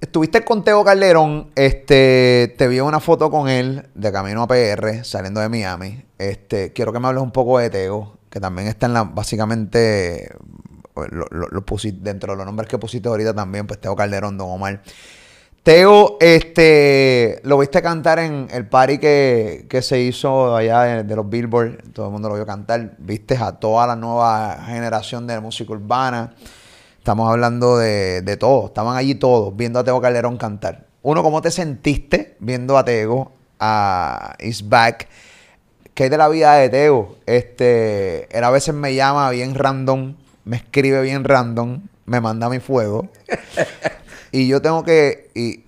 Estuviste 0.00 0.44
con 0.44 0.62
Teo 0.64 0.84
Calderón, 0.84 1.50
este, 1.54 2.54
te 2.58 2.68
vi 2.68 2.80
una 2.80 3.00
foto 3.00 3.30
con 3.30 3.48
él 3.48 3.86
de 3.94 4.12
camino 4.12 4.42
a 4.42 4.46
PR, 4.48 5.02
saliendo 5.04 5.40
de 5.40 5.48
Miami. 5.48 6.04
Este, 6.18 6.72
quiero 6.72 6.92
que 6.92 7.00
me 7.00 7.08
hables 7.08 7.22
un 7.22 7.30
poco 7.30 7.58
de 7.58 7.70
Teo, 7.70 8.18
que 8.28 8.38
también 8.38 8.68
está 8.68 8.86
en 8.86 8.92
la, 8.94 9.04
básicamente, 9.04 10.30
lo, 10.94 11.26
lo- 11.30 11.48
lo 11.48 11.66
pusi- 11.66 11.98
dentro 11.98 12.32
de 12.32 12.36
los 12.36 12.46
nombres 12.46 12.68
que 12.68 12.76
pusiste 12.78 13.08
ahorita 13.08 13.34
también, 13.34 13.66
pues 13.66 13.80
Teo 13.80 13.96
Calderón, 13.96 14.36
Don 14.36 14.50
Omar. 14.50 14.82
Teo, 15.62 16.16
este, 16.20 17.40
lo 17.44 17.58
viste 17.58 17.82
cantar 17.82 18.18
en 18.18 18.48
el 18.50 18.66
party 18.66 18.96
que, 18.96 19.66
que 19.68 19.82
se 19.82 20.00
hizo 20.00 20.56
allá 20.56 20.82
de, 20.82 21.04
de 21.04 21.16
los 21.16 21.28
Billboard, 21.28 21.92
todo 21.92 22.06
el 22.06 22.12
mundo 22.12 22.30
lo 22.30 22.36
vio 22.36 22.46
cantar, 22.46 22.92
viste 22.96 23.36
a 23.36 23.52
toda 23.52 23.86
la 23.86 23.94
nueva 23.94 24.64
generación 24.66 25.26
de 25.26 25.38
música 25.38 25.72
urbana, 25.72 26.32
estamos 26.96 27.30
hablando 27.30 27.76
de, 27.76 28.22
de 28.22 28.36
todo, 28.38 28.68
estaban 28.68 28.96
allí 28.96 29.16
todos 29.16 29.54
viendo 29.54 29.78
a 29.78 29.84
Teo 29.84 30.00
Calderón 30.00 30.38
cantar. 30.38 30.86
Uno, 31.02 31.22
¿cómo 31.22 31.42
te 31.42 31.50
sentiste 31.50 32.36
viendo 32.40 32.78
a 32.78 32.84
Teo, 32.86 33.30
a 33.58 34.36
Is 34.38 34.66
Back? 34.66 35.08
¿Qué 35.92 36.04
hay 36.04 36.08
de 36.08 36.16
la 36.16 36.28
vida 36.30 36.54
de 36.54 36.70
Teo? 36.70 37.16
Este, 37.26 38.34
él 38.34 38.44
a 38.44 38.50
veces 38.50 38.74
me 38.74 38.94
llama 38.94 39.28
bien 39.28 39.54
random, 39.54 40.14
me 40.46 40.56
escribe 40.56 41.02
bien 41.02 41.22
random, 41.22 41.82
me 42.06 42.22
manda 42.22 42.48
mi 42.48 42.60
fuego. 42.60 43.10
Y 44.32 44.48
yo 44.48 44.62
tengo 44.62 44.84
que. 44.84 45.30
Y, 45.34 45.64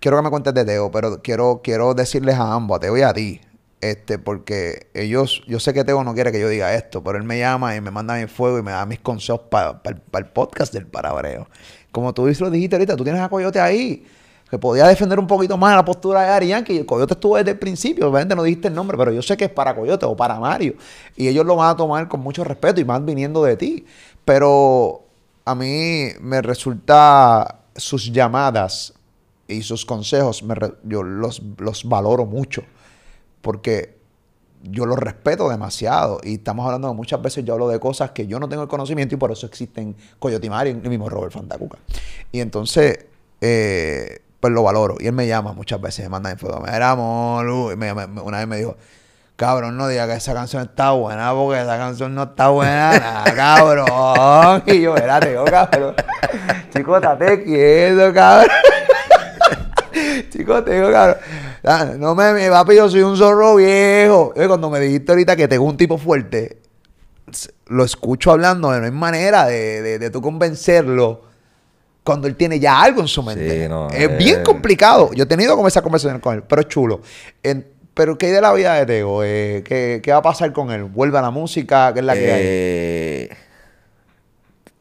quiero 0.00 0.16
que 0.16 0.22
me 0.22 0.30
cuentes 0.30 0.54
de 0.54 0.64
Teo, 0.64 0.90
pero 0.90 1.22
quiero, 1.22 1.60
quiero 1.62 1.94
decirles 1.94 2.36
a 2.36 2.54
ambos, 2.54 2.76
a 2.76 2.80
Teo 2.80 2.96
y 2.96 3.02
a 3.02 3.12
ti. 3.12 3.40
Este, 3.80 4.18
porque 4.18 4.88
ellos, 4.92 5.42
yo 5.46 5.58
sé 5.58 5.72
que 5.72 5.84
Teo 5.84 6.04
no 6.04 6.12
quiere 6.12 6.32
que 6.32 6.40
yo 6.40 6.48
diga 6.48 6.74
esto, 6.74 7.02
pero 7.02 7.16
él 7.16 7.24
me 7.24 7.38
llama 7.38 7.74
y 7.76 7.80
me 7.80 7.90
manda 7.90 8.14
mi 8.14 8.26
fuego 8.26 8.58
y 8.58 8.62
me 8.62 8.72
da 8.72 8.84
mis 8.84 9.00
consejos 9.00 9.42
para 9.50 9.80
el 9.84 10.26
podcast 10.26 10.72
del 10.74 10.86
parabreo. 10.86 11.48
Como 11.90 12.12
tú 12.12 12.26
lo 12.26 12.50
dijiste 12.50 12.76
ahorita, 12.76 12.96
tú 12.96 13.04
tienes 13.04 13.22
a 13.22 13.28
Coyote 13.28 13.58
ahí, 13.58 14.06
que 14.50 14.58
podía 14.58 14.86
defender 14.86 15.18
un 15.18 15.26
poquito 15.26 15.56
más 15.56 15.74
la 15.74 15.84
postura 15.84 16.22
de 16.22 16.28
Ari 16.28 16.48
Yankee. 16.48 16.74
Y 16.74 16.78
el 16.78 16.86
Coyote 16.86 17.14
estuvo 17.14 17.36
desde 17.36 17.52
el 17.52 17.58
principio, 17.58 18.08
obviamente 18.08 18.34
no 18.34 18.42
dijiste 18.42 18.68
el 18.68 18.74
nombre, 18.74 18.98
pero 18.98 19.12
yo 19.12 19.22
sé 19.22 19.36
que 19.36 19.46
es 19.46 19.50
para 19.50 19.74
Coyote 19.74 20.04
o 20.06 20.14
para 20.14 20.38
Mario. 20.38 20.74
Y 21.16 21.28
ellos 21.28 21.46
lo 21.46 21.56
van 21.56 21.70
a 21.70 21.76
tomar 21.76 22.08
con 22.08 22.20
mucho 22.20 22.44
respeto 22.44 22.80
y 22.80 22.84
más 22.84 23.02
viniendo 23.04 23.42
de 23.44 23.56
ti. 23.56 23.86
Pero 24.24 25.04
a 25.44 25.54
mí 25.54 26.08
me 26.20 26.42
resulta 26.42 27.60
sus 27.76 28.12
llamadas 28.12 28.94
y 29.48 29.62
sus 29.62 29.84
consejos, 29.84 30.42
me 30.42 30.54
yo 30.84 31.02
los, 31.02 31.42
los 31.58 31.84
valoro 31.88 32.26
mucho 32.26 32.62
porque 33.42 33.98
yo 34.62 34.84
los 34.84 34.98
respeto 34.98 35.48
demasiado 35.48 36.20
y 36.22 36.34
estamos 36.34 36.66
hablando 36.66 36.92
muchas 36.92 37.20
veces 37.22 37.44
yo 37.44 37.54
hablo 37.54 37.68
de 37.68 37.80
cosas 37.80 38.10
que 38.10 38.26
yo 38.26 38.38
no 38.38 38.48
tengo 38.48 38.62
el 38.62 38.68
conocimiento 38.68 39.14
y 39.14 39.18
por 39.18 39.32
eso 39.32 39.46
existen 39.46 39.96
Coyote 40.18 40.46
y 40.46 40.68
el 40.68 40.88
mismo 40.88 41.08
Robert 41.08 41.32
Fantacuca. 41.32 41.78
Y 42.30 42.40
entonces, 42.40 43.06
eh, 43.40 44.20
pues 44.38 44.52
lo 44.52 44.62
valoro. 44.62 44.96
Y 45.00 45.06
él 45.06 45.12
me 45.14 45.26
llama 45.26 45.52
muchas 45.54 45.80
veces, 45.80 46.04
me 46.04 46.10
manda 46.10 46.30
info. 46.30 46.46
Mira, 46.60 46.94
Molu", 46.94 47.72
y 47.72 47.76
me- 47.76 47.94
me- 47.94 48.20
una 48.20 48.38
vez 48.38 48.46
me 48.46 48.58
dijo, 48.58 48.76
cabrón, 49.40 49.78
no 49.78 49.88
diga 49.88 50.06
que 50.06 50.12
esa 50.12 50.34
canción 50.34 50.62
está 50.62 50.90
buena 50.90 51.32
porque 51.32 51.62
esa 51.62 51.78
canción 51.78 52.14
no 52.14 52.24
está 52.24 52.48
buena, 52.50 52.98
nada, 52.98 53.34
cabrón. 53.34 54.62
Y 54.66 54.82
yo, 54.82 54.94
espérate, 54.94 55.32
yo, 55.32 55.44
cabrón. 55.46 55.94
Chico, 56.74 56.96
estate 56.96 57.42
quieto, 57.42 58.12
cabrón. 58.12 58.50
Chicos, 60.30 60.64
te 60.64 60.74
digo, 60.74 60.92
cabrón. 60.92 61.16
ah, 61.64 61.86
No 61.96 62.14
me, 62.14 62.32
me 62.34 62.50
papi, 62.50 62.76
yo 62.76 62.88
soy 62.90 63.00
un 63.00 63.16
zorro 63.16 63.56
viejo. 63.56 64.34
Cuando 64.46 64.68
me 64.68 64.78
dijiste 64.78 65.10
ahorita 65.12 65.34
que 65.36 65.48
tengo 65.48 65.64
un 65.64 65.76
tipo 65.78 65.96
fuerte, 65.96 66.60
lo 67.68 67.82
escucho 67.84 68.32
hablando, 68.32 68.78
no 68.78 68.84
hay 68.84 68.90
manera 68.92 69.46
de, 69.46 69.80
de, 69.80 69.98
de 69.98 70.10
tú 70.10 70.20
convencerlo 70.20 71.22
cuando 72.04 72.28
él 72.28 72.36
tiene 72.36 72.60
ya 72.60 72.80
algo 72.82 73.00
en 73.00 73.08
su 73.08 73.22
mente. 73.22 73.62
Sí, 73.62 73.68
no, 73.70 73.88
es 73.88 74.18
bien 74.18 74.40
eh. 74.40 74.42
complicado. 74.42 75.10
Yo 75.14 75.24
he 75.24 75.26
tenido 75.26 75.56
como 75.56 75.66
esa 75.68 75.80
conversación 75.80 76.20
con 76.20 76.34
él, 76.36 76.42
pero 76.42 76.60
es 76.60 76.68
chulo. 76.68 77.00
En- 77.42 77.79
pero 78.00 78.16
¿qué 78.16 78.26
hay 78.26 78.32
de 78.32 78.40
la 78.40 78.52
vida 78.54 78.74
de 78.76 78.86
Teo? 78.86 79.22
Eh, 79.24 79.62
¿qué, 79.62 80.00
qué 80.02 80.10
va 80.12 80.18
a 80.18 80.22
pasar 80.22 80.52
con 80.54 80.70
él? 80.70 80.84
¿Vuelve 80.84 81.18
a 81.18 81.22
la 81.22 81.30
música? 81.30 81.92
¿Qué 81.92 81.98
es 82.00 82.04
la 82.06 82.16
que 82.16 82.32
hay? 82.32 82.54
Eh, 82.54 83.28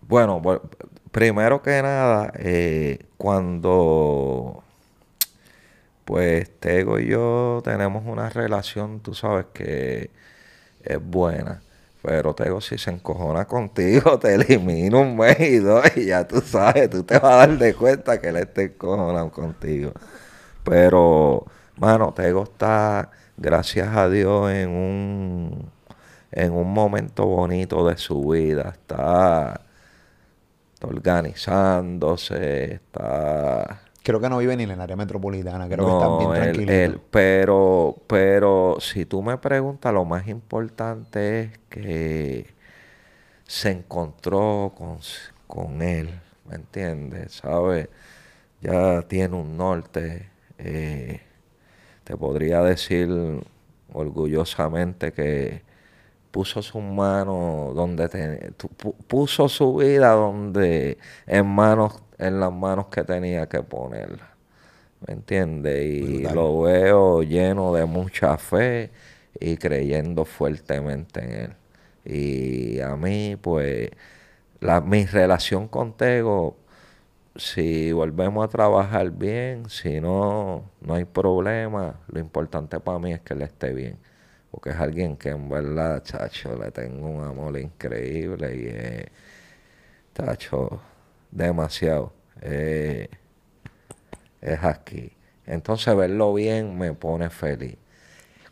bueno, 0.01 0.41
bu- 0.41 0.61
primero 1.11 1.61
que 1.61 1.81
nada, 1.81 2.31
eh, 2.35 2.99
cuando 3.17 4.63
pues 6.05 6.49
Tego 6.59 6.99
y 6.99 7.07
yo 7.07 7.61
tenemos 7.63 8.03
una 8.05 8.29
relación, 8.29 8.99
tú 9.01 9.13
sabes 9.13 9.45
que 9.53 10.09
es 10.83 10.99
buena. 11.03 11.61
Pero 12.03 12.35
Tego 12.35 12.61
si 12.61 12.77
se 12.79 12.91
encojona 12.91 13.45
contigo, 13.47 14.19
te 14.19 14.35
elimina 14.35 14.99
un 14.99 15.17
mes 15.17 15.39
y 15.41 15.57
dos 15.59 15.85
y 15.97 16.07
ya 16.07 16.27
tú 16.27 16.41
sabes, 16.41 16.89
tú 16.89 17.03
te 17.03 17.15
vas 17.19 17.25
a 17.33 17.37
dar 17.37 17.57
de 17.57 17.75
cuenta 17.75 18.21
que 18.21 18.29
él 18.29 18.37
está 18.37 18.63
encojonado 18.63 19.31
contigo. 19.31 19.93
Pero, 20.63 21.45
mano, 21.79 22.13
Tego 22.13 22.43
está, 22.43 23.11
gracias 23.37 23.87
a 23.95 24.09
Dios, 24.09 24.51
en 24.51 24.69
un, 24.69 25.71
en 26.31 26.53
un 26.53 26.73
momento 26.73 27.25
bonito 27.25 27.87
de 27.87 27.97
su 27.97 28.29
vida. 28.29 28.69
Está, 28.71 29.61
está 30.73 30.87
organizándose, 30.87 32.73
está 32.75 33.81
Creo 34.03 34.19
que 34.19 34.29
no 34.29 34.37
vive 34.39 34.55
ni 34.57 34.63
en 34.63 34.71
el 34.71 34.81
área 34.81 34.95
metropolitana, 34.97 35.67
creo 35.69 35.85
que 35.85 35.91
está 35.91 36.09
bien 36.09 36.33
tranquilo. 36.33 36.73
él- 36.73 37.01
pero, 37.11 37.95
pero 38.07 38.77
si 38.79 39.05
tú 39.05 39.21
me 39.21 39.37
preguntas, 39.37 39.93
lo 39.93 40.05
más 40.05 40.27
importante 40.27 41.41
es 41.41 41.59
que 41.69 42.47
se 43.47 43.71
encontró 43.71 44.73
con, 44.77 44.99
con 45.47 45.81
él, 45.81 46.19
¿me 46.49 46.55
entiendes? 46.55 47.33
¿Sabes? 47.33 47.89
Ya 48.61 49.03
tiene 49.03 49.35
un 49.37 49.57
norte. 49.57 50.29
eh, 50.59 51.21
te 52.09 52.17
podría 52.17 52.63
decir 52.63 53.09
orgullosamente 53.93 55.13
que 55.13 55.63
puso 56.31 56.61
sus 56.61 56.83
manos 56.83 57.75
donde 57.75 58.09
te- 58.09 58.53
puso 59.07 59.49
su 59.49 59.75
vida 59.77 60.11
donde 60.13 60.97
en 61.27 61.47
manos 61.47 62.01
en 62.19 62.39
las 62.39 62.51
manos 62.53 62.87
que 62.87 63.03
tenía 63.03 63.47
que 63.49 63.63
ponerla. 63.63 64.29
¿me 65.07 65.13
entiendes? 65.13 65.85
y 65.85 66.27
lo 66.29 66.61
veo 66.61 67.23
lleno 67.23 67.73
de 67.73 67.85
mucha 67.85 68.37
fe 68.37 68.91
y 69.39 69.57
creyendo 69.57 70.25
fuertemente 70.25 71.21
en 71.23 71.31
él. 71.31 71.55
Y 72.05 72.81
a 72.81 72.95
mí 72.97 73.37
pues 73.41 73.91
la, 74.61 74.81
mi 74.81 75.05
relación 75.05 75.67
con 75.67 75.93
Tego 75.97 76.57
si 77.35 77.91
volvemos 77.91 78.45
a 78.45 78.47
trabajar 78.49 79.11
bien, 79.11 79.69
si 79.69 80.01
no, 80.01 80.69
no 80.81 80.93
hay 80.95 81.05
problema. 81.05 81.99
Lo 82.07 82.19
importante 82.19 82.79
para 82.79 82.99
mí 82.99 83.13
es 83.13 83.21
que 83.21 83.33
él 83.33 83.41
esté 83.43 83.73
bien. 83.73 83.97
Porque 84.51 84.71
es 84.71 84.77
alguien 84.77 85.15
que 85.17 85.29
en 85.29 85.49
verdad, 85.49 86.03
chacho, 86.03 86.55
le 86.57 86.71
tengo 86.71 87.07
un 87.07 87.23
amor 87.23 87.57
increíble 87.59 88.55
y 88.55 90.17
chacho, 90.17 90.81
demasiado. 91.31 92.13
Eh, 92.41 93.09
es 94.41 94.63
aquí. 94.63 95.11
Entonces 95.45 95.95
verlo 95.95 96.33
bien 96.33 96.77
me 96.77 96.93
pone 96.93 97.29
feliz. 97.29 97.77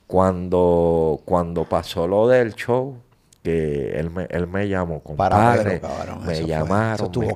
Cuando, 0.07 1.21
cuando 1.25 1.65
pasó 1.65 2.07
lo 2.07 2.27
del 2.27 2.53
show, 2.55 3.01
que 3.47 3.99
él 3.99 4.09
me, 4.11 4.25
él 4.29 4.47
me 4.47 4.67
llamó, 4.67 5.01
compadre, 5.03 5.83
eso 6.19 6.19
me 6.21 6.45
fue- 6.45 6.73
eso 6.83 7.05
llamaron, 7.05 7.05
estuvo 7.05 7.35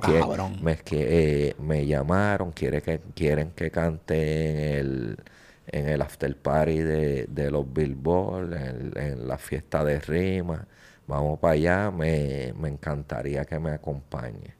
me, 0.60 0.78
eh, 0.92 1.54
me 1.58 1.86
llamaron, 1.86 2.52
quiere 2.52 2.82
que, 2.82 3.00
quieren 3.14 3.50
que 3.52 3.70
cante 3.70 4.50
en 4.50 4.58
el, 4.58 5.18
en 5.66 5.88
el 5.88 6.02
after 6.02 6.36
party 6.36 6.78
de, 6.80 7.26
de 7.28 7.50
los 7.50 7.72
Billboard, 7.72 8.52
en, 8.54 8.92
en 8.96 9.28
la 9.28 9.38
fiesta 9.38 9.84
de 9.84 10.00
rima. 10.00 10.66
Vamos 11.06 11.38
para 11.40 11.54
allá, 11.54 11.90
me, 11.90 12.52
me 12.56 12.68
encantaría 12.68 13.44
que 13.44 13.58
me 13.58 13.70
acompañe. 13.72 14.54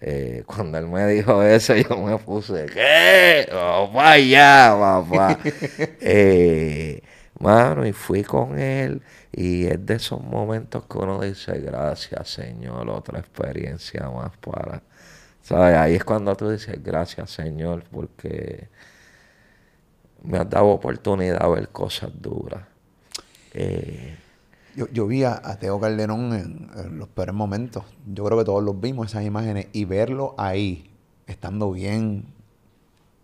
Eh, 0.00 0.42
cuando 0.46 0.78
él 0.78 0.86
me 0.88 1.06
dijo 1.06 1.42
eso, 1.42 1.74
yo 1.76 1.96
me 1.98 2.18
puse, 2.18 2.66
¿qué? 2.66 3.48
Vamos 3.52 3.90
para 3.94 4.10
allá, 4.12 4.76
papá. 4.78 5.38
Eh, 6.00 7.02
mano, 7.40 7.86
y 7.86 7.92
fui 7.92 8.22
con 8.22 8.58
él. 8.58 9.02
Y 9.36 9.66
es 9.66 9.84
de 9.84 9.96
esos 9.96 10.22
momentos 10.22 10.84
que 10.86 10.96
uno 10.96 11.20
dice, 11.20 11.60
gracias, 11.60 12.30
Señor, 12.30 12.88
otra 12.88 13.18
experiencia 13.20 14.08
más 14.08 14.34
para. 14.38 14.82
¿Sabes? 15.42 15.76
Ahí 15.76 15.94
es 15.94 16.04
cuando 16.04 16.34
tú 16.34 16.48
dices, 16.48 16.82
gracias, 16.82 17.30
Señor, 17.32 17.84
porque 17.90 18.68
me 20.22 20.38
has 20.38 20.48
dado 20.48 20.68
oportunidad 20.68 21.40
de 21.40 21.48
ver 21.54 21.68
cosas 21.68 22.10
duras. 22.18 22.62
Eh, 23.52 24.16
Yo, 24.74 25.06
vi 25.06 25.24
a, 25.24 25.40
a 25.44 25.58
Teo 25.58 25.78
Calderón 25.80 26.32
en, 26.34 26.98
los 26.98 27.08
peores 27.08 27.34
momentos. 27.34 27.84
Yo 28.06 28.24
creo 28.24 28.38
que 28.38 28.44
todos 28.44 28.64
los 28.64 28.80
vimos 28.80 29.08
esas 29.08 29.24
imágenes 29.24 29.68
y 29.74 29.84
verlo 29.84 30.34
ahí, 30.38 30.90
estando 31.26 31.72
bien, 31.72 32.24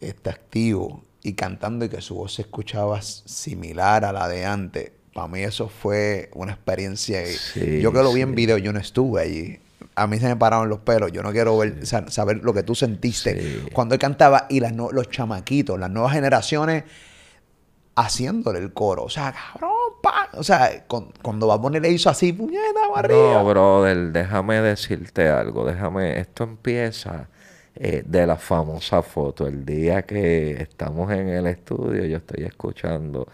este, 0.01 0.28
activo 0.28 1.05
y 1.22 1.32
cantando 1.32 1.86
y 1.86 1.89
que 1.89 2.02
su 2.02 2.16
voz 2.16 2.34
se 2.34 2.43
escuchaba 2.43 3.01
similar 3.01 4.05
a 4.05 4.12
la 4.12 4.28
de 4.28 4.44
antes. 4.44 4.93
Para 5.14 5.28
mí 5.28 5.40
eso 5.43 5.68
fue 5.68 6.30
una 6.34 6.52
experiencia. 6.52 7.24
Sí, 7.26 7.80
yo 7.80 7.93
que 7.93 7.98
lo 8.02 8.12
vi 8.12 8.22
en 8.22 8.34
video, 8.34 8.56
yo 8.59 8.72
no 8.72 8.78
estuve 8.78 9.20
allí. 9.22 9.59
A 9.94 10.06
mí 10.06 10.18
se 10.18 10.26
me 10.26 10.36
pararon 10.36 10.68
los 10.70 10.78
pelos. 10.78 11.12
Yo 11.12 11.22
no 11.22 11.32
quiero 11.32 11.59
ver, 11.59 11.84
sa- 11.86 12.09
saber 12.09 12.39
lo 12.43 12.55
que 12.55 12.62
tú 12.62 12.74
sentiste 12.74 13.60
cuando 13.74 13.94
él 13.94 14.01
cantaba 14.01 14.47
y 14.48 14.60
las 14.60 14.72
no- 14.72 14.90
los 14.90 15.10
chamaquitos, 15.10 15.78
las 15.78 15.90
nuevas 15.90 16.12
generaciones 16.12 16.84
haciéndole 17.94 18.59
el 18.59 18.72
coro. 18.72 19.05
O 19.05 19.09
sea, 19.10 19.32
cabrón, 19.32 19.70
pa. 20.02 20.30
O 20.34 20.43
sea, 20.43 20.84
con- 20.86 21.12
cuando 21.22 21.47
va 21.47 21.55
a 21.55 21.60
poner 21.60 21.82
le 21.82 21.90
hizo 21.90 22.09
así, 22.09 22.32
puñeta, 22.32 22.80
para 22.94 23.01
arriba. 23.06 23.34
No, 23.34 23.44
brother, 23.44 24.12
déjame 24.12 24.60
decirte 24.62 25.28
algo. 25.28 25.66
Déjame, 25.66 26.18
esto 26.20 26.44
empieza 26.44 27.28
eh, 27.74 28.02
de 28.06 28.26
la 28.26 28.36
famosa 28.36 29.02
foto. 29.02 29.47
El 29.47 29.64
día 29.64 30.02
que 30.02 30.52
estamos 30.62 31.10
en 31.12 31.28
el 31.28 31.47
estudio, 31.47 32.05
yo 32.05 32.18
estoy 32.18 32.44
escuchando. 32.44 33.26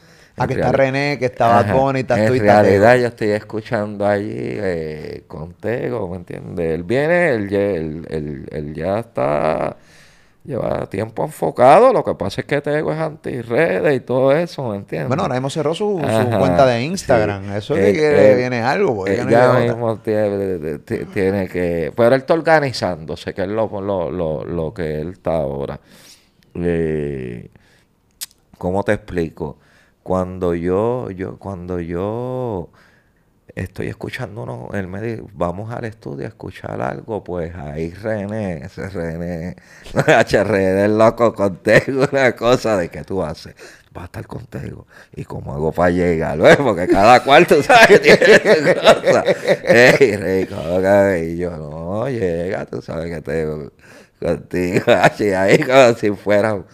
Que 0.46 0.54
está 0.54 0.72
René, 0.72 1.16
que 1.18 1.24
está 1.26 1.48
Bad 1.48 1.74
Bunny, 1.74 2.00
está 2.00 2.14
tú 2.14 2.20
En 2.32 2.36
y 2.36 2.38
realidad, 2.40 2.96
yo 2.96 3.06
estoy 3.08 3.30
escuchando 3.30 4.06
allí 4.06 4.30
eh, 4.32 5.24
con 5.26 5.54
Tego, 5.54 6.08
¿me 6.08 6.16
entiendes? 6.16 6.74
Él 6.74 6.82
viene, 6.84 7.30
él, 7.30 7.48
ya- 7.48 7.58
él- 7.60 8.06
él- 8.10 8.48
él 8.50 8.74
ya 8.74 8.98
está. 9.00 9.76
Lleva 10.44 10.86
tiempo 10.88 11.24
enfocado. 11.24 11.92
Lo 11.92 12.02
que 12.02 12.14
pasa 12.14 12.40
es 12.40 12.46
que 12.46 12.62
Tego 12.62 12.90
es 12.90 12.98
anti-redes 12.98 13.94
y 13.96 14.00
todo 14.00 14.32
eso, 14.32 14.70
¿me 14.70 14.76
entiendes? 14.76 15.08
Bueno, 15.08 15.24
ahora 15.24 15.34
mismo 15.34 15.50
cerró 15.50 15.74
su, 15.74 15.98
cuenta 16.38 16.64
de 16.64 16.78
sí. 16.78 16.86
Instagram. 16.86 17.52
Eso 17.54 17.76
es 17.76 17.80
Eh, 17.88 17.92
que 17.92 18.32
eh, 18.32 18.34
viene 18.36 18.62
algo. 18.62 18.94
porque 18.96 19.16
ya 19.16 19.24
no 19.24 19.28
ya 19.28 19.58
mismo 19.60 19.98
tiene, 19.98 20.78
ti- 20.78 21.04
tiene 21.12 21.48
que... 21.48 21.92
Pero 21.94 22.14
él 22.14 22.20
está 22.22 22.32
organizándose, 22.32 23.34
que 23.34 23.42
es 23.42 23.48
lo, 23.48 23.68
lo, 23.82 24.10
lo, 24.10 24.42
lo 24.44 24.72
que 24.72 25.00
él 25.02 25.10
está 25.10 25.32
ahora. 25.34 25.78
Eh, 26.54 27.50
¿Cómo 28.56 28.82
te 28.84 28.94
explico? 28.94 29.58
Cuando 30.08 30.54
yo, 30.54 31.10
yo, 31.10 31.38
cuando 31.38 31.80
yo 31.80 32.70
estoy 33.54 33.88
escuchando 33.88 34.44
uno, 34.44 34.70
él 34.72 34.88
me 34.88 35.02
dice, 35.02 35.22
vamos 35.34 35.70
al 35.70 35.84
estudio 35.84 36.24
a 36.24 36.28
escuchar 36.28 36.80
algo, 36.80 37.22
pues 37.22 37.54
ahí 37.54 37.90
René, 37.90 38.64
ese 38.64 38.88
René, 38.88 39.54
René 40.44 40.84
es 40.86 40.90
loco 40.90 41.34
contigo, 41.34 42.06
una 42.10 42.34
cosa 42.34 42.78
de 42.78 42.88
que 42.88 43.04
tú 43.04 43.22
haces, 43.22 43.54
va 43.94 44.00
a 44.00 44.04
estar 44.06 44.26
contigo, 44.26 44.86
y 45.14 45.24
cómo 45.24 45.52
hago 45.52 45.72
para 45.72 45.90
llegar, 45.90 46.38
¿ves? 46.38 46.56
porque 46.64 46.88
cada 46.88 47.22
cuarto 47.22 47.62
sabe 47.62 48.00
que 48.00 48.16
tiene 48.16 48.74
cosa. 48.76 49.24
Ey, 49.62 50.16
rico, 50.16 50.56
y 51.22 51.36
yo, 51.36 51.50
no, 51.50 52.08
llega, 52.08 52.64
tú 52.64 52.80
sabes 52.80 53.14
que 53.14 53.20
tengo 53.20 53.72
contigo, 54.18 54.84
H, 54.90 55.36
ahí 55.36 55.58
como 55.58 55.92
si 55.92 56.10
fuera, 56.12 56.64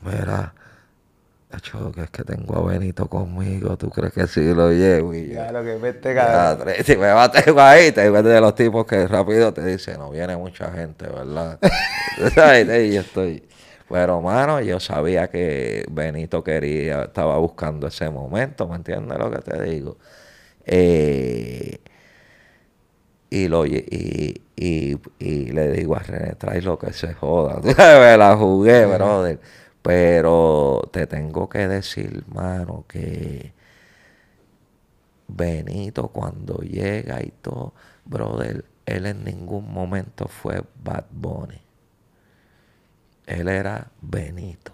mira, 0.00 0.54
Acho, 1.54 1.92
que 1.92 2.02
es 2.02 2.10
que 2.10 2.24
tengo 2.24 2.56
a 2.56 2.72
Benito 2.72 3.06
conmigo, 3.08 3.76
¿tú 3.76 3.88
crees 3.90 4.12
que 4.12 4.26
sí 4.26 4.42
lo 4.54 4.70
llevo? 4.72 5.14
Y 5.14 5.28
Ya, 5.28 5.52
lo 5.52 5.62
que 5.62 5.76
vete, 5.76 6.14
cabrón. 6.14 6.74
si 6.84 6.96
me 6.96 7.12
bates 7.12 7.46
ahí, 7.56 7.92
te 7.92 8.06
es 8.06 8.24
de 8.24 8.40
los 8.40 8.54
tipos 8.54 8.86
que 8.86 9.06
rápido 9.06 9.52
te 9.52 9.64
dicen, 9.64 9.98
no 9.98 10.10
viene 10.10 10.36
mucha 10.36 10.72
gente, 10.72 11.06
¿verdad? 11.06 11.58
Y 12.82 12.94
yo 12.94 13.00
estoy. 13.02 13.46
Pero, 13.88 14.20
mano, 14.20 14.60
yo 14.60 14.80
sabía 14.80 15.28
que 15.28 15.84
Benito 15.90 16.42
quería, 16.42 17.02
estaba 17.02 17.38
buscando 17.38 17.86
ese 17.86 18.10
momento, 18.10 18.66
¿me 18.66 18.76
entiendes 18.76 19.18
lo 19.18 19.30
que 19.30 19.38
te 19.38 19.62
digo? 19.62 19.98
Eh, 20.64 21.78
y, 23.30 23.48
lo, 23.48 23.66
y, 23.66 24.42
y 24.56 25.52
le 25.52 25.70
digo 25.72 25.96
a 25.96 26.00
René, 26.00 26.34
trae 26.36 26.62
lo 26.62 26.78
que 26.78 26.92
se 26.92 27.14
joda. 27.14 27.60
Me 27.62 28.16
la 28.16 28.36
jugué, 28.36 28.86
brother. 28.86 29.40
Pero 29.84 30.88
te 30.92 31.06
tengo 31.06 31.50
que 31.50 31.68
decir, 31.68 32.24
mano, 32.28 32.86
que 32.88 33.52
Benito 35.28 36.08
cuando 36.08 36.58
llega 36.60 37.22
y 37.22 37.32
todo, 37.42 37.74
brother, 38.06 38.64
él 38.86 39.04
en 39.04 39.24
ningún 39.24 39.70
momento 39.70 40.26
fue 40.26 40.62
Bad 40.82 41.04
Bunny. 41.10 41.60
Él 43.26 43.46
era 43.48 43.90
Benito. 44.00 44.72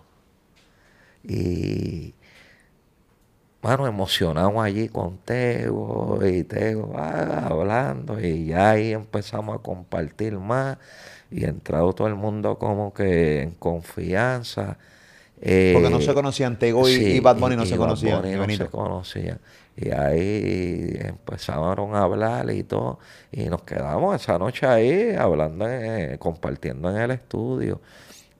Y, 1.24 2.14
mano, 3.62 3.88
emocionado 3.88 4.60
allí 4.62 4.88
con 4.88 5.18
Tego 5.18 6.20
y 6.24 6.44
Tego 6.44 6.92
ah, 6.96 7.48
hablando 7.50 8.20
y 8.20 8.46
ya 8.46 8.70
ahí 8.70 8.92
empezamos 8.92 9.56
a 9.58 9.62
compartir 9.62 10.38
más 10.38 10.78
y 11.32 11.46
entrado 11.46 11.92
todo 11.94 12.06
el 12.06 12.14
mundo 12.14 12.58
como 12.60 12.94
que 12.94 13.42
en 13.42 13.50
confianza. 13.52 14.78
Porque 15.72 15.88
no 15.90 15.98
Eh, 15.98 16.02
se 16.02 16.14
conocían. 16.14 16.58
Tego 16.58 16.88
y, 16.88 16.94
sí, 16.94 17.04
y 17.16 17.20
Bad 17.20 17.36
Bunny 17.38 17.56
no 17.56 17.64
y 17.64 17.66
se 17.66 17.76
Bad 17.76 17.86
conocían. 17.86 18.22
Bunny 18.22 18.36
no 18.36 18.46
se 18.64 18.66
conocían. 18.66 19.40
Y 19.76 19.90
ahí 19.90 20.96
empezaron 21.00 21.94
a 21.94 22.02
hablar 22.02 22.50
y 22.50 22.64
todo. 22.64 22.98
Y 23.32 23.44
nos 23.48 23.62
quedamos 23.62 24.14
esa 24.20 24.38
noche 24.38 24.66
ahí 24.66 25.14
hablando, 25.18 25.66
eh, 25.68 26.16
compartiendo 26.18 26.90
en 26.90 26.96
el 26.98 27.10
estudio. 27.12 27.80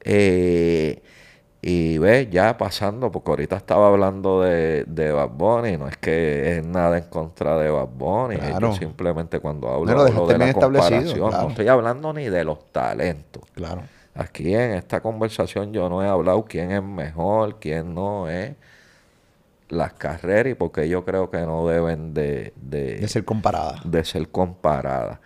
Eh, 0.05 1.02
Y 1.62 1.98
ves, 1.98 2.31
ya 2.31 2.56
pasando, 2.56 3.10
porque 3.12 3.31
ahorita 3.32 3.56
estaba 3.56 3.89
hablando 3.89 4.40
de, 4.43 4.85
de 4.86 5.12
Bad 5.12 5.28
Bunny, 5.31 5.77
no 5.77 5.89
es 5.89 5.97
que 5.98 6.56
es 6.59 6.66
nada 6.66 6.97
en 6.98 7.05
contra 7.05 7.59
de 7.59 7.68
Bad 7.70 7.89
Bunny, 7.89 8.36
Claro. 8.39 8.70
yo 8.70 8.74
simplemente 8.77 9.40
cuando 9.40 9.68
hablo, 9.68 9.93
No, 9.94 10.05
de 10.27 10.39
la 10.39 10.52
comparación, 10.55 11.05
claro. 11.28 11.43
no 11.43 11.48
estoy 11.51 11.68
hablando 11.68 12.12
ni 12.14 12.31
de 12.31 12.44
los 12.44 12.72
talentos. 12.72 13.43
Claro. 13.55 13.82
Aquí 14.20 14.55
en 14.55 14.72
esta 14.72 15.01
conversación 15.01 15.72
yo 15.72 15.88
no 15.88 16.02
he 16.02 16.06
hablado 16.06 16.44
quién 16.44 16.72
es 16.72 16.82
mejor, 16.82 17.59
quién 17.59 17.94
no 17.94 18.28
es, 18.28 18.55
las 19.70 19.94
carreras 19.94 20.52
y 20.52 20.55
porque 20.55 20.90
yo 20.90 21.06
creo 21.06 21.30
que 21.30 21.38
no 21.38 21.66
deben 21.66 22.12
de, 22.12 22.52
de, 22.56 22.97
De 22.97 23.09
ser 23.09 23.24
comparada. 23.24 23.80
de 23.82 24.05
ser 24.05 24.28
comparadas. 24.28 25.20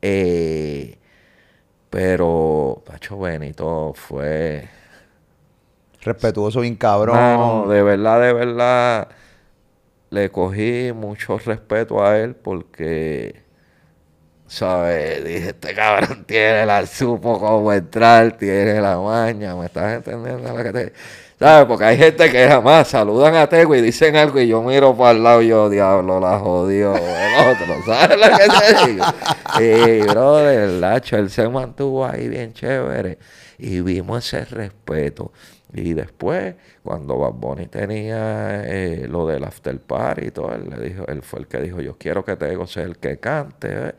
Eh, 0.00 0.96
pero, 1.90 2.82
Pacho 2.86 3.18
Benito 3.18 3.92
fue... 3.94 4.66
Respetuoso, 6.00 6.62
bien 6.62 6.76
cabrón. 6.76 7.16
Mano, 7.16 7.68
de 7.68 7.82
verdad, 7.82 8.22
de 8.22 8.32
verdad, 8.32 9.08
le 10.08 10.30
cogí 10.30 10.92
mucho 10.94 11.36
respeto 11.36 12.02
a 12.02 12.18
él 12.18 12.34
porque, 12.36 13.42
¿sabes? 14.50 15.24
Dije, 15.24 15.50
este 15.50 15.74
cabrón 15.74 16.24
tiene 16.24 16.66
la 16.66 16.84
supo 16.84 17.38
cómo 17.38 17.72
entrar, 17.72 18.36
tiene 18.36 18.80
la 18.80 18.98
maña, 18.98 19.54
¿me 19.54 19.66
estás 19.66 19.94
entendiendo 19.94 20.52
lo 20.52 20.62
que 20.62 20.72
te...? 20.72 20.92
¿Sabes? 21.38 21.66
Porque 21.66 21.84
hay 21.84 21.96
gente 21.96 22.30
que 22.30 22.48
jamás 22.48 22.88
saludan 22.88 23.34
a 23.36 23.48
Tego 23.48 23.74
y 23.74 23.80
dicen 23.80 24.14
algo 24.14 24.38
y 24.40 24.48
yo 24.48 24.60
miro 24.60 24.94
para 24.94 25.12
el 25.12 25.22
lado 25.22 25.40
y 25.40 25.48
yo, 25.48 25.70
diablo, 25.70 26.20
la 26.20 26.38
jodió 26.38 26.94
el 26.94 27.48
otro, 27.48 27.76
¿sabes 27.86 28.18
lo 28.18 28.36
que 28.36 28.48
te 28.58 28.90
digo? 28.90 29.04
Y, 29.58 30.02
brother, 30.02 30.68
Lacho, 30.68 31.16
él 31.16 31.30
se 31.30 31.48
mantuvo 31.48 32.04
ahí 32.04 32.28
bien 32.28 32.52
chévere 32.52 33.18
y 33.56 33.80
vimos 33.80 34.26
ese 34.26 34.44
respeto. 34.44 35.32
Y 35.72 35.94
después, 35.94 36.56
cuando 36.82 37.16
Bad 37.16 37.32
Bunny 37.34 37.66
tenía 37.66 38.62
eh, 38.66 39.06
lo 39.08 39.26
del 39.26 39.44
after 39.44 39.80
party 39.80 40.26
y 40.26 40.30
todo, 40.32 40.52
él, 40.52 40.68
le 40.68 40.88
dijo, 40.90 41.06
él 41.06 41.22
fue 41.22 41.40
el 41.40 41.46
que 41.46 41.58
dijo, 41.62 41.80
yo 41.80 41.96
quiero 41.96 42.22
que 42.24 42.36
Tego 42.36 42.66
sea 42.66 42.82
el 42.82 42.98
que 42.98 43.18
cante. 43.18 43.94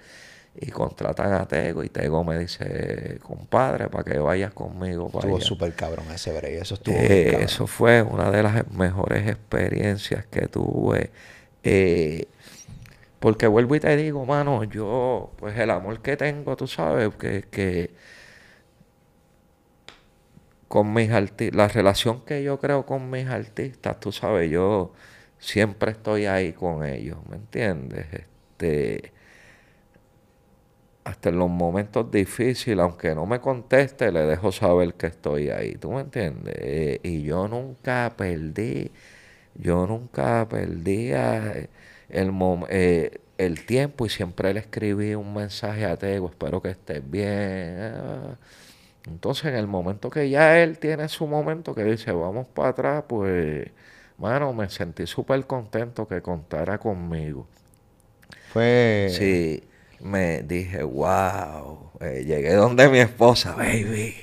Y 0.62 0.70
contratan 0.70 1.34
a 1.34 1.48
Tego 1.48 1.84
y 1.84 1.90
Tego 1.90 2.24
me 2.24 2.38
dice, 2.38 3.18
compadre, 3.24 3.90
para 3.90 4.04
que 4.04 4.20
vayas 4.20 4.54
conmigo 4.54 5.10
para 5.10 5.26
Estuvo 5.26 5.38
allá". 5.38 5.46
súper 5.46 5.74
cabrón 5.74 6.06
ese 6.14 6.32
break. 6.32 6.62
Eso 6.62 6.76
estuvo 6.76 6.96
Eh, 6.98 7.38
eso 7.42 7.66
fue 7.68 8.04
una 8.04 8.30
de 8.30 8.44
las 8.44 8.72
mejores 8.72 9.28
experiencias 9.28 10.26
que 10.28 10.48
tuve. 10.48 11.10
Eh, 11.64 12.28
porque 13.20 13.48
vuelvo 13.48 13.76
y 13.76 13.80
te 13.80 13.96
digo, 13.98 14.26
mano, 14.26 14.64
yo, 14.64 15.32
pues 15.38 15.58
el 15.58 15.72
amor 15.72 16.02
que 16.02 16.18
tengo, 16.18 16.56
tú 16.58 16.68
sabes, 16.68 17.14
que, 17.16 17.44
que 17.52 17.92
con 20.68 20.94
mis 20.94 21.12
artistas, 21.12 21.56
la 21.58 21.68
relación 21.68 22.22
que 22.26 22.44
yo 22.44 22.60
creo 22.60 22.86
con 22.86 23.10
mis 23.10 23.28
artistas, 23.28 24.00
tú 24.00 24.12
sabes, 24.12 24.50
yo 24.50 24.94
siempre 25.40 25.92
estoy 25.92 26.26
ahí 26.26 26.54
con 26.54 26.86
ellos, 26.86 27.18
¿me 27.30 27.36
entiendes? 27.38 28.06
Este, 28.14 29.12
hasta 31.04 31.30
en 31.30 31.40
los 31.40 31.50
momentos 31.50 32.12
difíciles, 32.12 32.80
aunque 32.80 33.16
no 33.16 33.26
me 33.26 33.40
conteste, 33.42 34.12
le 34.12 34.22
dejo 34.22 34.52
saber 34.52 34.94
que 34.96 35.08
estoy 35.08 35.50
ahí, 35.50 35.76
¿tú 35.76 35.92
me 35.92 36.02
entiendes? 36.02 36.56
Eh, 36.60 37.00
y 37.04 37.24
yo 37.24 37.48
nunca 37.48 38.14
perdí, 38.18 38.92
yo 39.56 39.88
nunca 39.88 40.48
perdía 40.50 41.70
el, 42.10 42.32
mom- 42.32 42.68
eh, 42.70 43.20
el 43.38 43.66
tiempo 43.66 44.06
y 44.06 44.10
siempre 44.10 44.54
le 44.54 44.62
escribí 44.62 45.16
un 45.16 45.34
mensaje 45.34 45.86
a 45.86 45.98
Tego, 45.98 46.30
espero 46.30 46.62
que 46.62 46.70
estés 46.72 47.10
bien. 47.10 47.78
ah. 47.96 48.38
Entonces, 49.08 49.46
en 49.46 49.56
el 49.56 49.68
momento 49.68 50.10
que 50.10 50.30
ya 50.30 50.60
él 50.60 50.80
tiene 50.80 51.10
su 51.10 51.28
momento 51.28 51.74
que 51.76 51.84
dice, 51.84 52.12
vamos 52.12 52.48
para 52.54 52.70
atrás, 52.70 53.04
pues, 53.08 53.70
mano, 54.18 54.54
me 54.54 54.70
sentí 54.70 55.08
súper 55.08 55.46
contento 55.48 56.08
que 56.08 56.22
contara 56.22 56.78
conmigo. 56.80 57.48
Fue. 58.48 59.06
Sí, 59.06 59.64
me 60.02 60.42
dije, 60.44 60.84
wow, 60.84 61.92
eh, 62.00 62.24
llegué 62.26 62.54
donde 62.54 62.90
mi 62.90 63.00
esposa, 63.00 63.56
baby. 63.56 64.16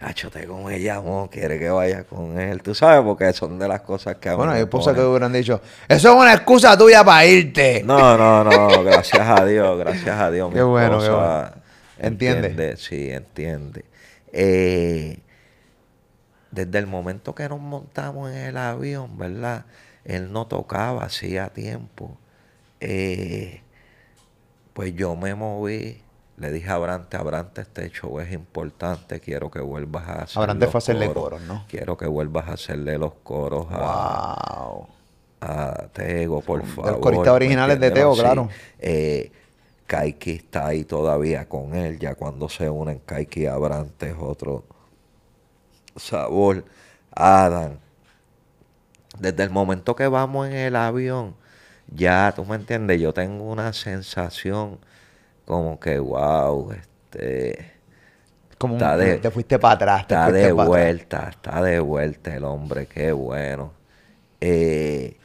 Hacho, 0.00 0.30
Tego 0.30 0.62
me 0.62 0.80
llamó, 0.80 1.30
quiere 1.30 1.58
que 1.58 1.70
vaya 1.70 2.04
con 2.04 2.38
él. 2.38 2.62
Tú 2.62 2.74
sabes, 2.74 3.02
porque 3.02 3.32
son 3.32 3.58
de 3.58 3.66
las 3.66 3.80
cosas 3.80 4.16
que 4.16 4.28
a 4.28 4.34
Bueno, 4.34 4.52
hay 4.52 4.62
esposas 4.62 4.94
que 4.94 5.00
hubieran 5.00 5.32
dicho, 5.32 5.60
eso 5.88 6.10
es 6.10 6.14
una 6.14 6.34
excusa 6.34 6.76
tuya 6.76 7.02
para 7.02 7.24
irte. 7.24 7.82
No, 7.84 8.18
no, 8.18 8.44
no, 8.44 8.84
gracias 8.84 9.26
a 9.26 9.44
Dios, 9.46 9.78
gracias 9.78 10.20
a 10.20 10.30
Dios. 10.30 10.48
mi 10.50 10.56
Qué 10.56 10.62
bueno, 10.62 11.00
qué 11.00 11.08
bueno. 11.08 11.50
¿Entiende? 11.98 12.48
entiende, 12.48 12.76
Sí, 12.76 13.10
entiende. 13.10 13.84
Eh, 14.32 15.20
desde 16.50 16.78
el 16.78 16.86
momento 16.86 17.34
que 17.34 17.48
nos 17.48 17.60
montamos 17.60 18.30
en 18.30 18.36
el 18.36 18.56
avión, 18.56 19.16
¿verdad? 19.16 19.64
Él 20.04 20.32
no 20.32 20.46
tocaba 20.46 21.04
hacía 21.04 21.48
tiempo. 21.48 22.18
Eh, 22.80 23.62
pues 24.74 24.94
yo 24.94 25.16
me 25.16 25.34
moví, 25.34 26.02
le 26.36 26.52
dije 26.52 26.68
a 26.70 26.74
Abrante, 26.74 27.16
Abrante, 27.16 27.62
este 27.62 27.90
show 27.90 28.20
es 28.20 28.32
importante, 28.32 29.20
quiero 29.20 29.50
que 29.50 29.60
vuelvas 29.60 30.08
a 30.08 30.22
hacer 30.24 30.38
Abrante 30.42 30.66
los 30.66 30.72
fue 30.72 30.78
a 30.78 30.80
hacerle 30.80 31.06
coros. 31.08 31.24
coros, 31.24 31.42
¿no? 31.42 31.64
Quiero 31.68 31.96
que 31.96 32.06
vuelvas 32.06 32.48
a 32.48 32.52
hacerle 32.54 32.98
los 32.98 33.14
coros 33.22 33.66
a, 33.70 34.66
Wow. 34.70 34.88
a 35.40 35.88
Tego, 35.92 36.42
por 36.42 36.62
De 36.62 36.66
los 36.66 36.74
favor. 36.76 37.00
coristas 37.00 37.32
¿me 37.32 37.36
originales 37.36 37.80
de? 37.80 37.90
Tego, 37.92 38.14
Sí. 38.14 38.20
claro. 38.20 38.48
Eh, 38.80 39.32
Kaiki 39.86 40.32
está 40.32 40.66
ahí 40.68 40.84
todavía 40.84 41.48
con 41.48 41.74
él, 41.74 41.98
ya 41.98 42.14
cuando 42.16 42.48
se 42.48 42.68
unen 42.70 43.00
Kaiki 43.06 43.42
y 43.42 43.46
Abrante 43.46 44.10
es 44.10 44.16
otro 44.18 44.64
sabor. 45.96 46.64
Adam, 47.12 47.78
desde 49.18 49.42
el 49.44 49.50
momento 49.50 49.94
que 49.94 50.08
vamos 50.08 50.48
en 50.48 50.54
el 50.54 50.76
avión, 50.76 51.36
ya, 51.88 52.32
tú 52.34 52.44
me 52.44 52.56
entiendes, 52.56 53.00
yo 53.00 53.12
tengo 53.14 53.44
una 53.50 53.72
sensación 53.72 54.78
como 55.46 55.80
que, 55.80 55.98
wow, 56.00 56.72
este... 56.72 57.72
Como 58.58 58.74
un- 58.76 58.80
Está 58.80 58.96
de- 58.96 59.18
te 59.18 59.30
fuiste 59.30 59.58
para 59.58 59.74
atrás. 59.74 60.00
Está 60.02 60.30
de 60.30 60.52
atrás. 60.52 60.68
vuelta, 60.68 61.28
está 61.30 61.62
de 61.62 61.80
vuelta 61.80 62.34
el 62.36 62.44
hombre, 62.44 62.86
qué 62.86 63.12
bueno. 63.12 63.72
Eh, 64.40 65.18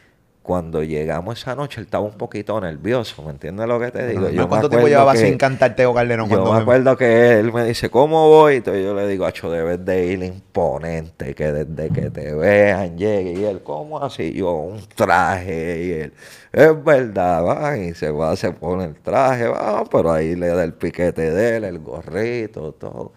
cuando 0.49 0.81
llegamos 0.81 1.37
esa 1.37 1.53
noche, 1.53 1.79
él 1.79 1.85
estaba 1.85 2.03
un 2.03 2.17
poquito 2.17 2.59
nervioso, 2.59 3.21
¿me 3.21 3.29
entiendes 3.29 3.67
lo 3.67 3.79
que 3.79 3.91
te 3.91 4.07
digo? 4.07 4.21
No, 4.21 4.29
Yo 4.31 4.49
¿Cuánto 4.49 4.67
tiempo 4.67 4.87
llevaba 4.87 5.13
que- 5.13 5.19
sin 5.19 5.37
cantar 5.37 5.75
Teo 5.75 5.93
Calderón? 5.93 6.27
Yo 6.27 6.43
me 6.43 6.51
me- 6.55 6.61
acuerdo 6.63 6.97
que 6.97 7.37
él 7.39 7.53
me 7.53 7.65
dice, 7.65 7.91
¿cómo 7.91 8.29
voy? 8.29 8.55
Entonces 8.55 8.83
yo 8.83 8.95
le 8.95 9.07
digo, 9.07 9.27
Acho, 9.27 9.51
debes 9.51 9.85
de 9.85 10.07
ir 10.07 10.23
imponente, 10.23 11.35
que 11.35 11.51
desde 11.51 11.91
que 11.93 12.09
te 12.09 12.33
vean 12.33 12.97
llegue. 12.97 13.33
Y 13.33 13.43
él, 13.45 13.61
¿cómo 13.61 14.03
así? 14.03 14.33
Yo, 14.33 14.53
un 14.53 14.79
traje. 14.95 15.83
Y 15.83 15.91
él, 15.91 16.13
es 16.51 16.83
verdad, 16.83 17.45
va. 17.45 17.77
Y 17.77 17.93
se 17.93 18.09
va, 18.09 18.35
se 18.35 18.51
pone 18.51 18.85
el 18.85 18.95
traje, 18.95 19.47
va. 19.47 19.83
Pero 19.85 20.11
ahí 20.11 20.35
le 20.35 20.47
da 20.47 20.63
el 20.63 20.73
piquete 20.73 21.29
de 21.29 21.57
él, 21.57 21.63
el 21.63 21.77
gorrito, 21.77 22.71
todo. 22.71 23.13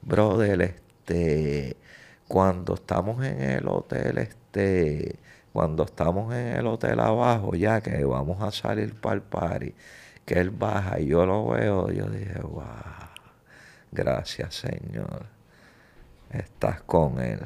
Brother, 0.00 0.62
este, 0.62 1.76
cuando 2.28 2.74
estamos 2.74 3.24
en 3.24 3.40
el 3.40 3.66
hotel, 3.68 4.18
este, 4.18 5.16
cuando 5.56 5.84
estamos 5.84 6.34
en 6.34 6.48
el 6.48 6.66
hotel 6.66 7.00
abajo, 7.00 7.54
ya 7.54 7.80
que 7.80 8.04
vamos 8.04 8.42
a 8.42 8.52
salir 8.52 8.94
para 8.94 9.14
el 9.14 9.22
party, 9.22 9.74
que 10.26 10.34
él 10.34 10.50
baja 10.50 11.00
y 11.00 11.06
yo 11.06 11.24
lo 11.24 11.46
veo, 11.46 11.90
yo 11.90 12.10
dije, 12.10 12.40
wow, 12.42 12.62
gracias 13.90 14.54
Señor, 14.56 15.24
estás 16.28 16.82
con 16.82 17.22
él. 17.22 17.40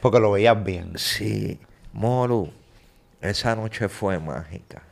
Porque 0.00 0.18
lo 0.18 0.32
veías 0.32 0.64
bien. 0.64 0.94
Sí, 0.98 1.60
Molu, 1.92 2.50
esa 3.20 3.54
noche 3.54 3.88
fue 3.88 4.18
mágica. 4.18 4.82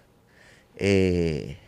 Eh, 0.77 1.59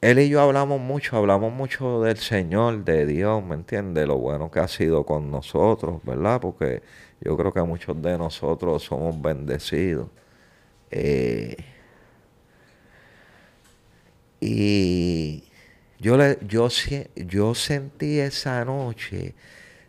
él 0.00 0.18
y 0.18 0.30
yo 0.30 0.40
hablamos 0.40 0.80
mucho, 0.80 1.18
hablamos 1.18 1.52
mucho 1.52 2.00
del 2.00 2.16
Señor, 2.16 2.86
de 2.86 3.04
Dios, 3.04 3.44
¿me 3.44 3.54
entiendes? 3.54 4.08
Lo 4.08 4.16
bueno 4.16 4.50
que 4.50 4.60
ha 4.60 4.68
sido 4.68 5.04
con 5.04 5.30
nosotros, 5.30 6.00
¿verdad? 6.04 6.40
Porque 6.40 6.82
yo 7.20 7.36
creo 7.36 7.52
que 7.52 7.62
muchos 7.62 8.00
de 8.00 8.16
nosotros 8.16 8.82
somos 8.82 9.20
bendecidos. 9.20 10.08
Eh, 10.90 11.56
y 14.40 15.44
yo, 15.98 16.16
le, 16.16 16.38
yo, 16.46 16.68
yo 17.16 17.54
sentí 17.54 18.18
esa 18.18 18.64
noche, 18.64 19.34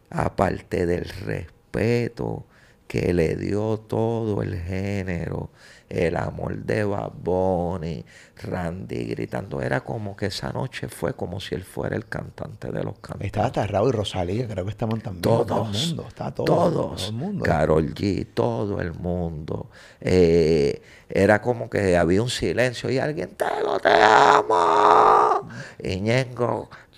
aparte 0.10 0.86
del 0.86 1.06
respeto 1.06 2.46
que 2.88 3.14
le 3.14 3.36
dio 3.38 3.78
todo 3.78 4.42
el 4.44 4.60
género, 4.60 5.50
el 5.92 6.16
amor 6.16 6.58
de 6.58 6.84
Bad 6.84 7.12
Bunny, 7.22 8.06
Randy 8.44 9.06
gritando, 9.06 9.62
era 9.62 9.82
como 9.82 10.16
que 10.16 10.28
esa 10.28 10.52
noche 10.52 10.88
fue 10.88 11.14
como 11.14 11.40
si 11.40 11.56
él 11.56 11.64
fuera 11.64 11.96
el 11.96 12.08
cantante 12.08 12.72
de 12.72 12.84
los 12.84 13.00
cantantes. 13.00 13.28
Estaba 13.28 13.48
hasta 13.48 13.68
Raúl 13.68 13.90
y 13.90 13.92
Rosalía, 13.92 14.48
creo 14.48 14.64
que 14.64 14.72
estaban 14.72 15.02
también. 15.02 15.22
Todo 15.22 15.46
Todos. 15.46 15.82
el 15.82 15.88
mundo. 15.88 16.06
Estaba 16.08 16.32
todo, 16.32 16.46
todos. 16.46 16.72
todo 16.74 17.08
el 17.08 17.14
mundo. 17.14 17.44
Carol 17.44 17.94
G, 17.94 18.28
todo 18.34 18.80
el 18.80 18.94
mundo. 18.94 19.70
Eh, 20.00 20.82
era 21.10 21.42
como 21.42 21.70
que 21.70 21.98
había 21.98 22.22
un 22.22 22.30
silencio 22.30 22.90
y 22.90 22.98
alguien, 22.98 23.36
te 23.36 23.46
lo 23.64 23.80
te 23.80 23.90
amo. 23.90 25.50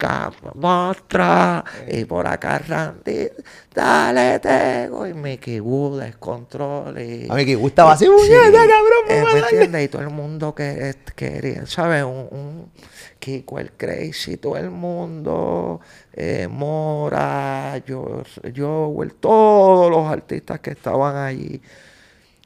Campo, 0.03 0.51
Mostra, 0.55 1.63
y 1.87 2.03
por 2.03 2.27
acá 2.27 2.59
Randy, 2.59 3.29
dale 3.73 4.37
Tego, 4.39 5.07
y 5.07 5.13
Mickey 5.13 5.61
Wood, 5.61 6.01
Descontrol, 6.01 6.99
y... 6.99 7.27
A 7.29 7.35
mí 7.35 7.45
que 7.45 7.55
gustaba 7.55 7.93
así, 7.93 8.03
Sí, 8.03 8.11
puñeta, 8.11 8.51
cabrón, 8.51 9.03
eh, 9.07 9.23
¿Me 9.33 9.39
entiendes? 9.39 9.85
Y 9.85 9.87
todo 9.87 10.01
el 10.01 10.09
mundo 10.09 10.53
que 10.53 10.93
quería, 11.15 11.65
¿sabes? 11.67 12.03
Un, 12.03 12.27
un 12.31 12.71
Kiko 13.17 13.59
el 13.59 13.71
Crazy, 13.71 14.35
todo 14.35 14.57
el 14.57 14.71
mundo, 14.71 15.79
eh, 16.11 16.49
Mora, 16.49 17.77
yo, 17.87 18.23
Joel, 18.53 19.13
todos 19.13 19.89
los 19.89 20.05
artistas 20.11 20.59
que 20.59 20.71
estaban 20.71 21.15
allí, 21.15 21.61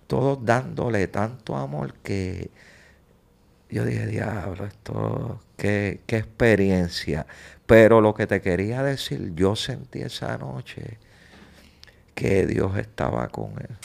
todos 0.06 0.38
dándole 0.46 1.08
tanto 1.08 1.56
amor 1.56 1.96
que 2.04 2.52
yo 3.69 3.85
dije, 3.85 4.07
diablo, 4.07 4.65
esto, 4.65 5.39
qué, 5.57 6.02
qué 6.07 6.18
experiencia. 6.18 7.26
Pero 7.65 8.02
lo 8.02 8.14
que 8.14 8.27
te 8.27 8.41
quería 8.41 8.84
decir, 8.84 9.34
yo 9.35 9.56
sentí 9.56 10.02
esa 10.02 10.38
noche 10.38 10.99
que 12.15 12.45
Dios 12.48 12.77
estaba 12.77 13.27
con 13.30 13.52
él. 13.60 13.76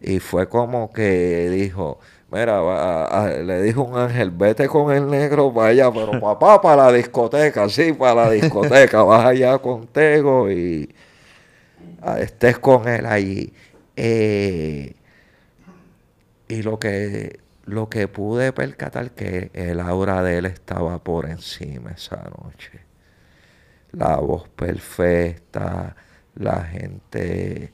Y 0.00 0.20
fue 0.20 0.48
como 0.48 0.92
que 0.92 1.50
dijo, 1.50 2.00
mira, 2.30 2.60
va- 2.60 3.06
a- 3.06 3.28
le 3.30 3.62
dijo 3.62 3.82
un 3.84 3.98
ángel, 3.98 4.30
vete 4.30 4.68
con 4.68 4.92
el 4.94 5.08
negro 5.10 5.52
para 5.54 5.68
allá, 5.68 5.92
pero 5.92 6.18
papá 6.20 6.60
para 6.60 6.86
la 6.86 6.92
discoteca, 6.92 7.68
sí, 7.68 7.92
para 7.94 8.14
la 8.26 8.30
discoteca, 8.30 9.02
vas 9.04 9.26
allá 9.26 9.58
contigo 9.58 10.50
y 10.50 10.94
estés 12.18 12.58
con 12.58 12.88
él 12.88 13.06
allí. 13.06 13.52
Eh, 13.96 14.94
y 16.48 16.62
lo 16.62 16.78
que, 16.78 17.40
lo 17.66 17.88
que 17.88 18.08
pude 18.08 18.52
percatar 18.52 19.10
que 19.12 19.50
el 19.54 19.80
aura 19.80 20.22
de 20.22 20.38
él 20.38 20.46
estaba 20.46 20.98
por 21.02 21.28
encima 21.28 21.90
esa 21.90 22.22
noche. 22.42 22.80
La 23.92 24.16
voz 24.16 24.48
perfecta, 24.48 25.96
la 26.34 26.64
gente 26.64 27.72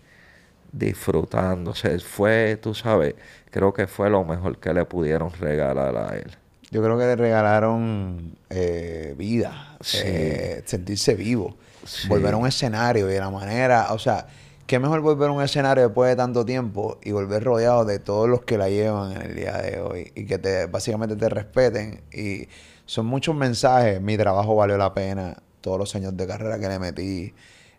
disfrutándose. 0.73 1.99
Fue, 2.01 2.59
tú 2.61 2.75
sabes, 2.75 3.15
creo 3.51 3.73
que 3.73 3.87
fue 3.87 4.09
lo 4.11 4.25
mejor 4.25 4.59
que 4.59 4.73
le 4.73 4.85
pudieron 4.85 5.31
regalar 5.33 5.97
a 5.97 6.17
él. 6.17 6.31
Yo 6.71 6.83
creo 6.83 6.99
que 6.99 7.05
le 7.05 7.17
regalaron 7.17 8.37
eh, 8.49 9.15
vida, 9.19 9.77
Sí. 9.81 9.99
eh, 10.05 10.63
sentirse 10.65 11.15
vivo, 11.15 11.57
Sí. 11.85 12.09
volver 12.09 12.33
a 12.35 12.37
un 12.39 12.47
escenario 12.47 13.11
y 13.11 13.13
de 13.13 13.21
la 13.21 13.31
manera, 13.31 13.93
o 13.93 13.99
sea, 13.99 14.27
qué 14.73 14.79
mejor 14.79 15.03
volver 15.03 15.29
a 15.29 15.33
un 15.33 15.43
escenario 15.43 15.85
después 15.85 16.09
de 16.09 16.17
tanto 16.17 16.47
tiempo 16.47 16.99
y 17.03 17.13
volver 17.13 17.45
rodeado 17.45 17.85
de 17.85 17.99
todos 17.99 18.27
los 18.27 18.41
que 18.41 18.57
la 18.57 18.71
llevan 18.71 19.13
en 19.13 19.21
el 19.21 19.35
día 19.35 19.59
de 19.59 19.79
hoy 19.79 20.13
y 20.15 20.25
que 20.25 20.39
te 20.39 20.65
básicamente 20.65 21.15
te 21.15 21.29
respeten 21.29 22.01
y 22.11 22.49
son 22.87 23.05
muchos 23.05 23.37
mensajes, 23.37 24.01
mi 24.01 24.17
trabajo 24.17 24.57
valió 24.57 24.79
la 24.79 24.95
pena, 24.95 25.37
todos 25.61 25.79
los 25.79 25.95
años 25.95 26.17
de 26.17 26.27
carrera 26.27 26.59
que 26.59 26.69
le 26.69 26.79
metí, 26.79 27.35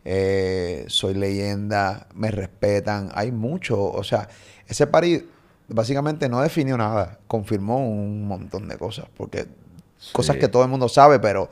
eh, 0.05 0.85
soy 0.87 1.15
leyenda, 1.15 2.05
me 2.13 2.29
respetan, 2.29 3.09
hay 3.15 3.31
mucho, 3.31 3.83
o 3.83 4.03
sea, 4.03 4.29
ese 4.67 4.85
party 4.85 5.27
básicamente 5.69 6.29
no 6.29 6.41
definió 6.41 6.77
nada, 6.77 7.17
confirmó 7.25 7.79
un 7.79 8.27
montón 8.27 8.67
de 8.67 8.77
cosas, 8.77 9.07
porque 9.17 9.47
cosas 10.11 10.35
que 10.37 10.47
todo 10.47 10.61
el 10.61 10.69
mundo 10.69 10.87
sabe, 10.87 11.17
pero 11.17 11.49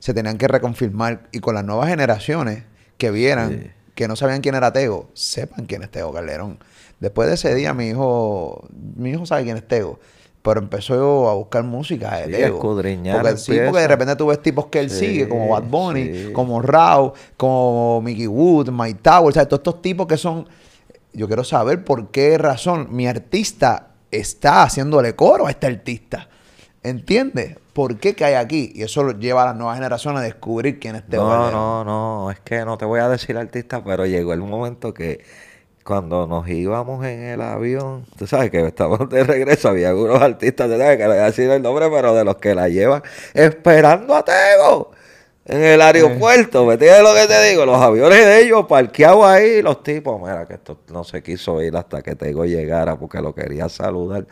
se 0.00 0.12
tenían 0.12 0.36
que 0.36 0.48
reconfirmar. 0.48 1.30
Y 1.32 1.38
con 1.38 1.54
las 1.54 1.64
nuevas 1.64 1.88
generaciones 1.88 2.64
que 2.98 3.10
vieran 3.10 3.58
Sí. 3.58 3.81
Que 3.94 4.08
no 4.08 4.16
sabían 4.16 4.40
quién 4.40 4.54
era 4.54 4.72
Tego, 4.72 5.08
sepan 5.14 5.66
quién 5.66 5.82
es 5.82 5.90
Tego 5.90 6.12
Calderón. 6.12 6.58
Después 7.00 7.28
de 7.28 7.34
ese 7.34 7.54
día 7.54 7.74
mi 7.74 7.88
hijo, 7.88 8.66
mi 8.96 9.10
hijo 9.10 9.26
sabe 9.26 9.44
quién 9.44 9.56
es 9.56 9.66
Tego, 9.66 9.98
pero 10.42 10.60
empezó 10.60 11.28
a 11.28 11.34
buscar 11.34 11.62
música 11.64 12.16
de 12.16 12.26
Sí, 12.26 12.32
Tego. 12.32 12.58
Porque, 13.14 13.36
sí, 13.36 13.52
porque 13.64 13.80
de 13.80 13.88
repente 13.88 14.16
tú 14.16 14.26
ves 14.26 14.42
tipos 14.42 14.66
que 14.66 14.80
él 14.80 14.90
Sí, 14.90 14.98
sigue, 15.06 15.28
como 15.28 15.48
Bad 15.48 15.64
Bunny, 15.64 16.32
como 16.32 16.62
Rao, 16.62 17.14
como 17.36 18.00
Mickey 18.02 18.26
Wood, 18.26 18.70
Mike 18.70 19.00
Tower, 19.02 19.28
o 19.28 19.32
sea, 19.32 19.46
todos 19.46 19.60
estos 19.60 19.82
tipos 19.82 20.06
que 20.06 20.16
son 20.16 20.48
yo 21.12 21.26
quiero 21.26 21.44
saber 21.44 21.84
por 21.84 22.10
qué 22.10 22.38
razón 22.38 22.88
mi 22.90 23.06
artista 23.06 23.88
está 24.10 24.62
haciéndole 24.62 25.14
coro 25.14 25.46
a 25.46 25.50
este 25.50 25.66
artista. 25.66 26.28
¿Entiendes? 26.82 27.56
¿Por 27.72 27.98
qué 27.98 28.14
cae 28.14 28.36
aquí? 28.36 28.72
Y 28.74 28.82
eso 28.82 29.02
lo 29.04 29.12
lleva 29.12 29.42
a 29.42 29.46
las 29.46 29.56
nuevas 29.56 29.76
generaciones 29.76 30.20
a 30.20 30.24
descubrir 30.24 30.80
quién 30.80 30.96
es 30.96 31.06
Teo 31.06 31.22
No, 31.22 31.50
no, 31.50 31.84
no, 31.84 32.30
es 32.30 32.40
que 32.40 32.64
no 32.64 32.76
te 32.76 32.84
voy 32.84 33.00
a 33.00 33.08
decir 33.08 33.36
artista, 33.36 33.82
pero 33.84 34.04
llegó 34.04 34.32
el 34.32 34.40
momento 34.40 34.92
que 34.92 35.24
cuando 35.84 36.26
nos 36.26 36.48
íbamos 36.48 37.04
en 37.06 37.22
el 37.22 37.40
avión, 37.40 38.04
tú 38.16 38.26
sabes 38.26 38.50
que 38.50 38.66
estábamos 38.66 39.08
de 39.08 39.24
regreso, 39.24 39.68
había 39.68 39.90
algunos 39.90 40.20
artistas, 40.20 40.68
tú 40.68 40.76
sabes 40.76 40.96
que 40.96 41.04
no 41.04 41.10
voy 41.10 41.18
a 41.18 41.24
decir 41.24 41.50
el 41.50 41.62
nombre, 41.62 41.88
pero 41.90 42.14
de 42.14 42.24
los 42.24 42.36
que 42.36 42.54
la 42.54 42.68
llevan 42.68 43.02
esperando 43.34 44.14
a 44.14 44.24
Tego 44.24 44.90
en 45.44 45.62
el 45.62 45.80
aeropuerto, 45.80 46.64
¿me 46.66 46.74
entiendes 46.74 47.02
lo 47.02 47.14
que 47.14 47.26
te 47.26 47.50
digo? 47.50 47.66
Los 47.66 47.80
aviones 47.80 48.24
de 48.24 48.42
ellos 48.42 48.66
parqueados 48.66 49.24
ahí, 49.24 49.60
los 49.60 49.82
tipos, 49.82 50.20
mira 50.20 50.46
que 50.46 50.54
esto 50.54 50.78
no 50.92 51.02
se 51.02 51.22
quiso 51.22 51.60
ir 51.62 51.76
hasta 51.76 52.02
que 52.02 52.14
Tego 52.14 52.44
llegara 52.44 52.96
porque 52.96 53.20
lo 53.20 53.34
quería 53.34 53.68
saludar. 53.68 54.26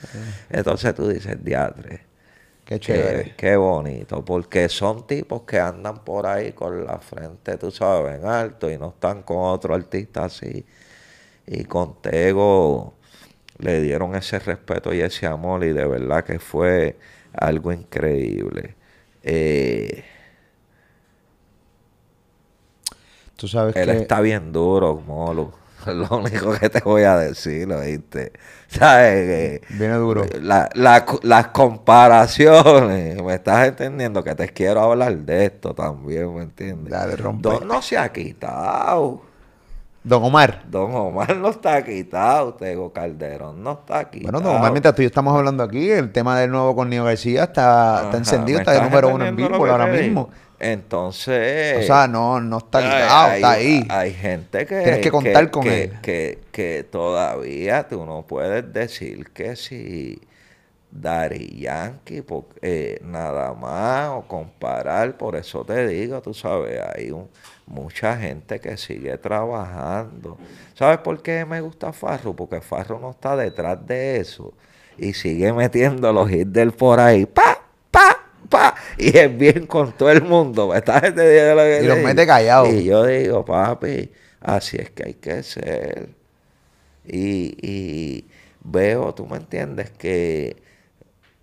Entonces 0.51 0.95
tú 0.95 1.09
dices, 1.09 1.43
diatre. 1.43 2.10
Qué 2.71 2.79
chévere. 2.81 3.37
qué 3.37 3.57
bonito, 3.57 4.25
porque 4.25 4.69
son 4.69 5.07
tipos 5.07 5.43
que 5.43 5.59
andan 5.59 6.05
por 6.05 6.27
ahí 6.27 6.53
con 6.53 6.85
la 6.85 6.99
frente, 6.99 7.57
tú 7.59 7.71
sabes, 7.71 8.19
en 8.21 8.27
alto 8.27 8.71
y 8.71 8.79
no 8.79 8.91
están 8.91 9.23
con 9.23 9.39
otro 9.39 9.75
artista 9.75 10.25
así. 10.27 10.65
Y 11.47 11.65
con 11.65 12.01
Tego 12.03 12.95
le 13.59 13.81
dieron 13.83 14.15
ese 14.17 14.39
respeto 14.41 14.95
y 14.95 15.01
ese 15.03 15.27
amor 15.27 15.65
y 15.65 15.73
de 15.73 15.87
verdad 15.87 16.25
que 16.25 16.39
fue 16.41 16.99
algo 17.35 17.73
increíble. 17.73 18.77
Eh, 19.23 20.05
Tú 23.37 23.49
sabes 23.49 23.75
él 23.75 23.91
que... 23.91 23.91
está 23.91 24.21
bien 24.21 24.53
duro, 24.53 24.97
Molo. 24.97 25.53
Lo 25.87 26.09
único 26.19 26.53
que 26.59 26.69
te 26.69 26.81
voy 26.81 27.03
a 27.05 27.17
decir, 27.17 27.71
¿oíste? 27.73 28.33
¿Sabes? 28.71 29.61
Viene 29.71 29.95
duro. 29.95 30.25
la- 30.41 30.69
la- 30.75 31.05
las 31.23 31.47
comparaciones, 31.49 33.21
¿me 33.23 33.35
estás 33.35 33.69
entendiendo? 33.69 34.23
Que 34.23 34.35
te 34.35 34.49
quiero 34.49 34.81
hablar 34.81 35.17
de 35.17 35.47
esto 35.47 35.75
también, 35.75 36.33
¿me 36.35 36.43
entiendes? 36.43 36.91
Dale, 36.91 37.17
rompe. 37.17 37.49
Don 37.49 37.67
no 37.67 37.83
se 37.83 37.99
ha 37.99 38.11
quitado. 38.13 39.23
Don 40.03 40.23
Omar. 40.25 40.63
Don 40.71 40.95
Omar 40.95 41.37
no 41.37 41.49
está 41.51 41.85
quitado. 41.85 42.55
Tego 42.55 42.93
Calderón 42.93 43.63
no 43.63 43.73
está 43.73 44.09
quitado. 44.09 44.33
Bueno, 44.33 44.41
Don 44.49 44.57
Omar, 44.57 44.71
mientras 44.73 44.95
tú 44.95 45.03
y 45.03 45.05
yo 45.05 45.09
estamos 45.09 45.37
hablando 45.37 45.63
aquí, 45.63 45.91
el 45.91 46.11
tema 46.13 46.39
del 46.39 46.51
nuevo 46.51 46.75
con 46.75 46.89
Nio 46.89 47.05
García 47.05 47.45
está, 47.45 48.05
está 48.05 48.17
encendido, 48.17 48.59
¿me 48.59 48.63
está 48.63 48.73
de 48.73 48.83
número 48.83 49.09
uno 49.09 49.27
en 49.27 49.37
que 49.37 49.45
ahora 49.45 49.87
mismo. 49.87 50.31
digo? 50.31 50.50
Entonces... 50.61 51.79
O 51.79 51.83
sea, 51.87 52.07
no, 52.07 52.39
no 52.41 52.59
está 52.59 52.79
hay, 52.79 53.37
está 53.37 53.51
ahí. 53.51 53.87
Hay 53.89 54.13
gente 54.13 54.67
que... 54.67 54.83
Tienes 54.83 55.01
que 55.01 55.11
contar 55.11 55.51
con 55.51 55.63
que, 55.63 55.83
él. 55.85 56.01
Que, 56.03 56.39
que 56.53 56.85
todavía 56.85 57.89
tú 57.89 58.05
no 58.05 58.27
puedes 58.27 58.71
decir 58.73 59.31
que 59.31 59.57
si 59.57 60.21
Dari 60.91 61.61
Yankee, 61.61 62.21
po- 62.23 62.49
eh, 62.61 63.01
nada 63.03 63.55
más, 63.55 64.11
o 64.11 64.23
comparar, 64.29 65.17
por 65.17 65.37
eso 65.37 65.65
te 65.65 65.87
digo, 65.87 66.21
tú 66.21 66.35
sabes, 66.35 66.81
hay 66.95 67.11
un- 67.11 67.29
mucha 67.67 68.17
gente 68.19 68.61
que 68.61 68.77
sigue 68.77 69.17
trabajando. 69.17 70.37
¿Sabes 70.75 70.99
por 70.99 71.23
qué 71.23 71.45
me 71.45 71.61
gusta 71.61 71.93
Farro? 71.93 72.35
Porque 72.35 72.61
Farro 72.61 72.99
no 72.99 73.13
está 73.13 73.37
detrás 73.37 73.87
de 73.87 74.19
eso 74.19 74.53
y 74.99 75.13
sigue 75.15 75.53
metiendo 75.53 76.13
los 76.13 76.31
hits 76.31 76.53
del 76.53 76.73
por 76.73 76.99
ahí, 77.01 77.25
pa, 77.25 77.60
pa, 78.51 78.75
y 78.99 79.17
es 79.17 79.39
bien 79.39 79.67
con 79.67 79.93
todo 79.93 80.11
el 80.11 80.23
mundo. 80.23 80.69
¿me 80.69 80.79
estás 80.79 81.03
entendiendo 81.05 81.55
lo 81.55 81.63
que 81.63 81.81
Y 81.83 81.87
los 81.87 81.99
mete 82.01 82.27
callados. 82.27 82.69
Y 82.69 82.85
yo 82.85 83.07
digo, 83.07 83.45
papi, 83.45 84.11
así 84.41 84.77
es 84.77 84.91
que 84.91 85.05
hay 85.07 85.15
que 85.15 85.43
ser. 85.43 86.11
Y, 87.07 87.57
y 87.67 88.29
veo, 88.63 89.15
tú 89.15 89.27
me 89.27 89.39
entiendes, 89.39 89.91
que 89.91 90.57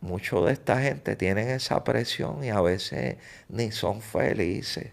mucho 0.02 0.46
de 0.46 0.54
esta 0.54 0.80
gente 0.82 1.16
tienen 1.16 1.50
esa 1.50 1.84
presión 1.84 2.44
y 2.44 2.50
a 2.50 2.62
veces 2.62 3.18
ni 3.50 3.72
son 3.72 4.02
felices. 4.02 4.92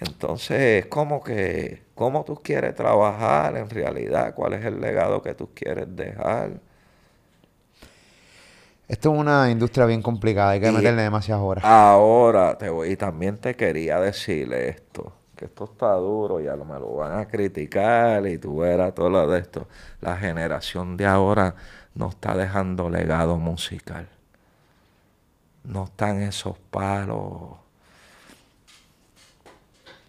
Entonces, 0.00 0.84
es 0.84 0.86
como 0.86 1.22
que, 1.22 1.82
¿cómo 1.94 2.24
tú 2.24 2.40
quieres 2.42 2.74
trabajar 2.74 3.56
en 3.56 3.70
realidad? 3.70 4.34
¿Cuál 4.34 4.54
es 4.54 4.64
el 4.64 4.80
legado 4.80 5.22
que 5.22 5.34
tú 5.34 5.50
quieres 5.54 5.86
dejar? 5.96 6.60
Esto 8.88 9.12
es 9.12 9.18
una 9.18 9.50
industria 9.50 9.84
bien 9.86 10.00
complicada, 10.02 10.50
hay 10.50 10.60
que 10.60 10.68
Y- 10.68 10.72
meterle 10.72 11.02
demasiadas 11.02 11.42
horas. 11.42 11.64
Ahora 11.64 12.56
te 12.56 12.68
voy, 12.70 12.90
y 12.92 12.96
también 12.96 13.36
te 13.38 13.56
quería 13.56 13.98
decirle 14.00 14.68
esto, 14.68 15.12
que 15.36 15.46
esto 15.46 15.64
está 15.64 15.92
duro, 15.94 16.40
ya 16.40 16.54
lo- 16.54 16.64
me 16.64 16.78
lo 16.78 16.94
van 16.94 17.18
a 17.18 17.26
criticar 17.26 18.24
y 18.26 18.38
tú 18.38 18.58
verás 18.58 18.94
todo 18.94 19.10
lo 19.10 19.26
de 19.28 19.40
esto. 19.40 19.66
La 20.00 20.16
generación 20.16 20.96
de 20.96 21.06
ahora 21.06 21.56
no 21.94 22.08
está 22.10 22.36
dejando 22.36 22.88
legado 22.88 23.36
musical. 23.38 24.08
No 25.64 25.84
están 25.84 26.22
esos 26.22 26.56
palos, 26.70 27.56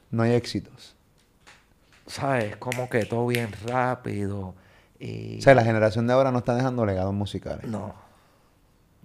No 0.09 0.23
hay 0.23 0.33
éxitos. 0.33 0.95
¿sabes? 2.05 2.55
Como 2.55 2.87
que 2.89 3.03
todo 3.03 3.27
bien 3.27 3.49
rápido 3.65 4.53
y... 4.99 5.39
O 5.39 5.41
sea, 5.41 5.53
la 5.53 5.63
generación 5.65 6.07
de 6.07 6.13
ahora 6.13 6.31
no 6.31 6.37
está 6.37 6.55
dejando 6.55 6.85
legados 6.85 7.13
musicales. 7.13 7.65
No. 7.67 7.93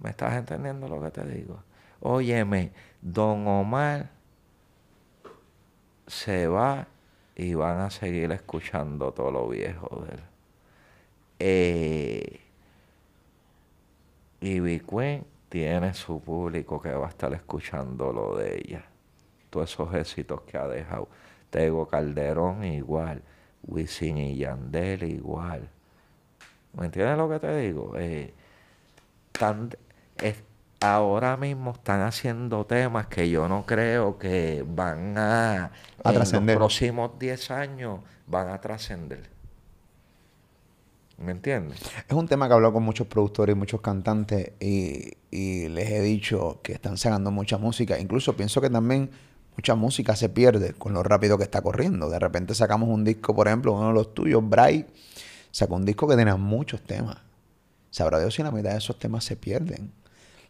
¿Me 0.03 0.09
estás 0.09 0.33
entendiendo 0.33 0.89
lo 0.89 1.01
que 1.01 1.11
te 1.11 1.25
digo? 1.25 1.63
Óyeme, 2.01 2.71
Don 3.01 3.47
Omar 3.47 4.09
se 6.05 6.47
va 6.47 6.87
y 7.37 7.53
van 7.53 7.79
a 7.79 7.89
seguir 7.89 8.29
escuchando 8.33 9.13
todo 9.13 9.31
lo 9.31 9.47
viejo 9.47 10.05
de 10.05 10.13
él. 10.13 10.21
Eh, 11.39 12.41
y 14.41 14.79
Queen 14.81 15.25
tiene 15.47 15.93
su 15.93 16.19
público 16.21 16.81
que 16.81 16.91
va 16.91 17.07
a 17.07 17.09
estar 17.09 17.33
escuchando 17.33 18.11
lo 18.11 18.35
de 18.35 18.57
ella. 18.57 18.83
Todos 19.49 19.71
esos 19.71 19.93
éxitos 19.93 20.41
que 20.41 20.57
ha 20.57 20.67
dejado. 20.67 21.07
Tego 21.49 21.87
Calderón 21.87 22.65
igual. 22.65 23.21
Wisin 23.65 24.17
y 24.17 24.35
Yandel 24.35 25.03
igual. 25.03 25.69
¿Me 26.73 26.87
entiendes 26.87 27.17
lo 27.17 27.29
que 27.29 27.39
te 27.39 27.55
digo? 27.57 27.93
Eh, 27.97 28.33
es- 30.21 30.43
ahora 30.81 31.37
mismo 31.37 31.71
están 31.71 32.01
haciendo 32.01 32.65
temas 32.65 33.07
que 33.07 33.29
yo 33.29 33.47
no 33.47 33.65
creo 33.65 34.17
que 34.17 34.65
van 34.67 35.17
a, 35.17 35.65
A 36.03 36.09
en 36.09 36.15
trascender. 36.15 36.55
los 36.55 36.61
próximos 36.61 37.11
10 37.19 37.51
años 37.51 37.99
van 38.27 38.49
a 38.49 38.59
trascender. 38.59 39.29
¿Me 41.17 41.31
entiendes? 41.31 41.79
Es 42.07 42.13
un 42.15 42.27
tema 42.27 42.47
que 42.47 42.53
hablo 42.55 42.73
con 42.73 42.83
muchos 42.83 43.07
productores 43.07 43.55
y 43.55 43.59
muchos 43.59 43.79
cantantes 43.81 44.51
y, 44.59 45.11
y 45.31 45.69
les 45.69 45.89
he 45.91 46.01
dicho 46.01 46.59
que 46.63 46.73
están 46.73 46.97
sacando 46.97 47.31
mucha 47.31 47.57
música. 47.57 47.99
Incluso 47.99 48.35
pienso 48.35 48.59
que 48.59 48.69
también 48.69 49.09
mucha 49.55 49.75
música 49.75 50.15
se 50.15 50.27
pierde 50.29 50.73
con 50.73 50.93
lo 50.93 51.03
rápido 51.03 51.37
que 51.37 51.43
está 51.43 51.61
corriendo. 51.61 52.09
De 52.09 52.19
repente 52.19 52.55
sacamos 52.55 52.89
un 52.89 53.03
disco, 53.05 53.33
por 53.35 53.47
ejemplo, 53.47 53.73
uno 53.73 53.89
de 53.89 53.93
los 53.93 54.13
tuyos, 54.13 54.41
Bray, 54.49 54.87
sacó 55.51 55.75
un 55.75 55.85
disco 55.85 56.07
que 56.07 56.15
tenía 56.15 56.35
muchos 56.35 56.81
temas. 56.81 57.17
Sabrá 57.91 58.19
Dios 58.19 58.33
si 58.33 58.41
la 58.43 58.51
mitad 58.51 58.71
de 58.71 58.79
esos 58.79 58.97
temas 58.97 59.23
se 59.23 59.35
pierden. 59.37 59.91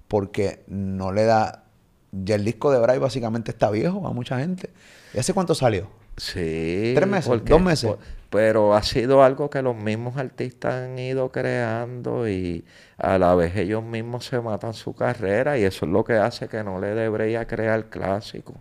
Porque 0.08 0.64
no 0.68 1.12
le 1.12 1.26
da... 1.26 1.64
Ya 2.12 2.36
el 2.36 2.46
disco 2.46 2.72
de 2.72 2.80
Bray 2.80 3.00
básicamente 3.00 3.52
está 3.52 3.72
viejo 3.72 4.06
a 4.08 4.12
mucha 4.14 4.38
gente. 4.40 4.70
¿Y 5.14 5.20
hace 5.20 5.34
cuánto 5.34 5.56
salió? 5.56 5.90
Sí. 6.18 6.94
¿Tres 6.96 7.08
meses? 7.08 7.28
porque- 7.28 7.50
¿Dos 7.50 7.62
meses? 7.62 7.92
Pero 8.30 8.74
ha 8.76 8.82
sido 8.84 9.24
algo 9.24 9.50
que 9.50 9.62
los 9.62 9.76
mismos 9.76 10.18
artistas 10.18 10.74
han 10.74 10.98
ido 10.98 11.32
creando 11.32 12.28
y 12.28 12.66
a 12.98 13.18
la 13.20 13.36
vez 13.36 13.56
ellos 13.56 13.84
mismos 13.84 14.26
se 14.26 14.40
matan 14.42 14.74
su 14.74 14.94
carrera 14.96 15.58
y 15.60 15.64
eso 15.64 15.86
es 15.86 15.92
lo 15.92 16.04
que 16.04 16.14
hace 16.14 16.48
que 16.48 16.64
no 16.64 16.80
le 16.80 16.96
debería 16.96 17.46
crear 17.46 17.90
clásico. 17.90 18.56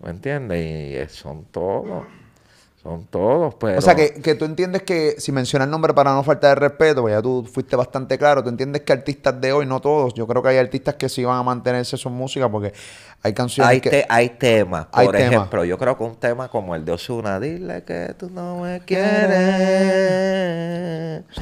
¿Me 0.00 0.10
entiendes? 0.10 0.58
Y 0.58 0.96
eh, 0.96 1.08
son 1.08 1.44
todos. 1.44 2.06
Son 2.86 3.04
todos, 3.06 3.54
pero... 3.56 3.80
O 3.80 3.82
sea, 3.82 3.96
que, 3.96 4.14
que 4.14 4.36
tú 4.36 4.44
entiendes 4.44 4.82
que, 4.82 5.16
si 5.18 5.32
mencionas 5.32 5.66
el 5.66 5.72
nombre 5.72 5.92
para 5.92 6.14
no 6.14 6.22
faltar 6.22 6.50
de 6.50 6.68
respeto, 6.68 7.02
pues 7.02 7.14
ya 7.14 7.20
tú 7.20 7.44
fuiste 7.44 7.74
bastante 7.74 8.16
claro, 8.16 8.44
tú 8.44 8.48
entiendes 8.48 8.82
que 8.82 8.92
artistas 8.92 9.40
de 9.40 9.52
hoy, 9.52 9.66
no 9.66 9.80
todos, 9.80 10.14
yo 10.14 10.24
creo 10.28 10.40
que 10.40 10.50
hay 10.50 10.58
artistas 10.58 10.94
que 10.94 11.08
sí 11.08 11.24
van 11.24 11.36
a 11.36 11.42
mantenerse 11.42 11.96
su 11.96 12.08
música 12.10 12.48
porque 12.48 12.72
hay 13.22 13.32
canciones 13.32 13.70
Hay, 13.70 13.80
que... 13.80 13.90
te- 13.90 14.06
hay 14.08 14.28
temas, 14.30 14.86
Hay 14.92 15.06
por 15.06 15.16
ejemplo, 15.16 15.64
yo 15.64 15.78
creo 15.78 15.96
que 15.98 16.04
un 16.04 16.16
tema 16.16 16.48
como 16.48 16.74
el 16.76 16.84
de 16.84 16.92
Osuna, 16.92 17.40
dile 17.40 17.82
que 17.84 18.14
tú 18.16 18.30
no 18.30 18.60
me 18.60 18.80
quieres. 18.80 19.06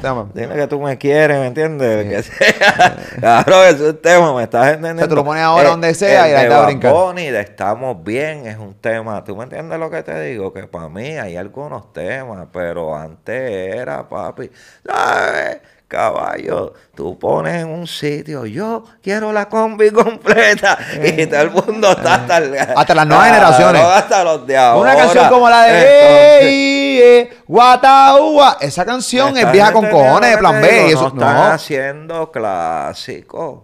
Tema. 0.01 0.29
Dile 0.33 0.55
que 0.55 0.67
tú 0.67 0.79
me 0.81 0.97
quieres, 0.97 1.37
¿me 1.37 1.47
entiendes? 1.47 2.07
Que 2.07 2.23
sea. 2.23 2.97
Claro, 3.19 3.63
es 3.65 3.79
un 3.79 3.97
tema, 4.01 4.33
me 4.35 4.43
estás 4.43 4.67
entendiendo. 4.67 5.01
O 5.01 5.05
sea, 5.05 5.09
tú 5.09 5.15
lo 5.15 5.23
pones 5.23 5.43
ahora 5.43 5.69
donde 5.69 5.93
sea 5.93 6.25
el 6.25 6.29
y 6.29 6.33
la 6.33 6.39
gente 6.39 6.49
va 6.49 6.55
a 6.55 6.59
Bad 6.61 6.65
brincar. 6.67 6.93
Bunny, 6.93 7.29
de 7.29 7.39
Estamos 7.41 8.03
Bien 8.03 8.45
es 8.47 8.57
un 8.57 8.73
tema. 8.75 9.23
¿Tú 9.23 9.35
me 9.35 9.43
entiendes 9.43 9.79
lo 9.79 9.89
que 9.89 10.03
te 10.03 10.19
digo? 10.21 10.53
Que 10.53 10.63
para 10.67 10.89
mí 10.89 11.17
hay 11.17 11.37
algunos 11.37 11.93
temas, 11.93 12.47
pero 12.51 12.95
antes 12.95 13.75
era, 13.75 14.07
papi, 14.09 14.49
¿sabes? 14.85 15.59
Caballo, 15.87 16.73
tú 16.95 17.17
pones 17.19 17.61
en 17.61 17.67
un 17.69 17.85
sitio, 17.87 18.45
yo 18.47 18.83
quiero 19.03 19.31
la 19.31 19.47
combi 19.47 19.91
completa 19.91 20.77
y 21.03 21.25
todo 21.27 21.41
el 21.41 21.51
mundo 21.51 21.91
está 21.91 22.15
hasta, 22.15 22.37
el- 22.37 22.55
Eh. 22.55 22.67
Hasta 22.75 22.95
las 22.95 23.07
nuevas 23.07 23.27
generaciones. 23.27 23.81
Hasta 23.83 24.23
los 24.23 24.47
de 24.47 24.57
ahora. 24.57 24.81
Una 24.93 24.95
canción 25.01 25.29
como 25.29 25.49
la 25.49 25.61
de 25.63 25.69
Entonces, 25.69 26.41
Ey, 26.43 26.99
eh, 27.01 27.37
Guataúa. 27.47 28.57
Esa 28.61 28.83
canción 28.85 29.29
es 29.29 29.37
¿estás 29.37 29.51
vieja 29.53 29.71
con 29.73 29.85
cojones 29.89 30.31
de 30.31 30.37
plan 30.37 30.61
B. 30.61 30.71
digo? 30.71 30.87
Y 30.87 30.91
eso, 30.91 31.01
no 31.01 31.07
están 31.07 31.35
no. 31.35 31.43
haciendo 31.53 32.31
clásicos. 32.31 33.59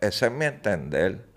Ese 0.00 0.26
es 0.26 0.32
mi 0.32 0.44
entender. 0.44 1.29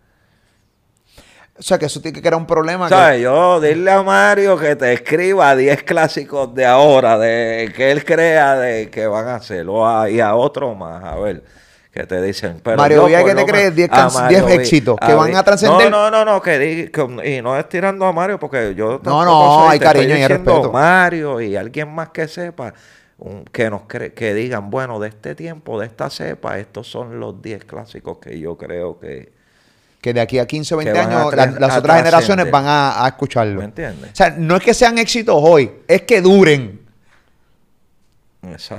O 1.57 1.61
sea, 1.61 1.77
que 1.77 1.85
eso 1.85 2.01
tiene 2.01 2.15
que 2.15 2.21
crear 2.21 2.35
un 2.35 2.47
problema. 2.47 2.87
que- 2.87 2.95
¿Sabes? 2.95 3.21
Yo 3.21 3.61
dile 3.61 3.91
a 3.91 4.01
Mario 4.01 4.57
que 4.57 4.75
te 4.75 4.91
escriba 4.93 5.55
10 5.55 5.83
clásicos 5.83 6.53
de 6.55 6.65
ahora, 6.65 7.17
de 7.19 7.71
que 7.75 7.91
él 7.91 8.03
crea 8.03 8.55
de 8.57 8.89
que 8.89 9.05
van 9.05 9.27
a 9.27 9.35
hacerlo, 9.35 9.87
a- 9.87 10.09
y 10.09 10.19
a 10.19 10.33
otro 10.35 10.73
más, 10.73 11.03
a 11.03 11.15
ver, 11.15 11.43
que 11.91 12.07
te 12.07 12.19
dicen. 12.23 12.59
Pero 12.63 12.77
Mario 12.77 13.05
Villa, 13.05 13.19
¿qué 13.23 13.35
te 13.35 13.51
menos- 13.53 13.75
10 13.75 13.89
a 13.91 13.91
can- 13.95 14.13
Mario 14.13 14.29
10 14.29 14.45
Villa, 14.47 14.61
éxitos 14.61 14.97
que 14.97 15.13
van 15.13 15.35
a 15.35 15.43
trascender. 15.43 15.91
No, 15.91 16.09
no, 16.09 16.25
no, 16.25 16.33
no, 16.33 16.41
que, 16.41 16.89
que- 16.91 17.37
y 17.37 17.41
no 17.43 17.55
es 17.55 17.69
tirando 17.69 18.05
a 18.07 18.11
Mario, 18.11 18.39
porque 18.39 18.73
yo 18.75 18.93
tampoco 18.99 19.25
no, 19.25 19.59
soy- 19.65 19.73
hay 19.73 19.79
cariño 19.79 20.15
y 20.17 20.27
respeto. 20.27 20.71
Mario 20.71 21.39
y 21.39 21.55
alguien 21.55 21.93
más 21.93 22.09
que 22.09 22.27
sepa, 22.27 22.73
un- 23.19 23.45
que 23.45 23.69
nos 23.69 23.81
cre- 23.83 24.15
que 24.15 24.33
digan, 24.33 24.71
bueno, 24.71 24.99
de 24.99 25.09
este 25.09 25.35
tiempo, 25.35 25.79
de 25.79 25.85
esta 25.85 26.09
cepa, 26.09 26.57
estos 26.57 26.87
son 26.89 27.19
los 27.19 27.39
10 27.43 27.63
clásicos 27.63 28.17
que 28.17 28.39
yo 28.39 28.57
creo 28.57 28.99
que... 28.99 29.32
que 30.03 30.13
de 30.13 30.19
aquí 30.19 30.37
a 30.37 30.45
15 30.45 30.73
o 30.73 30.77
20 30.79 30.91
Que 30.91 30.99
van 30.99 31.11
a 31.13 31.19
años 31.21 31.33
la- 31.33 31.45
las 31.47 31.77
otras 31.77 31.97
generaciones 31.97 32.51
van 32.51 32.65
a, 32.67 33.05
a 33.05 33.07
escucharlo. 33.07 33.59
¿Me 33.59 33.65
entiendes? 33.65 34.11
O 34.11 34.15
sea, 34.15 34.31
no 34.37 34.57
es 34.57 34.61
que 34.61 34.73
sean 34.73 34.97
éxitos 34.97 35.35
hoy, 35.39 35.71
es 35.87 36.01
que 36.01 36.19
duren. 36.21 36.81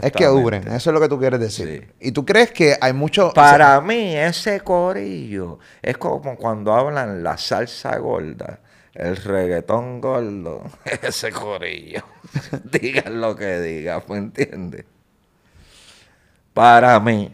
Es 0.02 0.12
que 0.12 0.26
duren, 0.26 0.68
eso 0.68 0.90
es 0.90 0.94
lo 0.94 1.00
que 1.00 1.08
tú 1.08 1.18
quieres 1.18 1.40
decir. 1.40 1.94
Y 1.98 2.12
tú 2.12 2.26
crees 2.26 2.52
que 2.52 2.76
hay 2.78 2.92
mucho... 2.92 3.28
o 3.28 3.32
sea, 3.32 3.42
Para 3.42 3.80
mí, 3.80 4.14
ese 4.14 4.60
corillo 4.60 5.58
es 5.80 5.96
como 5.96 6.36
cuando 6.36 6.74
hablan 6.74 7.22
la 7.22 7.38
salsa 7.38 7.96
gorda, 7.96 8.58
el 8.92 9.16
reggaetón 9.16 10.02
gordo, 10.02 10.64
ese 11.02 11.32
corillo. 11.32 12.02
digan 12.64 13.18
lo 13.22 13.34
que 13.34 13.58
digan, 13.60 14.02
¿me 14.10 14.18
entiendes? 14.18 14.84
Para 16.52 17.00
mí, 17.00 17.32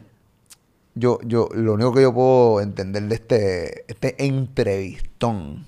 yo, 1.00 1.18
yo, 1.24 1.48
lo 1.54 1.72
único 1.74 1.92
que 1.94 2.02
yo 2.02 2.12
puedo 2.14 2.60
entender 2.60 3.02
de 3.04 3.14
este, 3.14 3.84
este 3.90 4.24
entrevistón 4.24 5.66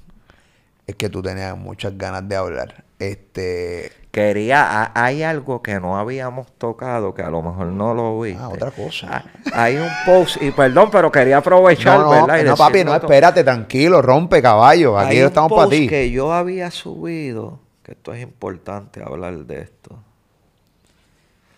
es 0.87 0.97
que 0.97 1.09
tú 1.09 1.23
tenías 1.23 1.57
muchas 1.57 1.97
ganas 1.97 2.29
de 2.29 2.37
hablar. 2.37 2.85
Este, 2.99 3.91
quería, 4.11 4.83
ha- 4.83 4.93
hay 4.95 5.23
algo 5.23 5.63
que 5.63 5.81
no 5.81 5.97
habíamos 5.99 6.53
tocado, 6.59 7.15
que 7.15 7.23
a 7.23 7.31
lo 7.31 7.43
mejor 7.43 7.67
no 7.67 7.95
lo 7.95 8.21
viste. 8.21 8.41
Ah, 8.43 8.49
otra 8.49 8.71
cosa. 8.71 9.09
Ah, 9.11 9.25
Hay 9.55 9.77
un 9.77 9.89
post, 10.07 10.41
y 10.43 10.51
perdón, 10.51 10.89
pero 10.93 11.11
quería 11.11 11.39
aprovechar, 11.39 11.99
no, 11.99 12.05
no, 12.05 12.11
¿verdad? 12.27 12.45
No, 12.45 12.57
papi, 12.57 12.85
no, 12.85 12.95
espérate, 12.95 13.43
tranquilo, 13.43 14.03
rompe 14.03 14.41
caballo. 14.43 14.99
Aquí 14.99 15.17
Hay 15.17 15.23
estamos 15.23 15.51
para 15.51 15.63
post 15.65 15.73
ti. 15.79 15.89
que 15.89 16.11
yo 16.11 16.33
había 16.33 16.71
subido, 16.71 17.59
que 17.83 17.93
esto 17.93 18.13
es 18.13 18.23
importante 18.23 19.03
hablar 19.03 19.35
de 19.47 19.63
esto. 19.63 19.99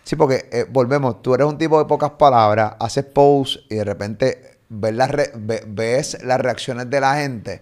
Sí, 0.05 0.15
porque 0.15 0.47
eh, 0.51 0.65
volvemos, 0.69 1.21
tú 1.21 1.33
eres 1.33 1.45
un 1.47 1.57
tipo 1.57 1.77
de 1.79 1.85
pocas 1.85 2.11
palabras, 2.11 2.75
haces 2.79 3.03
posts 3.05 3.65
y 3.69 3.75
de 3.75 3.83
repente 3.83 4.59
ves 4.69 4.93
las, 4.95 5.09
re- 5.11 5.31
ve- 5.35 5.63
ves 5.67 6.23
las 6.23 6.39
reacciones 6.39 6.89
de 6.89 6.99
la 7.01 7.15
gente 7.15 7.61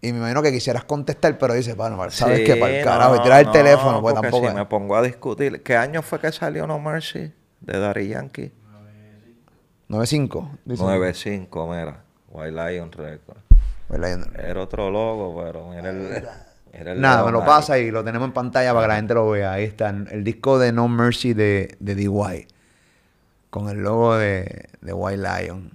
y 0.00 0.10
me 0.12 0.18
imagino 0.18 0.42
que 0.42 0.50
quisieras 0.52 0.84
contestar, 0.84 1.36
pero 1.38 1.52
dices, 1.54 1.76
bueno, 1.76 1.96
sabes 2.10 2.40
que 2.40 2.56
para 2.56 2.72
el 2.72 2.78
Sí, 2.80 2.84
carajo, 2.84 3.14
y 3.14 3.18
no, 3.18 3.22
tiras 3.24 3.40
el 3.40 3.46
no, 3.46 3.52
teléfono, 3.52 4.00
pues 4.00 4.14
tampoco. 4.14 4.48
Si 4.48 4.54
me 4.54 4.64
pongo 4.64 4.96
a 4.96 5.02
discutir, 5.02 5.62
¿qué 5.62 5.76
año 5.76 6.00
fue 6.02 6.18
que 6.18 6.32
salió 6.32 6.66
No 6.66 6.78
Mercy 6.78 7.32
de 7.60 7.78
Daddy 7.78 8.08
Yankee? 8.08 8.52
9-5. 9.88 10.58
dice. 10.64 10.82
9-5, 10.82 11.68
mira. 11.68 12.02
White 12.30 12.52
Lion 12.52 12.90
Record. 12.92 13.38
¿Verdad? 13.88 14.26
Era 14.44 14.62
otro 14.62 14.90
logo, 14.90 15.42
pero 15.44 15.68
mira 15.68 15.90
el. 15.90 16.24
Nada, 16.84 17.24
me 17.24 17.32
lo 17.32 17.40
ahí. 17.40 17.46
pasa 17.46 17.78
y 17.78 17.90
lo 17.90 18.04
tenemos 18.04 18.26
en 18.28 18.32
pantalla 18.32 18.72
para 18.72 18.84
que 18.86 18.88
la 18.88 18.96
gente 18.96 19.14
lo 19.14 19.30
vea. 19.30 19.52
Ahí 19.52 19.64
está 19.64 19.90
el 19.90 20.24
disco 20.24 20.58
de 20.58 20.72
No 20.72 20.88
Mercy 20.88 21.34
de, 21.34 21.76
de 21.80 21.94
DY. 21.94 22.46
Con 23.50 23.68
el 23.68 23.78
logo 23.82 24.16
de, 24.16 24.68
de 24.80 24.92
White 24.92 25.22
Lion. 25.22 25.70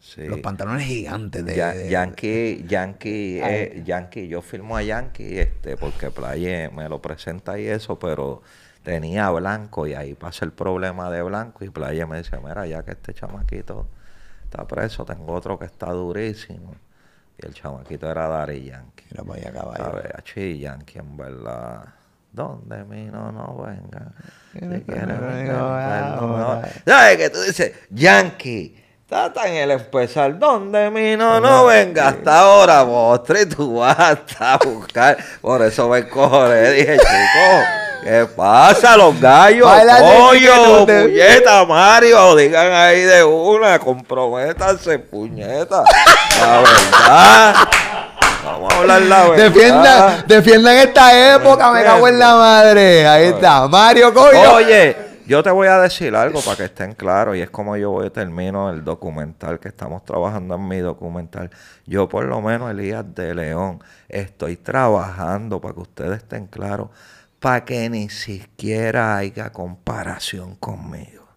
Sí. 0.00 0.26
Los 0.26 0.40
pantalones 0.40 0.86
gigantes 0.86 1.44
de, 1.44 1.56
Ya- 1.56 1.72
de- 1.72 1.88
Yankee, 1.88 2.64
Yankee, 2.68 3.40
eh, 3.42 3.82
Yankee, 3.86 4.28
yo 4.28 4.42
filmo 4.42 4.76
a 4.76 4.82
Yankee, 4.82 5.38
este, 5.38 5.76
porque 5.78 6.10
Playa 6.10 6.70
me 6.70 6.88
lo 6.90 7.00
presenta 7.00 7.58
y 7.58 7.66
eso, 7.66 7.98
pero 7.98 8.42
tenía 8.82 9.30
blanco 9.30 9.86
y 9.86 9.94
ahí 9.94 10.12
pasa 10.14 10.44
el 10.44 10.52
problema 10.52 11.10
de 11.10 11.22
blanco 11.22 11.64
y 11.64 11.70
Playa 11.70 12.06
me 12.06 12.18
dice, 12.18 12.36
mira, 12.46 12.66
ya 12.66 12.82
que 12.84 12.90
este 12.92 13.14
chamaquito 13.14 13.86
está 14.44 14.66
preso, 14.68 15.06
tengo 15.06 15.32
otro 15.32 15.58
que 15.58 15.64
está 15.64 15.90
durísimo. 15.90 16.74
Y 17.38 17.46
el 17.46 17.54
chamaquito 17.54 18.10
era 18.10 18.28
Dari 18.28 18.64
Yankee. 18.64 19.04
Mira 19.10 19.24
para 19.24 19.40
allá, 19.40 19.52
caballo. 19.52 20.02
Yankee, 20.34 20.98
en 20.98 21.16
verdad. 21.16 21.84
¿Dónde 22.32 22.84
mi 22.84 23.04
no 23.04 23.30
no 23.30 23.62
venga? 23.62 24.12
Si 24.52 24.58
quieres 24.58 25.20
no. 25.48 26.62
¿Sabes 26.84 27.16
que 27.16 27.30
tú 27.30 27.40
dices, 27.42 27.72
Yankee? 27.90 28.76
Está 29.02 29.32
tan 29.32 29.48
el 29.48 29.70
empezar, 29.70 30.38
¿dónde 30.38 30.90
mi 30.90 31.16
no 31.16 31.38
no 31.38 31.66
venga? 31.66 32.08
Hasta 32.08 32.40
ahora, 32.40 32.82
vos, 32.82 33.22
tú 33.54 33.76
vas 33.76 34.18
a 34.40 34.58
buscar. 34.64 35.16
Por 35.40 35.62
eso 35.62 35.88
me 35.88 36.08
cojones, 36.08 36.72
dije, 36.72 36.96
chico, 36.96 37.83
¿Qué 38.04 38.26
pasa, 38.36 38.96
los 38.98 39.18
gallos? 39.18 39.66
Te- 40.86 41.02
puñeta, 41.04 41.64
Mario. 41.64 42.36
Digan 42.36 42.70
ahí 42.72 43.00
de 43.00 43.24
una, 43.24 43.78
comprométanse, 43.78 44.98
puñeta. 44.98 45.82
La 46.38 46.58
verdad. 46.58 47.54
Vamos 48.44 48.74
a 48.74 48.78
hablar 48.78 49.02
la 49.02 49.28
verdad. 49.30 49.44
Defiendan, 49.44 50.24
defiendan 50.26 50.76
esta 50.76 51.34
época, 51.34 51.70
me 51.72 51.82
cago 51.82 52.06
en 52.06 52.18
la 52.18 52.34
madre. 52.34 53.06
Ahí 53.08 53.26
está, 53.28 53.66
Mario 53.68 54.12
Coño. 54.12 54.52
Oye, 54.52 54.94
yo 55.26 55.42
te 55.42 55.50
voy 55.50 55.68
a 55.68 55.78
decir 55.78 56.14
algo 56.14 56.42
para 56.42 56.58
que 56.58 56.64
estén 56.64 56.92
claros 56.92 57.34
y 57.36 57.40
es 57.40 57.48
como 57.48 57.74
yo 57.78 57.90
voy 57.90 58.08
a 58.08 58.10
termino 58.10 58.68
el 58.68 58.84
documental 58.84 59.58
que 59.58 59.68
estamos 59.68 60.04
trabajando 60.04 60.56
en 60.56 60.68
mi 60.68 60.80
documental. 60.80 61.48
Yo 61.86 62.06
por 62.06 62.24
lo 62.26 62.42
menos 62.42 62.70
Elías 62.70 63.02
de 63.14 63.34
León 63.34 63.82
estoy 64.10 64.56
trabajando 64.56 65.62
para 65.62 65.72
que 65.72 65.80
ustedes 65.80 66.18
estén 66.18 66.46
claros, 66.46 66.88
para 67.44 67.62
que 67.62 67.90
ni 67.90 68.08
siquiera 68.08 69.18
haya 69.18 69.52
comparación 69.52 70.56
conmigo. 70.56 71.28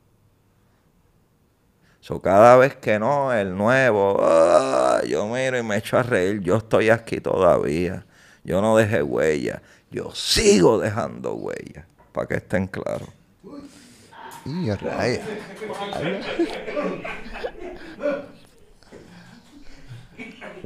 So, 1.99 2.21
cada 2.21 2.55
vez 2.55 2.77
que 2.77 2.97
no, 2.97 3.33
el 3.33 3.53
nuevo, 3.53 4.17
ah, 4.21 5.01
yo 5.05 5.27
miro 5.27 5.57
y 5.57 5.63
me 5.63 5.75
echo 5.75 5.97
a 5.97 6.03
reír. 6.03 6.39
Yo 6.39 6.55
estoy 6.55 6.91
aquí 6.91 7.19
todavía. 7.19 8.05
Yo 8.45 8.61
no 8.61 8.77
dejé 8.77 9.03
huella. 9.03 9.61
Yo 9.91 10.15
sigo 10.15 10.79
dejando 10.79 11.33
huella. 11.33 11.85
Para 12.13 12.27
que 12.27 12.35
estén 12.35 12.67
claros. 12.67 13.09
Y 14.45 14.69
a 14.69 14.77
rayos. 14.77 15.25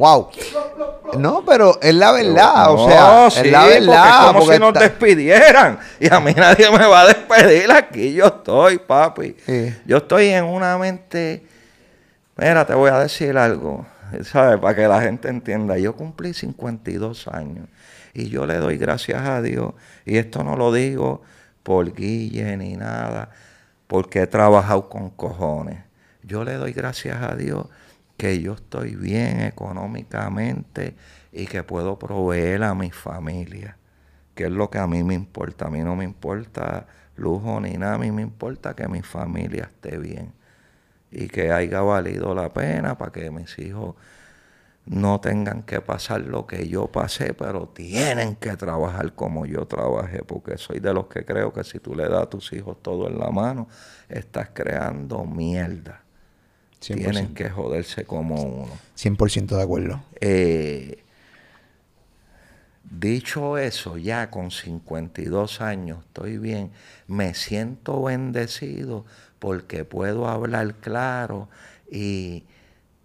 Wow. 0.02 0.30
No, 1.20 1.46
pero 1.46 1.78
es 1.80 1.94
la 1.94 2.12
verdad, 2.12 2.74
o 2.74 2.90
sea, 2.90 3.30
sí, 3.30 3.42
es 3.46 3.52
la 3.52 3.60
porque 3.62 3.80
verdad. 3.80 4.08
es 4.08 4.26
como 4.26 4.40
porque 4.40 4.54
si 4.56 4.60
nos 4.60 4.74
despidieran. 4.74 5.80
Y 6.00 6.12
a 6.12 6.20
mí 6.20 6.34
nadie 6.36 6.72
me 6.72 6.88
va 6.88 7.02
a 7.02 7.08
despedir 7.10 7.72
aquí. 7.72 8.12
Yo 8.14 8.26
estoy, 8.26 8.80
papi. 8.80 9.36
Sí. 9.46 9.76
Yo 9.86 9.98
estoy 9.98 10.30
en 10.30 10.46
una 10.46 10.76
mente. 10.80 11.46
Mira, 12.36 12.66
te 12.66 12.74
voy 12.74 12.90
a 12.90 12.98
decir 12.98 13.38
algo. 13.38 13.86
¿Sabes? 14.24 14.60
Para 14.60 14.76
que 14.76 14.88
la 14.88 15.02
gente 15.02 15.30
entienda. 15.30 15.78
Yo 15.78 15.96
cumplí 15.96 16.34
52 16.34 17.28
años. 17.28 17.68
Y 18.16 18.28
yo 18.30 18.48
le 18.48 18.56
doy 18.56 18.80
gracias 18.80 19.22
a 19.22 19.40
Dios. 19.44 19.76
Y 20.04 20.18
esto 20.18 20.44
no 20.44 20.58
lo 20.58 20.74
digo 20.74 21.22
por 21.62 21.94
Guille 21.94 22.58
ni 22.58 22.76
nada. 22.76 23.30
Porque 23.86 24.22
he 24.24 24.28
trabajado 24.28 24.90
con 24.90 25.12
cojones. 25.12 25.78
Yo 26.24 26.44
le 26.44 26.56
doy 26.56 26.74
gracias 26.74 27.22
a 27.22 27.36
Dios 27.36 27.68
que 28.22 28.40
yo 28.40 28.54
estoy 28.54 28.96
bien 28.96 29.42
económicamente 29.42 30.94
y 31.32 31.48
que 31.48 31.64
puedo 31.64 31.98
proveer 31.98 32.62
a 32.62 32.76
mi 32.76 32.92
familia, 32.92 33.78
que 34.36 34.44
es 34.44 34.52
lo 34.52 34.70
que 34.70 34.78
a 34.78 34.86
mí 34.86 35.04
me 35.04 35.16
importa. 35.16 35.66
A 35.66 35.70
mí 35.72 35.80
no 35.80 35.96
me 35.96 36.04
importa 36.04 36.86
lujo 37.16 37.60
ni 37.60 37.78
nada, 37.78 37.96
a 37.96 37.98
mí 37.98 38.12
me 38.12 38.22
importa 38.22 38.76
que 38.76 38.88
mi 38.88 39.02
familia 39.02 39.64
esté 39.64 39.98
bien 39.98 40.34
y 41.10 41.30
que 41.30 41.52
haya 41.52 41.82
valido 41.82 42.36
la 42.36 42.54
pena 42.54 42.96
para 42.96 43.12
que 43.12 43.32
mis 43.32 43.58
hijos 43.58 43.96
no 44.86 45.20
tengan 45.20 45.64
que 45.64 45.82
pasar 45.82 46.22
lo 46.22 46.46
que 46.46 46.68
yo 46.68 46.92
pasé, 46.92 47.34
pero 47.34 47.70
tienen 47.70 48.36
que 48.36 48.56
trabajar 48.56 49.16
como 49.16 49.48
yo 49.48 49.66
trabajé, 49.66 50.20
porque 50.24 50.60
soy 50.60 50.80
de 50.80 50.94
los 50.94 51.08
que 51.08 51.26
creo 51.26 51.54
que 51.54 51.64
si 51.64 51.80
tú 51.80 51.96
le 51.96 52.08
das 52.08 52.22
a 52.22 52.30
tus 52.30 52.54
hijos 52.54 52.84
todo 52.84 53.08
en 53.08 53.18
la 53.18 53.32
mano, 53.32 53.68
estás 54.10 54.52
creando 54.54 55.26
mierda. 55.26 56.04
100%. 56.82 56.96
Tienen 56.96 57.34
que 57.34 57.50
joderse 57.50 58.06
como 58.06 58.42
uno. 58.42 58.72
100% 58.98 59.56
de 59.56 59.62
acuerdo. 59.62 60.04
Eh, 60.20 61.04
dicho 62.90 63.58
eso, 63.58 63.98
ya 63.98 64.30
con 64.30 64.52
52 64.52 65.62
años 65.62 66.00
estoy 66.06 66.38
bien, 66.38 66.72
me 67.08 67.34
siento 67.34 68.04
bendecido 68.04 69.06
porque 69.40 69.86
puedo 69.86 70.28
hablar 70.28 70.76
claro 70.76 71.50
y 71.90 72.44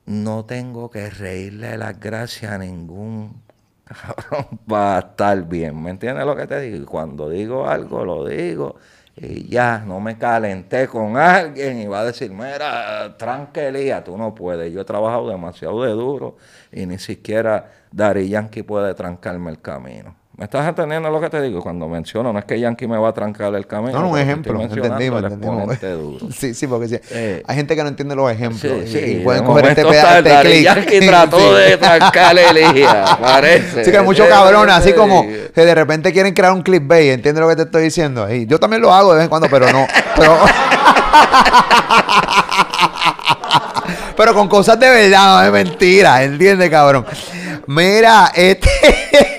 no 0.07 0.45
tengo 0.45 0.91
que 0.91 1.11
reírle 1.11 1.77
las 1.77 1.99
gracias 1.99 2.53
a 2.53 2.59
ningún 2.59 3.43
cabrón 3.85 4.59
para 4.67 4.99
estar 5.01 5.49
bien. 5.49 5.83
¿Me 5.83 5.91
entiendes 5.91 6.25
lo 6.25 6.37
que 6.37 6.47
te 6.47 6.61
digo? 6.61 6.87
Cuando 6.87 7.29
digo 7.29 7.69
algo, 7.69 8.05
lo 8.05 8.27
digo. 8.27 8.77
Y 9.17 9.49
ya, 9.49 9.79
no 9.79 9.99
me 9.99 10.19
calenté 10.19 10.89
con 10.89 11.17
alguien 11.17 11.81
y 11.81 11.87
va 11.87 12.01
a 12.01 12.05
decir, 12.05 12.31
mira, 12.31 13.17
tranquilía, 13.17 14.05
tú 14.05 14.19
no 14.19 14.35
puedes. 14.35 14.73
Yo 14.73 14.83
he 14.83 14.85
trabajado 14.85 15.31
demasiado 15.31 15.83
de 15.85 15.93
duro 15.93 16.37
y 16.71 16.85
ni 16.85 16.99
siquiera 16.99 17.73
Dari 17.91 18.29
Yankee 18.29 18.63
puede 18.63 18.95
trancarme 18.95 19.51
el 19.51 19.61
camino. 19.63 20.15
¿Me 20.39 20.45
estás 20.45 20.69
entendiendo 20.69 21.09
lo 21.09 21.19
que 21.19 21.31
te 21.31 21.41
digo? 21.41 21.63
Cuando 21.63 21.89
menciono, 21.89 22.31
no 22.31 22.39
es 22.39 22.45
que 22.45 22.61
Yankee 22.61 22.87
me 22.87 22.99
va 22.99 23.09
a 23.09 23.13
trancar 23.15 23.55
el 23.55 23.67
camino. 23.67 23.95
No, 23.95 24.03
no, 24.03 24.11
un 24.11 24.19
ejemplo. 24.19 24.61
Entendimos, 24.61 25.21
el 25.21 25.33
entendimos. 25.33 25.81
duro. 25.81 26.29
Sí, 26.37 26.53
sí, 26.53 26.67
porque 26.67 26.89
sí. 26.89 26.99
Eh, 27.11 27.43
hay 27.47 27.57
gente 27.57 27.75
que 27.75 27.83
no 27.83 27.89
entiende 27.89 28.15
los 28.15 28.31
ejemplos. 28.31 28.61
Sí, 28.61 28.69
y, 28.85 28.87
sí, 28.87 28.99
y 28.99 29.15
de 29.15 29.25
pueden 29.25 29.45
coger 29.45 29.65
este 29.69 29.87
pedazo 29.87 30.23
Daddy 30.23 30.47
clic. 30.47 30.63
Yankee 30.65 31.01
trató 31.07 31.55
de 31.55 31.79
trancar 31.79 32.37
Elía, 32.39 33.17
parece. 33.19 33.87
Sí, 33.87 33.91
que 33.91 34.03
muchos 34.03 34.27
Ese 34.27 34.35
es 34.35 34.39
lo 34.39 34.45
cabrones, 34.45 34.75
así 34.75 34.93
como 34.93 35.27
que 35.27 35.65
de 35.65 35.75
repente 35.75 36.13
quieren 36.13 36.35
crear 36.35 36.53
un 36.53 36.61
clickbait, 36.61 37.13
¿entiendes 37.13 37.41
lo 37.41 37.49
que 37.49 37.57
te 37.57 37.63
estoy 37.63 37.85
diciendo? 37.85 38.23
ahí? 38.23 38.45
yo 38.45 38.61
también 38.61 38.83
lo 38.83 38.93
hago 38.93 39.13
de 39.13 39.17
vez 39.17 39.25
en 39.25 39.31
cuando, 39.31 39.49
pero 39.49 39.73
no. 39.73 39.87
Pero, 40.19 40.39
pero 44.19 44.35
con 44.35 44.49
cosas 44.49 44.79
de 44.79 44.91
verdad, 44.91 45.37
no 45.37 45.41
de 45.41 45.51
mentira, 45.51 46.23
¿entiendes, 46.23 46.69
cabrón? 46.69 47.07
Mira, 47.67 48.33
este. 48.35 49.36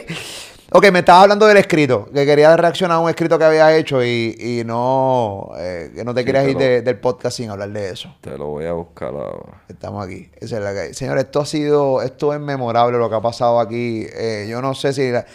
Ok, 0.78 0.92
me 0.92 1.00
estabas 1.00 1.24
hablando 1.24 1.46
del 1.48 1.58
escrito, 1.58 2.08
que 2.14 2.26
quería 2.26 2.56
reaccionar 2.56 2.98
a 2.98 3.00
un 3.00 3.10
escrito 3.10 3.38
que 3.38 3.46
había 3.46 3.76
hecho 3.76 4.04
y, 4.04 4.36
y 4.40 4.64
no. 4.66 5.52
eh, 5.58 5.92
que 5.96 6.04
no 6.04 6.14
te 6.14 6.22
Sí, 6.22 6.26
querías 6.26 6.48
ir 6.48 6.58
de- 6.58 6.82
del 6.82 6.98
podcast 7.00 7.38
sin 7.38 7.50
hablar 7.50 7.70
de 7.70 7.90
eso. 7.90 8.16
Te 8.22 8.38
lo 8.38 8.48
voy 8.48 8.66
a 8.66 8.74
buscar 8.74 9.10
ahora. 9.10 9.62
Estamos 9.68 10.06
aquí. 10.06 10.30
Esa 10.40 10.58
es 10.58 10.64
la 10.64 10.74
que 10.74 10.80
hay. 10.80 10.94
Señores, 10.94 11.26
esto 11.26 11.42
ha 11.42 11.46
sido, 11.46 12.02
esto 12.02 12.34
es 12.34 12.40
memorable 12.40 12.98
lo 12.98 13.10
que 13.10 13.16
ha 13.16 13.22
pasado 13.22 13.60
aquí. 13.60 14.06
Eh, 14.14 14.48
yo 14.50 14.62
no 14.62 14.74
sé 14.76 14.94
si 14.94 15.10
la- 15.12 15.26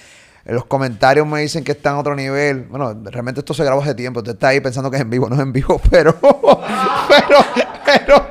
los 0.45 0.65
comentarios 0.65 1.27
me 1.27 1.41
dicen 1.41 1.63
que 1.63 1.73
está 1.73 1.91
en 1.91 1.97
otro 1.97 2.17
nivel. 2.17 2.63
Bueno, 2.65 2.95
realmente 3.05 3.41
esto 3.41 3.55
se 3.55 3.65
grabó 3.65 3.81
hace 3.83 3.95
tiempo. 3.95 4.21
Usted 4.21 4.33
está 4.33 4.49
ahí 4.49 4.61
pensando 4.61 4.91
que 4.91 4.97
es 4.97 5.03
en 5.03 5.11
vivo, 5.11 5.29
no 5.29 5.37
es 5.37 5.41
en 5.43 5.53
vivo, 5.53 5.81
pero, 5.91 6.15
pero, 6.21 7.39
pero, 8.07 8.31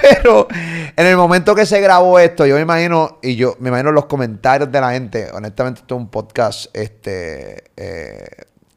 pero, 0.00 0.48
en 0.50 1.06
el 1.06 1.16
momento 1.16 1.54
que 1.54 1.66
se 1.66 1.80
grabó 1.80 2.18
esto, 2.18 2.46
yo 2.46 2.56
me 2.56 2.62
imagino, 2.62 3.18
y 3.22 3.36
yo 3.36 3.56
me 3.58 3.68
imagino 3.68 3.92
los 3.92 4.06
comentarios 4.06 4.70
de 4.70 4.80
la 4.80 4.92
gente. 4.92 5.30
Honestamente, 5.32 5.80
esto 5.80 5.94
es 5.94 6.00
un 6.00 6.08
podcast, 6.08 6.76
este, 6.76 7.64
eh, 7.76 8.28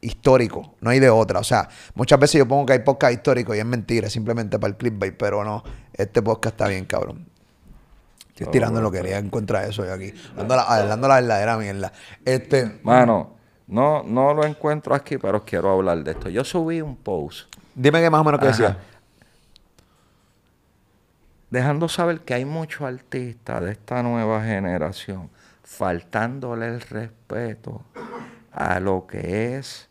histórico, 0.02 0.76
no 0.82 0.90
hay 0.90 1.00
de 1.00 1.10
otra. 1.10 1.40
O 1.40 1.44
sea, 1.44 1.70
muchas 1.96 2.20
veces 2.20 2.40
yo 2.40 2.48
pongo 2.48 2.66
que 2.66 2.74
hay 2.74 2.80
podcast 2.80 3.14
histórico 3.14 3.54
y 3.56 3.60
es 3.60 3.66
mentira, 3.66 4.10
simplemente 4.10 4.60
para 4.60 4.72
el 4.72 4.78
clickbait, 4.78 5.16
pero 5.18 5.44
no, 5.44 5.64
este 5.94 6.22
podcast 6.22 6.54
está 6.54 6.68
bien, 6.68 6.86
cabrón. 6.86 7.28
Estoy 8.30 8.54
tirando 8.54 8.82
lo 8.82 8.90
que 8.90 9.00
quería 9.00 9.18
encontrar 9.18 9.66
eso 9.66 9.84
yo 9.84 9.94
aquí. 9.94 10.14
Hablando 10.32 10.56
la, 10.56 10.62
hablando 10.62 11.08
la 11.10 11.16
verdadera 11.16 11.58
mierda. 11.58 11.92
Este, 12.24 12.80
Mano, 12.84 13.36
no, 13.68 14.04
no 14.04 14.34
lo 14.34 14.46
encuentro 14.46 14.96
aquí, 14.96 15.18
pero 15.18 15.44
quiero 15.44 15.72
hablar 15.72 16.02
de 16.06 16.12
esto. 16.12 16.30
Yo 16.30 16.46
subí 16.46 16.80
un 16.80 16.96
post 16.96 17.54
dime 17.80 18.02
qué 18.02 18.10
más 18.10 18.22
o 18.22 18.24
menos 18.24 18.40
que 18.40 18.48
Ajá. 18.48 18.58
decía. 18.58 18.78
Dejando 21.50 21.90
saber 21.90 22.22
que 22.22 22.34
hay 22.34 22.46
muchos 22.46 22.82
artistas 22.82 23.64
de 23.64 23.72
esta 23.72 24.04
nueva 24.04 24.44
generación 24.44 25.30
faltándole 25.64 26.68
el 26.68 26.82
respeto 26.82 27.84
a 28.52 28.80
lo 28.80 29.06
que 29.08 29.58
es 29.58 29.88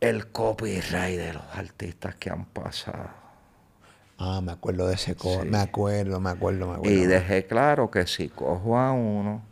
el 0.00 0.28
copyright 0.28 1.18
de 1.18 1.32
los 1.32 1.44
artistas 1.54 2.14
que 2.16 2.30
han 2.30 2.44
pasado. 2.46 3.10
Ah, 4.18 4.40
me 4.40 4.52
acuerdo 4.52 4.86
de 4.86 4.94
ese 4.94 5.14
Sí. 5.14 5.28
Me 5.46 5.58
acuerdo, 5.58 6.20
me 6.20 6.30
acuerdo, 6.30 6.68
me 6.68 6.74
acuerdo. 6.76 6.96
Y 6.96 7.06
dejé 7.06 7.46
claro 7.46 7.90
que 7.90 8.06
si 8.06 8.28
cojo 8.28 8.78
a 8.78 8.92
uno, 8.92 9.42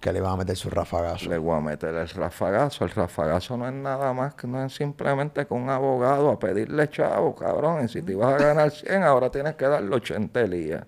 Que 0.00 0.12
le 0.12 0.20
iban 0.20 0.32
a 0.32 0.36
meter 0.36 0.56
su 0.56 0.70
rafagazo. 0.70 1.28
le 1.28 1.38
voy 1.38 1.56
a 1.56 1.60
meter 1.60 1.92
el 1.94 2.08
rafagazo. 2.08 2.84
El 2.84 2.90
rafagazo 2.92 3.56
no 3.56 3.66
es 3.66 3.74
nada 3.74 4.12
más 4.12 4.34
que 4.34 4.46
no 4.46 4.64
es 4.64 4.72
simplemente 4.74 5.44
con 5.46 5.62
un 5.62 5.70
abogado 5.70 6.30
a 6.30 6.38
pedirle 6.38 6.88
chavo, 6.88 7.34
cabrón. 7.34 7.84
Y 7.84 7.88
si 7.88 8.02
te 8.02 8.12
ibas 8.12 8.34
a 8.40 8.44
ganar 8.46 8.70
100, 8.70 9.02
ahora 9.02 9.28
tienes 9.30 9.56
que 9.56 9.66
darle 9.66 9.94
80 9.96 10.40
elías. 10.42 10.84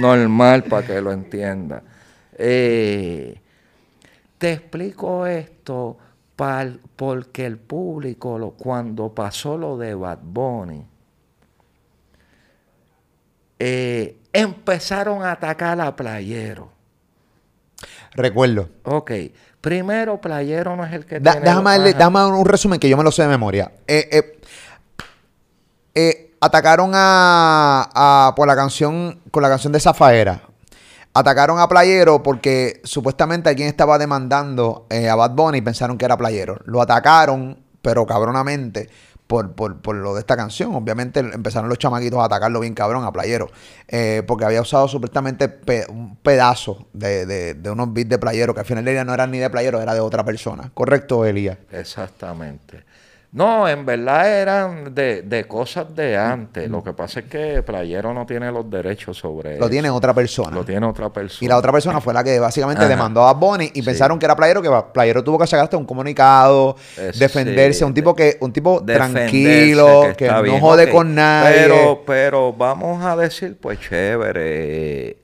Normal 0.00 0.62
para 0.64 0.86
que 0.86 1.00
lo 1.00 1.10
entienda. 1.12 1.82
Eh, 2.38 3.40
te 4.38 4.52
explico 4.52 5.26
esto 5.26 5.98
pal- 6.36 6.80
porque 6.96 7.44
el 7.44 7.58
público, 7.58 8.38
lo- 8.38 8.52
cuando 8.52 9.12
pasó 9.12 9.58
lo 9.58 9.76
de 9.76 9.94
Bad 9.94 10.18
Bunny, 10.22 10.86
eh, 13.58 14.18
empezaron 14.32 15.22
a 15.22 15.32
atacar 15.32 15.80
a 15.80 15.94
Playero. 15.94 16.71
Recuerdo. 18.14 18.68
Ok, 18.84 19.10
primero 19.60 20.20
Playero 20.20 20.76
no 20.76 20.84
es 20.84 20.92
el 20.92 21.06
que 21.06 21.18
Da- 21.20 21.32
tiene... 21.32 21.46
déjame, 21.46 21.70
darle- 21.70 21.94
déjame 21.94 22.24
un 22.26 22.44
resumen 22.44 22.78
que 22.78 22.88
yo 22.88 22.96
me 22.96 23.04
lo 23.04 23.12
sé 23.12 23.22
de 23.22 23.28
memoria. 23.28 23.72
Eh, 23.86 24.08
eh, 24.12 24.40
eh, 25.94 26.34
atacaron 26.40 26.92
a, 26.94 27.88
a- 27.94 28.34
por 28.34 28.46
la 28.48 28.56
canción, 28.56 29.20
con 29.30 29.42
la 29.42 29.48
canción 29.48 29.72
de 29.72 29.80
Zafaera. 29.80 30.42
Atacaron 31.14 31.58
a 31.60 31.68
Playero 31.68 32.22
porque 32.22 32.80
supuestamente 32.84 33.50
alguien 33.50 33.68
estaba 33.68 33.98
demandando 33.98 34.86
eh, 34.88 35.10
a 35.10 35.14
Bad 35.14 35.32
Bunny 35.32 35.58
y 35.58 35.62
pensaron 35.62 35.98
que 35.98 36.06
era 36.06 36.16
Playero. 36.16 36.58
Lo 36.64 36.80
atacaron, 36.80 37.58
pero 37.82 38.06
cabronamente, 38.06 38.88
por, 39.32 39.52
por, 39.52 39.80
por 39.80 39.96
lo 39.96 40.12
de 40.12 40.20
esta 40.20 40.36
canción. 40.36 40.74
Obviamente 40.74 41.20
empezaron 41.20 41.70
los 41.70 41.78
chamaquitos 41.78 42.18
a 42.20 42.24
atacarlo 42.26 42.60
bien 42.60 42.74
cabrón 42.74 43.04
a 43.06 43.12
Playero. 43.12 43.48
eh, 43.88 44.22
porque 44.26 44.44
había 44.44 44.60
usado 44.60 44.86
supuestamente 44.88 45.48
un 45.88 46.16
pedazo 46.16 46.86
de, 46.92 47.24
de- 47.24 47.54
de 47.54 47.70
unos 47.70 47.94
beats 47.94 48.10
de 48.10 48.18
Playero 48.18 48.52
que 48.52 48.60
al 48.60 48.66
final 48.66 48.84
día 48.84 49.04
no 49.06 49.14
eran 49.14 49.30
ni 49.30 49.38
de 49.38 49.48
Playero, 49.48 49.80
era 49.80 49.94
de 49.94 50.00
otra 50.00 50.22
persona. 50.22 50.70
¿Correcto, 50.74 51.24
Elías? 51.24 51.56
Exactamente. 51.70 52.84
No, 53.34 53.66
en 53.66 53.86
verdad 53.86 54.28
eran 54.30 54.94
de, 54.94 55.22
de 55.22 55.48
cosas 55.48 55.94
de 55.96 56.18
antes. 56.18 56.68
Lo 56.68 56.84
que 56.84 56.92
pasa 56.92 57.20
es 57.20 57.26
que 57.26 57.62
Playero 57.62 58.12
no 58.12 58.26
tiene 58.26 58.52
los 58.52 58.68
derechos 58.68 59.16
sobre 59.16 59.52
Lo 59.56 59.64
eso. 59.64 59.70
tiene 59.70 59.88
otra 59.88 60.12
persona. 60.12 60.50
Lo 60.54 60.64
tiene 60.66 60.84
otra 60.84 61.08
persona. 61.10 61.38
Y 61.42 61.48
la 61.48 61.56
otra 61.56 61.72
persona 61.72 61.98
fue 62.02 62.12
la 62.12 62.22
que 62.22 62.38
básicamente 62.38 62.82
Ajá. 62.82 62.90
demandó 62.90 63.22
a 63.26 63.32
Bad 63.32 63.40
Bunny 63.40 63.64
y 63.72 63.80
Sí. 63.80 63.82
pensaron 63.82 64.18
que 64.18 64.26
era 64.26 64.36
Playero, 64.36 64.60
que 64.60 64.68
Playero 64.92 65.24
tuvo 65.24 65.38
que 65.38 65.46
sacar 65.46 65.64
hasta 65.64 65.78
un 65.78 65.86
comunicado, 65.86 66.76
Es- 66.94 67.18
defenderse, 67.18 67.78
sí, 67.78 67.84
un 67.84 67.94
tipo 67.94 68.14
que, 68.14 68.36
un 68.40 68.52
tipo 68.52 68.84
tranquilo, 68.84 70.08
que, 70.14 70.28
no 70.28 70.42
bien, 70.42 70.60
jode 70.60 70.90
con 70.90 71.14
nadie. 71.14 71.52
Pero, 71.62 72.02
pero 72.06 72.52
vamos 72.52 73.02
a 73.02 73.16
decir, 73.16 73.56
pues 73.58 73.80
chévere, 73.80 75.16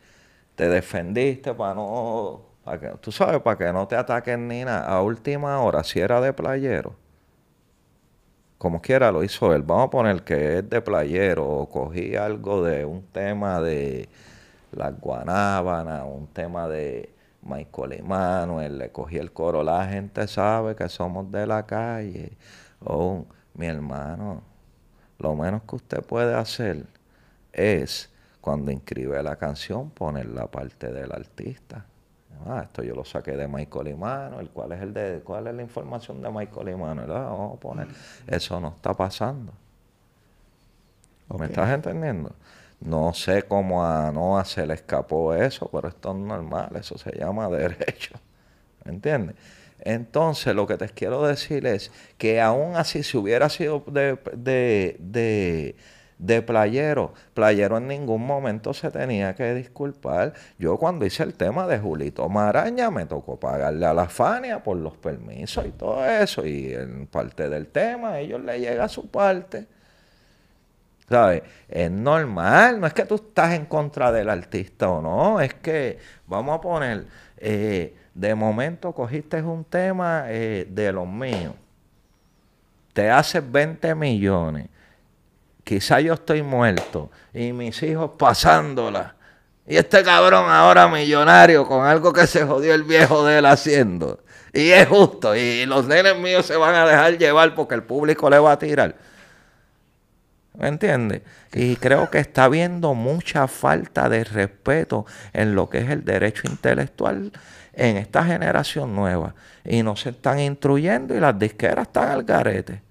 te 0.54 0.66
defendiste 0.68 1.52
para 1.52 1.74
no, 1.74 2.40
para 2.64 2.80
que, 2.80 2.88
tú 3.02 3.12
sabes, 3.12 3.40
para 3.42 3.58
que 3.58 3.70
no 3.70 3.86
te 3.86 3.96
ataquen 3.96 4.48
ni 4.48 4.64
nada. 4.64 4.86
A 4.86 5.02
última 5.02 5.60
hora, 5.60 5.84
si 5.84 6.00
era 6.00 6.22
de 6.22 6.32
playero, 6.32 6.94
como 8.58 8.82
quiera 8.82 9.12
lo 9.12 9.22
hizo 9.24 9.54
él. 9.54 9.62
Vamos 9.62 9.86
a 9.86 9.90
poner 9.90 10.22
que 10.24 10.58
es 10.58 10.68
de 10.68 10.80
playero 10.82 11.46
o 11.48 11.68
cogí 11.68 12.16
algo 12.16 12.62
de 12.62 12.84
un 12.84 13.02
tema 13.06 13.60
de 13.60 14.08
las 14.72 14.98
guanábanas, 15.00 16.04
un 16.06 16.26
tema 16.28 16.68
de 16.68 17.14
Michael 17.42 17.92
Emanuel, 17.94 18.78
le 18.78 18.90
cogí 18.90 19.16
el 19.16 19.32
coro. 19.32 19.62
La 19.62 19.86
gente 19.86 20.26
sabe 20.28 20.74
que 20.76 20.88
somos 20.88 21.30
de 21.30 21.46
la 21.46 21.66
calle. 21.66 22.36
Oh, 22.84 23.24
mi 23.54 23.66
hermano, 23.66 24.42
lo 25.18 25.34
menos 25.34 25.62
que 25.62 25.76
usted 25.76 26.02
puede 26.02 26.34
hacer 26.34 26.86
es 27.52 28.10
cuando 28.40 28.70
inscribe 28.70 29.22
la 29.22 29.36
canción 29.36 29.90
poner 29.90 30.26
la 30.26 30.46
parte 30.46 30.92
del 30.92 31.12
artista. 31.12 31.86
Ah, 32.46 32.62
esto 32.64 32.82
yo 32.82 32.94
lo 32.94 33.04
saqué 33.04 33.36
de 33.36 33.48
Michael 33.48 33.88
Emanuel. 33.88 34.50
¿Cuál 34.50 34.72
es 34.72 34.82
el 34.82 34.94
de, 34.94 35.20
cuál 35.24 35.46
es 35.46 35.54
la 35.54 35.62
información 35.62 36.22
de 36.22 36.30
Michael 36.30 36.68
Emanuel? 36.68 37.10
Ah, 37.10 37.30
vamos 37.30 37.56
a 37.56 37.60
poner. 37.60 37.88
Eso 38.26 38.60
no 38.60 38.68
está 38.68 38.94
pasando. 38.94 39.52
Ok. 41.28 41.40
¿Me 41.40 41.46
estás 41.46 41.70
entendiendo? 41.70 42.32
No 42.80 43.12
sé 43.12 43.42
cómo 43.42 43.84
a 43.84 44.10
Noah 44.12 44.44
se 44.44 44.66
le 44.66 44.74
escapó 44.74 45.34
eso, 45.34 45.68
pero 45.72 45.88
esto 45.88 46.12
es 46.12 46.16
normal, 46.16 46.70
eso 46.76 46.96
se 46.96 47.12
llama 47.18 47.48
derecho. 47.50 48.14
¿Me 48.84 48.92
entiendes? 48.92 49.36
Entonces, 49.80 50.54
lo 50.54 50.66
que 50.66 50.76
te 50.76 50.88
quiero 50.88 51.22
decir 51.26 51.66
es 51.66 51.90
que 52.18 52.40
aún 52.40 52.76
así, 52.76 53.02
si 53.02 53.16
hubiera 53.16 53.48
sido 53.48 53.84
de, 53.86 54.18
de, 54.36 54.96
de, 54.98 55.76
de 56.18 56.42
playero, 56.42 57.14
playero 57.32 57.78
en 57.78 57.86
ningún 57.86 58.26
momento 58.26 58.74
se 58.74 58.90
tenía 58.90 59.34
que 59.34 59.54
disculpar. 59.54 60.34
Yo 60.58 60.76
cuando 60.76 61.06
hice 61.06 61.22
el 61.22 61.34
tema 61.34 61.66
de 61.66 61.78
Julito 61.78 62.28
Maraña, 62.28 62.90
me 62.90 63.06
tocó 63.06 63.38
pagarle 63.38 63.86
a 63.86 63.94
la 63.94 64.08
Fania 64.08 64.62
por 64.62 64.76
los 64.76 64.96
permisos 64.96 65.64
y 65.66 65.70
todo 65.70 66.04
eso, 66.04 66.44
y 66.44 66.74
en 66.74 67.06
parte 67.06 67.48
del 67.48 67.68
tema, 67.68 68.10
a 68.10 68.20
ellos 68.20 68.42
le 68.42 68.58
llega 68.60 68.88
su 68.88 69.08
parte. 69.08 69.66
¿Sabes? 71.08 71.42
Es 71.68 71.90
normal, 71.90 72.80
no 72.80 72.86
es 72.86 72.92
que 72.92 73.06
tú 73.06 73.14
estás 73.14 73.54
en 73.54 73.64
contra 73.64 74.12
del 74.12 74.28
artista 74.28 74.90
o 74.90 75.00
no, 75.00 75.40
es 75.40 75.54
que, 75.54 75.98
vamos 76.26 76.58
a 76.58 76.60
poner, 76.60 77.06
eh, 77.38 77.96
de 78.12 78.34
momento 78.34 78.92
cogiste 78.92 79.40
un 79.40 79.64
tema 79.64 80.24
eh, 80.26 80.66
de 80.68 80.92
los 80.92 81.08
míos, 81.08 81.54
te 82.92 83.08
haces 83.08 83.42
20 83.50 83.94
millones, 83.94 84.68
quizá 85.68 86.00
yo 86.00 86.14
estoy 86.14 86.42
muerto 86.42 87.10
y 87.34 87.52
mis 87.52 87.82
hijos 87.82 88.12
pasándola, 88.16 89.16
y 89.66 89.76
este 89.76 90.02
cabrón 90.02 90.46
ahora 90.48 90.88
millonario 90.88 91.66
con 91.66 91.84
algo 91.84 92.10
que 92.10 92.26
se 92.26 92.46
jodió 92.46 92.72
el 92.72 92.84
viejo 92.84 93.22
de 93.26 93.40
él 93.40 93.44
haciendo, 93.44 94.24
y 94.54 94.70
es 94.70 94.88
justo, 94.88 95.36
y 95.36 95.66
los 95.66 95.86
nenes 95.86 96.16
míos 96.16 96.46
se 96.46 96.56
van 96.56 96.74
a 96.74 96.86
dejar 96.86 97.18
llevar 97.18 97.54
porque 97.54 97.74
el 97.74 97.82
público 97.82 98.30
le 98.30 98.38
va 98.38 98.52
a 98.52 98.58
tirar. 98.58 98.96
¿Me 100.54 100.68
entiendes? 100.68 101.20
Y 101.52 101.76
creo 101.76 102.08
que 102.10 102.18
está 102.18 102.44
habiendo 102.44 102.94
mucha 102.94 103.46
falta 103.46 104.08
de 104.08 104.24
respeto 104.24 105.04
en 105.34 105.54
lo 105.54 105.68
que 105.68 105.78
es 105.78 105.90
el 105.90 106.02
derecho 106.02 106.48
intelectual 106.48 107.30
en 107.74 107.98
esta 107.98 108.24
generación 108.24 108.96
nueva. 108.96 109.34
Y 109.64 109.84
no 109.84 109.94
se 109.94 110.10
están 110.10 110.40
instruyendo 110.40 111.14
y 111.14 111.20
las 111.20 111.38
disqueras 111.38 111.86
están 111.86 112.08
al 112.08 112.24
garete. 112.24 112.87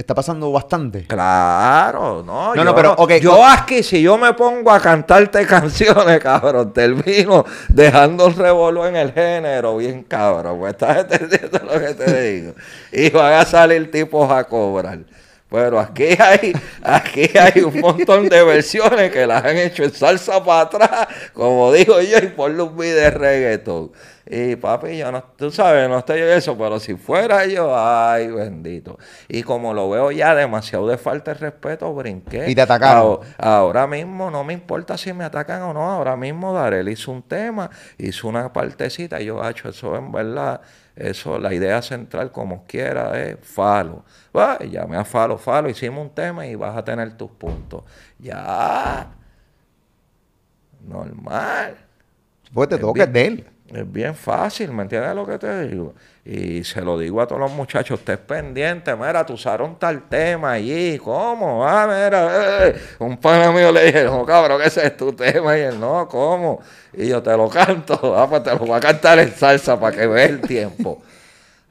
Está 0.00 0.14
pasando 0.14 0.50
bastante. 0.50 1.06
Claro, 1.06 2.22
no. 2.24 2.54
No, 2.54 2.54
yo 2.54 2.64
no, 2.64 2.74
pero, 2.74 2.94
ok, 2.94 3.12
yo 3.16 3.32
no. 3.32 3.46
aquí, 3.46 3.82
si 3.82 4.00
yo 4.00 4.16
me 4.16 4.32
pongo 4.32 4.70
a 4.70 4.80
cantarte 4.80 5.46
canciones, 5.46 6.18
cabrón, 6.20 6.72
termino 6.72 7.44
dejando 7.68 8.28
el 8.28 8.34
revolvo 8.34 8.86
en 8.86 8.96
el 8.96 9.12
género, 9.12 9.76
bien 9.76 10.04
cabrón. 10.04 10.58
Pues 10.58 10.72
estás 10.72 11.00
entendiendo 11.00 11.58
lo 11.58 11.78
que 11.78 11.92
te 11.92 12.22
digo. 12.22 12.54
Y 12.92 13.10
van 13.10 13.34
a 13.34 13.44
salir 13.44 13.90
tipos 13.90 14.30
a 14.30 14.44
cobrar. 14.44 15.00
Pero 15.50 15.80
aquí 15.80 16.16
hay, 16.18 16.52
aquí 16.82 17.28
hay 17.36 17.62
un 17.62 17.80
montón 17.80 18.28
de 18.28 18.42
versiones 18.44 19.10
que 19.10 19.26
las 19.26 19.44
han 19.44 19.56
hecho 19.56 19.82
en 19.82 19.92
salsa 19.92 20.42
para 20.44 20.60
atrás, 20.62 21.08
como 21.32 21.72
digo 21.72 22.00
yo, 22.00 22.18
y 22.18 22.60
un 22.60 22.76
video 22.76 22.96
de 22.96 23.10
reggaetón. 23.10 23.90
Y 24.32 24.54
papi, 24.54 24.96
yo 24.96 25.10
no, 25.10 25.24
tú 25.36 25.50
sabes, 25.50 25.88
no 25.88 25.98
estoy 25.98 26.20
en 26.20 26.28
eso, 26.28 26.56
pero 26.56 26.78
si 26.78 26.94
fuera 26.94 27.46
yo, 27.46 27.76
ay, 27.76 28.28
bendito. 28.28 28.96
Y 29.26 29.42
como 29.42 29.74
lo 29.74 29.90
veo 29.90 30.12
ya 30.12 30.36
demasiado 30.36 30.86
de 30.86 30.96
falta 30.96 31.34
de 31.34 31.40
respeto, 31.40 31.92
brinqué. 31.92 32.48
Y 32.48 32.54
te 32.54 32.62
atacaron. 32.62 33.18
Ahora, 33.36 33.56
ahora 33.56 33.86
mismo 33.88 34.30
no 34.30 34.44
me 34.44 34.52
importa 34.52 34.96
si 34.96 35.12
me 35.12 35.24
atacan 35.24 35.62
o 35.62 35.74
no. 35.74 35.82
Ahora 35.82 36.16
mismo 36.16 36.54
Darel 36.54 36.88
hizo 36.88 37.10
un 37.10 37.24
tema, 37.24 37.68
hizo 37.98 38.28
una 38.28 38.52
partecita 38.52 39.20
y 39.20 39.24
yo, 39.24 39.44
hecho 39.48 39.68
eso 39.68 39.96
en 39.96 40.12
verdad, 40.12 40.60
eso, 40.94 41.40
la 41.40 41.52
idea 41.52 41.82
central 41.82 42.30
como 42.30 42.64
quiera 42.66 43.20
es 43.20 43.36
falo. 43.42 44.04
Va, 44.36 44.58
y 44.60 44.70
llamé 44.70 44.96
a 44.96 45.04
falo, 45.04 45.36
falo, 45.38 45.68
hicimos 45.68 46.02
un 46.02 46.10
tema 46.10 46.46
y 46.46 46.54
vas 46.54 46.76
a 46.76 46.84
tener 46.84 47.16
tus 47.16 47.30
puntos. 47.30 47.82
Ya. 48.18 49.08
Normal. 50.86 51.76
Pues 52.52 52.68
te 52.68 52.78
toca 52.78 53.06
de 53.06 53.26
él. 53.26 53.46
Es 53.72 53.90
bien 53.90 54.16
fácil, 54.16 54.72
¿me 54.72 54.82
entiendes 54.82 55.14
lo 55.14 55.24
que 55.24 55.38
te 55.38 55.68
digo? 55.68 55.94
Y 56.24 56.64
se 56.64 56.80
lo 56.80 56.98
digo 56.98 57.20
a 57.20 57.26
todos 57.28 57.40
los 57.40 57.52
muchachos, 57.52 58.00
estés 58.00 58.18
pendiente, 58.18 58.96
mira, 58.96 59.24
tú 59.24 59.34
usaron 59.34 59.78
tal 59.78 60.08
tema 60.08 60.52
allí, 60.52 60.98
¿cómo? 60.98 61.64
Ah, 61.64 61.86
mira, 61.86 62.66
eh. 62.66 62.80
un 62.98 63.16
pana 63.16 63.52
mío 63.52 63.70
le 63.70 63.84
dije, 63.84 64.04
no, 64.04 64.26
cabrón, 64.26 64.60
ese 64.62 64.84
es 64.86 64.96
tu 64.96 65.12
tema, 65.12 65.56
y 65.56 65.60
él, 65.60 65.78
no, 65.78 66.08
¿cómo? 66.08 66.60
Y 66.92 67.06
yo 67.06 67.22
te 67.22 67.36
lo 67.36 67.48
canto, 67.48 67.94
ah, 68.18 68.28
pues 68.28 68.42
te 68.42 68.50
lo 68.50 68.58
voy 68.58 68.72
a 68.72 68.80
cantar 68.80 69.20
en 69.20 69.32
salsa 69.32 69.78
para 69.78 69.96
que 69.96 70.06
veas 70.08 70.30
el 70.30 70.40
tiempo. 70.40 71.00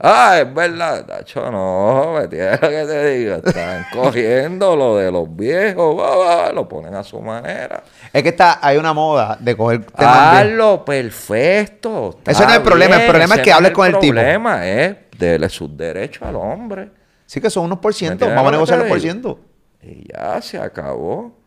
Ah, 0.01 0.39
es 0.39 0.53
verdad, 0.53 1.05
Tacho, 1.05 1.51
no, 1.51 2.13
me 2.13 2.27
tienes 2.29 2.57
que 2.57 2.67
te 2.67 3.05
digo, 3.09 3.35
están 3.35 3.85
cogiendo 3.93 4.73
lo 4.77 4.95
de 4.95 5.11
los 5.11 5.35
viejos, 5.35 5.99
va, 5.99 6.15
va, 6.15 6.51
lo 6.53 6.69
ponen 6.69 6.95
a 6.95 7.03
su 7.03 7.19
manera. 7.19 7.83
Es 8.13 8.23
que 8.23 8.29
está, 8.29 8.59
hay 8.61 8.77
una 8.77 8.93
moda 8.93 9.37
de 9.37 9.57
coger 9.57 9.83
temas 9.85 10.37
Hazlo 10.37 10.85
perfecto. 10.85 12.17
Ese 12.25 12.43
no 12.45 12.51
es 12.51 12.55
el 12.55 12.63
problema, 12.63 12.95
el 12.95 13.09
problema 13.09 13.35
es 13.35 13.41
que 13.41 13.49
no 13.49 13.55
hables 13.57 13.71
con 13.73 13.87
el 13.87 13.99
tipo. 13.99 14.17
El 14.17 14.25
problema 14.25 14.65
es 14.65 14.95
darle 15.17 15.49
sus 15.49 15.75
derechos 15.75 16.23
al 16.23 16.37
hombre. 16.37 16.91
Sí 17.25 17.41
que 17.41 17.49
son 17.49 17.65
unos 17.65 17.79
por 17.79 17.93
ciento. 17.93 18.25
Vamos 18.25 18.47
a 18.47 18.51
negociar 18.51 18.79
los 18.79 18.87
por 18.87 19.01
ciento. 19.01 19.39
Y 19.81 20.11
ya 20.13 20.41
se 20.41 20.57
acabó. 20.57 21.37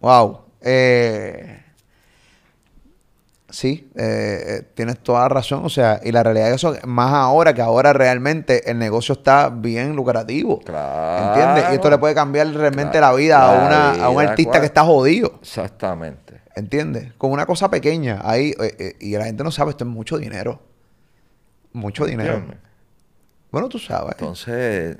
Wow. 0.00 0.40
Eh, 0.60 1.62
sí, 3.50 3.90
eh, 3.96 4.44
eh, 4.46 4.62
tienes 4.74 4.98
toda 5.00 5.28
razón. 5.28 5.64
O 5.64 5.68
sea, 5.68 6.00
y 6.02 6.12
la 6.12 6.22
realidad 6.22 6.48
es 6.48 6.54
eso, 6.56 6.74
más 6.86 7.12
ahora 7.12 7.52
que 7.54 7.62
ahora 7.62 7.92
realmente 7.92 8.70
el 8.70 8.78
negocio 8.78 9.12
está 9.14 9.48
bien 9.50 9.94
lucrativo. 9.96 10.60
Claro. 10.60 11.28
¿Entiendes? 11.28 11.64
Y 11.72 11.74
esto 11.74 11.90
le 11.90 11.98
puede 11.98 12.14
cambiar 12.14 12.46
realmente 12.48 12.98
Claro. 12.98 13.12
la 13.14 13.18
vida 13.20 13.42
a, 13.42 13.66
una, 13.66 14.04
a 14.04 14.08
un 14.10 14.20
artista 14.20 14.50
cual- 14.52 14.60
que 14.60 14.66
está 14.66 14.84
jodido. 14.84 15.34
Exactamente. 15.40 16.40
¿Entiendes? 16.56 17.12
Con 17.18 17.30
una 17.32 17.46
cosa 17.46 17.70
pequeña. 17.70 18.20
Ahí, 18.24 18.54
eh, 18.60 18.74
eh, 18.78 18.96
y 19.00 19.16
la 19.16 19.24
gente 19.24 19.44
no 19.44 19.50
sabe, 19.50 19.70
esto 19.70 19.84
es 19.84 19.90
mucho 19.90 20.18
dinero. 20.18 20.60
Mucho 21.72 22.04
dinero. 22.06 22.42
Bueno, 23.50 23.68
tú 23.68 23.78
sabes. 23.78 24.12
Entonces, 24.18 24.96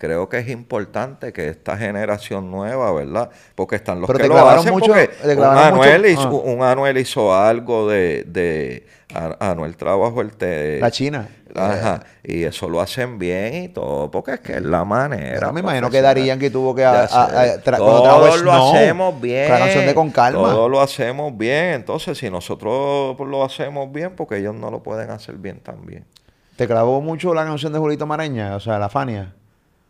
creo 0.00 0.30
que 0.30 0.38
es 0.38 0.48
importante 0.48 1.30
que 1.32 1.48
esta 1.50 1.76
generación 1.76 2.50
nueva, 2.50 2.90
¿verdad? 2.92 3.28
Porque 3.54 3.76
están 3.76 4.00
los 4.00 4.06
Pero 4.06 4.16
que 4.18 4.22
te 4.22 4.28
lo 4.30 4.48
hacen 4.48 4.72
mucho- 4.72 4.86
porque 4.92 5.08
te 5.08 5.28
un 5.28 5.36
clavaron 5.36 5.76
mucho- 5.78 5.90
Anuel, 5.90 6.06
hizo, 6.06 6.22
ah. 6.46 6.50
un 6.50 6.62
Anuel 6.62 6.96
hizo 6.98 7.34
algo 7.36 7.86
de... 7.88 8.24
de 8.26 8.86
Anuel 9.40 9.76
trabajó 9.76 10.22
el... 10.22 10.32
Te, 10.32 10.80
La 10.80 10.90
China. 10.90 11.28
Ajá, 11.54 12.04
y 12.22 12.44
eso 12.44 12.68
lo 12.68 12.80
hacen 12.80 13.18
bien 13.18 13.64
y 13.64 13.68
todo, 13.68 14.08
porque 14.10 14.34
es 14.34 14.40
que 14.40 14.52
es 14.54 14.62
la 14.62 14.84
manera. 14.84 15.50
Me 15.52 15.60
imagino 15.60 15.90
que 15.90 16.00
Darían 16.00 16.38
que 16.38 16.48
tuvo 16.48 16.74
que... 16.74 16.84
a- 16.84 17.02
a- 17.02 17.24
a- 17.24 17.46
tra- 17.62 17.76
Todos 17.76 18.40
lo 18.40 18.52
Snow, 18.52 18.72
hacemos 18.74 19.20
bien. 19.20 19.50
La 19.50 19.58
canción 19.58 19.84
de 19.84 19.94
Con 19.94 20.10
Calma. 20.12 20.38
Todos 20.38 20.70
lo 20.70 20.80
hacemos 20.80 21.36
bien. 21.36 21.74
Entonces, 21.74 22.16
si 22.16 22.30
nosotros 22.30 23.16
pues, 23.18 23.28
lo 23.28 23.44
hacemos 23.44 23.92
bien, 23.92 24.12
porque 24.16 24.38
ellos 24.38 24.54
no 24.54 24.70
lo 24.70 24.82
pueden 24.82 25.10
hacer 25.10 25.34
bien 25.34 25.58
también. 25.60 26.04
¿Te 26.56 26.66
clavó 26.68 27.00
mucho 27.00 27.34
la 27.34 27.44
canción 27.44 27.72
de 27.72 27.78
Julito 27.80 28.06
Mareña? 28.06 28.54
O 28.54 28.60
sea, 28.60 28.78
la 28.78 28.88
Fania. 28.88 29.34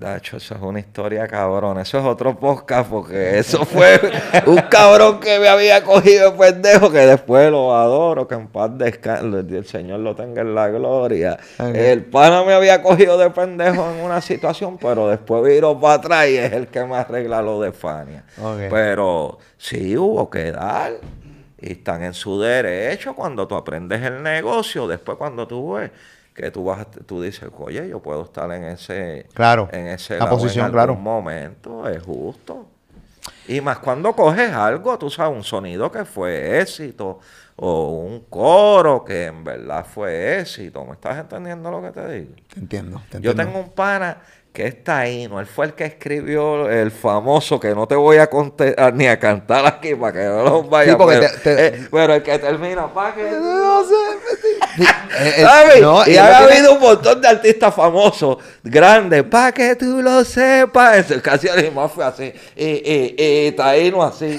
De 0.01 0.17
hecho, 0.17 0.39
eso 0.39 0.55
es 0.55 0.63
una 0.63 0.81
historia 0.81 1.29
cabrón. 1.29 1.79
Eso 1.79 1.99
es 1.99 2.05
otro 2.07 2.35
podcast 2.35 2.89
porque 2.89 3.39
eso 3.39 3.67
fue 3.67 4.01
un 4.47 4.57
cabrón 4.71 5.21
que 5.21 5.39
me 5.39 5.47
había 5.47 5.85
cogido 5.85 6.31
de 6.31 6.39
pendejo 6.39 6.91
que 6.91 7.01
después 7.01 7.51
lo 7.51 7.77
adoro, 7.77 8.27
que 8.27 8.35
en 8.35 8.49
paz 8.49 8.71
descanse, 8.79 9.41
el 9.41 9.67
Señor 9.67 10.01
lo 10.01 10.17
tenga 10.17 10.41
en 10.41 10.55
la 10.55 10.69
gloria. 10.69 11.39
El 11.59 12.07
pana 12.07 12.43
me 12.45 12.55
había 12.55 12.83
cogido 12.83 13.19
de 13.19 13.29
pendejo 13.29 13.91
en 13.91 14.03
una 14.03 14.23
situación, 14.23 14.79
pero 14.79 15.07
después 15.07 15.45
vino 15.45 15.79
para 15.79 15.95
atrás 15.95 16.29
y 16.29 16.39
es 16.39 16.51
el 16.51 16.69
que 16.69 16.83
me 16.83 16.97
arregla 16.97 17.43
lo 17.43 17.61
de 17.61 17.71
Fania. 17.71 18.25
Pero 18.71 19.37
sí 19.59 19.99
hubo 19.99 20.31
que 20.31 20.51
dar. 20.51 20.93
Y 21.59 21.73
están 21.73 22.03
en 22.05 22.15
su 22.15 22.41
derecho 22.41 23.15
cuando 23.15 23.47
tú 23.47 23.55
aprendes 23.55 24.01
el 24.01 24.23
negocio. 24.23 24.89
Después 24.89 25.19
cuando 25.19 25.47
tú 25.47 25.75
ves 25.75 25.91
que 26.41 26.51
tú 26.51 26.65
vas, 26.65 26.87
tú 27.07 27.21
dices, 27.23 27.49
oye, 27.59 27.89
yo 27.89 28.01
puedo 28.01 28.23
estar 28.25 28.51
en 28.53 28.65
ese, 28.65 29.27
Claro, 29.35 29.69
en 29.73 29.89
ese 29.89 30.19
la 30.19 30.29
posición, 30.29 30.67
en 30.67 30.73
claro. 30.73 30.95
momento, 30.97 31.89
es 31.89 32.03
justo. 32.03 32.67
Y 33.47 33.61
más 33.61 33.79
cuando 33.79 34.15
coges 34.15 34.53
algo, 34.53 34.99
tú 34.99 35.11
sabes, 35.11 35.37
un 35.37 35.45
sonido 35.45 35.91
que 35.91 36.05
fue 36.05 36.61
éxito, 36.61 37.19
o 37.57 37.89
un 38.01 38.21
coro 38.31 39.05
que 39.05 39.27
en 39.27 39.45
verdad 39.45 39.85
fue 39.85 40.41
éxito. 40.41 40.85
¿Me 40.85 40.93
estás 40.93 41.19
entendiendo 41.19 41.71
lo 41.71 41.83
que 41.83 41.91
te 41.91 42.09
digo? 42.13 42.35
Te 42.49 42.61
entiendo. 42.61 43.03
te 43.11 43.21
Yo 43.21 43.33
entiendo. 43.33 43.35
tengo 43.35 43.59
un 43.59 43.71
pana 43.71 44.19
que 44.53 44.67
está 44.67 44.99
ahí, 44.99 45.29
¿no? 45.29 45.39
Él 45.39 45.47
fue 45.47 45.67
el 45.67 45.75
que 45.75 45.85
escribió 45.85 46.69
el 46.69 46.91
famoso 46.91 47.61
que 47.61 47.73
no 47.75 47.87
te 47.87 47.95
voy 47.95 48.17
a 48.17 48.29
contestar 48.29 48.93
ni 48.95 49.07
a 49.07 49.17
cantar 49.19 49.65
aquí 49.65 49.95
para 49.95 50.13
que 50.13 50.25
no 50.25 50.43
los 50.43 50.69
vaya 50.69 50.93
Sí, 50.93 50.99
porque 50.99 51.19
pero, 51.19 51.31
te- 51.33 51.39
te- 51.39 51.67
eh, 51.67 51.89
pero 51.91 52.15
el 52.15 52.23
que 52.25 52.39
termina, 52.39 52.93
para 52.93 53.15
que 53.15 53.23
No 53.31 53.85
sé. 53.85 53.95
Eh, 54.83 55.35
eh, 55.39 55.43
¿Sabes? 55.43 55.81
no, 55.81 55.99
y 56.07 56.17
ha 56.17 56.39
tiene- 56.39 56.53
habido 56.55 56.75
un 56.75 56.81
montón 56.81 57.21
de 57.21 57.29
artistas 57.29 57.73
famosos, 57.75 58.39
grandes, 58.65 59.23
para 59.23 59.53
que 59.53 59.77
tú 59.77 60.03
lo 60.03 60.25
sepas. 60.25 61.07
Canciones 61.23 61.67
y 61.67 61.71
más 61.71 61.93
fue 61.93 62.05
así. 62.05 62.33
Y, 62.57 62.65
y, 62.67 63.15
y 63.47 63.53
Taíno 63.53 64.03
así. 64.03 64.37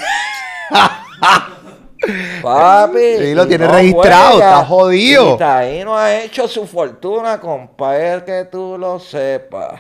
Papi. 2.42 3.18
Sí, 3.20 3.36
lo 3.36 3.48
tiene 3.48 3.68
registrado, 3.68 4.40
está 4.40 4.66
jodido. 4.66 5.36
Y 5.36 5.38
Taíno 5.38 5.96
ha 5.96 6.16
hecho 6.16 6.48
su 6.48 6.66
fortuna, 6.66 7.40
compadre, 7.40 8.24
que 8.26 8.46
tú 8.52 8.76
lo 8.80 9.00
sepas. 9.00 9.80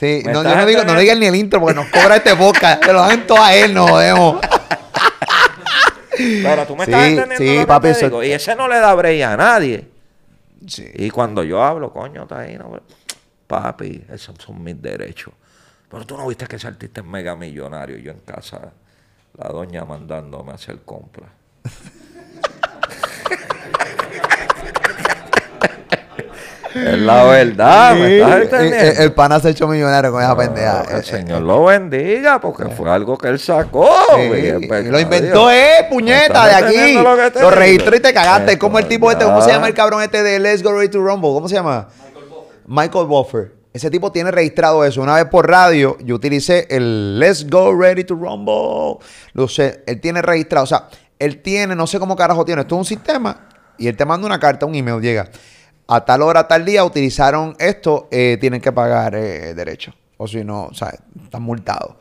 Sí, 0.00 0.22
¿Me 0.24 0.32
no, 0.32 0.42
yo 0.42 0.56
no 0.56 0.64
digo, 0.64 0.82
no 0.82 0.98
digan 0.98 1.20
ni 1.20 1.26
el 1.26 1.34
intro 1.34 1.60
porque 1.60 1.74
nos 1.74 1.86
cobra 1.88 2.16
este 2.16 2.34
podcast. 2.34 2.82
Se 2.86 2.90
lo 2.92 3.00
dan 3.02 3.26
todo 3.26 3.42
a 3.42 3.54
él, 3.54 3.74
no 3.74 3.86
jodemos. 3.86 4.40
Pero 6.16 6.66
tú 6.66 6.74
me 6.74 6.86
Sí, 6.86 6.90
estás 6.90 7.06
entendiendo 7.06 7.36
sí, 7.36 7.54
lo 7.56 7.60
que 7.60 7.66
papi, 7.66 7.82
te 7.84 7.90
eso- 7.92 8.06
digo? 8.06 8.24
Y 8.24 8.32
ese 8.32 8.56
no 8.56 8.66
le 8.66 8.78
da 8.78 8.94
break 8.94 9.22
a 9.22 9.36
nadie. 9.36 9.86
Sí. 10.66 10.90
Y 10.94 11.10
cuando 11.10 11.42
yo 11.42 11.62
hablo, 11.62 11.92
coño, 11.92 12.26
Taíno, 12.26 12.70
bro, 12.70 12.82
papi, 13.46 14.02
esos 14.10 14.36
son 14.38 14.62
mis 14.64 14.80
derechos. 14.80 15.34
Pero 15.90 16.06
tú 16.06 16.16
no 16.16 16.26
viste 16.26 16.46
que 16.46 16.56
ese 16.56 16.66
artista 16.68 17.02
es 17.02 17.06
mega 17.06 17.36
millonario 17.36 17.98
y 17.98 18.02
yo 18.02 18.10
en 18.12 18.20
casa, 18.20 18.72
la 19.36 19.48
doña 19.50 19.84
mandándome 19.84 20.52
a 20.52 20.54
hacer 20.54 20.78
compras. 20.82 21.28
es 26.74 26.98
la 26.98 27.24
verdad, 27.24 27.94
¿me 27.94 28.18
estás 28.18 28.34
Sí, 28.38 28.42
entendiendo? 28.44 28.90
el, 28.90 28.96
el 29.02 29.12
pana 29.12 29.40
se 29.40 29.48
ha 29.48 29.50
hecho 29.50 29.66
millonario 29.68 30.12
con 30.12 30.22
esa 30.22 30.36
pendeja. 30.36 30.82
Que 30.86 30.94
el 30.94 31.00
Eh, 31.00 31.02
Señor 31.04 31.42
lo 31.42 31.64
bendiga 31.64 32.40
porque 32.40 32.66
fue 32.70 32.90
algo 32.90 33.16
que 33.18 33.28
él 33.28 33.38
sacó. 33.38 33.88
Sí, 34.16 34.28
bien, 34.28 34.62
y 34.62 34.66
pues, 34.66 34.86
lo 34.86 34.98
inventó 35.00 35.48
Dios. 35.48 35.52
él, 35.52 35.86
puñeta, 35.90 36.46
de 36.46 36.52
¿Estás 36.52 36.62
aquí. 37.32 37.40
lo 37.40 37.50
registró 37.50 37.96
y 37.96 38.00
te 38.00 38.12
cagaste. 38.12 38.58
Como 38.58 38.78
el 38.78 38.86
tipo 38.86 39.10
este, 39.10 39.24
¿cómo 39.24 39.40
se 39.42 39.50
llama 39.50 39.66
el 39.68 39.74
cabrón 39.74 40.02
este 40.02 40.22
de 40.22 40.38
Let's 40.38 40.62
Go 40.62 40.72
Ready 40.72 40.88
to 40.90 40.98
Rumble? 41.00 41.30
¿Cómo 41.30 41.48
se 41.48 41.54
llama? 41.54 41.88
Michael 42.66 43.06
Buffer. 43.06 43.52
Ese 43.72 43.88
tipo 43.90 44.10
tiene 44.10 44.30
registrado 44.32 44.84
eso. 44.84 45.00
Una 45.00 45.14
vez 45.14 45.26
por 45.26 45.48
radio, 45.48 45.96
yo 46.00 46.16
utilicé 46.16 46.66
el 46.70 47.18
Let's 47.20 47.48
Go 47.48 47.72
Ready 47.76 48.04
to 48.04 48.14
Rumble. 48.14 48.98
Lo 49.32 49.46
sé, 49.48 49.82
él 49.86 50.00
tiene 50.00 50.22
registrado. 50.22 50.64
O 50.64 50.66
sea, 50.66 50.88
él 51.18 51.40
tiene, 51.42 51.74
no 51.76 51.86
sé 51.86 51.98
cómo 52.00 52.16
carajo 52.16 52.44
tiene. 52.44 52.62
Esto 52.62 52.74
es 52.74 52.78
un 52.80 52.84
sistema 52.84 53.46
y 53.78 53.86
él 53.88 53.96
te 53.96 54.04
manda 54.04 54.26
una 54.26 54.40
carta, 54.40 54.66
un 54.66 54.74
email, 54.74 55.00
llega. 55.00 55.28
A 55.92 56.04
tal 56.04 56.22
hora, 56.22 56.46
tal 56.46 56.64
día 56.64 56.84
utilizaron 56.84 57.56
esto, 57.58 58.06
eh, 58.12 58.38
tienen 58.40 58.60
que 58.60 58.70
pagar 58.70 59.16
eh, 59.16 59.54
derecho. 59.54 59.92
O 60.18 60.28
si 60.28 60.44
no, 60.44 60.66
o 60.66 60.74
sea, 60.74 60.94
están 61.20 61.42
multados. 61.42 61.96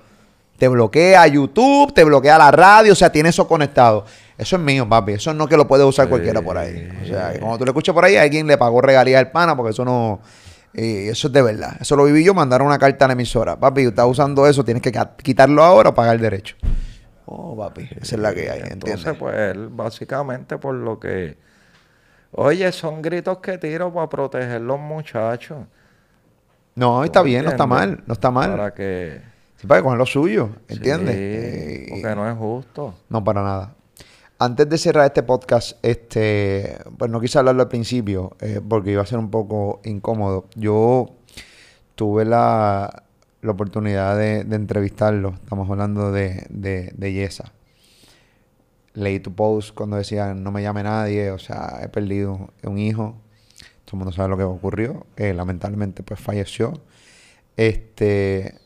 Te 0.59 0.67
bloquea 0.67 1.25
YouTube, 1.25 1.91
te 1.91 2.03
bloquea 2.03 2.37
la 2.37 2.51
radio, 2.51 2.93
o 2.93 2.95
sea, 2.95 3.11
tiene 3.11 3.29
eso 3.29 3.47
conectado. 3.47 4.05
Eso 4.37 4.57
es 4.57 4.61
mío, 4.61 4.87
papi. 4.87 5.13
Eso 5.13 5.33
no 5.33 5.45
es 5.45 5.49
que 5.49 5.57
lo 5.57 5.67
puede 5.67 5.83
usar 5.85 6.07
cualquiera 6.07 6.39
por 6.39 6.55
ahí. 6.57 6.87
O 7.01 7.07
sea, 7.07 7.33
que 7.33 7.39
cuando 7.39 7.57
tú 7.57 7.65
lo 7.65 7.71
escuchas 7.71 7.95
por 7.95 8.05
ahí, 8.05 8.15
alguien 8.15 8.45
le 8.45 8.59
pagó 8.59 8.79
regalías 8.79 9.17
al 9.19 9.31
pana, 9.31 9.55
porque 9.55 9.71
eso 9.71 9.83
no. 9.83 10.19
eh, 10.75 11.07
eso 11.09 11.27
es 11.27 11.33
de 11.33 11.41
verdad. 11.41 11.77
Eso 11.79 11.95
lo 11.95 12.03
viví 12.03 12.23
yo, 12.23 12.35
mandaron 12.35 12.67
una 12.67 12.77
carta 12.77 13.05
a 13.05 13.07
la 13.07 13.13
emisora. 13.13 13.59
Papi, 13.59 13.85
estás 13.85 14.05
usando 14.05 14.45
eso, 14.45 14.63
tienes 14.63 14.83
que 14.83 14.91
quitarlo 15.23 15.63
ahora 15.63 15.89
o 15.89 15.93
pagar 15.95 16.19
derecho. 16.19 16.57
Oh, 17.25 17.57
papi, 17.57 17.89
esa 17.99 18.15
es 18.15 18.21
la 18.21 18.35
que 18.35 18.51
hay, 18.51 18.59
¿entiendes? 18.59 18.89
Entonces, 18.93 19.15
pues 19.17 19.35
él 19.35 19.69
básicamente 19.69 20.59
por 20.59 20.75
lo 20.75 20.99
que... 20.99 21.48
Oye, 22.31 22.71
son 22.71 23.01
gritos 23.01 23.39
que 23.39 23.57
tiro 23.57 23.91
para 23.93 24.07
proteger 24.09 24.61
los 24.61 24.79
muchachos. 24.79 25.59
No, 26.75 27.03
está 27.03 27.21
bien, 27.21 27.43
no 27.45 27.51
está 27.51 27.65
mal, 27.65 28.03
no 28.05 28.13
está 28.13 28.31
mal. 28.31 28.51
Para 28.51 28.73
que... 28.73 29.21
Sí, 29.57 29.67
para 29.67 29.81
que 29.81 29.83
coger 29.83 29.97
lo 29.97 30.05
suyo, 30.05 30.49
¿entiendes? 30.69 31.15
Sí, 31.15 31.21
Eh, 31.21 31.87
porque 31.89 32.15
no 32.15 32.29
es 32.29 32.37
justo. 32.37 32.93
No, 33.09 33.23
para 33.23 33.43
nada. 33.43 33.73
Antes 34.37 34.69
de 34.69 34.77
cerrar 34.77 35.05
este 35.07 35.21
podcast, 35.23 35.77
este, 35.83 36.77
pues 36.97 37.11
no 37.11 37.19
quise 37.19 37.39
hablarlo 37.39 37.63
al 37.63 37.67
principio, 37.67 38.37
eh, 38.39 38.61
porque 38.65 38.91
iba 38.91 39.01
a 39.01 39.05
ser 39.05 39.19
un 39.19 39.29
poco 39.29 39.81
incómodo. 39.83 40.45
Yo 40.55 41.07
tuve 41.95 42.23
la, 42.23 43.03
la 43.41 43.51
oportunidad 43.51 44.15
de, 44.17 44.45
de 44.45 44.55
entrevistarlo. 44.55 45.33
Estamos 45.33 45.69
hablando 45.69 46.13
de, 46.13 46.45
de, 46.49 46.93
de 46.95 47.11
Yesa. 47.11 47.51
Leí 48.93 49.19
tu 49.19 49.33
post 49.33 49.73
cuando 49.73 49.97
decían 49.97 50.43
no 50.43 50.51
me 50.51 50.61
llame 50.61 50.83
nadie, 50.83 51.31
o 51.31 51.39
sea, 51.39 51.79
he 51.81 51.89
perdido 51.89 52.49
un 52.63 52.77
hijo. 52.77 53.21
Todo 53.85 53.97
el 53.97 53.99
mundo 53.99 54.11
sabe 54.11 54.29
lo 54.29 54.37
que 54.37 54.43
ocurrió. 54.43 55.05
Eh, 55.17 55.33
lamentablemente, 55.33 56.03
pues 56.03 56.19
falleció. 56.19 56.73
Este, 57.57 58.59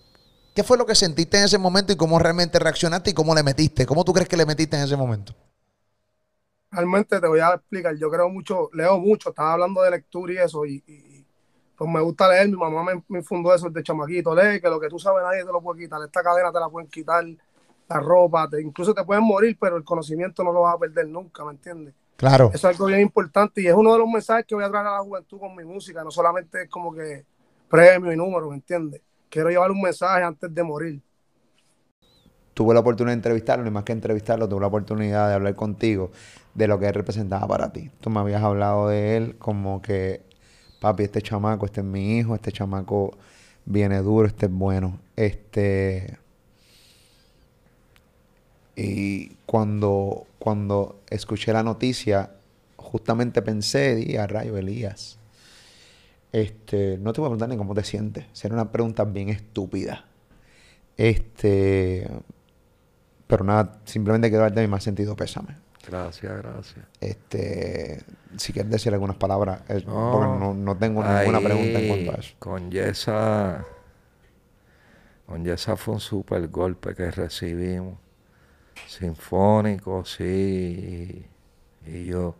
¿Qué 0.55 0.63
fue 0.63 0.77
lo 0.77 0.85
que 0.85 0.95
sentiste 0.95 1.37
en 1.37 1.45
ese 1.45 1.57
momento 1.57 1.93
y 1.93 1.95
cómo 1.95 2.19
realmente 2.19 2.59
reaccionaste 2.59 3.09
y 3.11 3.13
cómo 3.13 3.33
le 3.33 3.41
metiste? 3.41 3.85
¿Cómo 3.85 4.05
tú 4.05 4.13
crees 4.13 4.29
que 4.29 4.37
le 4.37 4.45
metiste 4.45 4.77
en 4.77 4.83
ese 4.83 4.95
momento? 4.95 5.33
Realmente 6.71 7.19
te 7.19 7.27
voy 7.27 7.39
a 7.39 7.53
explicar, 7.53 7.95
yo 7.97 8.09
creo 8.09 8.29
mucho, 8.29 8.69
leo 8.73 8.99
mucho, 8.99 9.29
estaba 9.29 9.53
hablando 9.53 9.81
de 9.83 9.91
lectura 9.91 10.33
y 10.33 10.37
eso, 10.37 10.65
y, 10.65 11.25
pues 11.75 11.89
me 11.89 12.01
gusta 12.01 12.27
leer, 12.29 12.47
mi 12.49 12.55
mamá 12.55 12.83
me, 12.83 13.03
me 13.07 13.19
infundó 13.19 13.53
eso 13.53 13.69
de 13.69 13.83
chamaquito, 13.83 14.35
lee 14.35 14.59
que 14.59 14.69
lo 14.69 14.79
que 14.79 14.89
tú 14.89 14.97
sabes 14.97 15.23
nadie 15.23 15.45
te 15.45 15.51
lo 15.51 15.61
puede 15.61 15.81
quitar, 15.81 16.01
esta 16.03 16.23
cadena 16.23 16.51
te 16.51 16.59
la 16.59 16.69
pueden 16.69 16.89
quitar, 16.89 17.23
la 17.93 17.99
ropa, 18.01 18.49
te- 18.49 18.61
incluso 18.61 18.93
te 18.93 19.03
pueden 19.03 19.23
morir, 19.23 19.57
pero 19.59 19.77
el 19.77 19.83
conocimiento 19.83 20.43
no 20.43 20.51
lo 20.51 20.61
vas 20.61 20.75
a 20.75 20.79
perder 20.79 21.07
nunca, 21.07 21.43
¿me 21.45 21.51
entiendes? 21.51 21.93
Claro. 22.17 22.51
Eso 22.51 22.69
es 22.69 22.75
algo 22.75 22.85
bien 22.87 23.01
importante 23.01 23.61
y 23.61 23.67
es 23.67 23.73
uno 23.73 23.93
de 23.93 23.99
los 23.99 24.07
mensajes 24.09 24.45
que 24.45 24.55
voy 24.55 24.63
a 24.63 24.69
traer 24.69 24.87
a 24.87 24.91
la 24.93 24.99
juventud 24.99 25.39
con 25.39 25.55
mi 25.55 25.63
música, 25.63 26.03
no 26.03 26.11
solamente 26.11 26.63
es 26.63 26.69
como 26.69 26.93
que 26.93 27.25
premio 27.69 28.11
y 28.13 28.17
número, 28.17 28.49
¿me 28.49 28.55
entiendes? 28.55 29.01
Quiero 29.29 29.49
llevar 29.49 29.71
un 29.71 29.81
mensaje 29.81 30.23
antes 30.23 30.53
de 30.53 30.63
morir. 30.63 31.01
Tuve 32.53 32.75
la 32.75 32.81
oportunidad 32.81 33.13
de 33.13 33.17
entrevistarlo 33.17 33.67
y 33.67 33.71
más 33.71 33.83
que 33.83 33.93
entrevistarlo, 33.93 34.47
tuve 34.47 34.61
la 34.61 34.67
oportunidad 34.67 35.27
de 35.27 35.33
hablar 35.33 35.55
contigo 35.55 36.11
de 36.53 36.67
lo 36.67 36.77
que 36.77 36.87
él 36.87 36.93
representaba 36.93 37.47
para 37.47 37.73
ti. 37.73 37.89
Tú 37.99 38.11
me 38.11 38.19
habías 38.19 38.43
hablado 38.43 38.89
de 38.89 39.17
él 39.17 39.37
como 39.39 39.81
que, 39.81 40.21
papi, 40.79 41.03
este 41.03 41.21
chamaco, 41.23 41.65
este 41.65 41.81
es 41.81 41.87
mi 41.87 42.17
hijo, 42.19 42.35
este 42.35 42.51
chamaco 42.51 43.17
viene 43.65 43.99
duro, 44.03 44.27
este 44.27 44.45
es 44.45 44.51
bueno. 44.51 44.99
Este... 45.15 46.19
Y 48.75 49.29
cuando, 49.45 50.25
cuando 50.39 51.01
escuché 51.09 51.53
la 51.53 51.63
noticia, 51.63 52.31
justamente 52.75 53.41
pensé, 53.41 53.95
di 53.95 54.17
a 54.17 54.25
rayo 54.27 54.57
Elías. 54.57 55.19
Este, 56.31 56.97
no 56.99 57.13
te 57.13 57.21
voy 57.21 57.27
a 57.27 57.29
preguntar 57.29 57.49
ni 57.49 57.57
cómo 57.57 57.75
te 57.75 57.83
sientes. 57.83 58.25
Será 58.33 58.55
una 58.55 58.71
pregunta 58.71 59.03
bien 59.03 59.29
estúpida. 59.29 60.05
Este, 60.97 62.09
pero 63.27 63.43
nada, 63.43 63.79
simplemente 63.85 64.29
quiero 64.29 64.43
darte 64.43 64.61
mi 64.61 64.67
más 64.67 64.83
sentido 64.83 65.15
pésame. 65.15 65.55
Gracias, 65.87 66.35
gracias. 66.37 66.85
Este, 67.01 68.01
si 68.37 68.53
quieres 68.53 68.71
decir 68.71 68.93
algunas 68.93 69.17
palabras, 69.17 69.61
es- 69.67 69.85
No, 69.85 70.09
porque 70.11 70.27
no, 70.27 70.53
no 70.53 70.77
tengo 70.77 71.03
ninguna 71.03 71.41
pregunta 71.41 71.79
en 71.79 71.87
cuanto 71.87 72.11
a 72.11 72.15
eso. 72.15 72.33
Con 72.39 72.71
Yesa, 72.71 73.65
con 75.27 75.43
Yesa 75.43 75.75
fue 75.75 75.95
un 75.95 75.99
super 75.99 76.47
golpe 76.47 76.95
que 76.95 77.11
recibimos. 77.11 77.97
Sinfónico, 78.85 80.05
sí, 80.05 81.25
y, 81.85 82.05
yo, 82.05 82.35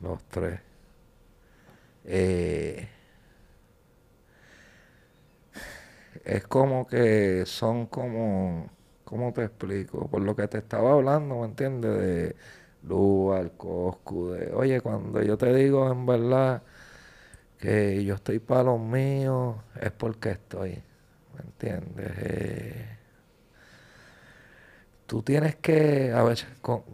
los 0.00 0.22
tres. 0.30 0.60
eh, 2.04 2.88
es 6.24 6.46
como 6.46 6.86
que 6.86 7.44
son 7.46 7.86
como, 7.86 8.68
¿cómo 9.04 9.32
te 9.32 9.44
explico? 9.44 10.08
Por 10.08 10.22
lo 10.22 10.34
que 10.36 10.48
te 10.48 10.58
estaba 10.58 10.92
hablando, 10.92 11.40
¿me 11.40 11.46
entiendes? 11.46 11.98
De 11.98 12.36
Lugar, 12.82 13.52
Coscu, 13.56 14.30
de, 14.30 14.52
oye, 14.52 14.80
cuando 14.80 15.22
yo 15.22 15.36
te 15.38 15.52
digo 15.54 15.90
en 15.90 16.06
verdad 16.06 16.62
que 17.58 18.04
yo 18.04 18.16
estoy 18.16 18.40
para 18.40 18.64
los 18.64 18.80
míos, 18.80 19.56
es 19.80 19.92
porque 19.92 20.32
estoy, 20.32 20.82
¿me 21.36 21.42
entiendes? 21.44 22.12
Eh, 22.18 22.97
tú 25.08 25.22
tienes 25.24 25.56
que, 25.56 26.12
a 26.14 26.24
veces, 26.24 26.48
con- 26.62 26.84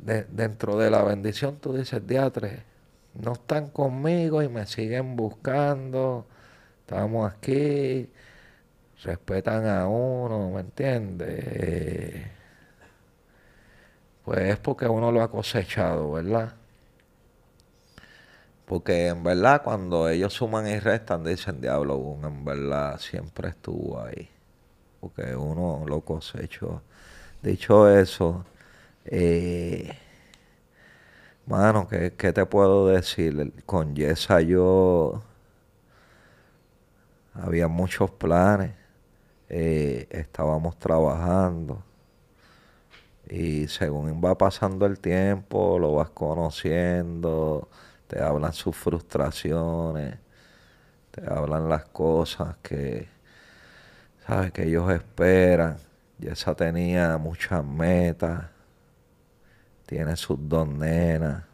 de- 0.00 0.24
dentro 0.26 0.78
de 0.78 0.90
la 0.90 1.04
bendición, 1.04 1.58
tú 1.60 1.74
dices, 1.74 2.06
diatre, 2.08 2.64
no 3.16 3.34
están 3.34 3.70
conmigo 3.70 4.42
y 4.44 4.50
me 4.50 4.66
siguen 4.66 5.16
buscando, 5.16 6.26
estamos 6.80 7.32
aquí, 7.32 8.10
respetan 9.04 9.66
a 9.68 9.88
uno, 9.88 10.50
¿me 10.52 10.60
entiendes? 10.62 12.26
Pues 14.24 14.40
es 14.40 14.58
porque 14.58 14.86
uno 14.88 15.12
lo 15.12 15.22
ha 15.22 15.30
cosechado, 15.30 16.10
¿verdad? 16.12 16.54
Porque 18.66 19.08
en 19.08 19.22
verdad 19.22 19.62
cuando 19.62 20.08
ellos 20.08 20.32
suman 20.32 20.66
y 20.66 20.78
restan 20.78 21.24
dicen, 21.24 21.60
diablo, 21.60 21.96
uno 21.96 22.28
en 22.28 22.44
verdad 22.44 22.98
siempre 22.98 23.48
estuvo 23.50 24.00
ahí. 24.00 24.28
Porque 25.00 25.36
uno 25.36 25.84
lo 25.86 26.02
cosechó. 26.02 26.82
Dicho 27.44 27.90
eso, 27.90 28.42
eh, 29.04 29.92
mano, 31.46 31.86
¿qué, 31.88 32.10
te 32.10 32.46
puedo 32.46 32.86
decir? 32.88 33.52
Con 33.66 33.94
Yesa 33.94 34.40
yo 34.40 35.22
había 37.34 37.68
muchos 37.68 38.10
planes. 38.12 38.72
eh, 39.50 40.08
estábamos 40.10 40.78
trabajando. 40.78 41.82
Y 43.28 43.68
según 43.68 44.22
va 44.24 44.36
pasando 44.38 44.86
el 44.86 44.98
tiempo, 44.98 45.78
lo 45.78 45.94
vas 45.94 46.10
conociendo, 46.10 47.68
te 48.06 48.22
hablan 48.22 48.52
sus 48.54 48.76
frustraciones, 48.76 50.18
te 51.10 51.26
hablan 51.30 51.68
las 51.68 51.84
cosas 51.86 52.56
que, 52.62 53.08
sabes, 54.26 54.52
que 54.52 54.64
ellos 54.64 54.90
esperan. 54.90 55.78
Y 56.20 56.28
esa 56.28 56.54
tenía 56.54 57.18
muchas 57.18 57.64
metas, 57.64 58.46
tiene 59.86 60.16
sus 60.16 60.38
dos 60.48 60.68
nenas. 60.68 61.44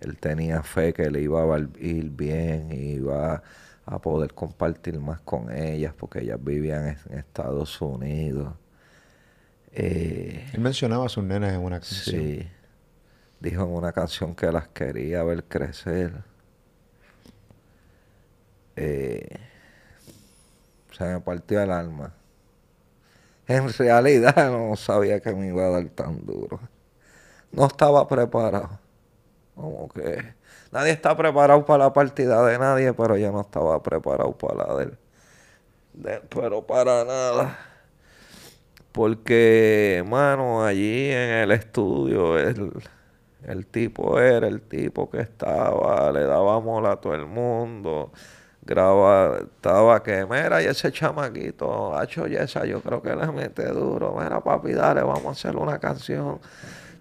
Él 0.00 0.16
tenía 0.18 0.62
fe 0.62 0.92
que 0.92 1.10
le 1.10 1.22
iba 1.22 1.42
a 1.42 1.58
ir 1.78 2.10
bien 2.10 2.72
y 2.72 2.92
iba 2.94 3.42
a 3.86 3.98
poder 4.00 4.34
compartir 4.34 4.98
más 5.00 5.20
con 5.20 5.50
ellas 5.52 5.94
porque 5.98 6.20
ellas 6.20 6.38
vivían 6.42 6.88
en 6.88 6.98
en 7.10 7.18
Estados 7.18 7.80
Unidos. 7.82 8.54
Eh, 9.72 10.46
Él 10.52 10.60
mencionaba 10.60 11.06
a 11.06 11.08
sus 11.08 11.24
nenas 11.24 11.52
en 11.54 11.60
una 11.60 11.80
canción. 11.80 12.16
Sí. 12.16 12.48
Dijo 13.40 13.62
en 13.64 13.70
una 13.70 13.92
canción 13.92 14.34
que 14.34 14.52
las 14.52 14.68
quería 14.68 15.22
ver 15.24 15.44
crecer. 15.44 16.22
Eh, 18.76 19.38
se 20.92 21.04
me 21.04 21.20
partió 21.20 21.62
el 21.62 21.70
alma. 21.70 22.14
En 23.50 23.72
realidad 23.72 24.34
no 24.52 24.76
sabía 24.76 25.20
que 25.20 25.34
me 25.34 25.48
iba 25.48 25.64
a 25.66 25.70
dar 25.70 25.88
tan 25.90 26.24
duro. 26.26 26.60
No 27.52 27.66
estaba 27.66 28.08
preparado. 28.08 28.80
Como 29.56 29.88
que 29.90 30.34
nadie 30.72 30.92
está 30.92 31.16
preparado 31.16 31.64
para 31.66 31.84
la 31.86 31.92
partida 31.94 32.44
de 32.46 32.58
nadie, 32.58 32.94
pero 32.94 33.16
yo 33.18 33.32
no 33.32 33.42
estaba 33.42 33.82
preparado 33.82 34.32
para 34.38 34.54
la 34.68 34.76
de 34.76 34.84
él. 34.84 34.98
De- 35.94 36.20
pero 36.30 36.66
para 36.66 37.04
nada. 37.04 37.58
Porque, 38.92 40.02
mano, 40.06 40.64
allí 40.64 41.10
en 41.10 41.30
el 41.30 41.52
estudio, 41.52 42.38
el, 42.38 42.72
el 43.44 43.66
tipo 43.66 44.20
era 44.20 44.48
el 44.48 44.62
tipo 44.62 45.10
que 45.10 45.20
estaba, 45.20 46.12
le 46.12 46.22
daba 46.24 46.60
mola 46.60 46.92
a 46.92 47.00
todo 47.00 47.14
el 47.14 47.26
mundo, 47.26 48.12
graba, 48.70 49.38
estaba 49.40 50.00
que, 50.00 50.24
mira, 50.26 50.62
y 50.62 50.66
ese 50.66 50.92
chamaquito, 50.92 51.96
hacho 51.96 52.26
esa, 52.26 52.64
yo 52.64 52.80
creo 52.80 53.02
que 53.02 53.16
le 53.16 53.26
mete 53.32 53.66
duro, 53.66 54.16
mira, 54.16 54.40
papi, 54.40 54.72
dale, 54.72 55.02
vamos 55.02 55.26
a 55.26 55.30
hacer 55.30 55.56
una 55.56 55.78
canción. 55.80 56.38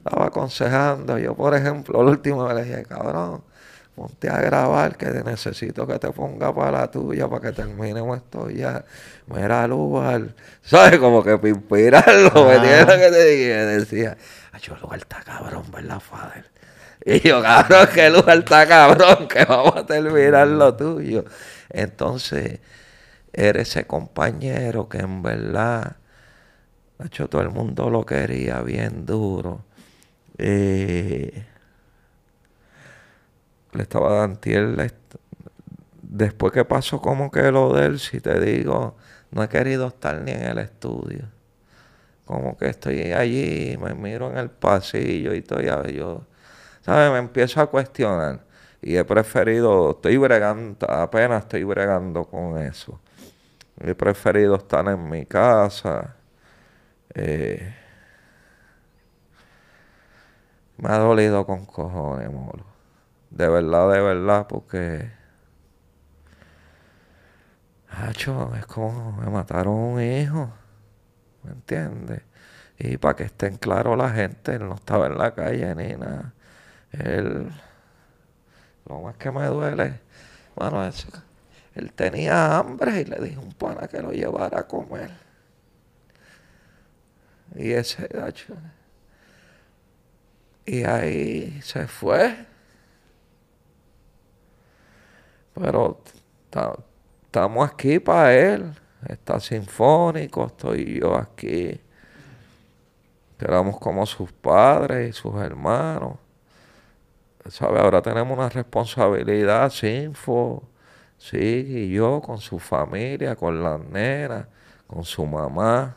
Estaba 0.04 0.26
aconsejando, 0.26 1.20
yo, 1.20 1.36
por 1.36 1.54
ejemplo, 1.54 2.02
la 2.02 2.10
última 2.10 2.52
le 2.56 2.64
dije, 2.64 2.84
cabrón, 2.86 3.44
ponte 3.96 4.30
a 4.30 4.42
grabar 4.42 4.98
que 4.98 5.08
necesito 5.08 5.86
que 5.86 6.00
te 6.00 6.12
ponga 6.12 6.56
para 6.56 6.72
la 6.72 6.90
tuya 6.90 7.28
para 7.28 7.42
que 7.42 7.52
terminemos 7.52 8.18
esto 8.18 8.50
ya. 8.50 8.84
Mira, 9.28 9.68
Lugar, 9.68 10.34
¿sabes? 10.64 10.98
Como 10.98 11.22
que 11.22 11.38
para 11.38 11.50
inspirarlo, 11.50 12.46
¿me 12.46 12.56
entiendes 12.56 12.88
lo 12.88 12.94
que 12.94 13.12
te 13.12 13.26
dije? 13.26 13.66
Decía, 13.66 14.18
yo 14.60 14.76
Lugar 14.78 15.00
está 15.00 15.22
cabrón, 15.22 15.66
¿verdad, 15.72 16.00
Fader? 16.00 16.46
Y 17.06 17.28
yo, 17.28 17.42
cabrón, 17.44 17.88
que 17.94 18.10
Lugar 18.10 18.40
está 18.40 18.68
cabrón, 18.68 19.28
que 19.28 19.46
vamos 19.46 19.76
a 19.76 19.86
terminar 19.86 20.48
lo 20.48 20.76
tuyo. 20.76 21.26
Entonces, 21.70 22.60
era 23.34 23.62
ese 23.62 23.86
compañero 23.86 24.90
que 24.90 25.00
en 25.00 25.22
verdad, 25.22 25.98
hecho, 27.04 27.30
todo 27.30 27.42
el 27.42 27.50
mundo 27.50 27.90
lo 27.90 28.06
quería 28.06 28.62
bien 28.62 29.06
duro. 29.06 29.64
Eh, 30.38 31.46
le 33.74 33.84
estaba 33.84 34.16
dando 34.16 34.40
después 36.02 36.52
que 36.54 36.66
pasó 36.66 37.02
como 37.02 37.30
que 37.32 37.52
lo 37.52 37.74
de 37.74 37.86
él, 37.86 38.00
si 38.00 38.20
te 38.20 38.40
digo, 38.40 38.98
no 39.32 39.44
he 39.44 39.50
querido 39.50 39.88
estar 39.88 40.22
ni 40.22 40.32
en 40.32 40.44
el 40.44 40.58
estudio. 40.58 41.26
Como 42.26 42.58
que 42.58 42.68
estoy 42.68 43.14
allí, 43.14 43.78
me 43.78 43.94
miro 43.96 44.32
en 44.32 44.38
el 44.38 44.50
pasillo 44.50 45.34
y 45.34 45.40
estoy 45.40 45.66
yo, 45.96 46.24
¿sabes? 46.82 47.12
Me 47.12 47.20
empiezo 47.20 47.62
a 47.62 47.68
cuestionar. 47.68 48.49
Y 48.82 48.96
he 48.98 49.04
preferido, 49.06 49.92
estoy 49.92 50.18
bregando, 50.18 50.90
apenas 50.90 51.44
estoy 51.44 51.64
bregando 51.64 52.26
con 52.26 52.58
eso. 52.60 53.00
He 53.80 53.96
preferido 53.96 54.56
estar 54.58 54.88
en 54.90 55.10
mi 55.10 55.26
casa. 55.26 56.16
eh, 57.16 57.74
me 60.78 60.90
ha 60.90 60.98
dolido 60.98 61.46
con 61.46 61.66
cojones, 61.66 62.32
molo. 62.32 62.66
De 63.32 63.48
verdad, 63.50 63.92
de 63.92 64.02
verdad, 64.02 64.48
porque. 64.48 65.12
Hacho, 67.90 68.54
es 68.56 68.66
como 68.66 69.12
me 69.14 69.30
mataron 69.30 69.74
un 69.76 70.02
hijo. 70.02 70.52
¿Me 71.44 71.52
entiendes? 71.52 72.24
Y 72.80 72.98
para 72.98 73.16
que 73.16 73.24
estén 73.24 73.58
claros 73.58 73.98
la 73.98 74.10
gente, 74.12 74.56
él 74.56 74.68
no 74.70 74.76
estaba 74.76 75.08
en 75.08 75.18
la 75.18 75.34
calle 75.36 75.76
ni 75.76 75.96
nada. 75.96 76.34
Él. 76.92 77.52
Lo 78.90 79.02
más 79.02 79.16
que 79.18 79.32
me 79.32 79.46
duele, 79.46 80.00
bueno, 80.56 80.86
es, 80.86 81.08
él 81.76 81.94
tenía 81.94 82.58
hambre 82.58 83.02
y 83.02 83.06
le 83.06 83.18
dije 83.18 83.38
un 83.38 83.54
pana 83.54 83.88
que 83.88 84.02
lo 84.02 84.12
llevara 84.12 84.60
a 84.60 84.68
comer. 84.68 85.12
Y 87.56 87.72
ese, 87.72 88.10
y 90.66 90.84
ahí 90.84 91.62
se 91.62 91.88
fue. 91.88 92.46
Pero 95.54 96.02
estamos 97.26 97.70
aquí 97.70 98.00
para 98.00 98.34
él. 98.34 98.74
Está 99.08 99.40
sinfónico, 99.40 100.48
estoy 100.48 101.00
yo 101.00 101.16
aquí. 101.16 101.80
Éramos 103.40 103.80
como 103.80 104.06
sus 104.06 104.32
padres 104.32 105.10
y 105.10 105.14
sus 105.14 105.36
hermanos. 105.36 106.18
¿Sabe? 107.48 107.80
Ahora 107.80 108.02
tenemos 108.02 108.38
una 108.38 108.50
responsabilidad, 108.50 109.70
Sinfo, 109.70 110.64
sí, 111.18 111.38
y 111.38 111.92
yo 111.94 112.22
con 112.22 112.40
su 112.40 112.60
familia, 112.60 113.36
con 113.36 113.64
las 113.64 113.80
nenas, 113.80 114.48
con 114.88 115.04
su 115.04 115.26
mamá, 115.26 115.96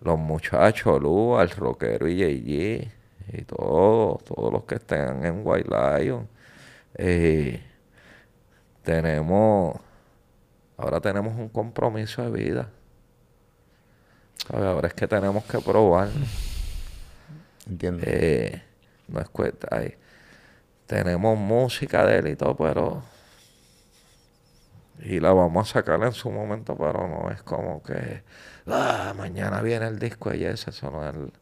los 0.00 0.18
muchachos, 0.18 1.00
Lua, 1.00 1.42
el 1.42 1.50
rockero 1.50 2.08
y 2.08 2.16
JG 2.18 2.92
y 3.32 3.42
todos, 3.42 4.24
todos 4.24 4.52
los 4.52 4.64
que 4.64 4.76
estén 4.76 5.24
en 5.24 5.42
White 5.44 5.68
Lion. 5.68 6.28
Eh, 6.94 7.60
tenemos, 8.82 9.76
ahora 10.76 11.00
tenemos 11.00 11.34
un 11.36 11.48
compromiso 11.48 12.30
de 12.30 12.30
vida. 12.30 12.70
¿Sabe? 14.36 14.66
Ahora 14.66 14.88
es 14.88 14.94
que 14.94 15.08
tenemos 15.08 15.44
que 15.44 15.58
probarlo. 15.58 16.24
Entiendo. 17.68 18.02
Eh, 18.06 18.62
no 19.08 19.20
es 19.20 19.28
cuesta. 19.28 19.68
Tenemos 20.86 21.38
música 21.38 22.04
de 22.06 22.18
él 22.18 22.28
y 22.28 22.36
todo, 22.36 22.56
pero. 22.56 23.02
Y 25.00 25.20
la 25.20 25.32
vamos 25.32 25.70
a 25.70 25.72
sacar 25.74 26.02
en 26.02 26.12
su 26.12 26.30
momento, 26.30 26.76
pero 26.76 27.06
no 27.06 27.30
es 27.30 27.42
como 27.42 27.82
que. 27.82 28.22
"Ah, 28.66 29.14
mañana 29.16 29.60
viene 29.62 29.86
el 29.86 29.98
disco 29.98 30.32
y 30.34 30.44
ese, 30.44 30.70
eso 30.70 30.90
no, 30.90 31.06
es 31.08 31.14
el- 31.14 31.32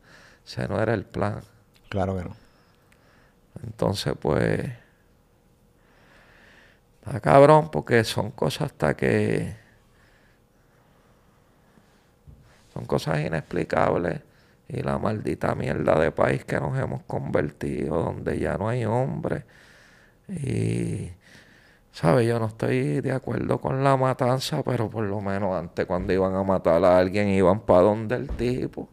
ese 0.46 0.68
no 0.68 0.80
era 0.80 0.94
el 0.94 1.04
plan. 1.04 1.40
Claro 1.88 2.16
que 2.16 2.24
no. 2.24 2.36
Entonces, 3.62 4.14
pues. 4.20 4.70
Está 7.04 7.20
cabrón 7.20 7.70
porque 7.70 8.02
son 8.04 8.30
cosas 8.30 8.72
hasta 8.72 8.96
que... 8.96 9.54
Son 12.72 12.84
cosas 12.86 13.20
inexplicables. 13.20 14.20
Y 14.68 14.82
la 14.82 14.98
maldita 14.98 15.54
mierda 15.54 15.98
de 15.98 16.10
país 16.10 16.44
que 16.44 16.58
nos 16.58 16.78
hemos 16.78 17.02
convertido, 17.04 18.02
donde 18.02 18.38
ya 18.38 18.56
no 18.56 18.68
hay 18.68 18.84
hombres. 18.86 19.44
Y, 20.28 21.10
¿sabes? 21.92 22.26
Yo 22.26 22.38
no 22.38 22.46
estoy 22.46 23.00
de 23.00 23.12
acuerdo 23.12 23.60
con 23.60 23.84
la 23.84 23.96
matanza, 23.96 24.62
pero 24.62 24.90
por 24.90 25.04
lo 25.04 25.20
menos 25.20 25.54
antes 25.54 25.86
cuando 25.86 26.12
iban 26.12 26.34
a 26.34 26.42
matar 26.42 26.84
a 26.84 26.98
alguien 26.98 27.28
iban 27.28 27.60
para 27.60 27.82
donde 27.82 28.16
el 28.16 28.28
tipo. 28.28 28.88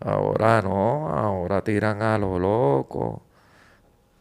Ahora 0.00 0.60
no, 0.62 1.08
ahora 1.08 1.62
tiran 1.62 2.02
a 2.02 2.18
lo 2.18 2.38
loco. 2.38 3.22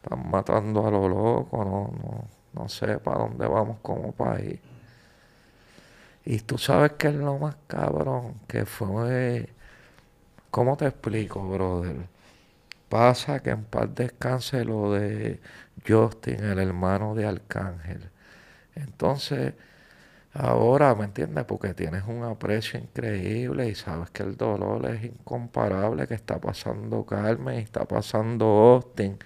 Están 0.03 0.29
matando 0.29 0.85
a 0.87 0.91
lo 0.91 1.07
loco, 1.07 1.63
no, 1.63 1.91
no, 1.97 2.27
no 2.53 2.69
sé 2.69 2.99
para 2.99 3.19
dónde 3.19 3.47
vamos 3.47 3.77
como 3.81 4.11
país. 4.11 4.59
Y 6.25 6.39
tú 6.39 6.57
sabes 6.57 6.93
que 6.93 7.09
es 7.09 7.15
lo 7.15 7.37
más 7.37 7.55
cabrón, 7.67 8.35
que 8.47 8.65
fue... 8.65 9.49
¿Cómo 10.51 10.77
te 10.77 10.85
explico, 10.87 11.47
brother? 11.49 12.07
Pasa 12.89 13.41
que 13.41 13.49
en 13.51 13.63
paz 13.65 13.89
descanse 13.95 14.63
lo 14.65 14.93
de 14.93 15.39
Justin, 15.87 16.43
el 16.43 16.59
hermano 16.59 17.15
de 17.15 17.25
Arcángel. 17.25 18.09
Entonces, 18.75 19.53
ahora, 20.33 20.95
¿me 20.95 21.05
entiendes? 21.05 21.45
Porque 21.45 21.73
tienes 21.73 22.03
un 22.07 22.23
aprecio 22.23 22.79
increíble 22.79 23.67
y 23.69 23.75
sabes 23.75 24.09
que 24.11 24.23
el 24.23 24.37
dolor 24.37 24.85
es 24.87 25.03
incomparable, 25.05 26.07
que 26.07 26.13
está 26.15 26.39
pasando 26.39 27.05
Carmen, 27.05 27.59
y 27.59 27.63
está 27.63 27.85
pasando 27.85 28.45
Austin. 28.45 29.17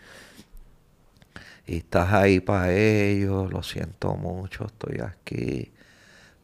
Y 1.65 1.77
estás 1.77 2.13
ahí 2.13 2.39
para 2.39 2.71
ellos, 2.73 3.51
lo 3.51 3.61
siento 3.63 4.15
mucho, 4.15 4.65
estoy 4.65 4.99
aquí. 5.01 5.73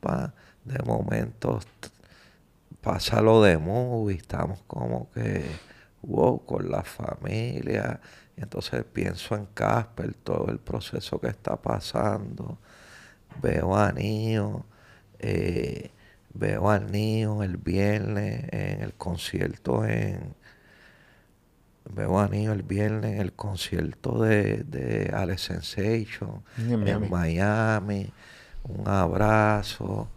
Pa, 0.02 0.34
de 0.65 0.80
momento 0.84 1.60
pasa 2.81 3.22
lo 3.22 3.41
de 3.41 3.57
movie, 3.57 4.18
estamos 4.18 4.60
como 4.68 5.10
que, 5.11 5.44
wow, 6.02 6.45
con 6.45 6.69
la 6.69 6.84
familia. 6.84 7.99
Y 8.35 8.41
entonces 8.41 8.84
pienso 8.84 9.35
en 9.35 9.45
Casper, 9.53 10.14
todo 10.15 10.49
el 10.49 10.60
proceso 10.60 11.19
que 11.19 11.27
está 11.27 11.56
pasando. 11.56 12.57
Veo 13.41 13.76
a 13.76 13.91
Nio, 13.91 14.65
eh, 15.19 15.91
veo 16.34 16.69
al 16.69 16.91
Nio 16.91 17.41
el 17.44 17.57
viernes 17.57 18.45
en 18.52 18.81
el 18.81 18.94
concierto 18.94 19.85
en... 19.85 20.35
Veo 21.90 22.19
a 22.19 22.27
Nio 22.27 22.53
el 22.53 22.64
viernes 22.64 23.14
en 23.14 23.22
el 23.22 23.34
concierto 23.34 24.22
de, 24.22 24.64
de 24.64 25.11
Alex 25.14 25.41
Sensation 25.41 26.44
En 26.57 26.80
Miami. 26.80 27.06
en 27.06 27.11
Miami. 27.11 28.14
Un 28.64 28.88
abrazo. 28.88 30.10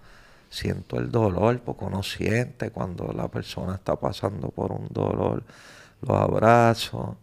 Siento 0.56 0.98
el 0.98 1.10
dolor 1.10 1.60
porque 1.60 1.84
uno 1.84 2.02
siente 2.02 2.70
cuando 2.70 3.12
la 3.12 3.28
persona 3.28 3.74
está 3.76 3.96
pasando 3.96 4.48
por 4.50 4.72
un 4.72 4.88
dolor. 4.90 5.42
Lo 6.02 6.16
abrazo, 6.16 7.16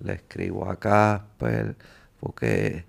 le 0.00 0.14
escribo 0.14 0.68
a 0.70 0.76
Casper 0.76 1.76
porque 2.20 2.84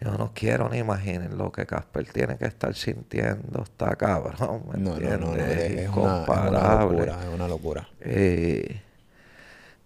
yo 0.00 0.12
no 0.18 0.32
quiero 0.34 0.68
ni 0.70 0.78
imaginen 0.78 1.38
lo 1.38 1.52
que 1.52 1.66
Casper 1.66 2.06
tiene 2.12 2.38
que 2.38 2.46
estar 2.46 2.74
sintiendo. 2.74 3.62
Está 3.62 3.96
cabrón, 3.96 4.62
¿me 4.70 4.78
No, 4.84 4.98
no, 5.00 5.16
no, 5.16 5.36
no, 5.36 5.36
entiendes? 5.36 5.48
es, 5.52 5.76
es 5.76 5.88
una, 5.90 6.26
es 6.32 6.40
una 6.40 6.66
incomparable. 6.66 6.66
locura, 6.66 7.22
es 7.22 7.28
una 7.28 7.46
locura. 7.48 7.88
Eh, 8.00 8.80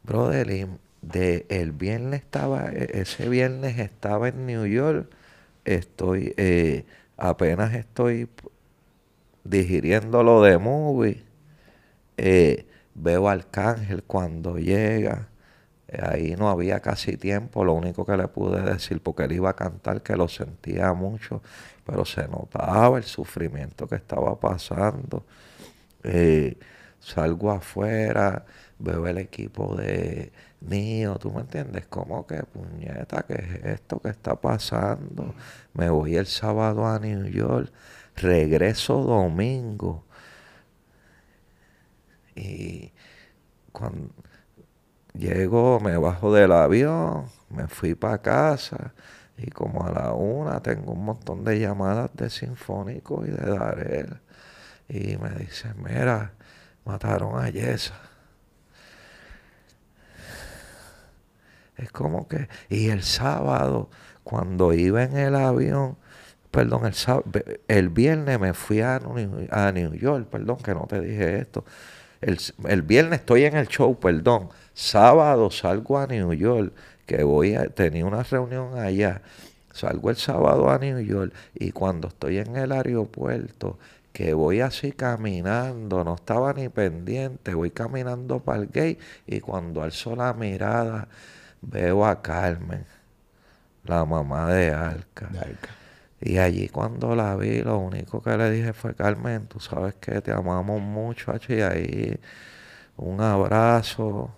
brother, 0.02 0.68
de 1.02 1.46
el 1.48 1.72
viernes 1.72 2.20
estaba, 2.22 2.70
e- 2.72 3.00
ese 3.00 3.28
viernes 3.28 3.78
estaba 3.78 4.28
en 4.28 4.46
New 4.46 4.66
York. 4.66 5.10
Estoy, 5.64 6.34
eh, 6.36 6.84
apenas 7.16 7.74
estoy 7.74 8.28
digiriendo 9.44 10.22
lo 10.22 10.42
de 10.42 10.58
movie. 10.58 11.24
Eh, 12.16 12.66
veo 12.94 13.28
a 13.28 13.32
Arcángel 13.32 14.02
cuando 14.04 14.58
llega. 14.58 15.28
Ahí 16.02 16.34
no 16.36 16.48
había 16.50 16.80
casi 16.80 17.16
tiempo. 17.16 17.64
Lo 17.64 17.74
único 17.74 18.04
que 18.04 18.16
le 18.16 18.28
pude 18.28 18.62
decir, 18.62 19.00
porque 19.00 19.24
él 19.24 19.32
iba 19.32 19.50
a 19.50 19.56
cantar, 19.56 20.02
que 20.02 20.16
lo 20.16 20.28
sentía 20.28 20.92
mucho, 20.94 21.42
pero 21.84 22.04
se 22.04 22.26
notaba 22.28 22.98
el 22.98 23.04
sufrimiento 23.04 23.86
que 23.86 23.96
estaba 23.96 24.38
pasando. 24.40 25.24
Eh, 26.02 26.58
salgo 27.00 27.50
afuera, 27.50 28.44
veo 28.78 29.06
el 29.06 29.18
equipo 29.18 29.76
de 29.76 30.32
Nio, 30.60 31.16
¿tú 31.18 31.30
me 31.32 31.40
entiendes? 31.42 31.86
Como 31.86 32.26
que, 32.26 32.42
puñeta, 32.44 33.24
¿qué 33.26 33.34
es 33.34 33.64
esto 33.64 34.00
que 34.00 34.08
está 34.10 34.36
pasando? 34.40 35.34
Me 35.74 35.90
voy 35.90 36.16
el 36.16 36.26
sábado 36.26 36.86
a 36.86 36.98
New 36.98 37.26
York, 37.26 37.72
regreso 38.16 39.02
domingo. 39.02 40.04
Y 42.34 42.92
cuando 43.72 44.10
llego, 45.14 45.80
me 45.80 45.96
bajo 45.96 46.32
del 46.32 46.52
avión, 46.52 47.26
me 47.50 47.68
fui 47.68 47.94
para 47.94 48.18
casa 48.18 48.94
y 49.36 49.50
como 49.50 49.84
a 49.84 49.90
la 49.90 50.12
una 50.12 50.60
tengo 50.60 50.92
un 50.92 51.04
montón 51.04 51.44
de 51.44 51.58
llamadas 51.58 52.10
de 52.14 52.30
Sinfónico 52.30 53.24
y 53.26 53.30
de 53.30 53.50
Darel. 53.50 54.20
Y 54.88 55.16
me 55.16 55.30
dice, 55.30 55.72
mira, 55.76 56.32
mataron 56.84 57.42
a 57.42 57.48
Yesa. 57.50 57.94
Es 61.76 61.90
como 61.90 62.28
que, 62.28 62.48
y 62.68 62.90
el 62.90 63.02
sábado, 63.02 63.90
cuando 64.22 64.72
iba 64.72 65.02
en 65.02 65.16
el 65.16 65.34
avión, 65.34 65.96
perdón, 66.54 66.86
el, 66.86 66.94
el 67.66 67.88
viernes 67.88 68.38
me 68.38 68.54
fui 68.54 68.80
a, 68.80 69.00
a 69.50 69.72
New 69.72 69.94
York, 69.94 70.28
perdón, 70.30 70.58
que 70.58 70.72
no 70.72 70.86
te 70.88 71.00
dije 71.00 71.38
esto. 71.38 71.64
El, 72.20 72.38
el 72.68 72.82
viernes 72.82 73.20
estoy 73.20 73.44
en 73.44 73.56
el 73.56 73.66
show, 73.66 73.98
perdón. 73.98 74.50
Sábado 74.72 75.50
salgo 75.50 75.98
a 75.98 76.06
New 76.06 76.32
York, 76.32 76.72
que 77.06 77.24
voy 77.24 77.56
a, 77.56 77.66
tenía 77.68 78.06
una 78.06 78.22
reunión 78.22 78.78
allá. 78.78 79.22
Salgo 79.72 80.10
el 80.10 80.16
sábado 80.16 80.70
a 80.70 80.78
New 80.78 81.00
York 81.00 81.32
y 81.54 81.72
cuando 81.72 82.08
estoy 82.08 82.38
en 82.38 82.56
el 82.56 82.70
aeropuerto, 82.70 83.78
que 84.12 84.32
voy 84.32 84.60
así 84.60 84.92
caminando, 84.92 86.04
no 86.04 86.14
estaba 86.14 86.52
ni 86.52 86.68
pendiente, 86.68 87.54
voy 87.54 87.72
caminando 87.72 88.38
para 88.38 88.62
el 88.62 88.66
gate 88.66 88.98
y 89.26 89.40
cuando 89.40 89.82
alzo 89.82 90.14
la 90.14 90.32
mirada 90.32 91.08
veo 91.60 92.06
a 92.06 92.22
Carmen, 92.22 92.86
la 93.84 94.04
mamá 94.04 94.52
de 94.52 94.70
Alca. 94.72 95.26
De 95.32 95.38
Arca. 95.40 95.83
Y 96.24 96.38
allí 96.38 96.68
cuando 96.70 97.14
la 97.14 97.36
vi, 97.36 97.60
lo 97.62 97.78
único 97.78 98.22
que 98.22 98.36
le 98.38 98.50
dije 98.50 98.72
fue, 98.72 98.94
Carmen, 98.94 99.46
tú 99.46 99.60
sabes 99.60 99.94
que 99.96 100.22
te 100.22 100.32
amamos 100.32 100.80
mucho, 100.80 101.30
hacho", 101.32 101.52
y 101.54 101.60
ahí 101.60 102.18
un 102.96 103.20
abrazo. 103.20 104.30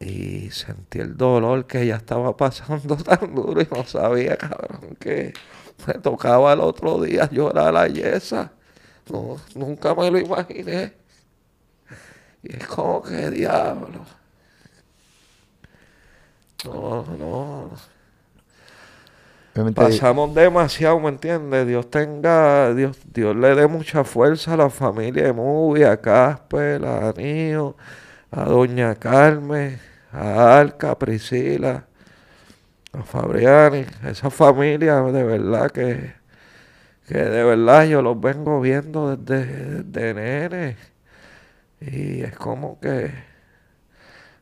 Y 0.00 0.50
sentí 0.50 0.98
el 1.00 1.16
dolor 1.16 1.66
que 1.66 1.82
ella 1.82 1.96
estaba 1.96 2.36
pasando 2.36 2.96
tan 3.04 3.34
duro 3.34 3.60
y 3.62 3.68
no 3.70 3.84
sabía, 3.84 4.36
cabrón, 4.36 4.96
que 5.00 5.32
me 5.86 5.94
tocaba 5.94 6.52
el 6.52 6.60
otro 6.60 7.00
día 7.02 7.28
llorar 7.30 7.76
a 7.76 7.86
Yesa. 7.88 8.52
No, 9.10 9.38
nunca 9.54 9.94
me 9.94 10.10
lo 10.10 10.18
imaginé. 10.18 10.94
Y 12.42 12.56
es 12.56 12.66
como 12.66 13.02
que 13.02 13.30
diablo. 13.30 14.04
No, 16.64 17.04
no. 17.18 17.95
Pasamos 19.74 20.34
demasiado, 20.34 21.00
¿me 21.00 21.08
entiendes? 21.08 21.66
Dios 21.66 21.90
tenga, 21.90 22.74
Dios, 22.74 22.98
Dios 23.12 23.34
le 23.34 23.54
dé 23.54 23.66
mucha 23.66 24.04
fuerza 24.04 24.52
a 24.52 24.56
la 24.56 24.70
familia 24.70 25.24
de 25.24 25.32
Movie, 25.32 25.86
a 25.86 25.98
Casper, 25.98 26.84
a 26.84 27.12
Nio, 27.16 27.76
a 28.30 28.44
Doña 28.44 28.94
Carmen, 28.96 29.78
a 30.12 30.58
Alca, 30.58 30.90
a 30.90 30.98
Priscila, 30.98 31.86
a 32.92 33.02
Fabriani, 33.02 33.86
esa 34.04 34.28
familia 34.30 35.00
de 35.00 35.24
verdad 35.24 35.70
que, 35.70 36.14
que 37.08 37.18
de 37.18 37.44
verdad 37.44 37.86
yo 37.86 38.02
los 38.02 38.20
vengo 38.20 38.60
viendo 38.60 39.16
desde, 39.16 39.82
desde 39.84 40.14
nene. 40.14 40.76
Y 41.80 42.22
es 42.22 42.36
como 42.36 42.78
que 42.80 43.10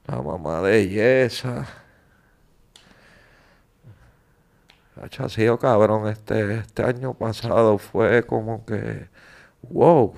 la 0.07 0.21
mamá 0.21 0.61
de 0.63 0.89
Yesa. 0.89 1.84
Sido 5.29 5.59
cabrón. 5.59 6.09
Este, 6.09 6.59
este 6.59 6.83
año 6.85 7.15
pasado 7.15 7.79
fue 7.79 8.25
como 8.25 8.65
que, 8.65 9.09
wow. 9.63 10.15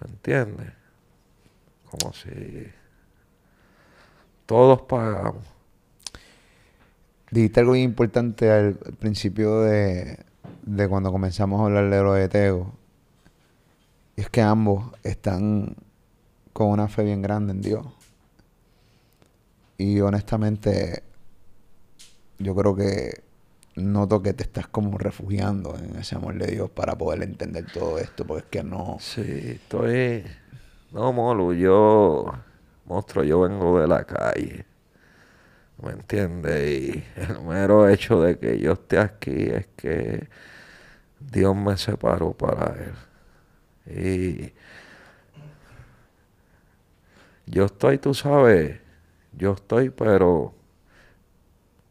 ¿Me 0.00 0.10
entiendes? 0.10 0.72
Como 1.90 2.12
si 2.12 2.70
todos 4.46 4.82
pagamos. 4.82 5.44
dijiste 7.30 7.60
algo 7.60 7.76
importante 7.76 8.50
al, 8.50 8.74
principio 8.98 9.60
de, 9.62 10.18
de 10.62 10.88
cuando 10.88 11.12
comenzamos 11.12 11.60
a 11.60 11.64
hablar 11.64 11.88
de 11.90 12.02
los 12.02 12.16
de 12.16 12.28
Teo. 12.28 12.72
Y 14.16 14.22
es 14.22 14.30
que 14.30 14.42
ambos 14.42 14.92
están 15.02 15.76
con 16.52 16.68
una 16.68 16.88
fe 16.88 17.04
bien 17.04 17.22
grande 17.22 17.52
en 17.52 17.62
Dios. 17.62 17.86
Y 19.78 20.00
honestamente, 20.00 21.02
yo 22.40 22.54
creo 22.54 22.74
que 22.74 23.22
noto 23.76 24.22
que 24.22 24.32
te 24.32 24.42
estás 24.42 24.66
como 24.66 24.98
refugiando 24.98 25.76
en 25.76 25.96
ese 25.96 26.16
amor 26.16 26.36
de 26.38 26.48
Dios 26.48 26.70
para 26.70 26.96
poder 26.96 27.22
entender 27.22 27.66
todo 27.72 27.98
esto, 27.98 28.26
porque 28.26 28.44
es 28.44 28.50
que 28.50 28.64
no... 28.64 28.96
Sí, 29.00 29.22
estoy... 29.62 30.24
No, 30.92 31.12
Molu, 31.12 31.54
yo... 31.54 32.32
Monstruo, 32.86 33.24
yo 33.24 33.40
vengo 33.42 33.80
de 33.80 33.86
la 33.86 34.04
calle. 34.04 34.66
¿Me 35.82 35.92
entiendes? 35.92 36.70
Y 36.70 37.04
el 37.16 37.40
mero 37.42 37.88
hecho 37.88 38.20
de 38.20 38.38
que 38.38 38.58
yo 38.58 38.72
esté 38.72 38.98
aquí 38.98 39.44
es 39.50 39.68
que 39.76 40.28
Dios 41.20 41.54
me 41.54 41.76
separó 41.76 42.32
para 42.32 42.74
Él. 43.86 44.52
Y 47.46 47.50
yo 47.50 47.66
estoy, 47.66 47.98
tú 47.98 48.14
sabes, 48.14 48.80
yo 49.32 49.52
estoy, 49.52 49.90
pero 49.90 50.54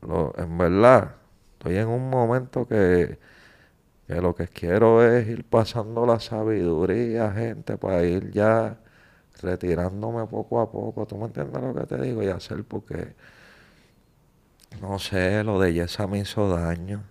lo- 0.01 0.34
en 0.38 0.57
verdad, 0.57 1.15
estoy 1.53 1.77
en 1.77 1.88
un 1.89 2.09
momento 2.09 2.67
que, 2.67 3.19
que 4.07 4.21
lo 4.21 4.35
que 4.35 4.47
quiero 4.47 5.03
es 5.05 5.27
ir 5.30 5.45
pasando 5.45 6.05
la 6.07 6.19
sabiduría, 6.19 7.31
gente, 7.34 7.77
para 7.77 8.03
ir 8.05 8.31
ya 8.31 8.80
retirándome 9.41 10.27
poco 10.27 10.61
a 10.61 10.71
poco. 10.71 11.07
¿Tú 11.07 11.17
me 11.17 11.26
entiendes 11.27 11.61
lo 11.63 11.73
que 11.76 11.85
te 11.88 12.01
digo? 12.01 12.23
Y 12.23 12.30
hacer 12.30 12.63
porque, 12.65 13.15
no 14.81 14.97
sé, 14.97 15.43
lo 15.43 15.59
de 15.59 15.73
Yesa 15.73 16.07
me 16.07 16.19
hizo 16.19 16.49
daño. 16.49 17.03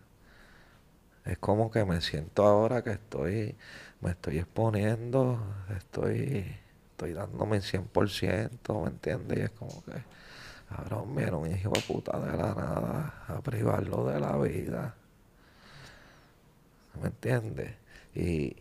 Es 1.24 1.38
como 1.38 1.70
que 1.70 1.84
me 1.84 2.00
siento 2.00 2.44
ahora 2.46 2.82
que 2.82 2.92
estoy, 2.92 3.56
me 4.00 4.10
estoy 4.10 4.38
exponiendo, 4.38 5.38
estoy, 5.76 6.46
estoy 6.92 7.12
dándome 7.12 7.56
el 7.58 7.62
100%, 7.62 8.82
¿me 8.82 8.88
entiendes? 8.90 9.38
Y 9.38 9.42
es 9.42 9.50
como 9.50 9.82
que, 9.84 9.92
cabrón, 10.68 11.14
viene 11.16 11.32
un 11.32 11.50
hijo 11.50 11.70
de 11.70 11.80
puta 11.80 12.18
de 12.18 12.36
la 12.36 12.54
nada 12.54 13.24
a 13.28 13.40
privarlo 13.40 14.06
de 14.06 14.20
la 14.20 14.36
vida. 14.38 14.94
¿Me 17.00 17.08
entiendes? 17.08 17.74
Y, 18.14 18.56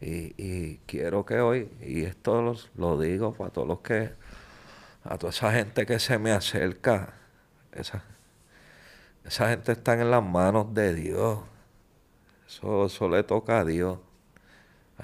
y, 0.00 0.34
y 0.38 0.80
quiero 0.86 1.24
que 1.26 1.40
hoy, 1.40 1.68
y 1.82 2.04
esto 2.04 2.42
los- 2.42 2.70
lo 2.76 2.98
digo 2.98 3.32
para 3.34 3.50
todos 3.50 3.68
los 3.68 3.80
que, 3.80 4.10
a 5.04 5.18
toda 5.18 5.30
esa 5.30 5.52
gente 5.52 5.86
que 5.86 5.98
se 5.98 6.18
me 6.18 6.32
acerca, 6.32 7.14
esa, 7.72 8.02
esa 9.24 9.50
gente 9.50 9.72
está 9.72 9.94
en 9.94 10.10
las 10.10 10.22
manos 10.22 10.72
de 10.74 10.94
Dios. 10.94 11.40
Eso, 12.46 12.86
eso 12.86 13.08
le 13.08 13.22
toca 13.22 13.60
a 13.60 13.64
Dios. 13.64 13.98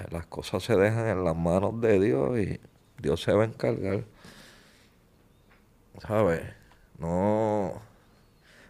Las 0.09 0.25
cosas 0.27 0.63
se 0.63 0.75
dejan 0.75 1.07
en 1.07 1.23
las 1.23 1.35
manos 1.35 1.79
de 1.81 1.99
Dios 1.99 2.39
y 2.39 2.59
Dios 3.01 3.21
se 3.21 3.33
va 3.33 3.43
a 3.43 3.47
encargar. 3.47 4.03
¿Sabes? 6.01 6.41
No. 6.97 7.81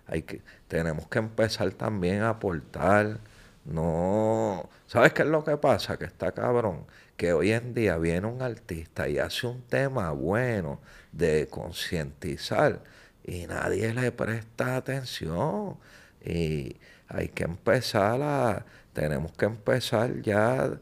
Hay 0.08 0.24
que, 0.24 0.42
tenemos 0.68 1.08
que 1.08 1.20
empezar 1.20 1.72
también 1.72 2.22
a 2.24 2.30
aportar. 2.32 3.20
No. 3.66 4.70
¿Sabes 4.88 5.14
qué 5.14 5.22
es 5.24 5.28
lo 5.30 5.44
que 5.44 5.58
pasa? 5.58 5.98
Que 5.98 6.06
está 6.06 6.32
cabrón. 6.34 6.86
Que 7.18 7.34
hoy 7.34 7.52
en 7.54 7.74
día 7.74 7.98
viene 7.98 8.28
un 8.28 8.42
artista 8.42 9.08
y 9.08 9.20
hace 9.20 9.48
un 9.48 9.62
tema 9.64 10.12
bueno 10.12 10.80
de 11.12 11.48
concientizar 11.50 12.82
y 13.24 13.46
nadie 13.48 13.94
le 13.94 14.12
presta 14.12 14.76
atención. 14.78 15.78
Y 16.26 16.76
hay 17.08 17.30
que 17.30 17.44
empezar 17.44 18.22
a. 18.22 18.66
Tenemos 18.94 19.32
que 19.34 19.46
empezar 19.46 20.22
ya. 20.22 20.80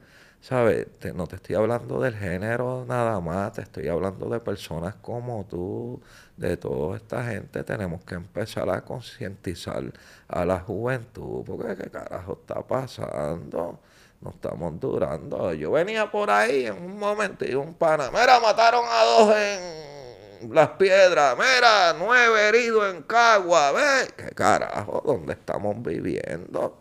¿Sabes? 0.50 0.88
Te- 1.00 1.14
no 1.14 1.28
te 1.28 1.36
estoy 1.36 1.56
hablando 1.56 2.00
del 2.02 2.16
género 2.18 2.84
nada 2.88 3.20
más, 3.20 3.54
te 3.54 3.62
estoy 3.62 3.88
hablando 3.88 4.28
de 4.30 4.40
personas 4.40 4.96
como 4.96 5.46
tú, 5.46 6.02
de 6.38 6.58
toda 6.58 6.98
esta 6.98 7.24
gente. 7.24 7.64
Tenemos 7.64 8.04
que 8.04 8.16
empezar 8.16 8.68
a 8.70 8.82
concientizar 8.84 9.84
a 10.28 10.46
la 10.46 10.60
juventud, 10.62 11.44
porque 11.46 11.76
qué 11.84 11.90
carajo 11.92 12.34
está 12.42 12.66
pasando. 12.66 13.80
No 14.22 14.32
estamos 14.32 14.80
durando. 14.80 15.54
Yo 15.54 15.72
venía 15.72 16.10
por 16.12 16.32
ahí 16.32 16.66
en 16.66 16.74
un 16.84 16.98
momento 16.98 17.46
y 17.46 17.54
un 17.54 17.74
pana, 17.76 18.10
mira, 18.12 18.40
mataron 18.40 18.84
a 18.90 19.04
dos 19.04 19.36
en 19.38 20.54
las 20.54 20.70
piedras, 20.70 21.38
mira, 21.38 21.94
nueve 21.98 22.48
heridos 22.50 22.94
en 22.96 23.04
Cagua, 23.04 23.72
ve, 23.74 24.08
qué 24.18 24.30
carajo, 24.34 25.04
¿dónde 25.06 25.34
estamos 25.34 25.82
viviendo? 25.84 26.80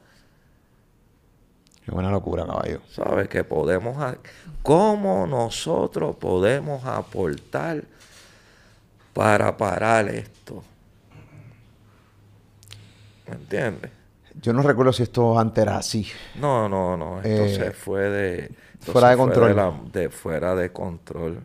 Es 1.89 1.95
una 1.95 2.11
locura, 2.11 2.45
caballo. 2.47 2.81
¿Sabes? 2.91 3.29
Que 3.29 3.45
podemos... 3.45 3.97
¿Cómo 4.63 5.27
nosotros 5.27 6.17
podemos 6.17 6.85
aportar 6.85 7.83
para 9.15 9.57
parar 9.57 10.07
esto? 10.09 10.63
¿Me 13.27 13.35
entiendes? 13.37 13.91
Yo 14.41 14.53
no 14.53 14.63
recuerdo 14.63 14.93
si 14.93 15.03
esto 15.03 15.39
antes 15.39 15.63
era 15.63 15.79
así. 15.79 16.07
No, 16.39 16.69
no, 16.69 16.97
no. 16.97 17.21
Esto 17.23 17.45
Eh, 17.47 17.55
se 17.57 17.71
fue 17.73 18.03
de... 18.11 18.51
fuera 18.81 19.09
de 19.11 19.17
control. 19.17 19.57
la- 19.57 19.75
de 19.91 20.11
fuera 20.11 20.55
de 20.55 20.71
control. 20.71 21.41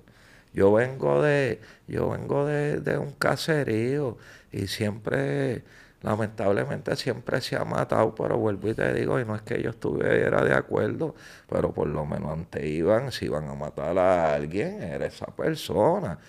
Yo 0.54 0.74
vengo 0.74 1.22
de... 1.22 1.62
Yo 1.88 2.10
vengo 2.10 2.46
de, 2.46 2.82
de 2.82 2.98
un 2.98 3.12
caserío 3.12 4.18
y 4.52 4.68
siempre... 4.68 5.64
Lamentablemente 6.04 6.98
siempre 6.98 7.40
se 7.40 7.56
ha 7.56 7.64
matado, 7.64 8.14
pero 8.14 8.38
vuelvo 8.38 8.68
y 8.68 8.74
te 8.74 8.94
digo, 8.94 9.20
y 9.22 9.26
no 9.26 9.36
es 9.36 9.42
que 9.42 9.62
yo 9.64 9.70
estuviera 9.70 10.44
de 10.44 10.54
acuerdo, 10.54 11.16
pero 11.50 11.72
por 11.72 11.88
lo 11.88 12.06
menos 12.06 12.34
antes 12.34 12.66
iban, 12.66 13.12
si 13.14 13.26
iban 13.26 13.48
a 13.48 13.56
matar 13.56 13.98
a 13.98 14.36
alguien, 14.36 14.84
era 14.84 15.06
esa 15.06 15.28
persona. 15.28 16.20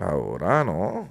Ahora 0.00 0.64
no. 0.64 1.10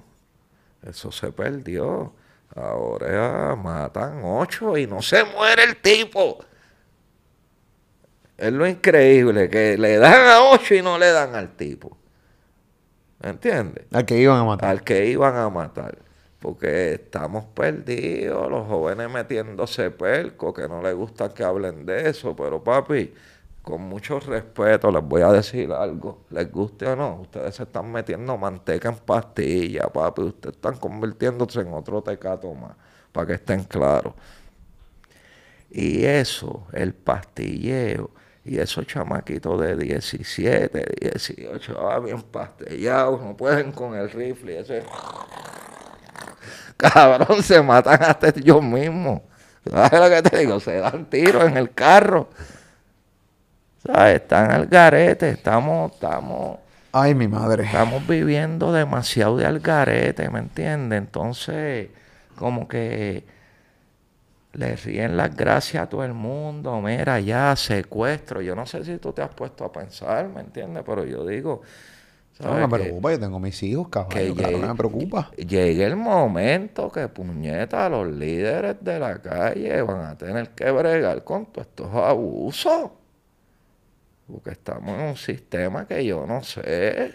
Eso 0.82 1.12
se 1.12 1.30
perdió. 1.30 2.12
Ahora 2.56 3.54
matan 3.54 4.22
ocho 4.24 4.76
y 4.76 4.88
no 4.88 5.00
se 5.02 5.22
muere 5.22 5.62
el 5.62 5.76
tipo. 5.76 6.38
Es 8.36 8.52
lo 8.52 8.66
increíble, 8.66 9.48
que 9.48 9.78
le 9.78 9.98
dan 9.98 10.26
a 10.26 10.42
ocho 10.50 10.74
y 10.74 10.82
no 10.82 10.98
le 10.98 11.12
dan 11.12 11.36
al 11.36 11.50
tipo. 11.50 11.96
¿Me 13.22 13.30
entiendes? 13.30 13.84
Al 13.92 14.04
que 14.04 14.18
iban 14.18 14.38
a 14.38 14.44
matar. 14.44 14.68
Al 14.68 14.82
que 14.82 15.06
iban 15.06 15.36
a 15.36 15.48
matar. 15.48 16.09
Porque 16.40 16.94
estamos 16.94 17.44
perdidos, 17.46 18.50
los 18.50 18.66
jóvenes 18.66 19.10
metiéndose 19.10 19.90
perco, 19.90 20.54
que 20.54 20.66
no 20.66 20.82
les 20.82 20.94
gusta 20.94 21.28
que 21.28 21.44
hablen 21.44 21.84
de 21.84 22.08
eso. 22.08 22.34
Pero 22.34 22.64
papi, 22.64 23.12
con 23.62 23.82
mucho 23.82 24.18
respeto 24.20 24.90
les 24.90 25.02
voy 25.04 25.22
a 25.22 25.32
decir 25.32 25.70
algo. 25.72 26.24
Les 26.30 26.50
guste 26.50 26.86
o 26.86 26.96
no, 26.96 27.20
ustedes 27.22 27.54
se 27.56 27.64
están 27.64 27.92
metiendo 27.92 28.38
manteca 28.38 28.88
en 28.88 28.96
pastilla, 28.96 29.88
papi. 29.88 30.22
Ustedes 30.22 30.56
están 30.56 30.76
convirtiéndose 30.78 31.60
en 31.60 31.74
otro 31.74 32.02
tecato 32.02 32.54
más, 32.54 32.72
para 33.12 33.26
que 33.26 33.34
estén 33.34 33.64
claros. 33.64 34.14
Y 35.70 36.04
eso, 36.04 36.66
el 36.72 36.94
pastilleo, 36.94 38.10
y 38.44 38.58
esos 38.58 38.86
chamaquitos 38.86 39.60
de 39.60 39.76
17, 39.76 40.84
18, 41.00 41.88
ah, 41.90 42.00
bien 42.00 42.22
pastellados, 42.22 43.20
no 43.20 43.36
pueden 43.36 43.72
con 43.72 43.94
el 43.94 44.10
rifle, 44.10 44.60
ese... 44.60 44.82
Cabrón, 46.80 47.42
se 47.42 47.62
matan 47.62 48.02
hasta 48.02 48.28
ellos 48.28 48.62
mismos. 48.62 49.20
¿Sabes 49.68 50.00
lo 50.00 50.08
que 50.08 50.22
te 50.22 50.38
digo? 50.38 50.60
Se 50.60 50.76
dan 50.78 51.04
tiros 51.06 51.44
en 51.44 51.56
el 51.56 51.72
carro. 51.72 52.28
¿Sabes? 53.84 54.22
Están 54.22 54.50
al 54.50 54.66
garete, 54.66 55.30
estamos, 55.30 55.92
estamos... 55.92 56.58
Ay, 56.92 57.14
mi 57.14 57.28
madre. 57.28 57.64
Estamos 57.64 58.06
viviendo 58.06 58.72
demasiado 58.72 59.36
de 59.36 59.46
al 59.46 59.60
garete, 59.60 60.28
¿me 60.28 60.40
entiendes? 60.40 60.98
Entonces, 60.98 61.88
como 62.34 62.66
que 62.66 63.24
le 64.54 64.74
ríen 64.76 65.16
las 65.16 65.36
gracias 65.36 65.84
a 65.84 65.88
todo 65.88 66.04
el 66.04 66.14
mundo. 66.14 66.80
Mira, 66.80 67.20
ya, 67.20 67.54
secuestro. 67.54 68.40
Yo 68.40 68.56
no 68.56 68.66
sé 68.66 68.84
si 68.84 68.98
tú 68.98 69.12
te 69.12 69.22
has 69.22 69.30
puesto 69.30 69.64
a 69.64 69.72
pensar, 69.72 70.28
¿me 70.28 70.40
entiendes? 70.40 70.82
Pero 70.84 71.04
yo 71.04 71.24
digo, 71.24 71.62
No 72.40 72.54
me 72.54 72.68
preocupa, 72.68 73.12
yo 73.12 73.20
tengo 73.20 73.38
mis 73.38 73.62
hijos, 73.62 73.88
caballo. 73.88 74.14
que 74.14 74.34
llegue, 74.34 74.60
que 74.60 74.66
me 74.66 74.74
preocupa. 74.74 75.30
llegue 75.36 75.84
el 75.84 75.96
momento 75.96 76.90
que 76.90 77.08
puñeta 77.08 77.88
los 77.88 78.08
líderes 78.08 78.76
de 78.80 78.98
la 78.98 79.20
calle 79.20 79.82
van 79.82 80.06
a 80.06 80.16
tener 80.16 80.50
que 80.50 80.70
bregar 80.70 81.22
con 81.22 81.46
todos 81.46 81.66
estos 81.66 81.94
abusos. 81.94 82.90
Porque 84.26 84.50
estamos 84.50 84.98
en 84.98 85.04
un 85.06 85.16
sistema 85.16 85.86
que 85.86 86.04
yo 86.04 86.26
no 86.26 86.42
sé. 86.42 87.14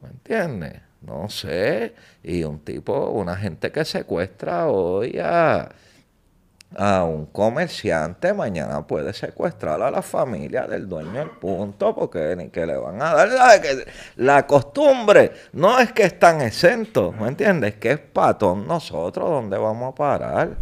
¿Me 0.00 0.08
entiendes? 0.08 0.80
No 1.02 1.28
sé. 1.28 1.94
Y 2.22 2.44
un 2.44 2.60
tipo, 2.60 3.10
una 3.10 3.36
gente 3.36 3.70
que 3.70 3.84
secuestra 3.84 4.68
hoy 4.68 5.18
a, 5.22 5.68
a 6.76 7.02
un 7.04 7.26
comerciante, 7.26 8.34
mañana 8.34 8.86
puede 8.86 9.12
secuestrar 9.12 9.80
a 9.82 9.90
la 9.90 10.02
familia 10.02 10.66
del 10.66 10.88
dueño 10.88 11.12
del 11.12 11.30
punto, 11.30 11.94
porque 11.94 12.36
ni 12.36 12.50
que 12.50 12.66
le 12.66 12.76
van 12.76 13.00
a 13.00 13.14
dar 13.14 13.28
la, 13.28 13.60
que 13.60 13.86
la 14.16 14.46
costumbre. 14.46 15.32
No 15.52 15.78
es 15.78 15.92
que 15.92 16.04
están 16.04 16.40
exentos, 16.42 17.16
¿me 17.16 17.28
entiendes? 17.28 17.76
Que 17.76 17.92
es 17.92 17.98
patón 17.98 18.66
nosotros 18.66 19.28
donde 19.30 19.56
vamos 19.56 19.92
a 19.92 19.94
parar. 19.94 20.56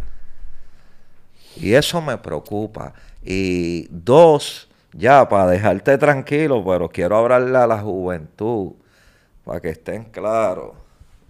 Y 1.57 1.73
eso 1.73 2.01
me 2.01 2.17
preocupa. 2.17 2.93
Y 3.23 3.87
dos, 3.89 4.69
ya 4.93 5.27
para 5.27 5.47
dejarte 5.47 5.97
tranquilo, 5.97 6.63
pero 6.65 6.89
quiero 6.89 7.17
hablarle 7.17 7.57
a 7.57 7.67
la 7.67 7.79
juventud, 7.79 8.73
para 9.43 9.59
que 9.59 9.69
estén 9.69 10.05
claros. 10.05 10.86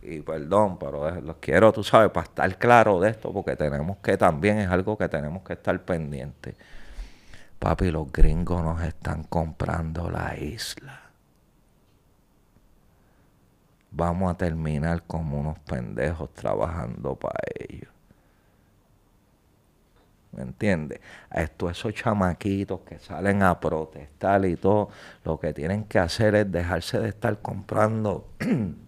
Y 0.07 0.21
perdón, 0.21 0.77
pero 0.79 1.19
los 1.21 1.37
quiero, 1.37 1.73
tú 1.73 1.83
sabes, 1.83 2.11
para 2.11 2.25
estar 2.25 2.57
claro 2.57 2.99
de 2.99 3.09
esto, 3.09 3.33
porque 3.33 3.55
tenemos 3.55 3.97
que 3.97 4.17
también, 4.17 4.59
es 4.59 4.69
algo 4.69 4.97
que 4.97 5.09
tenemos 5.09 5.43
que 5.43 5.53
estar 5.53 5.79
pendientes. 5.83 6.55
Papi, 7.59 7.91
los 7.91 8.11
gringos 8.11 8.63
nos 8.63 8.81
están 8.83 9.23
comprando 9.23 10.09
la 10.09 10.37
isla. 10.37 11.01
Vamos 13.91 14.31
a 14.31 14.37
terminar 14.37 15.03
como 15.03 15.39
unos 15.39 15.59
pendejos 15.59 16.33
trabajando 16.33 17.15
para 17.15 17.39
ellos. 17.67 17.91
¿Me 20.31 20.43
entiendes? 20.43 21.01
A 21.29 21.41
estos 21.41 21.71
esos 21.71 21.93
chamaquitos 21.93 22.81
que 22.81 22.99
salen 22.99 23.41
a 23.43 23.59
protestar 23.59 24.45
y 24.45 24.55
todo, 24.55 24.89
lo 25.25 25.39
que 25.39 25.53
tienen 25.53 25.85
que 25.85 25.99
hacer 25.99 26.35
es 26.35 26.51
dejarse 26.51 26.99
de 26.99 27.09
estar 27.09 27.41
comprando 27.41 28.27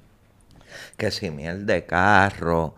que 0.98 1.12
si 1.12 1.32
miel 1.32 1.66
de 1.66 1.86
carro, 1.86 2.76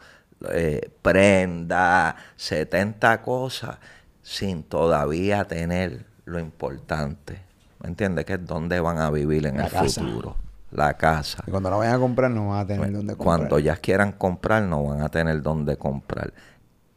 eh, 0.49 0.89
prenda, 1.01 2.15
70 2.35 3.22
cosas, 3.22 3.77
sin 4.22 4.63
todavía 4.63 5.45
tener 5.45 6.05
lo 6.26 6.39
importante. 6.39 7.41
¿Me 7.81 7.89
entiendes? 7.89 8.26
Que 8.26 8.34
es 8.34 8.45
dónde 8.45 8.80
van 8.80 8.99
a 8.99 9.09
vivir 9.09 9.45
en 9.45 9.57
La 9.57 9.65
el 9.65 9.72
casa. 9.72 10.01
futuro. 10.01 10.35
La 10.72 10.93
casa. 10.95 11.43
Y 11.45 11.51
cuando 11.51 11.69
la 11.69 11.76
vayan 11.76 11.95
a 11.95 11.99
comprar 11.99 12.31
no 12.31 12.49
van 12.49 12.59
a 12.59 12.68
tener 12.68 12.91
dónde 12.93 13.15
comprar. 13.15 13.39
Cuando 13.39 13.59
ya 13.59 13.76
quieran 13.76 14.13
comprar, 14.13 14.63
no 14.63 14.84
van 14.84 15.01
a 15.01 15.09
tener 15.09 15.41
dónde 15.41 15.76
comprar. 15.77 16.31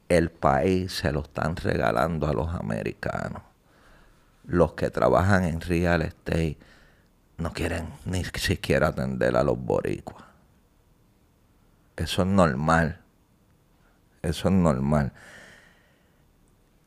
El 0.08 0.30
país 0.30 0.92
se 0.92 1.10
lo 1.10 1.22
están 1.22 1.56
regalando 1.56 2.28
a 2.28 2.32
los 2.32 2.54
americanos. 2.54 3.42
Los 4.46 4.74
que 4.74 4.90
trabajan 4.90 5.44
en 5.44 5.60
real 5.60 6.02
estate 6.02 6.58
no 7.38 7.52
quieren 7.52 7.86
ni 8.04 8.22
siquiera 8.24 8.88
atender 8.88 9.36
a 9.36 9.42
los 9.42 9.58
boricuas. 9.58 10.23
Eso 11.96 12.22
es 12.22 12.28
normal. 12.28 13.00
Eso 14.22 14.48
es 14.48 14.54
normal. 14.54 15.12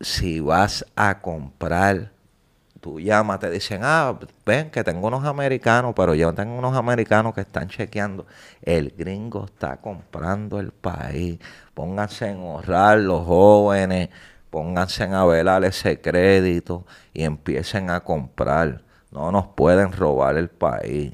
Si 0.01 0.39
vas 0.39 0.85
a 0.95 1.21
comprar, 1.21 2.11
tú 2.81 2.99
llamas, 2.99 3.39
te 3.39 3.49
dicen, 3.49 3.81
ah, 3.83 4.17
ven 4.45 4.69
que 4.69 4.83
tengo 4.83 5.07
unos 5.07 5.23
americanos, 5.25 5.93
pero 5.95 6.13
yo 6.15 6.33
tengo 6.33 6.57
unos 6.57 6.75
americanos 6.75 7.33
que 7.33 7.41
están 7.41 7.69
chequeando. 7.69 8.25
El 8.61 8.91
gringo 8.97 9.45
está 9.45 9.77
comprando 9.77 10.59
el 10.59 10.71
país. 10.71 11.39
Pónganse 11.73 12.29
en 12.29 12.39
ahorrar 12.39 12.99
los 12.99 13.25
jóvenes, 13.25 14.09
pónganse 14.49 15.03
a 15.05 15.25
velar 15.25 15.63
ese 15.65 16.01
crédito 16.01 16.85
y 17.13 17.23
empiecen 17.23 17.89
a 17.89 18.01
comprar. 18.01 18.83
No 19.11 19.31
nos 19.31 19.47
pueden 19.47 19.91
robar 19.91 20.37
el 20.37 20.49
país. 20.49 21.13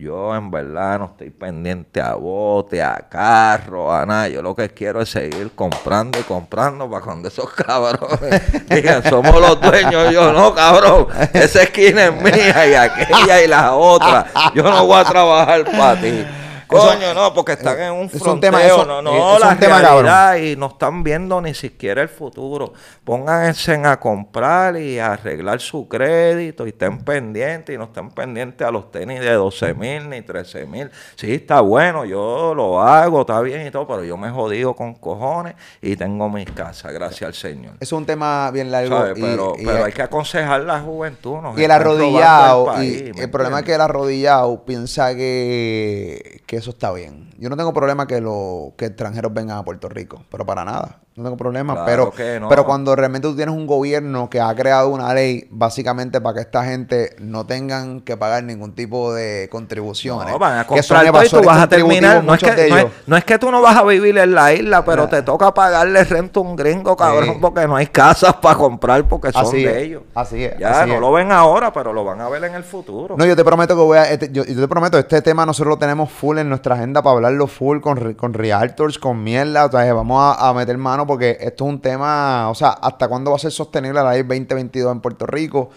Yo 0.00 0.34
en 0.34 0.50
verdad 0.50 0.98
no 0.98 1.04
estoy 1.12 1.28
pendiente 1.28 2.00
a 2.00 2.14
bote, 2.14 2.82
a 2.82 3.06
carro, 3.10 3.92
a 3.92 4.06
nada. 4.06 4.28
Yo 4.28 4.40
lo 4.40 4.56
que 4.56 4.70
quiero 4.70 5.02
es 5.02 5.10
seguir 5.10 5.50
comprando 5.54 6.18
y 6.18 6.22
comprando 6.22 6.88
para 6.88 7.04
cuando 7.04 7.28
esos 7.28 7.50
cabrones 7.52 8.66
digan, 8.70 9.04
somos 9.04 9.38
los 9.38 9.60
dueños. 9.60 10.10
Yo 10.10 10.32
no, 10.32 10.54
cabrón. 10.54 11.06
Esa 11.34 11.64
esquina 11.64 12.06
es 12.06 12.14
mía 12.14 12.66
y 12.66 12.74
aquella 12.74 13.42
y 13.44 13.46
la 13.46 13.74
otra. 13.74 14.24
Yo 14.54 14.62
no 14.62 14.86
voy 14.86 15.00
a 15.00 15.04
trabajar 15.04 15.64
para 15.66 16.00
ti. 16.00 16.24
Coño, 16.70 17.14
no, 17.14 17.34
porque 17.34 17.52
están 17.52 17.80
en 17.80 17.92
un 17.92 18.06
es 18.06 18.14
un 18.14 18.20
fronteo. 18.20 18.50
tema- 18.50 18.64
eso- 18.64 18.84
no, 18.86 19.00
eh, 19.00 19.02
no, 19.02 19.34
es 19.34 19.40
la 19.40 19.48
un 19.50 19.58
tema, 19.58 19.80
realidad 19.80 20.36
y 20.36 20.56
no 20.56 20.66
están 20.66 21.02
viendo 21.02 21.40
ni 21.40 21.54
siquiera 21.54 22.02
el 22.02 22.08
futuro. 22.08 22.72
Pónganse 23.04 23.74
a 23.74 23.98
comprar 23.98 24.76
y 24.76 24.98
a 24.98 25.12
arreglar 25.14 25.60
su 25.60 25.88
crédito 25.88 26.64
y 26.66 26.70
estén 26.70 26.98
pendientes 27.04 27.74
y 27.74 27.78
no 27.78 27.84
estén 27.84 28.10
pendientes 28.10 28.66
a 28.66 28.70
los 28.70 28.90
tenis 28.92 29.20
de 29.20 29.32
12 29.32 29.74
mil 29.74 30.08
ni 30.08 30.22
13 30.22 30.66
mil. 30.66 30.90
Sí, 31.16 31.34
está 31.34 31.60
bueno, 31.60 32.04
yo 32.04 32.54
lo 32.54 32.80
hago, 32.80 33.22
está 33.22 33.40
bien 33.40 33.66
y 33.66 33.70
todo, 33.70 33.86
pero 33.86 34.04
yo 34.04 34.16
me 34.16 34.30
jodido 34.30 34.74
con 34.74 34.94
cojones 34.94 35.54
y 35.82 35.96
tengo 35.96 36.28
mis 36.28 36.50
casas, 36.50 36.92
gracias 36.92 37.22
al 37.28 37.34
Señor. 37.34 37.74
Es 37.80 37.92
un 37.92 38.06
tema 38.06 38.50
bien 38.52 38.70
largo. 38.70 39.04
Pero, 39.14 39.54
y- 39.58 39.64
pero 39.64 39.84
hay 39.84 39.92
que 39.92 40.02
aconsejar 40.02 40.60
la 40.62 40.80
juventud. 40.80 41.38
Y 41.56 41.64
el 41.64 41.70
arrodillado, 41.70 42.66
el 42.70 42.74
país, 42.76 43.00
y 43.08 43.12
¿me 43.12 43.24
el 43.24 43.30
problema 43.30 43.58
es 43.60 43.64
que 43.64 43.74
el 43.74 43.80
arrodillado 43.80 44.64
piensa 44.64 45.14
que, 45.14 46.42
que 46.46 46.59
eso 46.60 46.70
está 46.70 46.92
bien. 46.92 47.29
Yo 47.40 47.48
no 47.48 47.56
tengo 47.56 47.72
problema 47.72 48.06
que 48.06 48.20
los 48.20 48.74
que 48.76 48.84
extranjeros 48.86 49.32
vengan 49.32 49.56
a 49.58 49.64
Puerto 49.64 49.88
Rico, 49.88 50.22
pero 50.30 50.44
para 50.44 50.64
nada. 50.64 50.98
No 51.16 51.24
tengo 51.24 51.36
problema. 51.36 51.72
Claro 51.74 51.86
pero, 51.86 52.10
que 52.12 52.40
no. 52.40 52.48
pero 52.48 52.64
cuando 52.64 52.94
realmente 52.94 53.26
tú 53.28 53.34
tienes 53.36 53.54
un 53.54 53.66
gobierno 53.66 54.30
que 54.30 54.40
ha 54.40 54.54
creado 54.54 54.88
una 54.90 55.12
ley 55.12 55.46
básicamente 55.50 56.20
para 56.20 56.34
que 56.34 56.40
esta 56.42 56.64
gente 56.64 57.16
no 57.18 57.44
tengan 57.46 58.00
que 58.02 58.16
pagar 58.16 58.44
ningún 58.44 58.74
tipo 58.74 59.12
de 59.12 59.48
contribuciones. 59.50 60.32
No, 60.32 60.38
van 60.38 60.58
a 60.58 60.66
que 60.66 60.82
son 60.82 60.98
comprar 61.04 61.26
y 61.26 61.28
tú 61.28 61.42
vas 61.42 61.62
a 61.62 61.68
terminar. 61.68 62.22
No 62.24 62.34
es, 62.34 62.40
que, 62.42 62.68
no, 62.68 62.78
es, 62.78 62.86
no 63.06 63.16
es 63.16 63.24
que 63.24 63.38
tú 63.38 63.50
no 63.50 63.60
vas 63.60 63.76
a 63.76 63.82
vivir 63.84 64.16
en 64.18 64.34
la 64.34 64.52
isla, 64.52 64.84
pero 64.84 65.08
te 65.08 65.22
toca 65.22 65.52
pagarle 65.52 66.04
renta 66.04 66.40
a 66.40 66.42
un 66.42 66.56
gringo, 66.56 66.96
cabrón, 66.96 67.24
Sí. 67.34 67.38
porque 67.40 67.66
no 67.66 67.76
hay 67.76 67.86
casas 67.88 68.34
para 68.34 68.56
comprar 68.56 69.06
porque 69.08 69.32
son 69.32 69.46
Así 69.46 69.62
de 69.64 69.70
es, 69.70 69.76
ellos. 69.86 70.02
así 70.14 70.44
es, 70.44 70.58
Ya, 70.58 70.82
así 70.82 70.90
no 70.90 71.00
lo 71.00 71.12
ven 71.12 71.32
ahora, 71.32 71.72
pero 71.72 71.92
lo 71.92 72.04
van 72.04 72.20
a 72.20 72.28
ver 72.28 72.44
en 72.44 72.54
el 72.54 72.64
futuro. 72.64 73.16
No, 73.18 73.24
yo 73.26 73.34
te 73.36 73.44
prometo 73.44 73.74
que 73.76 73.82
voy 73.82 73.98
a. 73.98 74.10
este- 74.10 74.30
yo, 74.32 74.44
yo 74.44 74.60
te 74.60 74.68
prometo, 74.68 74.98
este 74.98 75.20
tema 75.22 75.44
nosotros 75.44 75.70
lo 75.72 75.78
tenemos 75.78 76.10
full 76.10 76.38
en 76.38 76.48
nuestra 76.48 76.74
agenda 76.76 77.02
para 77.02 77.14
hablarlo 77.30 77.46
full 77.46 77.80
con, 77.80 78.14
con 78.14 78.34
realtors, 78.34 78.98
con 78.98 79.22
mierda. 79.22 79.66
O 79.66 79.70
sea, 79.70 79.92
vamos 79.94 80.20
a, 80.20 80.48
a 80.48 80.54
meter 80.54 80.76
mano 80.78 81.06
porque 81.06 81.38
esto 81.40 81.64
es 81.64 81.70
un 81.70 81.80
tema. 81.80 82.50
O 82.50 82.54
sea, 82.54 82.70
¿hasta 82.70 83.08
cuándo 83.08 83.30
va 83.30 83.36
a 83.36 83.40
ser 83.40 83.52
sostenible 83.52 84.02
la 84.02 84.12
ley 84.12 84.22
2022 84.22 84.92
en 84.92 85.00
Puerto 85.00 85.26
Rico? 85.26 85.70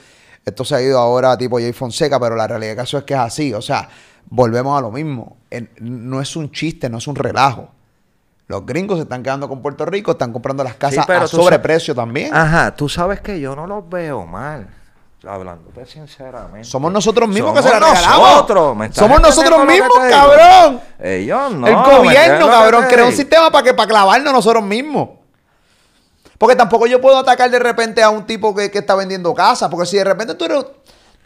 Esto 0.45 0.65
se 0.65 0.75
ha 0.75 0.81
ido 0.81 0.99
ahora 0.99 1.37
tipo 1.37 1.57
Jay 1.57 1.73
Fonseca, 1.73 2.19
pero 2.19 2.35
la 2.35 2.47
realidad 2.47 2.71
del 2.71 2.77
caso 2.77 2.97
es 2.97 3.03
que 3.05 3.13
es 3.13 3.19
así. 3.19 3.53
O 3.53 3.61
sea, 3.61 3.87
volvemos 4.29 4.77
a 4.77 4.81
lo 4.81 4.91
mismo. 4.91 5.37
No 5.79 6.21
es 6.21 6.35
un 6.35 6.51
chiste, 6.51 6.89
no 6.89 6.97
es 6.97 7.07
un 7.07 7.15
relajo. 7.15 7.69
Los 8.47 8.65
gringos 8.65 8.97
se 8.97 9.03
están 9.03 9.23
quedando 9.23 9.47
con 9.47 9.61
Puerto 9.61 9.85
Rico, 9.85 10.11
están 10.11 10.33
comprando 10.33 10.63
las 10.63 10.75
casas 10.75 11.05
pero 11.07 11.21
a 11.21 11.27
sobreprecio 11.27 11.95
también. 11.95 12.33
Ajá, 12.33 12.75
tú 12.75 12.89
sabes 12.89 13.21
que 13.21 13.39
yo 13.39 13.55
no 13.55 13.65
los 13.67 13.87
veo 13.89 14.25
mal. 14.25 14.67
Hablándote 15.27 15.85
sinceramente. 15.85 16.67
Somos 16.67 16.91
nosotros 16.91 17.29
mismos 17.29 17.53
que 17.53 17.63
se 17.63 17.69
la 17.69 17.79
regalamos. 17.79 18.29
nosotros, 18.29 18.75
¿me 18.75 18.85
estás 18.87 18.99
Somos 18.99 19.21
nosotros 19.21 19.65
mismos, 19.65 19.91
cabrón. 20.09 20.81
Ellos 20.99 21.51
no. 21.51 21.67
el 21.67 21.73
¿me 21.73 21.79
entiendes 21.79 21.97
gobierno, 21.97 22.47
cabrón, 22.47 22.83
te 22.87 22.93
crea 22.93 23.05
un 23.05 23.13
sistema 23.13 23.49
para 23.49 23.63
que 23.63 23.73
para 23.73 23.87
clavarnos 23.87 24.33
nosotros 24.33 24.63
mismos. 24.63 25.09
Porque 26.37 26.57
tampoco 26.57 26.87
yo 26.87 26.99
puedo 26.99 27.17
atacar 27.17 27.49
de 27.49 27.59
repente 27.59 28.03
a 28.03 28.09
un 28.09 28.25
tipo 28.25 28.53
que, 28.53 28.69
que 28.69 28.79
está 28.79 28.95
vendiendo 28.95 29.33
casas. 29.33 29.69
Porque 29.69 29.85
si 29.85 29.95
de 29.95 30.03
repente 30.03 30.33
tú 30.35 30.43
eres, 30.43 30.65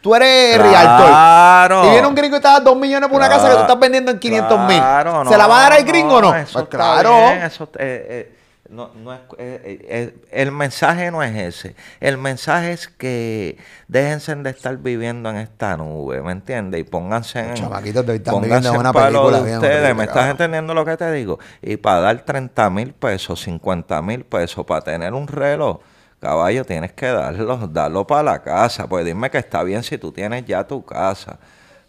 tú 0.00 0.14
eres 0.14 0.58
realtor. 0.58 1.08
Claro. 1.08 1.86
Y 1.86 1.90
viene 1.90 2.06
un 2.06 2.14
gringo 2.14 2.36
y 2.36 2.40
te 2.40 2.46
da 2.46 2.60
dos 2.60 2.76
millones 2.76 3.08
por 3.08 3.18
una 3.18 3.28
casa 3.28 3.48
que 3.48 3.54
tú 3.56 3.62
estás 3.62 3.80
vendiendo 3.80 4.12
en 4.12 4.20
500 4.20 4.60
mil. 4.60 4.78
Claro, 4.78 5.24
¿Se 5.28 5.36
la 5.36 5.48
va 5.48 5.58
a 5.58 5.62
dar 5.62 5.72
al 5.72 5.84
no, 5.84 5.88
gringo 5.88 6.14
o 6.14 6.20
no? 6.20 6.34
eso 6.36 6.52
Pues 6.52 6.68
claro. 6.68 7.16
bien, 7.16 7.42
eso, 7.42 7.64
eh, 7.78 8.06
eh, 8.08 8.37
no, 8.68 8.90
no 8.94 9.14
es, 9.14 9.20
eh, 9.38 9.60
eh, 9.64 9.86
eh, 9.88 10.14
el 10.30 10.52
mensaje 10.52 11.10
no 11.10 11.22
es 11.22 11.34
ese. 11.36 11.74
El 12.00 12.18
mensaje 12.18 12.72
es 12.72 12.88
que 12.88 13.56
déjense 13.86 14.34
de 14.34 14.50
estar 14.50 14.76
viviendo 14.76 15.30
en 15.30 15.36
esta 15.36 15.76
nube, 15.76 16.20
¿me 16.20 16.32
entiendes? 16.32 16.80
Y 16.80 16.84
pónganse 16.84 17.40
en. 17.40 17.50
Los 17.50 17.60
chamaquitos 17.60 18.06
de 18.06 18.16
están 18.16 18.40
viviendo 18.40 18.68
en 18.68 18.76
una 18.76 18.92
película 18.92 19.40
de 19.40 19.54
ustedes. 19.54 19.96
¿Me 19.96 20.04
estás 20.04 20.30
entendiendo 20.30 20.74
lo 20.74 20.84
que 20.84 20.96
te 20.96 21.10
digo? 21.12 21.38
Y 21.62 21.76
para 21.78 22.00
dar 22.00 22.24
30 22.24 22.70
mil 22.70 22.92
pesos, 22.92 23.40
50 23.40 24.02
mil 24.02 24.24
pesos, 24.24 24.64
para 24.66 24.82
tener 24.82 25.14
un 25.14 25.26
reloj. 25.26 25.78
Caballo, 26.20 26.64
tienes 26.64 26.92
que 26.92 27.06
darlo, 27.06 27.68
darlo 27.68 28.06
para 28.06 28.24
la 28.24 28.42
casa. 28.42 28.88
Pues 28.88 29.06
dime 29.06 29.30
que 29.30 29.38
está 29.38 29.62
bien 29.62 29.82
si 29.82 29.98
tú 29.98 30.12
tienes 30.12 30.44
ya 30.44 30.66
tu 30.66 30.84
casa. 30.84 31.38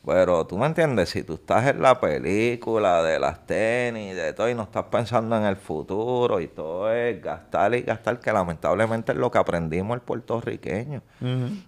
Pero 0.06 0.48
tú 0.48 0.58
me 0.58 0.66
entiendes, 0.66 1.10
si 1.10 1.24
tú 1.24 1.34
estás 1.36 1.68
en 1.68 1.82
la 1.82 2.00
película 2.00 3.04
de 3.04 3.20
las 3.20 3.46
tenis, 3.46 4.16
de 4.16 4.34
todo, 4.34 4.50
y 4.50 4.56
no 4.56 4.64
estás 4.64 4.86
pensando 4.86 5.36
en 5.38 5.44
el 5.44 5.58
futuro, 5.58 6.40
y 6.40 6.48
todo 6.48 6.92
es 6.94 7.22
gastar 7.22 7.76
y 7.76 7.82
gastar, 7.82 8.20
que 8.20 8.32
lamentablemente 8.32 9.12
es 9.12 9.18
lo 9.18 9.30
que 9.30 9.38
aprendimos 9.38 9.96
el 9.96 10.02
puertorriqueño. 10.02 11.02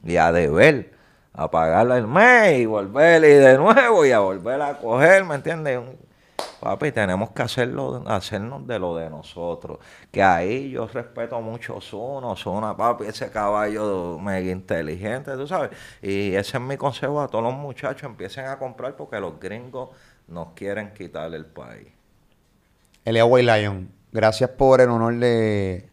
Y 0.05 0.15
a 0.17 0.31
deber, 0.31 0.93
a 1.33 1.51
pagarle 1.51 1.97
el 1.97 2.07
mes 2.07 2.59
y 2.59 2.65
volver 2.65 3.23
y 3.23 3.33
de 3.33 3.57
nuevo 3.57 4.05
y 4.05 4.11
a 4.11 4.19
volver 4.19 4.61
a 4.61 4.77
coger, 4.77 5.23
¿me 5.25 5.35
entiendes? 5.35 5.77
Un- 5.77 6.10
Papi, 6.59 6.91
tenemos 6.91 7.31
que 7.31 7.41
hacerlo, 7.41 8.03
hacernos 8.05 8.67
de 8.67 8.77
lo 8.77 8.95
de 8.95 9.09
nosotros. 9.09 9.79
Que 10.11 10.21
ahí 10.21 10.69
yo 10.69 10.87
respeto 10.87 11.41
mucho 11.41 11.77
a 11.77 11.81
Zuno, 11.81 12.35
Zuna, 12.35 12.77
papi, 12.77 13.05
ese 13.05 13.31
caballo 13.31 14.19
mega 14.19 14.51
inteligente, 14.51 15.31
tú 15.33 15.47
sabes. 15.47 15.71
Y 16.01 16.35
ese 16.35 16.57
es 16.57 16.63
mi 16.63 16.77
consejo 16.77 17.19
a 17.19 17.27
todos 17.27 17.43
los 17.43 17.53
muchachos, 17.53 18.03
empiecen 18.03 18.45
a 18.45 18.59
comprar 18.59 18.95
porque 18.95 19.19
los 19.19 19.39
gringos 19.39 19.89
nos 20.27 20.49
quieren 20.53 20.93
quitar 20.93 21.33
el 21.33 21.45
país. 21.45 21.87
Elia 23.03 23.25
Lion, 23.25 23.91
gracias 24.11 24.51
por 24.51 24.81
el 24.81 24.89
honor 24.89 25.15
de, 25.15 25.89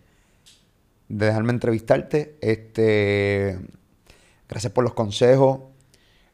de 1.09 1.27
dejarme 1.27 1.53
entrevistarte. 1.53 2.37
Este, 2.43 3.59
gracias 4.49 4.73
por 4.73 4.85
los 4.85 4.93
consejos. 4.93 5.61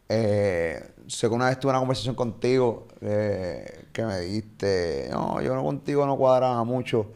Eh, 0.08 0.82
sé 1.06 1.28
que 1.28 1.34
una 1.34 1.46
vez 1.46 1.58
tuve 1.58 1.70
una 1.70 1.78
conversación 1.78 2.14
contigo 2.14 2.88
eh, 3.04 3.86
que 3.92 4.04
me 4.04 4.20
dijiste, 4.20 5.08
no, 5.10 5.40
yo 5.40 5.54
no 5.54 5.62
contigo 5.62 6.06
no 6.06 6.16
cuadraba 6.16 6.64
mucho, 6.64 7.12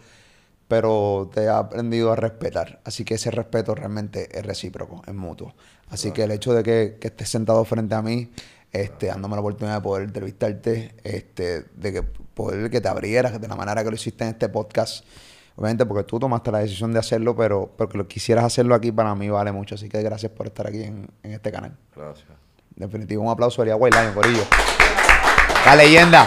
pero 0.69 1.31
te 1.33 1.45
he 1.45 1.49
aprendido 1.49 2.13
a 2.13 2.17
respetar. 2.17 2.81
Así 2.85 3.05
que 3.05 3.15
ese 3.15 3.31
respeto 3.31 3.75
realmente 3.75 4.29
es 4.37 4.45
recíproco, 4.45 5.03
es 5.07 5.15
mutuo. 5.15 5.55
Así 5.91 6.13
que 6.13 6.25
el 6.25 6.31
hecho 6.31 6.53
de 6.53 6.63
que, 6.63 6.99
que 7.01 7.09
estés 7.09 7.31
sentado 7.31 7.65
frente 7.65 7.95
a 7.95 8.03
mí, 8.03 8.31
este, 8.73 9.07
dándome 9.07 9.35
la 9.35 9.41
oportunidad 9.41 9.77
de 9.77 9.81
poder 9.81 10.05
entrevistarte, 10.05 10.95
este, 11.03 11.65
de 11.75 11.93
que 11.93 12.03
por 12.03 12.71
que 12.71 12.81
te 12.81 12.89
abrieras 12.89 13.41
de 13.41 13.49
la 13.49 13.57
manera 13.57 13.83
que 13.83 13.91
lo 13.91 13.97
hiciste 13.97 14.25
en 14.25 14.31
este 14.31 14.49
podcast. 14.49 15.05
Obviamente 15.57 15.87
porque 15.87 16.05
tú 16.05 16.21
tomaste 16.21 16.53
la 16.53 16.59
decisión 16.59 16.93
de 16.93 17.01
hacerlo, 17.01 17.35
pero 17.35 17.69
porque 17.77 17.99
lo 17.99 18.07
quisieras 18.07 18.45
hacerlo 18.45 18.77
aquí 18.77 18.93
para 18.93 19.15
mí 19.15 19.29
vale 19.29 19.51
mucho. 19.51 19.75
Así 19.75 19.89
que 19.89 20.01
gracias 20.03 20.31
por 20.31 20.47
estar 20.47 20.69
aquí 20.69 20.85
en, 20.85 21.09
en 21.23 21.33
este 21.33 21.51
canal. 21.51 21.77
Gracias. 21.97 22.29
Definitivo, 22.77 23.25
un 23.25 23.31
aplauso 23.31 23.63
a 23.63 23.75
White 23.75 24.01
Lion, 24.01 24.15
Corillo. 24.15 24.45
La 25.69 25.77
leyenda. 25.77 26.25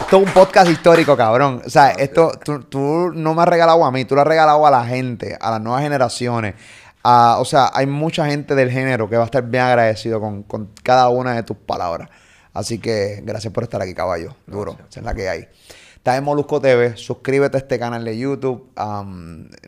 Esto 0.00 0.16
es 0.20 0.26
un 0.28 0.32
podcast 0.32 0.70
histórico, 0.70 1.16
cabrón. 1.16 1.60
O 1.66 1.68
sea, 1.68 1.90
esto 1.90 2.30
tú, 2.44 2.60
tú 2.60 3.10
no 3.12 3.34
me 3.34 3.42
has 3.42 3.48
regalado 3.48 3.84
a 3.84 3.90
mí, 3.90 4.04
tú 4.04 4.14
lo 4.14 4.20
has 4.20 4.26
regalado 4.28 4.64
a 4.64 4.70
la 4.70 4.84
gente, 4.84 5.36
a 5.40 5.50
las 5.50 5.60
nuevas 5.60 5.82
generaciones. 5.82 6.54
A- 7.02 7.38
o 7.40 7.44
sea, 7.44 7.72
hay 7.74 7.86
mucha 7.86 8.26
gente 8.26 8.54
del 8.54 8.70
género 8.70 9.08
que 9.10 9.16
va 9.16 9.22
a 9.22 9.24
estar 9.24 9.42
bien 9.42 9.64
agradecido 9.64 10.20
con, 10.20 10.44
con 10.44 10.70
cada 10.84 11.08
una 11.08 11.34
de 11.34 11.42
tus 11.42 11.56
palabras. 11.56 12.10
Así 12.54 12.78
que 12.78 13.22
gracias 13.24 13.52
por 13.52 13.64
estar 13.64 13.82
aquí, 13.82 13.92
caballo. 13.92 14.36
Duro. 14.46 14.76
Esa 14.88 15.00
es 15.00 15.04
la 15.06 15.14
que 15.14 15.28
hay. 15.28 15.48
Está 15.96 16.16
en 16.16 16.22
Molusco 16.22 16.60
TV. 16.60 16.96
Suscríbete 16.96 17.56
a 17.56 17.60
este 17.60 17.76
canal 17.80 18.04
de 18.04 18.16
YouTube. 18.16 18.70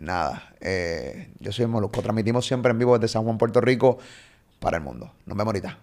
Nada. 0.01 0.53
eh, 0.61 1.33
yo 1.41 1.51
soy 1.51 1.67
Molusco. 1.67 2.03
Transmitimos 2.03 2.47
siempre 2.47 2.71
en 2.71 2.79
vivo 2.79 2.97
desde 2.97 3.13
San 3.13 3.25
Juan, 3.25 3.37
Puerto 3.37 3.61
Rico, 3.61 3.99
para 4.61 4.77
el 4.77 4.85
mundo. 4.85 5.11
Nos 5.27 5.37
vemos 5.37 5.47
ahorita. 5.53 5.77